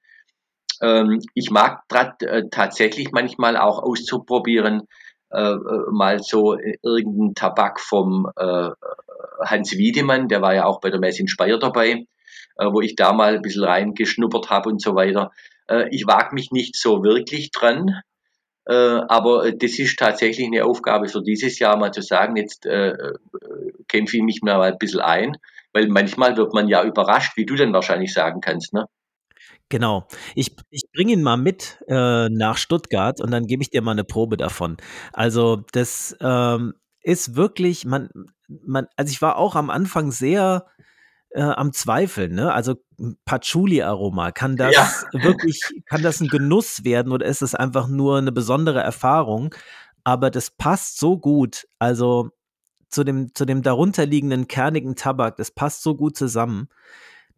Ähm, 0.81 1.19
ich 1.33 1.49
mag 1.49 1.81
äh, 2.21 2.43
tatsächlich 2.51 3.11
manchmal 3.11 3.57
auch 3.57 3.81
auszuprobieren, 3.81 4.83
äh, 5.31 5.41
äh, 5.41 5.57
mal 5.91 6.19
so 6.19 6.55
irgendeinen 6.57 7.33
Tabak 7.33 7.79
vom 7.79 8.27
Hans 9.45 9.77
Wiedemann, 9.77 10.27
der 10.27 10.41
war 10.41 10.53
ja 10.53 10.65
auch 10.65 10.79
bei 10.79 10.89
der 10.89 10.99
Messe 10.99 11.21
in 11.21 11.27
Speyer 11.27 11.59
dabei, 11.59 12.05
äh, 12.57 12.65
wo 12.65 12.81
ich 12.81 12.95
da 12.95 13.13
mal 13.13 13.35
ein 13.35 13.41
bisschen 13.41 13.63
reingeschnuppert 13.63 14.49
habe 14.49 14.69
und 14.69 14.81
so 14.81 14.95
weiter. 14.95 15.31
Äh, 15.67 15.89
ich 15.91 16.05
wage 16.07 16.33
mich 16.33 16.51
nicht 16.51 16.75
so 16.75 17.03
wirklich 17.03 17.51
dran, 17.51 18.01
äh, 18.65 19.01
aber 19.07 19.51
das 19.51 19.79
ist 19.79 19.97
tatsächlich 19.97 20.47
eine 20.47 20.65
Aufgabe 20.65 21.07
für 21.07 21.23
dieses 21.23 21.57
Jahr, 21.59 21.77
mal 21.77 21.91
zu 21.91 22.01
sagen, 22.01 22.35
jetzt 22.35 22.65
äh, 22.65 22.91
äh, 22.91 23.17
kämpfe 23.87 24.17
ich 24.17 24.23
mich 24.23 24.41
mal 24.43 24.61
ein 24.61 24.77
bisschen 24.77 24.99
ein, 24.99 25.37
weil 25.73 25.87
manchmal 25.87 26.37
wird 26.37 26.53
man 26.53 26.67
ja 26.67 26.83
überrascht, 26.83 27.35
wie 27.35 27.45
du 27.45 27.55
dann 27.55 27.73
wahrscheinlich 27.73 28.13
sagen 28.13 28.41
kannst, 28.41 28.73
ne? 28.73 28.85
Genau. 29.69 30.07
Ich, 30.33 30.55
ich 30.71 30.83
bringe 30.91 31.13
ihn 31.13 31.21
mal 31.21 31.37
mit 31.37 31.79
äh, 31.87 32.27
nach 32.29 32.57
Stuttgart 32.57 33.21
und 33.21 33.29
dann 33.31 33.45
gebe 33.45 33.61
ich 33.61 33.69
dir 33.69 33.83
mal 33.83 33.91
eine 33.91 34.03
Probe 34.03 34.35
davon. 34.35 34.77
Also 35.13 35.63
das 35.71 36.17
ähm, 36.21 36.73
ist 37.01 37.35
wirklich, 37.35 37.85
man, 37.85 38.09
man, 38.65 38.87
also 38.97 39.11
ich 39.11 39.21
war 39.21 39.37
auch 39.37 39.55
am 39.55 39.69
Anfang 39.69 40.11
sehr 40.11 40.65
äh, 41.31 41.41
am 41.41 41.73
Zweifeln, 41.73 42.33
ne? 42.35 42.53
Also 42.53 42.75
Patchouli-Aroma, 43.25 44.31
kann 44.31 44.57
das 44.57 44.75
Ja. 44.75 44.89
wirklich, 45.23 45.61
kann 45.87 46.03
das 46.03 46.21
ein 46.21 46.29
Genuss 46.29 46.83
werden 46.83 47.11
oder 47.11 47.25
ist 47.25 47.41
es 47.41 47.55
einfach 47.55 47.87
nur 47.87 48.17
eine 48.17 48.31
besondere 48.31 48.81
Erfahrung? 48.81 49.53
Aber 50.03 50.31
das 50.31 50.51
passt 50.51 50.99
so 50.99 51.17
gut, 51.19 51.67
also 51.79 52.31
zu 52.89 53.03
dem, 53.03 53.33
zu 53.35 53.45
dem 53.45 53.61
darunterliegenden 53.61 54.47
kernigen 54.47 54.95
Tabak, 54.95 55.35
das 55.37 55.51
passt 55.51 55.83
so 55.83 55.95
gut 55.95 56.17
zusammen. 56.17 56.69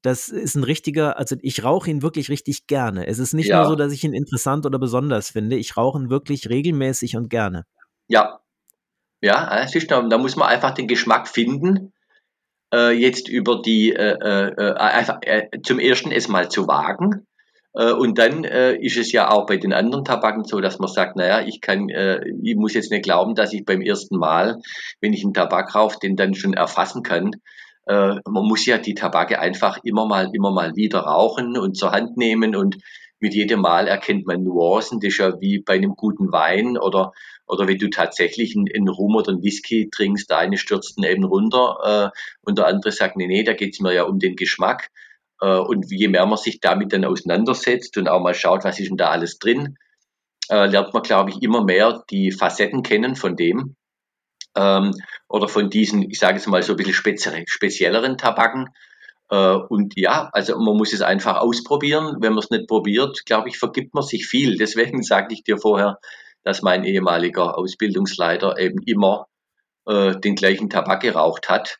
Das 0.01 0.29
ist 0.29 0.55
ein 0.55 0.63
richtiger, 0.63 1.17
also 1.17 1.35
ich 1.41 1.63
rauche 1.63 1.89
ihn 1.91 2.01
wirklich 2.01 2.29
richtig 2.29 2.67
gerne. 2.67 3.07
Es 3.07 3.19
ist 3.19 3.33
nicht 3.33 3.49
Ja. 3.49 3.57
nur 3.57 3.65
so, 3.67 3.75
dass 3.75 3.91
ich 3.93 4.03
ihn 4.03 4.13
interessant 4.13 4.65
oder 4.65 4.79
besonders 4.79 5.31
finde. 5.31 5.57
Ich 5.57 5.77
rauche 5.77 5.99
ihn 5.99 6.09
wirklich 6.09 6.49
regelmäßig 6.49 7.17
und 7.17 7.29
gerne. 7.29 7.65
Ja, 8.07 8.39
ja, 9.21 9.61
es 9.63 9.75
ist, 9.75 9.91
da 9.91 10.01
da 10.01 10.17
muss 10.17 10.35
man 10.35 10.49
einfach 10.49 10.73
den 10.73 10.87
Geschmack 10.87 11.27
finden, 11.27 11.93
äh, 12.73 12.91
jetzt 12.91 13.27
über 13.27 13.61
die, 13.61 13.93
äh, 13.93 14.17
äh, 14.21 14.53
äh, 14.57 14.73
einfach 14.73 15.19
äh, 15.21 15.47
zum 15.63 15.79
ersten 15.79 16.11
es 16.11 16.27
mal 16.27 16.49
zu 16.49 16.67
wagen. 16.67 17.27
Äh, 17.73 17.91
und 17.93 18.17
dann 18.17 18.43
äh, 18.43 18.75
ist 18.75 18.97
es 18.97 19.11
ja 19.11 19.29
auch 19.29 19.45
bei 19.45 19.57
den 19.57 19.73
anderen 19.73 20.05
Tabaken 20.05 20.43
so, 20.43 20.59
dass 20.59 20.79
man 20.79 20.89
sagt, 20.89 21.15
naja, 21.15 21.41
ich 21.45 21.61
kann, 21.61 21.89
äh, 21.89 22.21
ich 22.43 22.55
muss 22.55 22.73
jetzt 22.73 22.91
nicht 22.91 23.03
glauben, 23.03 23.35
dass 23.35 23.53
ich 23.53 23.65
beim 23.65 23.81
ersten 23.81 24.17
Mal, 24.17 24.59
wenn 24.99 25.13
ich 25.13 25.23
einen 25.23 25.33
Tabak 25.33 25.73
rauche, 25.75 25.99
den 25.99 26.15
dann 26.15 26.33
schon 26.33 26.53
erfassen 26.53 27.03
kann. 27.03 27.31
Äh, 27.85 28.15
man 28.25 28.45
muss 28.45 28.65
ja 28.65 28.77
die 28.77 28.95
Tabake 28.95 29.39
einfach 29.39 29.79
immer 29.83 30.05
mal, 30.05 30.29
immer 30.33 30.51
mal 30.51 30.75
wieder 30.75 30.99
rauchen 30.99 31.57
und 31.57 31.75
zur 31.77 31.91
Hand 31.91 32.17
nehmen 32.17 32.55
und 32.55 32.77
mit 33.19 33.33
jedem 33.35 33.61
Mal 33.61 33.87
erkennt 33.87 34.25
man 34.25 34.43
Nuancen. 34.43 34.99
Das 34.99 35.09
ist 35.09 35.19
ja 35.19 35.39
wie 35.39 35.59
bei 35.59 35.73
einem 35.73 35.95
guten 35.95 36.31
Wein 36.31 36.77
oder 36.77 37.13
oder 37.47 37.67
wenn 37.67 37.77
du 37.77 37.89
tatsächlich 37.89 38.55
einen, 38.55 38.67
einen 38.73 38.89
Rum 38.89 39.15
oder 39.15 39.31
einen 39.31 39.43
Whisky 39.43 39.89
trinkst, 39.89 40.29
der 40.29 40.37
eine 40.37 40.57
stürzt 40.57 40.97
ihn 40.97 41.03
eben 41.03 41.23
runter 41.23 42.11
äh, 42.13 42.19
und 42.41 42.57
der 42.57 42.67
andere 42.67 42.91
sagt, 42.91 43.17
nee, 43.17 43.27
nee, 43.27 43.43
da 43.43 43.53
geht's 43.53 43.79
mir 43.79 43.93
ja 43.93 44.03
um 44.03 44.19
den 44.19 44.35
Geschmack. 44.35 44.89
Äh, 45.41 45.57
und 45.57 45.91
je 45.91 46.07
mehr 46.07 46.25
man 46.25 46.37
sich 46.37 46.59
damit 46.59 46.93
dann 46.93 47.05
auseinandersetzt 47.05 47.97
und 47.97 48.07
auch 48.07 48.21
mal 48.21 48.33
schaut, 48.33 48.63
was 48.63 48.79
ist 48.79 48.89
denn 48.89 48.97
da 48.97 49.09
alles 49.09 49.39
drin, 49.39 49.77
äh, 50.49 50.67
lernt 50.67 50.93
man, 50.93 51.03
glaube 51.03 51.31
ich, 51.31 51.41
immer 51.41 51.63
mehr 51.63 52.03
die 52.09 52.31
Facetten 52.31 52.83
kennen 52.83 53.15
von 53.15 53.35
dem 53.35 53.75
ähm, 54.55 54.93
oder 55.27 55.47
von 55.47 55.69
diesen, 55.69 56.09
ich 56.09 56.19
sage 56.19 56.35
jetzt 56.35 56.47
mal 56.47 56.63
so 56.63 56.73
ein 56.73 56.77
bisschen 56.77 56.93
spezie 56.93 57.43
spezielleren 57.47 58.17
Tabaken. 58.17 58.69
Äh, 59.29 59.55
und 59.55 59.93
ja, 59.95 60.29
also 60.33 60.57
man 60.59 60.77
muss 60.77 60.93
es 60.93 61.01
einfach 61.01 61.37
ausprobieren. 61.37 62.17
Wenn 62.19 62.33
man 62.33 62.43
es 62.43 62.49
nicht 62.49 62.67
probiert, 62.67 63.25
glaube 63.25 63.49
ich, 63.49 63.57
vergibt 63.57 63.93
man 63.93 64.03
sich 64.03 64.27
viel. 64.27 64.57
Deswegen 64.59 65.03
sagte 65.03 65.33
ich 65.33 65.43
dir 65.43 65.57
vorher, 65.57 65.99
dass 66.43 66.61
mein 66.61 66.83
ehemaliger 66.83 67.57
Ausbildungsleiter 67.57 68.57
eben 68.57 68.81
immer 68.85 69.27
äh, 69.87 70.15
den 70.19 70.35
gleichen 70.35 70.69
Tabak 70.69 71.01
geraucht 71.01 71.49
hat. 71.49 71.77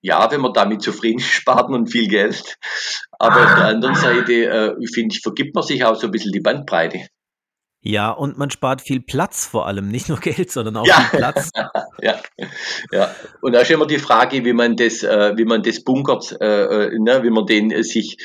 Ja, 0.00 0.30
wenn 0.30 0.40
man 0.42 0.52
damit 0.52 0.82
zufrieden 0.82 1.18
ist, 1.18 1.26
spart 1.32 1.70
man 1.70 1.86
viel 1.86 2.08
Geld. 2.08 2.56
Aber 3.18 3.44
auf 3.44 3.54
der 3.54 3.64
anderen 3.66 3.94
Seite, 3.94 4.32
äh, 4.32 4.86
finde 4.92 5.14
ich, 5.14 5.22
vergibt 5.22 5.54
man 5.54 5.64
sich 5.64 5.84
auch 5.84 5.94
so 5.96 6.06
ein 6.08 6.10
bisschen 6.10 6.32
die 6.32 6.40
Bandbreite. 6.40 7.06
Ja, 7.86 8.10
und 8.10 8.38
man 8.38 8.50
spart 8.50 8.80
viel 8.80 9.00
Platz 9.00 9.46
vor 9.46 9.66
allem. 9.66 9.88
Nicht 9.88 10.08
nur 10.08 10.18
Geld, 10.18 10.50
sondern 10.50 10.78
auch 10.78 10.86
Ja. 10.86 10.94
viel 10.94 11.18
Platz. 11.18 11.50
Ja, 12.02 12.20
ja. 12.90 13.14
Und 13.40 13.52
da 13.52 13.60
ist 13.60 13.70
immer 13.70 13.86
die 13.86 13.98
Frage, 13.98 14.44
wie 14.44 14.52
man 14.52 14.76
das, 14.76 15.02
äh, 15.04 15.32
wie 15.36 15.44
man 15.44 15.62
das 15.62 15.84
bunkert, 15.84 16.36
äh, 16.40 16.86
äh, 16.86 16.98
ne, 16.98 17.22
wie 17.22 17.30
man 17.30 17.46
den 17.46 17.70
äh, 17.70 17.82
sich 17.84 18.18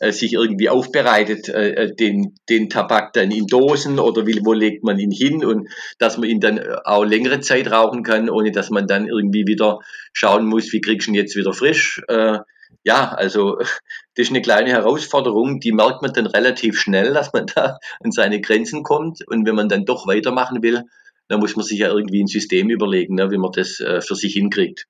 äh, 0.00 0.12
sich 0.12 0.32
irgendwie 0.32 0.68
aufbereitet, 0.68 1.48
äh, 1.48 1.70
äh, 1.70 1.94
den, 1.94 2.34
den 2.48 2.68
Tabak 2.68 3.12
dann 3.12 3.30
in 3.30 3.46
Dosen 3.46 3.98
oder 3.98 4.26
wie, 4.26 4.40
wo 4.44 4.52
legt 4.52 4.84
man 4.84 4.98
ihn 4.98 5.10
hin 5.10 5.44
und 5.44 5.68
dass 5.98 6.18
man 6.18 6.28
ihn 6.28 6.40
dann 6.40 6.58
äh, 6.58 6.76
auch 6.84 7.04
längere 7.04 7.40
Zeit 7.40 7.70
rauchen 7.70 8.02
kann, 8.02 8.30
ohne 8.30 8.52
dass 8.52 8.70
man 8.70 8.86
dann 8.86 9.06
irgendwie 9.06 9.46
wieder 9.46 9.78
schauen 10.12 10.46
muss, 10.46 10.72
wie 10.72 10.80
kriegst 10.80 11.06
du 11.06 11.12
ihn 11.12 11.14
jetzt 11.14 11.36
wieder 11.36 11.52
frisch. 11.52 12.02
Äh, 12.08 12.38
ja, 12.84 13.12
also 13.12 13.58
das 14.14 14.26
ist 14.26 14.30
eine 14.30 14.42
kleine 14.42 14.70
Herausforderung, 14.70 15.60
die 15.60 15.72
merkt 15.72 16.02
man 16.02 16.12
dann 16.12 16.26
relativ 16.26 16.78
schnell, 16.80 17.12
dass 17.12 17.32
man 17.32 17.46
da 17.54 17.78
an 18.00 18.12
seine 18.12 18.40
Grenzen 18.40 18.82
kommt 18.82 19.26
und 19.26 19.46
wenn 19.46 19.54
man 19.54 19.68
dann 19.68 19.84
doch 19.84 20.06
weitermachen 20.06 20.62
will, 20.62 20.84
dann 21.28 21.40
muss 21.40 21.56
man 21.56 21.64
sich 21.64 21.78
ja 21.78 21.88
irgendwie 21.88 22.22
ein 22.22 22.26
System 22.26 22.70
überlegen, 22.70 23.14
ne, 23.14 23.30
wie 23.30 23.38
man 23.38 23.52
das 23.52 23.80
äh, 23.80 24.00
für 24.00 24.14
sich 24.14 24.32
hinkriegt. 24.32 24.86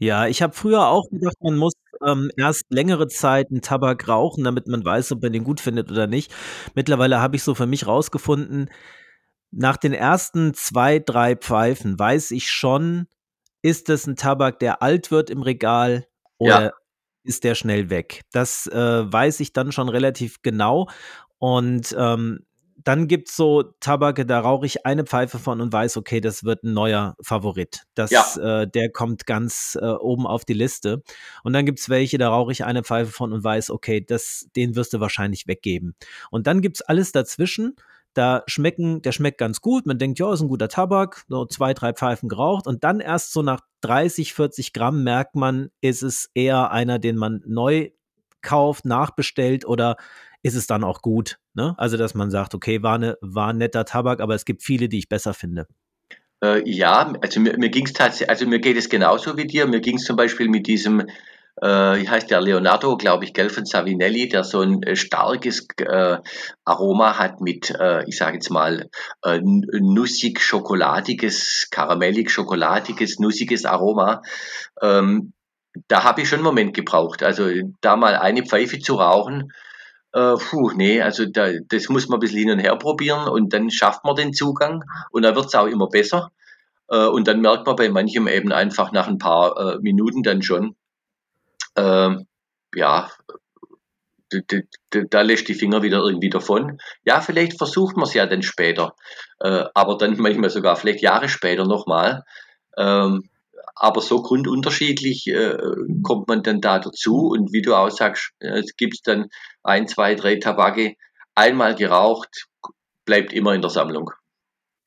Ja, 0.00 0.28
ich 0.28 0.42
habe 0.42 0.52
früher 0.52 0.86
auch 0.86 1.08
gedacht, 1.10 1.36
man 1.40 1.56
muss 1.56 1.72
ähm, 2.06 2.30
erst 2.36 2.64
längere 2.70 3.08
Zeit 3.08 3.48
einen 3.50 3.62
Tabak 3.62 4.08
rauchen, 4.08 4.44
damit 4.44 4.66
man 4.66 4.84
weiß, 4.84 5.12
ob 5.12 5.22
man 5.22 5.32
den 5.32 5.44
gut 5.44 5.60
findet 5.60 5.90
oder 5.90 6.06
nicht. 6.06 6.32
Mittlerweile 6.74 7.20
habe 7.20 7.36
ich 7.36 7.42
so 7.42 7.54
für 7.54 7.66
mich 7.66 7.86
rausgefunden, 7.86 8.70
nach 9.50 9.76
den 9.76 9.94
ersten 9.94 10.54
zwei, 10.54 10.98
drei 10.98 11.34
Pfeifen 11.34 11.98
weiß 11.98 12.32
ich 12.32 12.50
schon, 12.50 13.06
ist 13.62 13.88
es 13.88 14.06
ein 14.06 14.16
Tabak, 14.16 14.58
der 14.58 14.82
alt 14.82 15.10
wird 15.10 15.30
im 15.30 15.42
Regal 15.42 16.06
oder 16.38 16.62
ja. 16.62 16.72
ist 17.24 17.44
der 17.44 17.54
schnell 17.54 17.90
weg? 17.90 18.22
Das 18.32 18.66
äh, 18.66 19.12
weiß 19.12 19.40
ich 19.40 19.52
dann 19.52 19.72
schon 19.72 19.88
relativ 19.88 20.42
genau. 20.42 20.88
Und 21.38 21.94
ähm, 21.98 22.44
dann 22.84 23.08
gibt 23.08 23.28
es 23.28 23.36
so 23.36 23.62
Tabake, 23.80 24.24
da 24.24 24.40
rauche 24.40 24.66
ich 24.66 24.86
eine 24.86 25.04
Pfeife 25.04 25.38
von 25.38 25.60
und 25.60 25.72
weiß, 25.72 25.96
okay, 25.96 26.20
das 26.20 26.44
wird 26.44 26.62
ein 26.62 26.72
neuer 26.72 27.16
Favorit. 27.20 27.82
Das, 27.94 28.10
ja. 28.10 28.62
äh, 28.62 28.68
der 28.68 28.90
kommt 28.90 29.26
ganz 29.26 29.76
äh, 29.80 29.86
oben 29.86 30.26
auf 30.26 30.44
die 30.44 30.54
Liste. 30.54 31.02
Und 31.42 31.52
dann 31.52 31.66
gibt 31.66 31.80
es 31.80 31.88
welche, 31.88 32.18
da 32.18 32.28
rauche 32.28 32.52
ich 32.52 32.64
eine 32.64 32.84
Pfeife 32.84 33.10
von 33.10 33.32
und 33.32 33.42
weiß, 33.42 33.70
okay, 33.70 34.00
das, 34.00 34.48
den 34.54 34.76
wirst 34.76 34.92
du 34.92 35.00
wahrscheinlich 35.00 35.46
weggeben. 35.48 35.96
Und 36.30 36.46
dann 36.46 36.60
gibt 36.60 36.76
es 36.76 36.82
alles 36.82 37.12
dazwischen. 37.12 37.74
Da 38.14 38.42
schmecken, 38.46 39.02
der 39.02 39.12
schmeckt 39.12 39.38
ganz 39.38 39.60
gut. 39.60 39.86
Man 39.86 39.98
denkt, 39.98 40.18
ja, 40.18 40.32
ist 40.32 40.40
ein 40.40 40.48
guter 40.48 40.68
Tabak, 40.68 41.24
so 41.28 41.46
zwei, 41.46 41.74
drei 41.74 41.92
Pfeifen 41.92 42.28
geraucht. 42.28 42.66
Und 42.66 42.84
dann 42.84 43.00
erst 43.00 43.32
so 43.32 43.42
nach 43.42 43.60
30, 43.82 44.34
40 44.34 44.72
Gramm 44.72 45.02
merkt 45.04 45.34
man, 45.34 45.70
ist 45.80 46.02
es 46.02 46.30
eher 46.34 46.70
einer, 46.70 46.98
den 46.98 47.16
man 47.16 47.42
neu 47.44 47.90
kauft, 48.40 48.84
nachbestellt 48.84 49.66
oder 49.66 49.96
ist 50.48 50.56
es 50.56 50.66
dann 50.66 50.82
auch 50.82 51.02
gut. 51.02 51.38
Ne? 51.54 51.74
Also, 51.78 51.96
dass 51.96 52.14
man 52.14 52.30
sagt, 52.30 52.54
okay, 52.54 52.82
war, 52.82 52.96
eine, 52.96 53.16
war 53.20 53.50
ein 53.50 53.58
netter 53.58 53.84
Tabak, 53.84 54.20
aber 54.20 54.34
es 54.34 54.44
gibt 54.44 54.62
viele, 54.62 54.88
die 54.88 54.98
ich 54.98 55.08
besser 55.08 55.34
finde. 55.34 55.66
Äh, 56.42 56.68
ja, 56.68 57.12
also 57.20 57.40
mir, 57.40 57.56
mir 57.58 57.68
ging 57.68 57.86
es 57.86 57.92
tatsächlich, 57.92 58.30
also 58.30 58.46
mir 58.46 58.58
geht 58.58 58.76
es 58.76 58.88
genauso 58.88 59.36
wie 59.36 59.46
dir. 59.46 59.66
Mir 59.66 59.80
ging 59.80 59.96
es 59.96 60.04
zum 60.04 60.16
Beispiel 60.16 60.48
mit 60.48 60.66
diesem, 60.66 61.00
äh, 61.60 61.66
wie 61.66 62.08
heißt 62.08 62.30
der, 62.30 62.40
Leonardo, 62.40 62.96
glaube 62.96 63.24
ich, 63.24 63.34
gell, 63.34 63.50
von 63.50 63.66
Savinelli, 63.66 64.28
der 64.28 64.44
so 64.44 64.60
ein 64.60 64.82
äh, 64.82 64.96
starkes 64.96 65.66
äh, 65.78 66.18
Aroma 66.64 67.18
hat 67.18 67.40
mit, 67.40 67.70
äh, 67.70 68.04
ich 68.06 68.16
sage 68.16 68.34
jetzt 68.34 68.50
mal, 68.50 68.88
äh, 69.24 69.40
nussig, 69.42 70.40
schokoladiges, 70.40 71.68
karamellig, 71.70 72.30
schokoladiges, 72.30 73.18
nussiges 73.18 73.64
Aroma. 73.64 74.22
Ähm, 74.80 75.32
da 75.86 76.04
habe 76.04 76.22
ich 76.22 76.28
schon 76.28 76.38
einen 76.38 76.44
Moment 76.44 76.74
gebraucht. 76.74 77.22
Also 77.22 77.48
da 77.80 77.96
mal 77.96 78.16
eine 78.16 78.44
Pfeife 78.44 78.78
zu 78.78 78.94
rauchen, 78.94 79.52
äh, 80.12 80.36
puh, 80.36 80.70
nee, 80.72 81.00
also 81.02 81.26
da, 81.26 81.50
das 81.68 81.88
muss 81.88 82.08
man 82.08 82.18
ein 82.18 82.20
bisschen 82.20 82.38
hin 82.38 82.50
und 82.50 82.58
her 82.58 82.76
probieren 82.76 83.28
und 83.28 83.52
dann 83.52 83.70
schafft 83.70 84.04
man 84.04 84.16
den 84.16 84.32
Zugang 84.32 84.84
und 85.10 85.22
dann 85.22 85.34
wird 85.34 85.46
es 85.46 85.54
auch 85.54 85.66
immer 85.66 85.88
besser. 85.88 86.32
Äh, 86.88 87.06
und 87.06 87.28
dann 87.28 87.40
merkt 87.40 87.66
man 87.66 87.76
bei 87.76 87.88
manchem 87.90 88.28
eben 88.28 88.52
einfach 88.52 88.92
nach 88.92 89.08
ein 89.08 89.18
paar 89.18 89.56
äh, 89.56 89.78
Minuten 89.80 90.22
dann 90.22 90.42
schon, 90.42 90.76
äh, 91.74 92.16
ja, 92.74 93.10
da 94.90 95.22
lässt 95.22 95.48
die 95.48 95.54
Finger 95.54 95.82
wieder 95.82 95.98
irgendwie 95.98 96.28
davon. 96.28 96.78
Ja, 97.04 97.20
vielleicht 97.20 97.56
versucht 97.56 97.96
man 97.96 98.06
es 98.06 98.14
ja 98.14 98.26
dann 98.26 98.42
später, 98.42 98.94
äh, 99.40 99.64
aber 99.74 99.96
dann 99.96 100.16
manchmal 100.18 100.50
sogar 100.50 100.76
vielleicht 100.76 101.02
Jahre 101.02 101.28
später 101.28 101.64
nochmal. 101.64 102.24
Ähm, 102.76 103.28
aber 103.78 104.00
so 104.00 104.22
grundunterschiedlich 104.22 105.26
äh, 105.28 105.56
kommt 106.02 106.28
man 106.28 106.42
dann 106.42 106.60
da 106.60 106.78
dazu. 106.78 107.28
Und 107.28 107.52
wie 107.52 107.62
du 107.62 107.74
auch 107.74 107.90
sagst, 107.90 108.32
es 108.40 108.76
gibt 108.76 109.06
dann 109.06 109.28
ein, 109.62 109.86
zwei, 109.86 110.14
drei 110.14 110.36
Tabake, 110.36 110.94
einmal 111.34 111.74
geraucht, 111.74 112.46
bleibt 113.04 113.32
immer 113.32 113.54
in 113.54 113.62
der 113.62 113.70
Sammlung. 113.70 114.10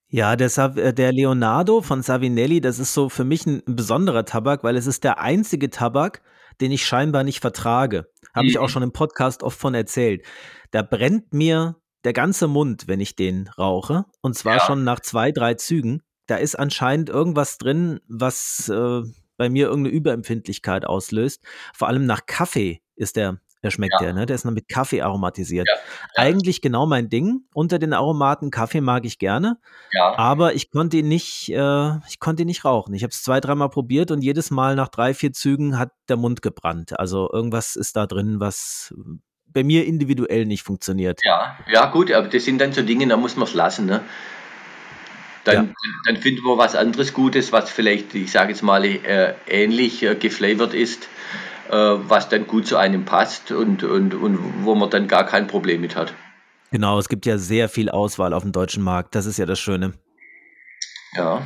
Ja, 0.10 0.36
der, 0.36 0.52
äh, 0.76 0.94
der, 0.94 1.14
Leonardo 1.14 1.82
von 1.82 2.02
Savinelli, 2.02 2.60
das 2.60 2.80
ist 2.80 2.94
so 2.94 3.08
für 3.08 3.24
mich 3.24 3.46
ein 3.46 3.64
besonderer 3.66 4.26
Tabak, 4.26 4.64
weil 4.64 4.76
es 4.76 4.86
ist 4.86 5.06
der 5.06 5.20
einzige 5.20 5.70
Tabak, 5.70 6.22
den 6.60 6.72
ich 6.72 6.86
scheinbar 6.86 7.24
nicht 7.24 7.40
vertrage. 7.40 8.08
Habe 8.34 8.44
mhm. 8.44 8.50
ich 8.50 8.58
auch 8.60 8.68
mhm. 8.68 8.72
schon 8.72 8.84
im 8.84 8.92
Podcast 8.92 9.42
oft 9.42 9.58
von 9.58 9.74
erzählt. 9.74 10.26
Da 10.72 10.82
brennt 10.82 11.34
mir 11.34 11.78
der 12.04 12.12
ganze 12.12 12.50
Mund, 12.50 12.88
wenn 12.88 13.00
ich 13.00 13.16
den 13.16 13.48
rauche. 13.58 14.04
Und 14.22 14.36
zwar 14.36 14.58
ja. 14.58 14.66
schon 14.66 14.84
nach 14.84 15.00
zwei, 15.00 15.32
drei 15.32 15.54
Zügen 15.54 16.04
da 16.32 16.38
ist 16.38 16.56
anscheinend 16.56 17.10
irgendwas 17.10 17.58
drin, 17.58 18.00
was 18.08 18.70
äh, 18.70 19.02
bei 19.36 19.50
mir 19.50 19.68
irgendeine 19.68 19.94
Überempfindlichkeit 19.94 20.86
auslöst. 20.86 21.44
Vor 21.74 21.90
allem 21.90 22.06
nach 22.06 22.26
Kaffee 22.26 22.82
ist 22.96 23.18
der, 23.18 23.42
der 23.64 23.70
schmeckt 23.70 23.96
ja. 24.00 24.06
der, 24.06 24.14
ne? 24.14 24.26
Der 24.26 24.36
ist 24.36 24.46
noch 24.46 24.54
mit 24.54 24.70
Kaffee 24.70 25.02
aromatisiert. 25.02 25.68
Ja, 25.68 25.76
ja. 25.76 25.82
Eigentlich 26.24 26.62
genau 26.62 26.86
mein 26.86 27.10
Ding. 27.10 27.42
Unter 27.54 27.80
den 27.80 27.92
Aromaten 27.92 28.50
Kaffee 28.50 28.80
mag 28.80 29.04
ich 29.04 29.20
gerne. 29.20 29.58
Aber 30.16 30.56
ich 30.56 30.72
konnte 30.72 30.98
ihn 30.98 31.10
nicht, 31.10 31.50
äh, 31.50 31.98
ich 32.08 32.22
konnte 32.22 32.44
ihn 32.44 32.48
nicht 32.48 32.64
rauchen. 32.64 32.94
Ich 32.94 33.04
habe 33.04 33.12
es 33.12 33.24
zwei, 33.24 33.42
dreimal 33.42 33.70
probiert 33.70 34.10
und 34.10 34.22
jedes 34.22 34.52
Mal 34.52 34.78
nach 34.78 34.88
drei, 34.88 35.14
vier 35.14 35.34
Zügen 35.34 35.78
hat 35.78 35.92
der 36.08 36.16
Mund 36.16 36.42
gebrannt. 36.42 36.98
Also 36.98 37.30
irgendwas 37.30 37.76
ist 37.76 37.98
da 37.98 38.08
drin, 38.08 38.40
was 38.40 38.96
bei 39.48 39.66
mir 39.66 39.86
individuell 39.86 40.46
nicht 40.46 40.64
funktioniert. 40.64 41.20
Ja, 41.26 41.58
ja 41.70 41.88
gut, 41.88 42.10
aber 42.10 42.30
das 42.30 42.46
sind 42.46 42.62
dann 42.62 42.72
so 42.72 42.84
Dinge, 42.84 43.06
da 43.08 43.18
muss 43.18 43.36
man 43.36 43.50
es 43.50 43.54
lassen. 43.54 43.86
Ne? 43.86 44.00
Dann, 45.44 45.56
ja. 45.56 45.74
dann 46.06 46.18
finden 46.18 46.44
wir 46.44 46.58
was 46.58 46.76
anderes 46.76 47.14
Gutes, 47.14 47.52
was 47.52 47.70
vielleicht, 47.70 48.14
ich 48.14 48.32
sage 48.32 48.52
jetzt 48.52 48.62
mal, 48.62 48.86
äh, 48.86 49.34
ähnlich 49.48 50.04
äh, 50.04 50.16
geflavored 50.16 50.74
ist, 50.74 51.08
äh, 51.70 51.76
was 51.76 52.30
dann 52.30 52.46
gut 52.48 52.68
zu 52.68 52.78
einem 52.78 53.06
passt 53.06 53.52
und, 53.52 53.84
und, 53.84 54.14
und 54.14 54.64
wo 54.64 54.76
man 54.76 54.90
dann 54.90 55.08
gar 55.08 55.26
kein 55.26 55.48
Problem 55.48 55.82
mit 55.82 55.96
hat. 55.96 56.14
Genau, 56.72 57.00
es 57.00 57.10
gibt 57.10 57.26
ja 57.26 57.38
sehr 57.38 57.70
viel 57.70 57.90
Auswahl 57.90 58.34
auf 58.34 58.44
dem 58.44 58.52
deutschen 58.52 58.84
Markt. 58.84 59.16
Das 59.16 59.26
ist 59.26 59.38
ja 59.38 59.46
das 59.46 59.60
Schöne. 59.60 59.94
Ja. 61.14 61.42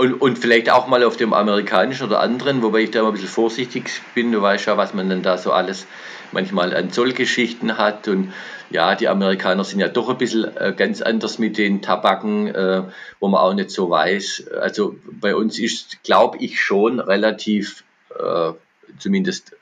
Und, 0.00 0.14
und 0.14 0.38
vielleicht 0.38 0.70
auch 0.70 0.86
mal 0.86 1.04
auf 1.04 1.18
dem 1.18 1.34
amerikanischen 1.34 2.06
oder 2.06 2.20
anderen, 2.20 2.62
wobei 2.62 2.80
ich 2.80 2.90
da 2.90 3.02
mal 3.02 3.08
ein 3.08 3.12
bisschen 3.12 3.28
vorsichtig 3.28 4.00
bin. 4.14 4.32
Du 4.32 4.40
weißt 4.40 4.64
ja, 4.64 4.78
was 4.78 4.94
man 4.94 5.10
dann 5.10 5.22
da 5.22 5.36
so 5.36 5.52
alles 5.52 5.86
manchmal 6.32 6.74
an 6.74 6.90
Zollgeschichten 6.90 7.76
hat. 7.76 8.08
Und 8.08 8.32
ja, 8.70 8.94
die 8.94 9.08
Amerikaner 9.08 9.62
sind 9.62 9.78
ja 9.78 9.88
doch 9.88 10.08
ein 10.08 10.16
bisschen 10.16 10.56
äh, 10.56 10.72
ganz 10.74 11.02
anders 11.02 11.38
mit 11.38 11.58
den 11.58 11.82
Tabaken, 11.82 12.46
äh, 12.46 12.84
wo 13.18 13.28
man 13.28 13.42
auch 13.42 13.52
nicht 13.52 13.70
so 13.70 13.90
weiß. 13.90 14.48
Also 14.58 14.96
bei 15.04 15.36
uns 15.36 15.58
ist, 15.58 16.02
glaube 16.02 16.38
ich, 16.38 16.62
schon 16.62 16.98
relativ 16.98 17.84
äh, 18.18 18.52
zumindest 18.98 19.54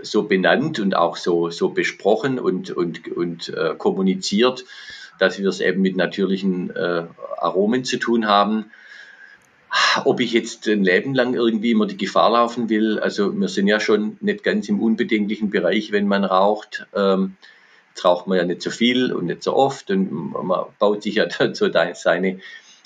so 0.00 0.22
benannt 0.22 0.80
und 0.80 0.96
auch 0.96 1.18
so, 1.18 1.50
so 1.50 1.68
besprochen 1.68 2.38
und, 2.38 2.70
und, 2.70 3.08
und 3.08 3.50
äh, 3.50 3.74
kommuniziert, 3.76 4.64
dass 5.18 5.38
wir 5.38 5.50
es 5.50 5.60
eben 5.60 5.82
mit 5.82 5.96
natürlichen 5.96 6.74
Aromen 6.74 7.84
zu 7.84 7.98
tun 7.98 8.26
haben. 8.26 8.70
Ob 10.04 10.20
ich 10.20 10.32
jetzt 10.32 10.66
ein 10.68 10.84
Leben 10.84 11.14
lang 11.14 11.34
irgendwie 11.34 11.72
immer 11.72 11.86
die 11.86 11.96
Gefahr 11.96 12.30
laufen 12.30 12.68
will, 12.68 12.98
also 12.98 13.38
wir 13.38 13.48
sind 13.48 13.66
ja 13.66 13.80
schon 13.80 14.16
nicht 14.20 14.44
ganz 14.44 14.68
im 14.68 14.80
unbedenklichen 14.80 15.50
Bereich, 15.50 15.92
wenn 15.92 16.06
man 16.06 16.24
raucht. 16.24 16.86
Ähm, 16.94 17.36
jetzt 17.90 18.04
raucht 18.04 18.26
man 18.26 18.38
ja 18.38 18.44
nicht 18.44 18.62
so 18.62 18.70
viel 18.70 19.12
und 19.12 19.26
nicht 19.26 19.42
so 19.42 19.54
oft 19.54 19.90
und 19.90 20.12
man 20.12 20.66
baut 20.78 21.02
sich 21.02 21.16
ja 21.16 21.26
so 21.52 21.70
seine 21.94 22.40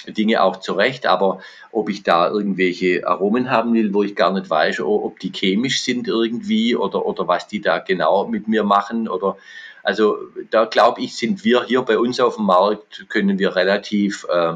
Dinge 0.07 0.43
auch 0.43 0.57
zurecht, 0.57 1.07
aber 1.07 1.41
ob 1.73 1.89
ich 1.89 2.03
da 2.03 2.31
irgendwelche 2.31 3.07
Aromen 3.07 3.51
haben 3.51 3.75
will, 3.75 3.93
wo 3.93 4.03
ich 4.03 4.17
gar 4.17 4.33
nicht 4.33 4.49
weiß, 4.49 4.81
ob 4.81 5.19
die 5.21 5.33
chemisch 5.33 5.83
sind 5.83 6.09
irgendwie 6.09 6.75
oder, 6.75 7.05
oder 7.05 7.29
was 7.29 7.49
die 7.49 7.61
da 7.61 7.79
genau 7.79 8.27
mit 8.27 8.49
mir 8.49 8.65
machen 8.65 9.09
oder 9.09 9.37
also 9.83 10.19
da 10.51 10.67
glaube 10.67 11.01
ich, 11.01 11.17
sind 11.17 11.45
wir 11.45 11.65
hier 11.65 11.83
bei 11.83 11.99
uns 11.99 12.21
auf 12.21 12.37
dem 12.37 12.47
Markt, 12.47 13.07
können 13.09 13.39
wir 13.39 13.57
relativ 13.57 14.27
äh, 14.31 14.55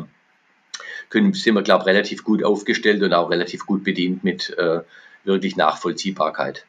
können, 1.15 1.32
sind 1.32 1.55
wir, 1.55 1.62
glaube 1.62 1.82
ich, 1.82 1.86
relativ 1.86 2.24
gut 2.24 2.45
aufgestellt 2.45 3.03
und 3.03 3.15
auch 3.15 3.31
relativ 3.31 3.65
gut 3.65 3.85
bedient 3.85 4.24
mit 4.24 4.51
äh, 4.59 4.81
wirklich 5.24 5.57
Nachvollziehbarkeit. 5.57 6.66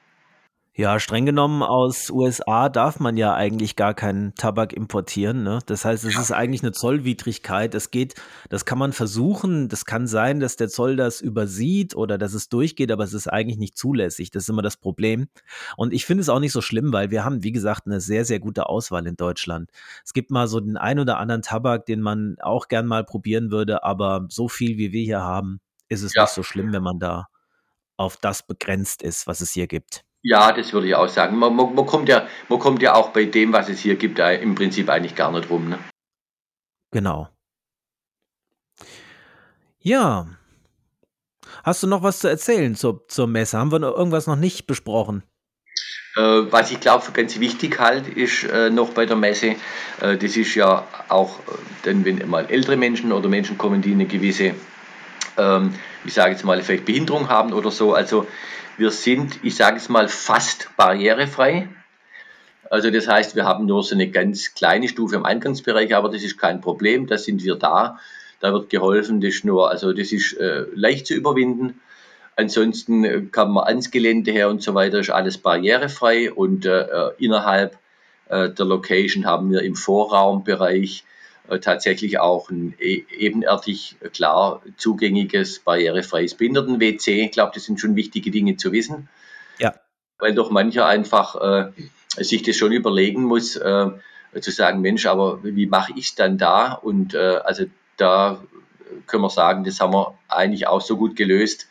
Ja, 0.78 1.00
streng 1.00 1.26
genommen 1.26 1.64
aus 1.64 2.10
USA 2.10 2.68
darf 2.68 3.00
man 3.00 3.16
ja 3.16 3.34
eigentlich 3.34 3.78
gar 3.78 3.94
keinen 3.94 4.36
Tabak 4.36 4.74
importieren. 4.74 5.42
Ne? 5.42 5.60
Das 5.68 5.86
heißt, 5.86 6.04
es 6.04 6.18
ist 6.18 6.34
eigentlich 6.34 6.64
eine 6.64 6.74
Zollwidrigkeit. 6.74 7.74
Es 7.74 7.92
geht, 7.92 8.16
das 8.50 8.66
kann 8.66 8.78
man 8.78 8.92
versuchen. 8.92 9.70
Das 9.70 9.86
kann 9.86 10.06
sein, 10.06 10.42
dass 10.42 10.58
der 10.58 10.68
Zoll 10.68 10.98
das 10.98 11.22
übersieht 11.22 11.96
oder 11.96 12.18
dass 12.18 12.34
es 12.34 12.50
durchgeht, 12.50 12.92
aber 12.92 13.06
es 13.06 13.14
ist 13.14 13.30
eigentlich 13.30 13.58
nicht 13.58 13.78
zulässig. 13.78 14.32
Das 14.32 14.44
ist 14.44 14.50
immer 14.50 14.62
das 14.62 14.76
Problem. 14.76 15.30
Und 15.78 15.94
ich 15.94 16.06
finde 16.06 16.24
es 16.24 16.28
auch 16.28 16.42
nicht 16.42 16.52
so 16.52 16.60
schlimm, 16.60 16.92
weil 16.92 17.10
wir 17.10 17.24
haben, 17.24 17.42
wie 17.42 17.54
gesagt, 17.54 17.86
eine 17.86 18.02
sehr, 18.02 18.26
sehr 18.26 18.42
gute 18.42 18.68
Auswahl 18.68 19.08
in 19.08 19.16
Deutschland. 19.16 19.70
Es 20.04 20.12
gibt 20.12 20.30
mal 20.30 20.50
so 20.50 20.60
den 20.60 20.76
ein 20.76 21.00
oder 21.00 21.20
anderen 21.20 21.42
Tabak, 21.42 21.86
den 21.86 22.02
man 22.02 22.36
auch 22.42 22.68
gern 22.68 22.86
mal 22.86 23.06
probieren 23.06 23.50
würde, 23.50 23.86
aber 23.86 24.26
so 24.28 24.50
viel 24.50 24.78
wie 24.78 24.92
wir 24.92 25.04
hier 25.04 25.22
haben, 25.22 25.62
ist 25.88 26.02
es 26.02 26.14
ja. 26.16 26.24
nicht 26.24 26.34
so 26.34 26.44
schlimm, 26.44 26.74
wenn 26.74 26.84
man 26.84 27.00
da 27.00 27.28
auf 27.96 28.18
das 28.18 28.46
begrenzt 28.46 29.04
ist, 29.04 29.26
was 29.26 29.40
es 29.40 29.54
hier 29.54 29.68
gibt. 29.68 30.04
Ja, 30.28 30.52
das 30.52 30.74
würde 30.74 30.88
ich 30.88 30.96
auch 30.96 31.08
sagen. 31.08 31.38
Man, 31.38 31.56
man, 31.56 31.76
man, 31.76 31.86
kommt 31.86 32.10
ja, 32.10 32.28
man 32.50 32.58
kommt 32.58 32.82
ja 32.82 32.96
auch 32.96 33.10
bei 33.10 33.26
dem, 33.26 33.54
was 33.54 33.70
es 33.70 33.80
hier 33.80 33.96
gibt, 33.96 34.18
im 34.18 34.56
Prinzip 34.56 34.90
eigentlich 34.90 35.14
gar 35.14 35.32
nicht 35.32 35.52
rum. 35.52 35.70
Ne? 35.70 35.78
Genau. 36.92 37.30
Ja. 39.78 40.26
Hast 41.64 41.84
du 41.84 41.88
noch 41.88 42.02
was 42.02 42.20
zu 42.20 42.28
erzählen 42.28 42.74
zur, 42.74 43.08
zur 43.08 43.28
Messe? 43.28 43.60
Haben 43.60 43.72
wir 43.72 43.78
noch 43.78 43.96
irgendwas 43.96 44.26
noch 44.26 44.36
nicht 44.36 44.66
besprochen? 44.66 45.22
Äh, 46.16 46.22
was 46.50 46.72
ich 46.72 46.80
glaube, 46.80 47.06
ganz 47.14 47.40
wichtig 47.40 47.80
halt 47.80 48.08
ist 48.08 48.46
äh, 48.46 48.72
noch 48.72 48.94
bei 48.94 49.06
der 49.06 49.18
Messe, 49.18 49.58
äh, 50.02 50.18
das 50.18 50.38
ist 50.38 50.56
ja 50.56 50.88
auch, 51.08 51.38
äh, 51.40 51.52
denn 51.86 52.04
wenn 52.04 52.28
mal 52.28 52.48
ältere 52.50 52.78
Menschen 52.78 53.12
oder 53.12 53.30
Menschen 53.30 53.60
kommen, 53.60 53.84
die 53.84 53.92
eine 53.92 54.08
gewisse, 54.08 54.56
ähm, 55.38 55.76
ich 56.06 56.14
sage 56.14 56.32
jetzt 56.32 56.44
mal, 56.44 56.62
vielleicht 56.62 56.86
Behinderung 56.86 57.30
haben 57.30 57.54
oder 57.54 57.72
so, 57.72 57.94
also 57.94 58.28
wir 58.78 58.92
sind, 58.92 59.40
ich 59.44 59.56
sage 59.56 59.78
es 59.78 59.90
mal, 59.90 60.08
fast 60.08 60.70
barrierefrei. 60.78 61.70
Also 62.70 62.90
das 62.90 63.08
heißt, 63.08 63.36
wir 63.36 63.46
haben 63.46 63.66
nur 63.66 63.84
so 63.84 63.96
eine 63.96 64.10
ganz 64.10 64.54
kleine 64.54 64.88
Stufe 64.88 65.16
im 65.16 65.26
Eingangsbereich, 65.26 65.96
aber 65.96 66.10
das 66.10 66.24
ist 66.24 66.38
kein 66.38 66.62
Problem, 66.62 67.08
da 67.08 67.18
sind 67.18 67.44
wir 67.44 67.56
da. 67.56 68.00
Da 68.42 68.52
wird 68.52 68.70
geholfen, 68.70 69.22
das 69.22 69.36
ist 69.36 69.46
nur, 69.46 69.70
also 69.70 69.94
das 69.94 70.12
ist 70.12 70.34
äh, 70.34 70.66
leicht 70.74 71.08
zu 71.08 71.14
überwinden. 71.14 71.80
Ansonsten 72.36 73.32
kann 73.32 73.52
man 73.52 73.64
ans 73.64 73.92
Gelände 73.92 74.32
her 74.32 74.50
und 74.50 74.62
so 74.62 74.74
weiter, 74.74 75.00
ist 75.00 75.10
alles 75.10 75.38
barrierefrei 75.38 76.32
und 76.34 76.66
äh, 76.66 76.82
äh 76.82 77.12
innerhalb 77.18 77.78
äh, 78.28 78.50
der 78.50 78.66
Location 78.66 79.26
haben 79.26 79.52
wir 79.52 79.62
im 79.62 79.76
Vorraumbereich 79.76 81.04
äh, 81.04 81.15
tatsächlich 81.62 82.20
auch 82.20 82.50
ein 82.50 82.76
e 82.80 83.04
ebenerdig 83.18 83.98
klar 84.14 84.62
zugängiges, 84.78 85.60
barrierefreies 85.60 86.36
Behinderten-WC. 86.36 87.26
Ich 87.26 87.32
glaube, 87.32 87.52
das 87.54 87.66
sind 87.66 87.80
schon 87.80 87.96
wichtige 87.96 88.32
Dinge 88.32 88.58
zu 88.58 88.72
wissen. 88.72 89.10
Ja. 89.60 89.76
Weil 90.18 90.34
doch 90.34 90.50
mancher 90.50 90.86
einfach 90.86 91.36
äh, 91.36 91.72
sich 92.24 92.44
das 92.44 92.56
schon 92.56 92.72
überlegen 92.72 93.24
muss, 93.24 93.56
äh, 93.56 93.92
zu 94.40 94.52
sagen, 94.52 94.82
Mensch, 94.82 95.06
aber 95.06 95.44
wie 95.44 95.68
mache 95.68 95.94
ich 95.96 96.08
es 96.08 96.16
dann 96.16 96.38
da? 96.38 96.74
Und 96.74 97.14
äh, 97.14 97.40
also 97.44 97.66
da 97.98 98.42
können 99.08 99.24
wir 99.24 99.30
sagen, 99.30 99.64
das 99.64 99.80
haben 99.80 99.94
wir 99.94 100.18
eigentlich 100.28 100.68
auch 100.68 100.82
so 100.82 100.98
gut 100.98 101.16
gelöst, 101.16 101.68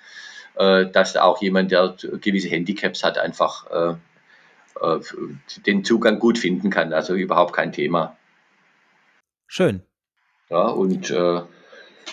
äh, 0.55 0.87
dass 0.87 1.17
auch 1.17 1.41
jemand, 1.43 1.71
der 1.71 1.97
gewisse 2.21 2.49
Handicaps 2.49 3.03
hat, 3.03 3.19
einfach 3.19 3.71
äh, 3.71 3.95
äh, 4.81 5.01
den 5.67 5.85
Zugang 5.85 6.19
gut 6.19 6.39
finden 6.39 6.71
kann. 6.71 6.93
Also 6.93 7.15
überhaupt 7.15 7.53
kein 7.53 7.73
Thema. 7.73 8.17
Schön. 9.47 9.83
Ja, 10.51 10.69
und 10.69 11.11
äh, 11.11 11.41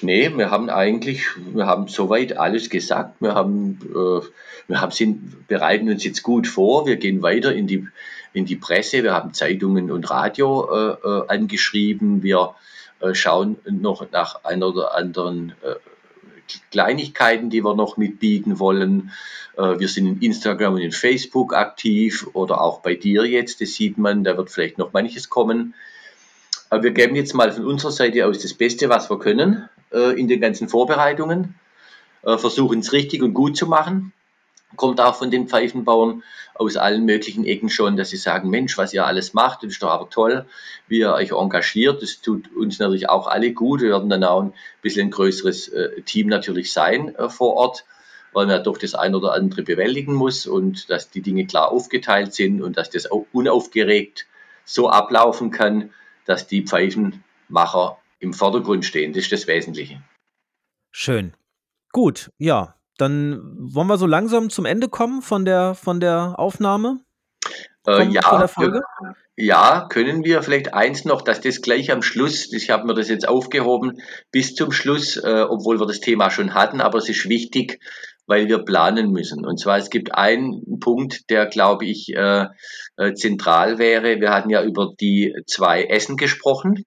nee, 0.02 0.32
wir 0.36 0.52
haben 0.52 0.70
eigentlich, 0.70 1.26
wir 1.54 1.68
haben 1.68 1.88
soweit 1.88 2.38
alles 2.38 2.70
gesagt. 2.70 3.22
Wir 3.22 3.36
haben, 3.36 3.80
äh, 3.90 4.26
wir 4.68 4.82
haben 4.82 4.92
sind, 4.92 5.48
bereiten 5.48 5.90
uns 5.90 6.04
jetzt 6.04 6.24
gut 6.24 6.48
vor. 6.48 6.86
Wir 6.86 6.98
gehen 6.98 7.22
weiter 7.22 7.54
in 7.54 7.68
die, 7.68 7.88
in 8.34 8.46
die 8.46 8.56
Presse. 8.56 9.04
Wir 9.04 9.14
haben 9.14 9.34
Zeitungen 9.34 9.92
und 9.92 10.10
Radio 10.10 10.70
äh, 10.72 11.08
äh 11.08 11.28
angeschrieben. 11.28 12.24
Wir 12.24 12.56
äh, 13.00 13.14
schauen 13.14 13.58
noch 13.66 14.10
nach 14.12 14.44
einer 14.44 14.68
oder 14.68 14.96
anderen 14.96 15.54
äh, 15.62 15.76
Kleinigkeiten, 16.72 17.50
die 17.50 17.64
wir 17.64 17.76
noch 17.76 17.98
mitbieten 17.98 18.60
wollen. 18.60 19.12
Äh, 19.58 19.80
wir 19.80 19.88
sind 19.88 20.08
in 20.08 20.22
Instagram 20.22 20.76
und 20.76 20.82
in 20.82 20.92
Facebook 20.92 21.54
aktiv 21.54 22.28
oder 22.34 22.62
auch 22.62 22.82
bei 22.82 22.96
dir 22.96 23.26
jetzt, 23.26 23.62
das 23.62 23.74
sieht 23.74 23.98
man, 23.98 24.24
da 24.24 24.38
wird 24.38 24.50
vielleicht 24.50 24.78
noch 24.78 24.94
manches 24.94 25.30
kommen. 25.30 25.74
Aber 26.72 26.82
wir 26.82 26.92
geben 26.92 27.16
jetzt 27.16 27.36
mal 27.36 27.52
von 27.52 27.66
unserer 27.66 27.92
Seite 27.92 28.26
aus 28.26 28.40
das 28.40 28.56
Beste, 28.56 28.90
was 28.90 29.10
wir 29.12 29.20
können 29.20 29.70
in 29.92 30.28
den 30.30 30.40
ganzen 30.40 30.70
Vorbereitungen, 30.70 31.56
versuchen 32.24 32.80
es 32.80 32.94
richtig 32.94 33.22
und 33.22 33.34
gut 33.34 33.58
zu 33.58 33.68
machen 33.68 34.14
kommt 34.76 35.02
auch 35.02 35.16
von 35.16 35.32
den 35.32 35.48
Pfeifenbauern 35.48 36.24
aus 36.56 36.78
allen 36.78 37.06
möglichen 37.06 37.46
Ecken 37.46 37.70
schon, 37.70 37.98
dass 37.98 38.10
sie 38.10 38.18
sagen, 38.18 38.50
Mensch, 38.50 38.78
was 38.78 38.94
ihr 38.94 39.06
alles 39.06 39.34
macht, 39.34 39.64
das 39.64 39.74
ist 39.74 39.84
doch 39.84 39.90
aber 39.90 40.10
toll, 40.10 40.46
wie 40.88 41.00
ihr 41.00 41.14
euch 41.14 41.32
engagiert, 41.32 42.02
das 42.02 42.22
tut 42.22 42.54
uns 42.56 42.80
natürlich 42.80 43.10
auch 43.10 43.28
alle 43.28 43.54
gut. 43.54 43.82
Wir 43.82 43.92
werden 43.92 44.10
dann 44.10 44.24
auch 44.24 44.44
ein 44.44 44.54
bisschen 44.82 45.08
ein 45.08 45.12
größeres 45.12 45.70
äh, 45.70 46.02
Team 46.02 46.28
natürlich 46.28 46.72
sein 46.72 47.16
äh, 47.16 47.30
vor 47.30 47.54
Ort, 47.56 47.86
weil 48.34 48.46
man 48.46 48.58
ja 48.58 48.62
doch 48.62 48.78
das 48.78 48.94
ein 48.94 49.16
oder 49.16 49.34
andere 49.34 49.64
bewältigen 49.64 50.14
muss 50.14 50.46
und 50.46 50.90
dass 50.90 51.10
die 51.10 51.22
Dinge 51.22 51.46
klar 51.46 51.72
aufgeteilt 51.72 52.34
sind 52.34 52.62
und 52.62 52.78
dass 52.78 52.90
das 52.90 53.10
auch 53.10 53.26
unaufgeregt 53.34 54.28
so 54.64 54.90
ablaufen 54.90 55.52
kann, 55.52 55.92
dass 56.32 56.48
die 56.48 56.66
Pfeifenmacher 56.66 57.98
im 58.20 58.34
Vordergrund 58.34 58.86
stehen. 58.86 59.14
Das 59.14 59.24
ist 59.24 59.32
das 59.32 59.48
Wesentliche. 59.48 60.02
Schön. 60.92 61.34
Gut, 61.92 62.32
ja, 62.38 62.76
dann 62.98 63.42
wollen 63.58 63.88
wir 63.88 63.98
so 63.98 64.06
langsam 64.06 64.50
zum 64.50 64.66
Ende 64.66 64.88
kommen 64.88 65.22
von 65.22 65.44
der, 65.44 65.76
von 65.76 66.00
der 66.00 66.36
Aufnahme. 66.38 67.02
Äh, 67.86 68.10
ja, 68.10 68.48
ja, 69.36 69.88
können 69.90 70.24
wir 70.24 70.44
vielleicht 70.44 70.74
eins 70.74 71.04
noch, 71.04 71.24
dass 71.24 71.42
das 71.42 71.62
gleich 71.62 71.92
am 71.92 72.04
Schluss, 72.04 72.54
ich 72.54 72.70
habe 72.70 72.86
mir 72.86 72.94
das 72.94 73.10
jetzt 73.10 73.28
aufgehoben, 73.28 74.02
bis 74.32 74.54
zum 74.54 74.72
Schluss, 74.72 75.18
äh, 75.18 75.46
obwohl 75.50 75.80
wir 75.80 75.88
das 75.88 76.00
Thema 76.00 76.30
schon 76.30 76.54
hatten, 76.54 76.80
aber 76.80 77.00
es 77.00 77.10
ist 77.10 77.28
wichtig, 77.28 77.80
weil 78.28 78.48
wir 78.48 78.60
planen 78.60 79.12
müssen. 79.12 79.46
Und 79.46 79.60
zwar, 79.60 79.78
es 79.78 79.90
gibt 79.90 80.16
einen 80.16 80.80
Punkt, 80.80 81.30
der, 81.30 81.48
glaube 81.48 81.86
ich, 81.86 82.14
äh, 82.16 82.46
äh 82.98 83.14
zentral 83.14 83.78
wäre. 83.78 84.20
Wir 84.20 84.32
hatten 84.32 84.50
ja 84.50 84.64
über 84.64 84.94
die 85.00 85.34
zwei 85.48 85.84
Essen 85.84 86.18
gesprochen. 86.18 86.86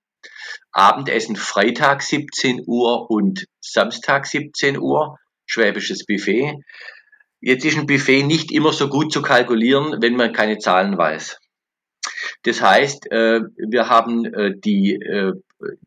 Abendessen 0.73 1.37
Freitag 1.37 2.03
17 2.03 2.63
Uhr 2.67 3.11
und 3.11 3.47
Samstag 3.61 4.27
17 4.27 4.79
Uhr 4.79 5.19
schwäbisches 5.47 6.07
Buffet. 6.07 6.55
Jetzt 7.41 7.65
ist 7.65 7.77
ein 7.77 7.87
Buffet 7.87 8.23
nicht 8.23 8.51
immer 8.51 8.73
so 8.73 8.89
gut 8.89 9.13
zu 9.13 9.21
kalkulieren, 9.21 10.01
wenn 10.01 10.17
man 10.17 10.33
keine 10.33 10.59
Zahlen 10.59 10.97
weiß. 10.97 11.39
Das 12.43 12.63
heißt, 12.63 13.11
äh, 13.13 13.41
wir 13.57 13.89
haben 13.89 14.25
äh, 14.25 14.53
die, 14.57 14.99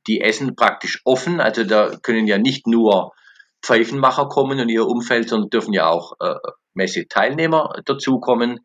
die 0.08 0.22
Essen 0.22 0.56
praktisch 0.56 1.02
offen, 1.04 1.40
also 1.40 1.64
da 1.64 1.98
können 2.02 2.28
ja 2.28 2.38
nicht 2.38 2.68
nur 2.68 3.14
Pfeifenmacher 3.64 4.28
kommen 4.28 4.60
und 4.60 4.70
ihr 4.70 4.86
Umfeld, 4.86 5.30
sondern 5.30 5.50
dürfen 5.50 5.74
ja 5.74 5.88
auch 5.90 6.14
Messe-Teilnehmer 6.74 7.82
dazukommen. 7.86 8.60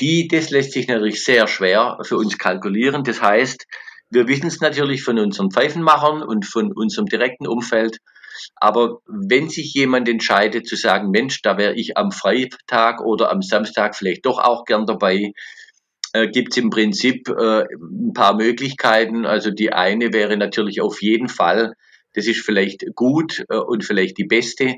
Die, 0.00 0.28
das 0.28 0.50
lässt 0.50 0.72
sich 0.72 0.88
natürlich 0.88 1.24
sehr 1.24 1.46
schwer 1.46 1.98
für 2.02 2.16
uns 2.16 2.38
kalkulieren. 2.38 3.04
Das 3.04 3.20
heißt, 3.20 3.66
wir 4.10 4.28
wissen 4.28 4.46
es 4.46 4.60
natürlich 4.60 5.02
von 5.02 5.18
unseren 5.18 5.50
Pfeifenmachern 5.50 6.22
und 6.22 6.46
von 6.46 6.72
unserem 6.72 7.06
direkten 7.06 7.46
Umfeld, 7.46 7.98
aber 8.56 8.98
wenn 9.06 9.48
sich 9.48 9.72
jemand 9.74 10.08
entscheidet 10.08 10.66
zu 10.66 10.76
sagen, 10.76 11.10
Mensch, 11.10 11.42
da 11.42 11.56
wäre 11.56 11.74
ich 11.74 11.96
am 11.96 12.10
Freitag 12.10 13.00
oder 13.00 13.30
am 13.30 13.42
Samstag 13.42 13.96
vielleicht 13.96 14.26
doch 14.26 14.38
auch 14.38 14.64
gern 14.64 14.86
dabei, 14.86 15.32
äh, 16.12 16.28
gibt 16.28 16.52
es 16.52 16.58
im 16.58 16.70
Prinzip 16.70 17.28
äh, 17.28 17.62
ein 17.62 18.12
paar 18.12 18.36
Möglichkeiten. 18.36 19.26
Also 19.26 19.50
die 19.50 19.72
eine 19.72 20.12
wäre 20.12 20.36
natürlich 20.36 20.80
auf 20.80 21.00
jeden 21.02 21.28
Fall, 21.28 21.74
das 22.14 22.26
ist 22.26 22.40
vielleicht 22.40 22.84
gut 22.94 23.44
äh, 23.48 23.56
und 23.56 23.84
vielleicht 23.84 24.18
die 24.18 24.24
beste, 24.24 24.76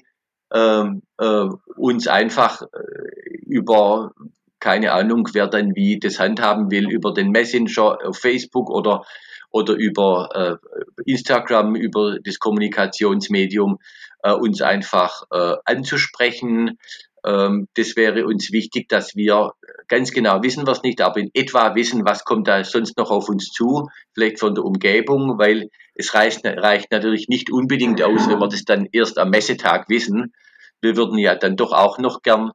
ähm, 0.53 1.03
äh, 1.19 1.47
uns 1.77 2.09
einfach 2.09 2.63
äh, 2.63 3.37
über 3.47 4.13
keine 4.59 4.93
Ahnung, 4.93 5.29
wer 5.33 5.47
dann 5.47 5.77
wie 5.77 5.99
das 5.99 6.19
handhaben 6.19 6.71
will, 6.71 6.91
über 6.91 7.13
den 7.13 7.31
Messenger 7.31 7.99
auf 8.05 8.19
Facebook 8.19 8.71
oder 8.71 9.05
oder 9.51 9.75
über 9.75 10.29
äh, 10.35 11.03
Instagram, 11.05 11.77
über 11.77 12.19
das 12.23 12.39
Kommunikationsmedium 12.39 13.79
äh, 14.23 14.33
uns 14.33 14.61
einfach 14.61 15.23
äh, 15.31 15.55
anzusprechen. 15.65 16.79
Ähm, 17.25 17.69
das 17.75 17.97
wäre 17.97 18.27
uns 18.27 18.53
wichtig, 18.53 18.89
dass 18.89 19.15
wir 19.15 19.53
ganz 19.89 20.13
genau 20.13 20.43
wissen 20.43 20.67
es 20.69 20.83
nicht, 20.83 21.01
aber 21.01 21.21
in 21.21 21.31
etwa 21.33 21.75
wissen, 21.75 22.05
was 22.05 22.25
kommt 22.25 22.49
da 22.49 22.65
sonst 22.65 22.99
noch 22.99 23.11
auf 23.11 23.29
uns 23.29 23.47
zu, 23.47 23.89
vielleicht 24.15 24.41
von 24.41 24.55
der 24.55 24.65
Umgebung, 24.65 25.39
weil 25.39 25.71
es 25.99 26.15
reicht, 26.15 26.45
reicht 26.45 26.91
natürlich 26.91 27.29
nicht 27.29 27.51
unbedingt 27.51 28.03
aus, 28.03 28.29
wenn 28.29 28.39
wir 28.39 28.49
das 28.49 28.65
dann 28.65 28.89
erst 28.93 29.19
am 29.19 29.31
Messetag 29.31 29.89
wissen. 29.89 30.35
Wir 30.81 30.97
würden 30.97 31.19
ja 31.19 31.35
dann 31.35 31.57
doch 31.57 31.73
auch 31.73 31.99
noch 31.99 32.23
gern 32.23 32.53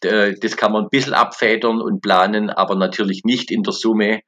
das 0.00 0.56
kann 0.58 0.72
man 0.72 0.84
ein 0.84 0.90
bisschen 0.90 1.14
abfedern 1.14 1.80
und 1.80 2.02
planen, 2.02 2.50
aber 2.50 2.74
natürlich 2.74 3.24
nicht 3.24 3.50
in 3.50 3.62
der 3.62 3.72
Summe 3.72 4.20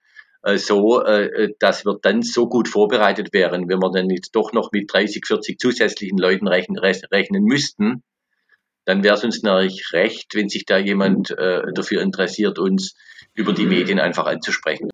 äh, 0.43 0.57
so, 0.57 1.03
äh, 1.03 1.27
äh, 1.27 1.55
dass 1.59 1.85
wir 1.85 1.99
dann 2.01 2.23
so 2.23 2.49
gut 2.49 2.69
vorbereitet 2.69 3.33
wären, 3.33 3.69
wenn 3.69 3.81
wir 3.81 3.91
dann 3.91 4.11
jetzt 4.11 4.35
doch 4.35 4.53
noch 4.53 4.71
mit 4.73 4.93
30, 4.93 5.25
40 5.27 5.59
zusätzlichen 5.59 6.19
Leuten 6.19 6.49
rechnen, 6.49 6.79
rechnen 6.79 7.43
müssten, 7.45 8.03
dann 8.85 9.03
wäre 9.03 9.17
es 9.17 9.25
uns 9.25 9.43
natürlich 9.43 9.93
recht, 9.93 10.35
wenn 10.35 10.49
sich 10.49 10.65
da 10.65 10.79
jemand 10.79 11.31
äh, 11.33 11.63
dafür 11.75 12.01
interessiert, 12.03 12.59
uns 12.59 12.95
über 13.35 13.53
die 13.53 13.67
Medien 13.67 13.99
einfach 13.99 14.27
anzusprechen. 14.27 14.89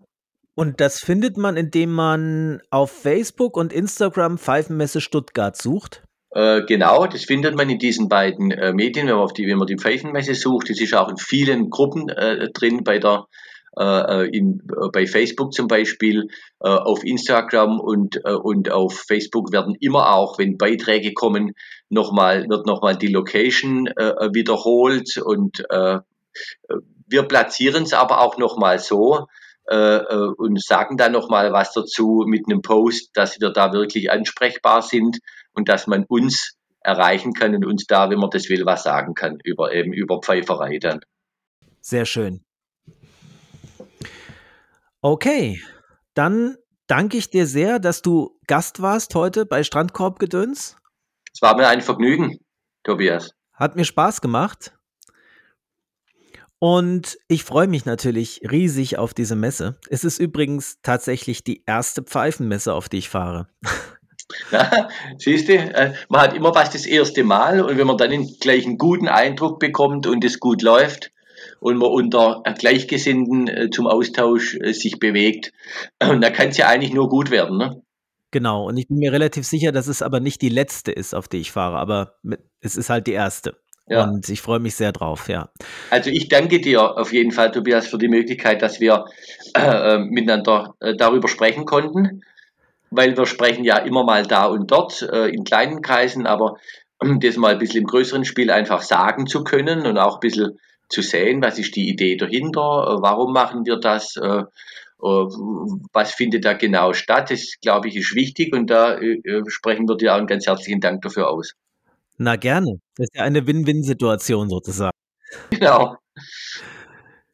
Und 0.54 0.80
das 0.80 1.00
findet 1.00 1.36
man, 1.36 1.56
indem 1.56 1.92
man 1.92 2.60
auf 2.70 2.90
Facebook 2.90 3.56
und 3.56 3.72
Instagram 3.72 4.38
Pfeifenmesse 4.38 5.00
Stuttgart 5.00 5.56
sucht? 5.56 6.02
Äh, 6.30 6.62
genau, 6.62 7.06
das 7.06 7.24
findet 7.24 7.56
man 7.56 7.68
in 7.70 7.78
diesen 7.78 8.08
beiden 8.08 8.50
äh, 8.50 8.72
Medien, 8.72 9.06
wenn 9.06 9.14
man, 9.14 9.24
auf 9.24 9.32
die, 9.32 9.46
wenn 9.46 9.58
man 9.58 9.66
die 9.66 9.78
Pfeifenmesse 9.78 10.34
sucht. 10.34 10.70
Das 10.70 10.80
ist 10.80 10.94
auch 10.94 11.08
in 11.08 11.16
vielen 11.16 11.70
Gruppen 11.70 12.08
äh, 12.08 12.50
drin 12.52 12.84
bei 12.84 12.98
der 12.98 13.26
äh, 13.76 14.28
in, 14.28 14.60
äh, 14.70 14.88
bei 14.92 15.06
Facebook 15.06 15.52
zum 15.52 15.68
Beispiel, 15.68 16.28
äh, 16.60 16.68
auf 16.68 17.04
Instagram 17.04 17.80
und, 17.80 18.20
äh, 18.24 18.32
und 18.32 18.70
auf 18.70 19.04
Facebook 19.06 19.52
werden 19.52 19.76
immer 19.80 20.14
auch, 20.14 20.38
wenn 20.38 20.58
Beiträge 20.58 21.12
kommen, 21.12 21.54
nochmal, 21.88 22.48
wird 22.48 22.66
nochmal 22.66 22.96
die 22.96 23.08
Location 23.08 23.86
äh, 23.88 24.32
wiederholt 24.32 25.16
und 25.18 25.64
äh, 25.70 25.98
wir 27.06 27.22
platzieren 27.24 27.84
es 27.84 27.92
aber 27.92 28.20
auch 28.20 28.38
nochmal 28.38 28.78
so, 28.78 29.26
äh, 29.70 29.96
äh, 29.96 30.32
und 30.36 30.62
sagen 30.62 30.96
dann 30.96 31.12
nochmal 31.12 31.52
was 31.52 31.72
dazu 31.72 32.24
mit 32.26 32.44
einem 32.46 32.60
Post, 32.60 33.10
dass 33.14 33.40
wir 33.40 33.50
da 33.50 33.72
wirklich 33.72 34.10
ansprechbar 34.10 34.82
sind 34.82 35.18
und 35.54 35.68
dass 35.68 35.86
man 35.86 36.04
uns 36.08 36.54
erreichen 36.80 37.32
kann 37.32 37.54
und 37.54 37.64
uns 37.64 37.86
da, 37.86 38.10
wenn 38.10 38.18
man 38.18 38.30
das 38.30 38.48
will, 38.50 38.66
was 38.66 38.82
sagen 38.82 39.14
kann 39.14 39.38
über 39.42 39.72
eben 39.72 39.92
über 39.92 40.20
Pfeiferei 40.20 40.78
dann. 40.78 41.00
Sehr 41.80 42.04
schön. 42.04 42.44
Okay, 45.00 45.62
dann 46.14 46.56
danke 46.86 47.16
ich 47.16 47.30
dir 47.30 47.46
sehr, 47.46 47.78
dass 47.78 48.02
du 48.02 48.38
Gast 48.46 48.82
warst 48.82 49.14
heute 49.14 49.46
bei 49.46 49.62
Strandkorb 49.62 50.18
Gedöns. 50.18 50.76
Es 51.32 51.42
war 51.42 51.56
mir 51.56 51.68
ein 51.68 51.80
Vergnügen, 51.80 52.38
Tobias. 52.84 53.30
Hat 53.54 53.76
mir 53.76 53.84
Spaß 53.84 54.20
gemacht. 54.20 54.74
Und 56.66 57.18
ich 57.28 57.44
freue 57.44 57.66
mich 57.66 57.84
natürlich 57.84 58.40
riesig 58.50 58.96
auf 58.96 59.12
diese 59.12 59.36
Messe. 59.36 59.76
Es 59.90 60.02
ist 60.02 60.18
übrigens 60.18 60.78
tatsächlich 60.80 61.44
die 61.44 61.62
erste 61.66 62.02
Pfeifenmesse, 62.02 62.72
auf 62.72 62.88
die 62.88 62.96
ich 62.96 63.10
fahre. 63.10 63.48
Ja, 64.50 64.88
siehst 65.18 65.50
du, 65.50 65.56
äh, 65.56 65.92
man 66.08 66.22
hat 66.22 66.32
immer 66.32 66.54
was 66.54 66.70
das 66.70 66.86
erste 66.86 67.22
Mal 67.22 67.60
und 67.60 67.76
wenn 67.76 67.86
man 67.86 67.98
dann 67.98 68.26
gleich 68.40 68.64
einen 68.64 68.78
guten 68.78 69.08
Eindruck 69.08 69.60
bekommt 69.60 70.06
und 70.06 70.24
es 70.24 70.40
gut 70.40 70.62
läuft 70.62 71.12
und 71.60 71.76
man 71.76 71.90
unter 71.90 72.42
Gleichgesinnten 72.58 73.46
äh, 73.46 73.68
zum 73.68 73.86
Austausch 73.86 74.54
äh, 74.54 74.72
sich 74.72 74.98
bewegt, 74.98 75.52
dann 75.98 76.22
kann 76.22 76.48
es 76.48 76.56
ja 76.56 76.68
eigentlich 76.68 76.94
nur 76.94 77.10
gut 77.10 77.30
werden. 77.30 77.58
Ne? 77.58 77.82
Genau, 78.30 78.66
und 78.66 78.78
ich 78.78 78.88
bin 78.88 79.00
mir 79.00 79.12
relativ 79.12 79.44
sicher, 79.44 79.70
dass 79.70 79.86
es 79.86 80.00
aber 80.00 80.18
nicht 80.18 80.40
die 80.40 80.48
letzte 80.48 80.92
ist, 80.92 81.14
auf 81.14 81.28
die 81.28 81.40
ich 81.40 81.52
fahre, 81.52 81.76
aber 81.76 82.14
es 82.60 82.74
ist 82.74 82.88
halt 82.88 83.06
die 83.06 83.12
erste. 83.12 83.62
Ja. 83.86 84.04
Und 84.04 84.28
ich 84.28 84.40
freue 84.40 84.60
mich 84.60 84.74
sehr 84.74 84.92
drauf, 84.92 85.28
ja. 85.28 85.50
Also 85.90 86.10
ich 86.10 86.28
danke 86.28 86.60
dir 86.60 86.96
auf 86.96 87.12
jeden 87.12 87.32
Fall, 87.32 87.50
Tobias, 87.50 87.86
für 87.86 87.98
die 87.98 88.08
Möglichkeit, 88.08 88.62
dass 88.62 88.80
wir 88.80 89.04
äh, 89.54 89.98
miteinander 89.98 90.74
äh, 90.80 90.94
darüber 90.96 91.28
sprechen 91.28 91.66
konnten, 91.66 92.22
weil 92.90 93.16
wir 93.16 93.26
sprechen 93.26 93.64
ja 93.64 93.76
immer 93.78 94.04
mal 94.04 94.24
da 94.26 94.46
und 94.46 94.70
dort 94.70 95.02
äh, 95.02 95.28
in 95.28 95.44
kleinen 95.44 95.82
Kreisen, 95.82 96.26
aber 96.26 96.56
um 96.98 97.20
das 97.20 97.36
mal 97.36 97.52
ein 97.52 97.58
bisschen 97.58 97.82
im 97.82 97.86
größeren 97.86 98.24
Spiel 98.24 98.50
einfach 98.50 98.82
sagen 98.82 99.26
zu 99.26 99.44
können 99.44 99.86
und 99.86 99.98
auch 99.98 100.14
ein 100.14 100.20
bisschen 100.20 100.58
zu 100.88 101.02
sehen, 101.02 101.42
was 101.42 101.58
ist 101.58 101.76
die 101.76 101.88
Idee 101.88 102.16
dahinter, 102.16 102.60
äh, 102.60 103.02
warum 103.02 103.32
machen 103.32 103.66
wir 103.66 103.76
das, 103.76 104.16
äh, 104.16 104.44
äh, 104.44 105.26
was 105.92 106.14
findet 106.14 106.46
da 106.46 106.54
genau 106.54 106.94
statt, 106.94 107.30
das 107.30 107.56
glaube 107.60 107.88
ich 107.88 107.96
ist 107.96 108.14
wichtig 108.14 108.54
und 108.54 108.70
da 108.70 108.98
sprechen 109.48 109.88
wir 109.88 109.96
dir 109.96 110.14
auch 110.14 110.18
einen 110.18 110.26
ganz 110.26 110.46
herzlichen 110.46 110.80
Dank 110.80 111.02
dafür 111.02 111.28
aus. 111.28 111.54
Na 112.16 112.36
gerne. 112.36 112.80
Das 112.96 113.06
ist 113.06 113.16
ja 113.16 113.24
eine 113.24 113.46
Win-Win-Situation 113.46 114.48
sozusagen. 114.48 114.96
Genau. 115.50 115.96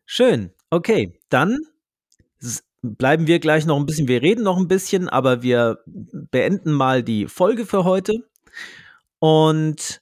Schön. 0.07 0.53
Okay, 0.71 1.19
dann 1.29 1.59
bleiben 2.83 3.27
wir 3.27 3.41
gleich 3.41 3.67
noch 3.67 3.77
ein 3.77 3.87
bisschen. 3.87 4.09
Wir 4.09 4.23
reden 4.23 4.43
noch 4.43 4.57
ein 4.57 4.69
bisschen, 4.69 5.09
aber 5.09 5.43
wir 5.43 5.79
beenden 5.87 6.73
mal 6.73 7.03
die 7.03 7.27
Folge 7.27 7.67
für 7.67 7.85
heute. 7.85 8.15
Und 9.19 10.01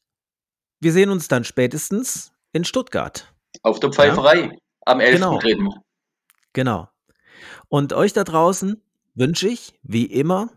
wir 0.80 0.92
sehen 0.92 1.10
uns 1.10 1.26
dann 1.26 1.44
spätestens 1.44 2.32
in 2.52 2.64
Stuttgart. 2.64 3.32
Auf 3.62 3.80
der 3.80 3.90
Pfeiferei 3.90 4.40
ja? 4.42 4.50
am 4.86 5.00
11.3. 5.00 5.48
Genau. 5.56 5.74
genau. 6.52 6.88
Und 7.68 7.92
euch 7.92 8.12
da 8.12 8.22
draußen 8.22 8.80
wünsche 9.14 9.48
ich, 9.48 9.78
wie 9.82 10.06
immer, 10.06 10.50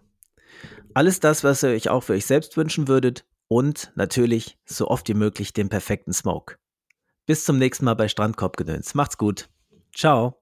alles 0.94 1.20
das, 1.20 1.44
was 1.44 1.64
ihr 1.64 1.70
euch 1.70 1.90
auch 1.90 2.02
für 2.02 2.14
euch 2.14 2.26
selbst 2.26 2.56
wünschen 2.58 2.88
würdet 2.88 3.26
und 3.52 3.92
natürlich 3.96 4.58
so 4.64 4.88
oft 4.88 5.10
wie 5.10 5.14
möglich 5.14 5.52
den 5.52 5.68
perfekten 5.68 6.14
Smoke. 6.14 6.56
Bis 7.26 7.44
zum 7.44 7.58
nächsten 7.58 7.84
Mal 7.84 7.96
bei 7.96 8.08
Strandkorbgedöns. 8.08 8.96
Macht's 8.96 9.18
gut. 9.18 9.50
Ciao. 9.94 10.42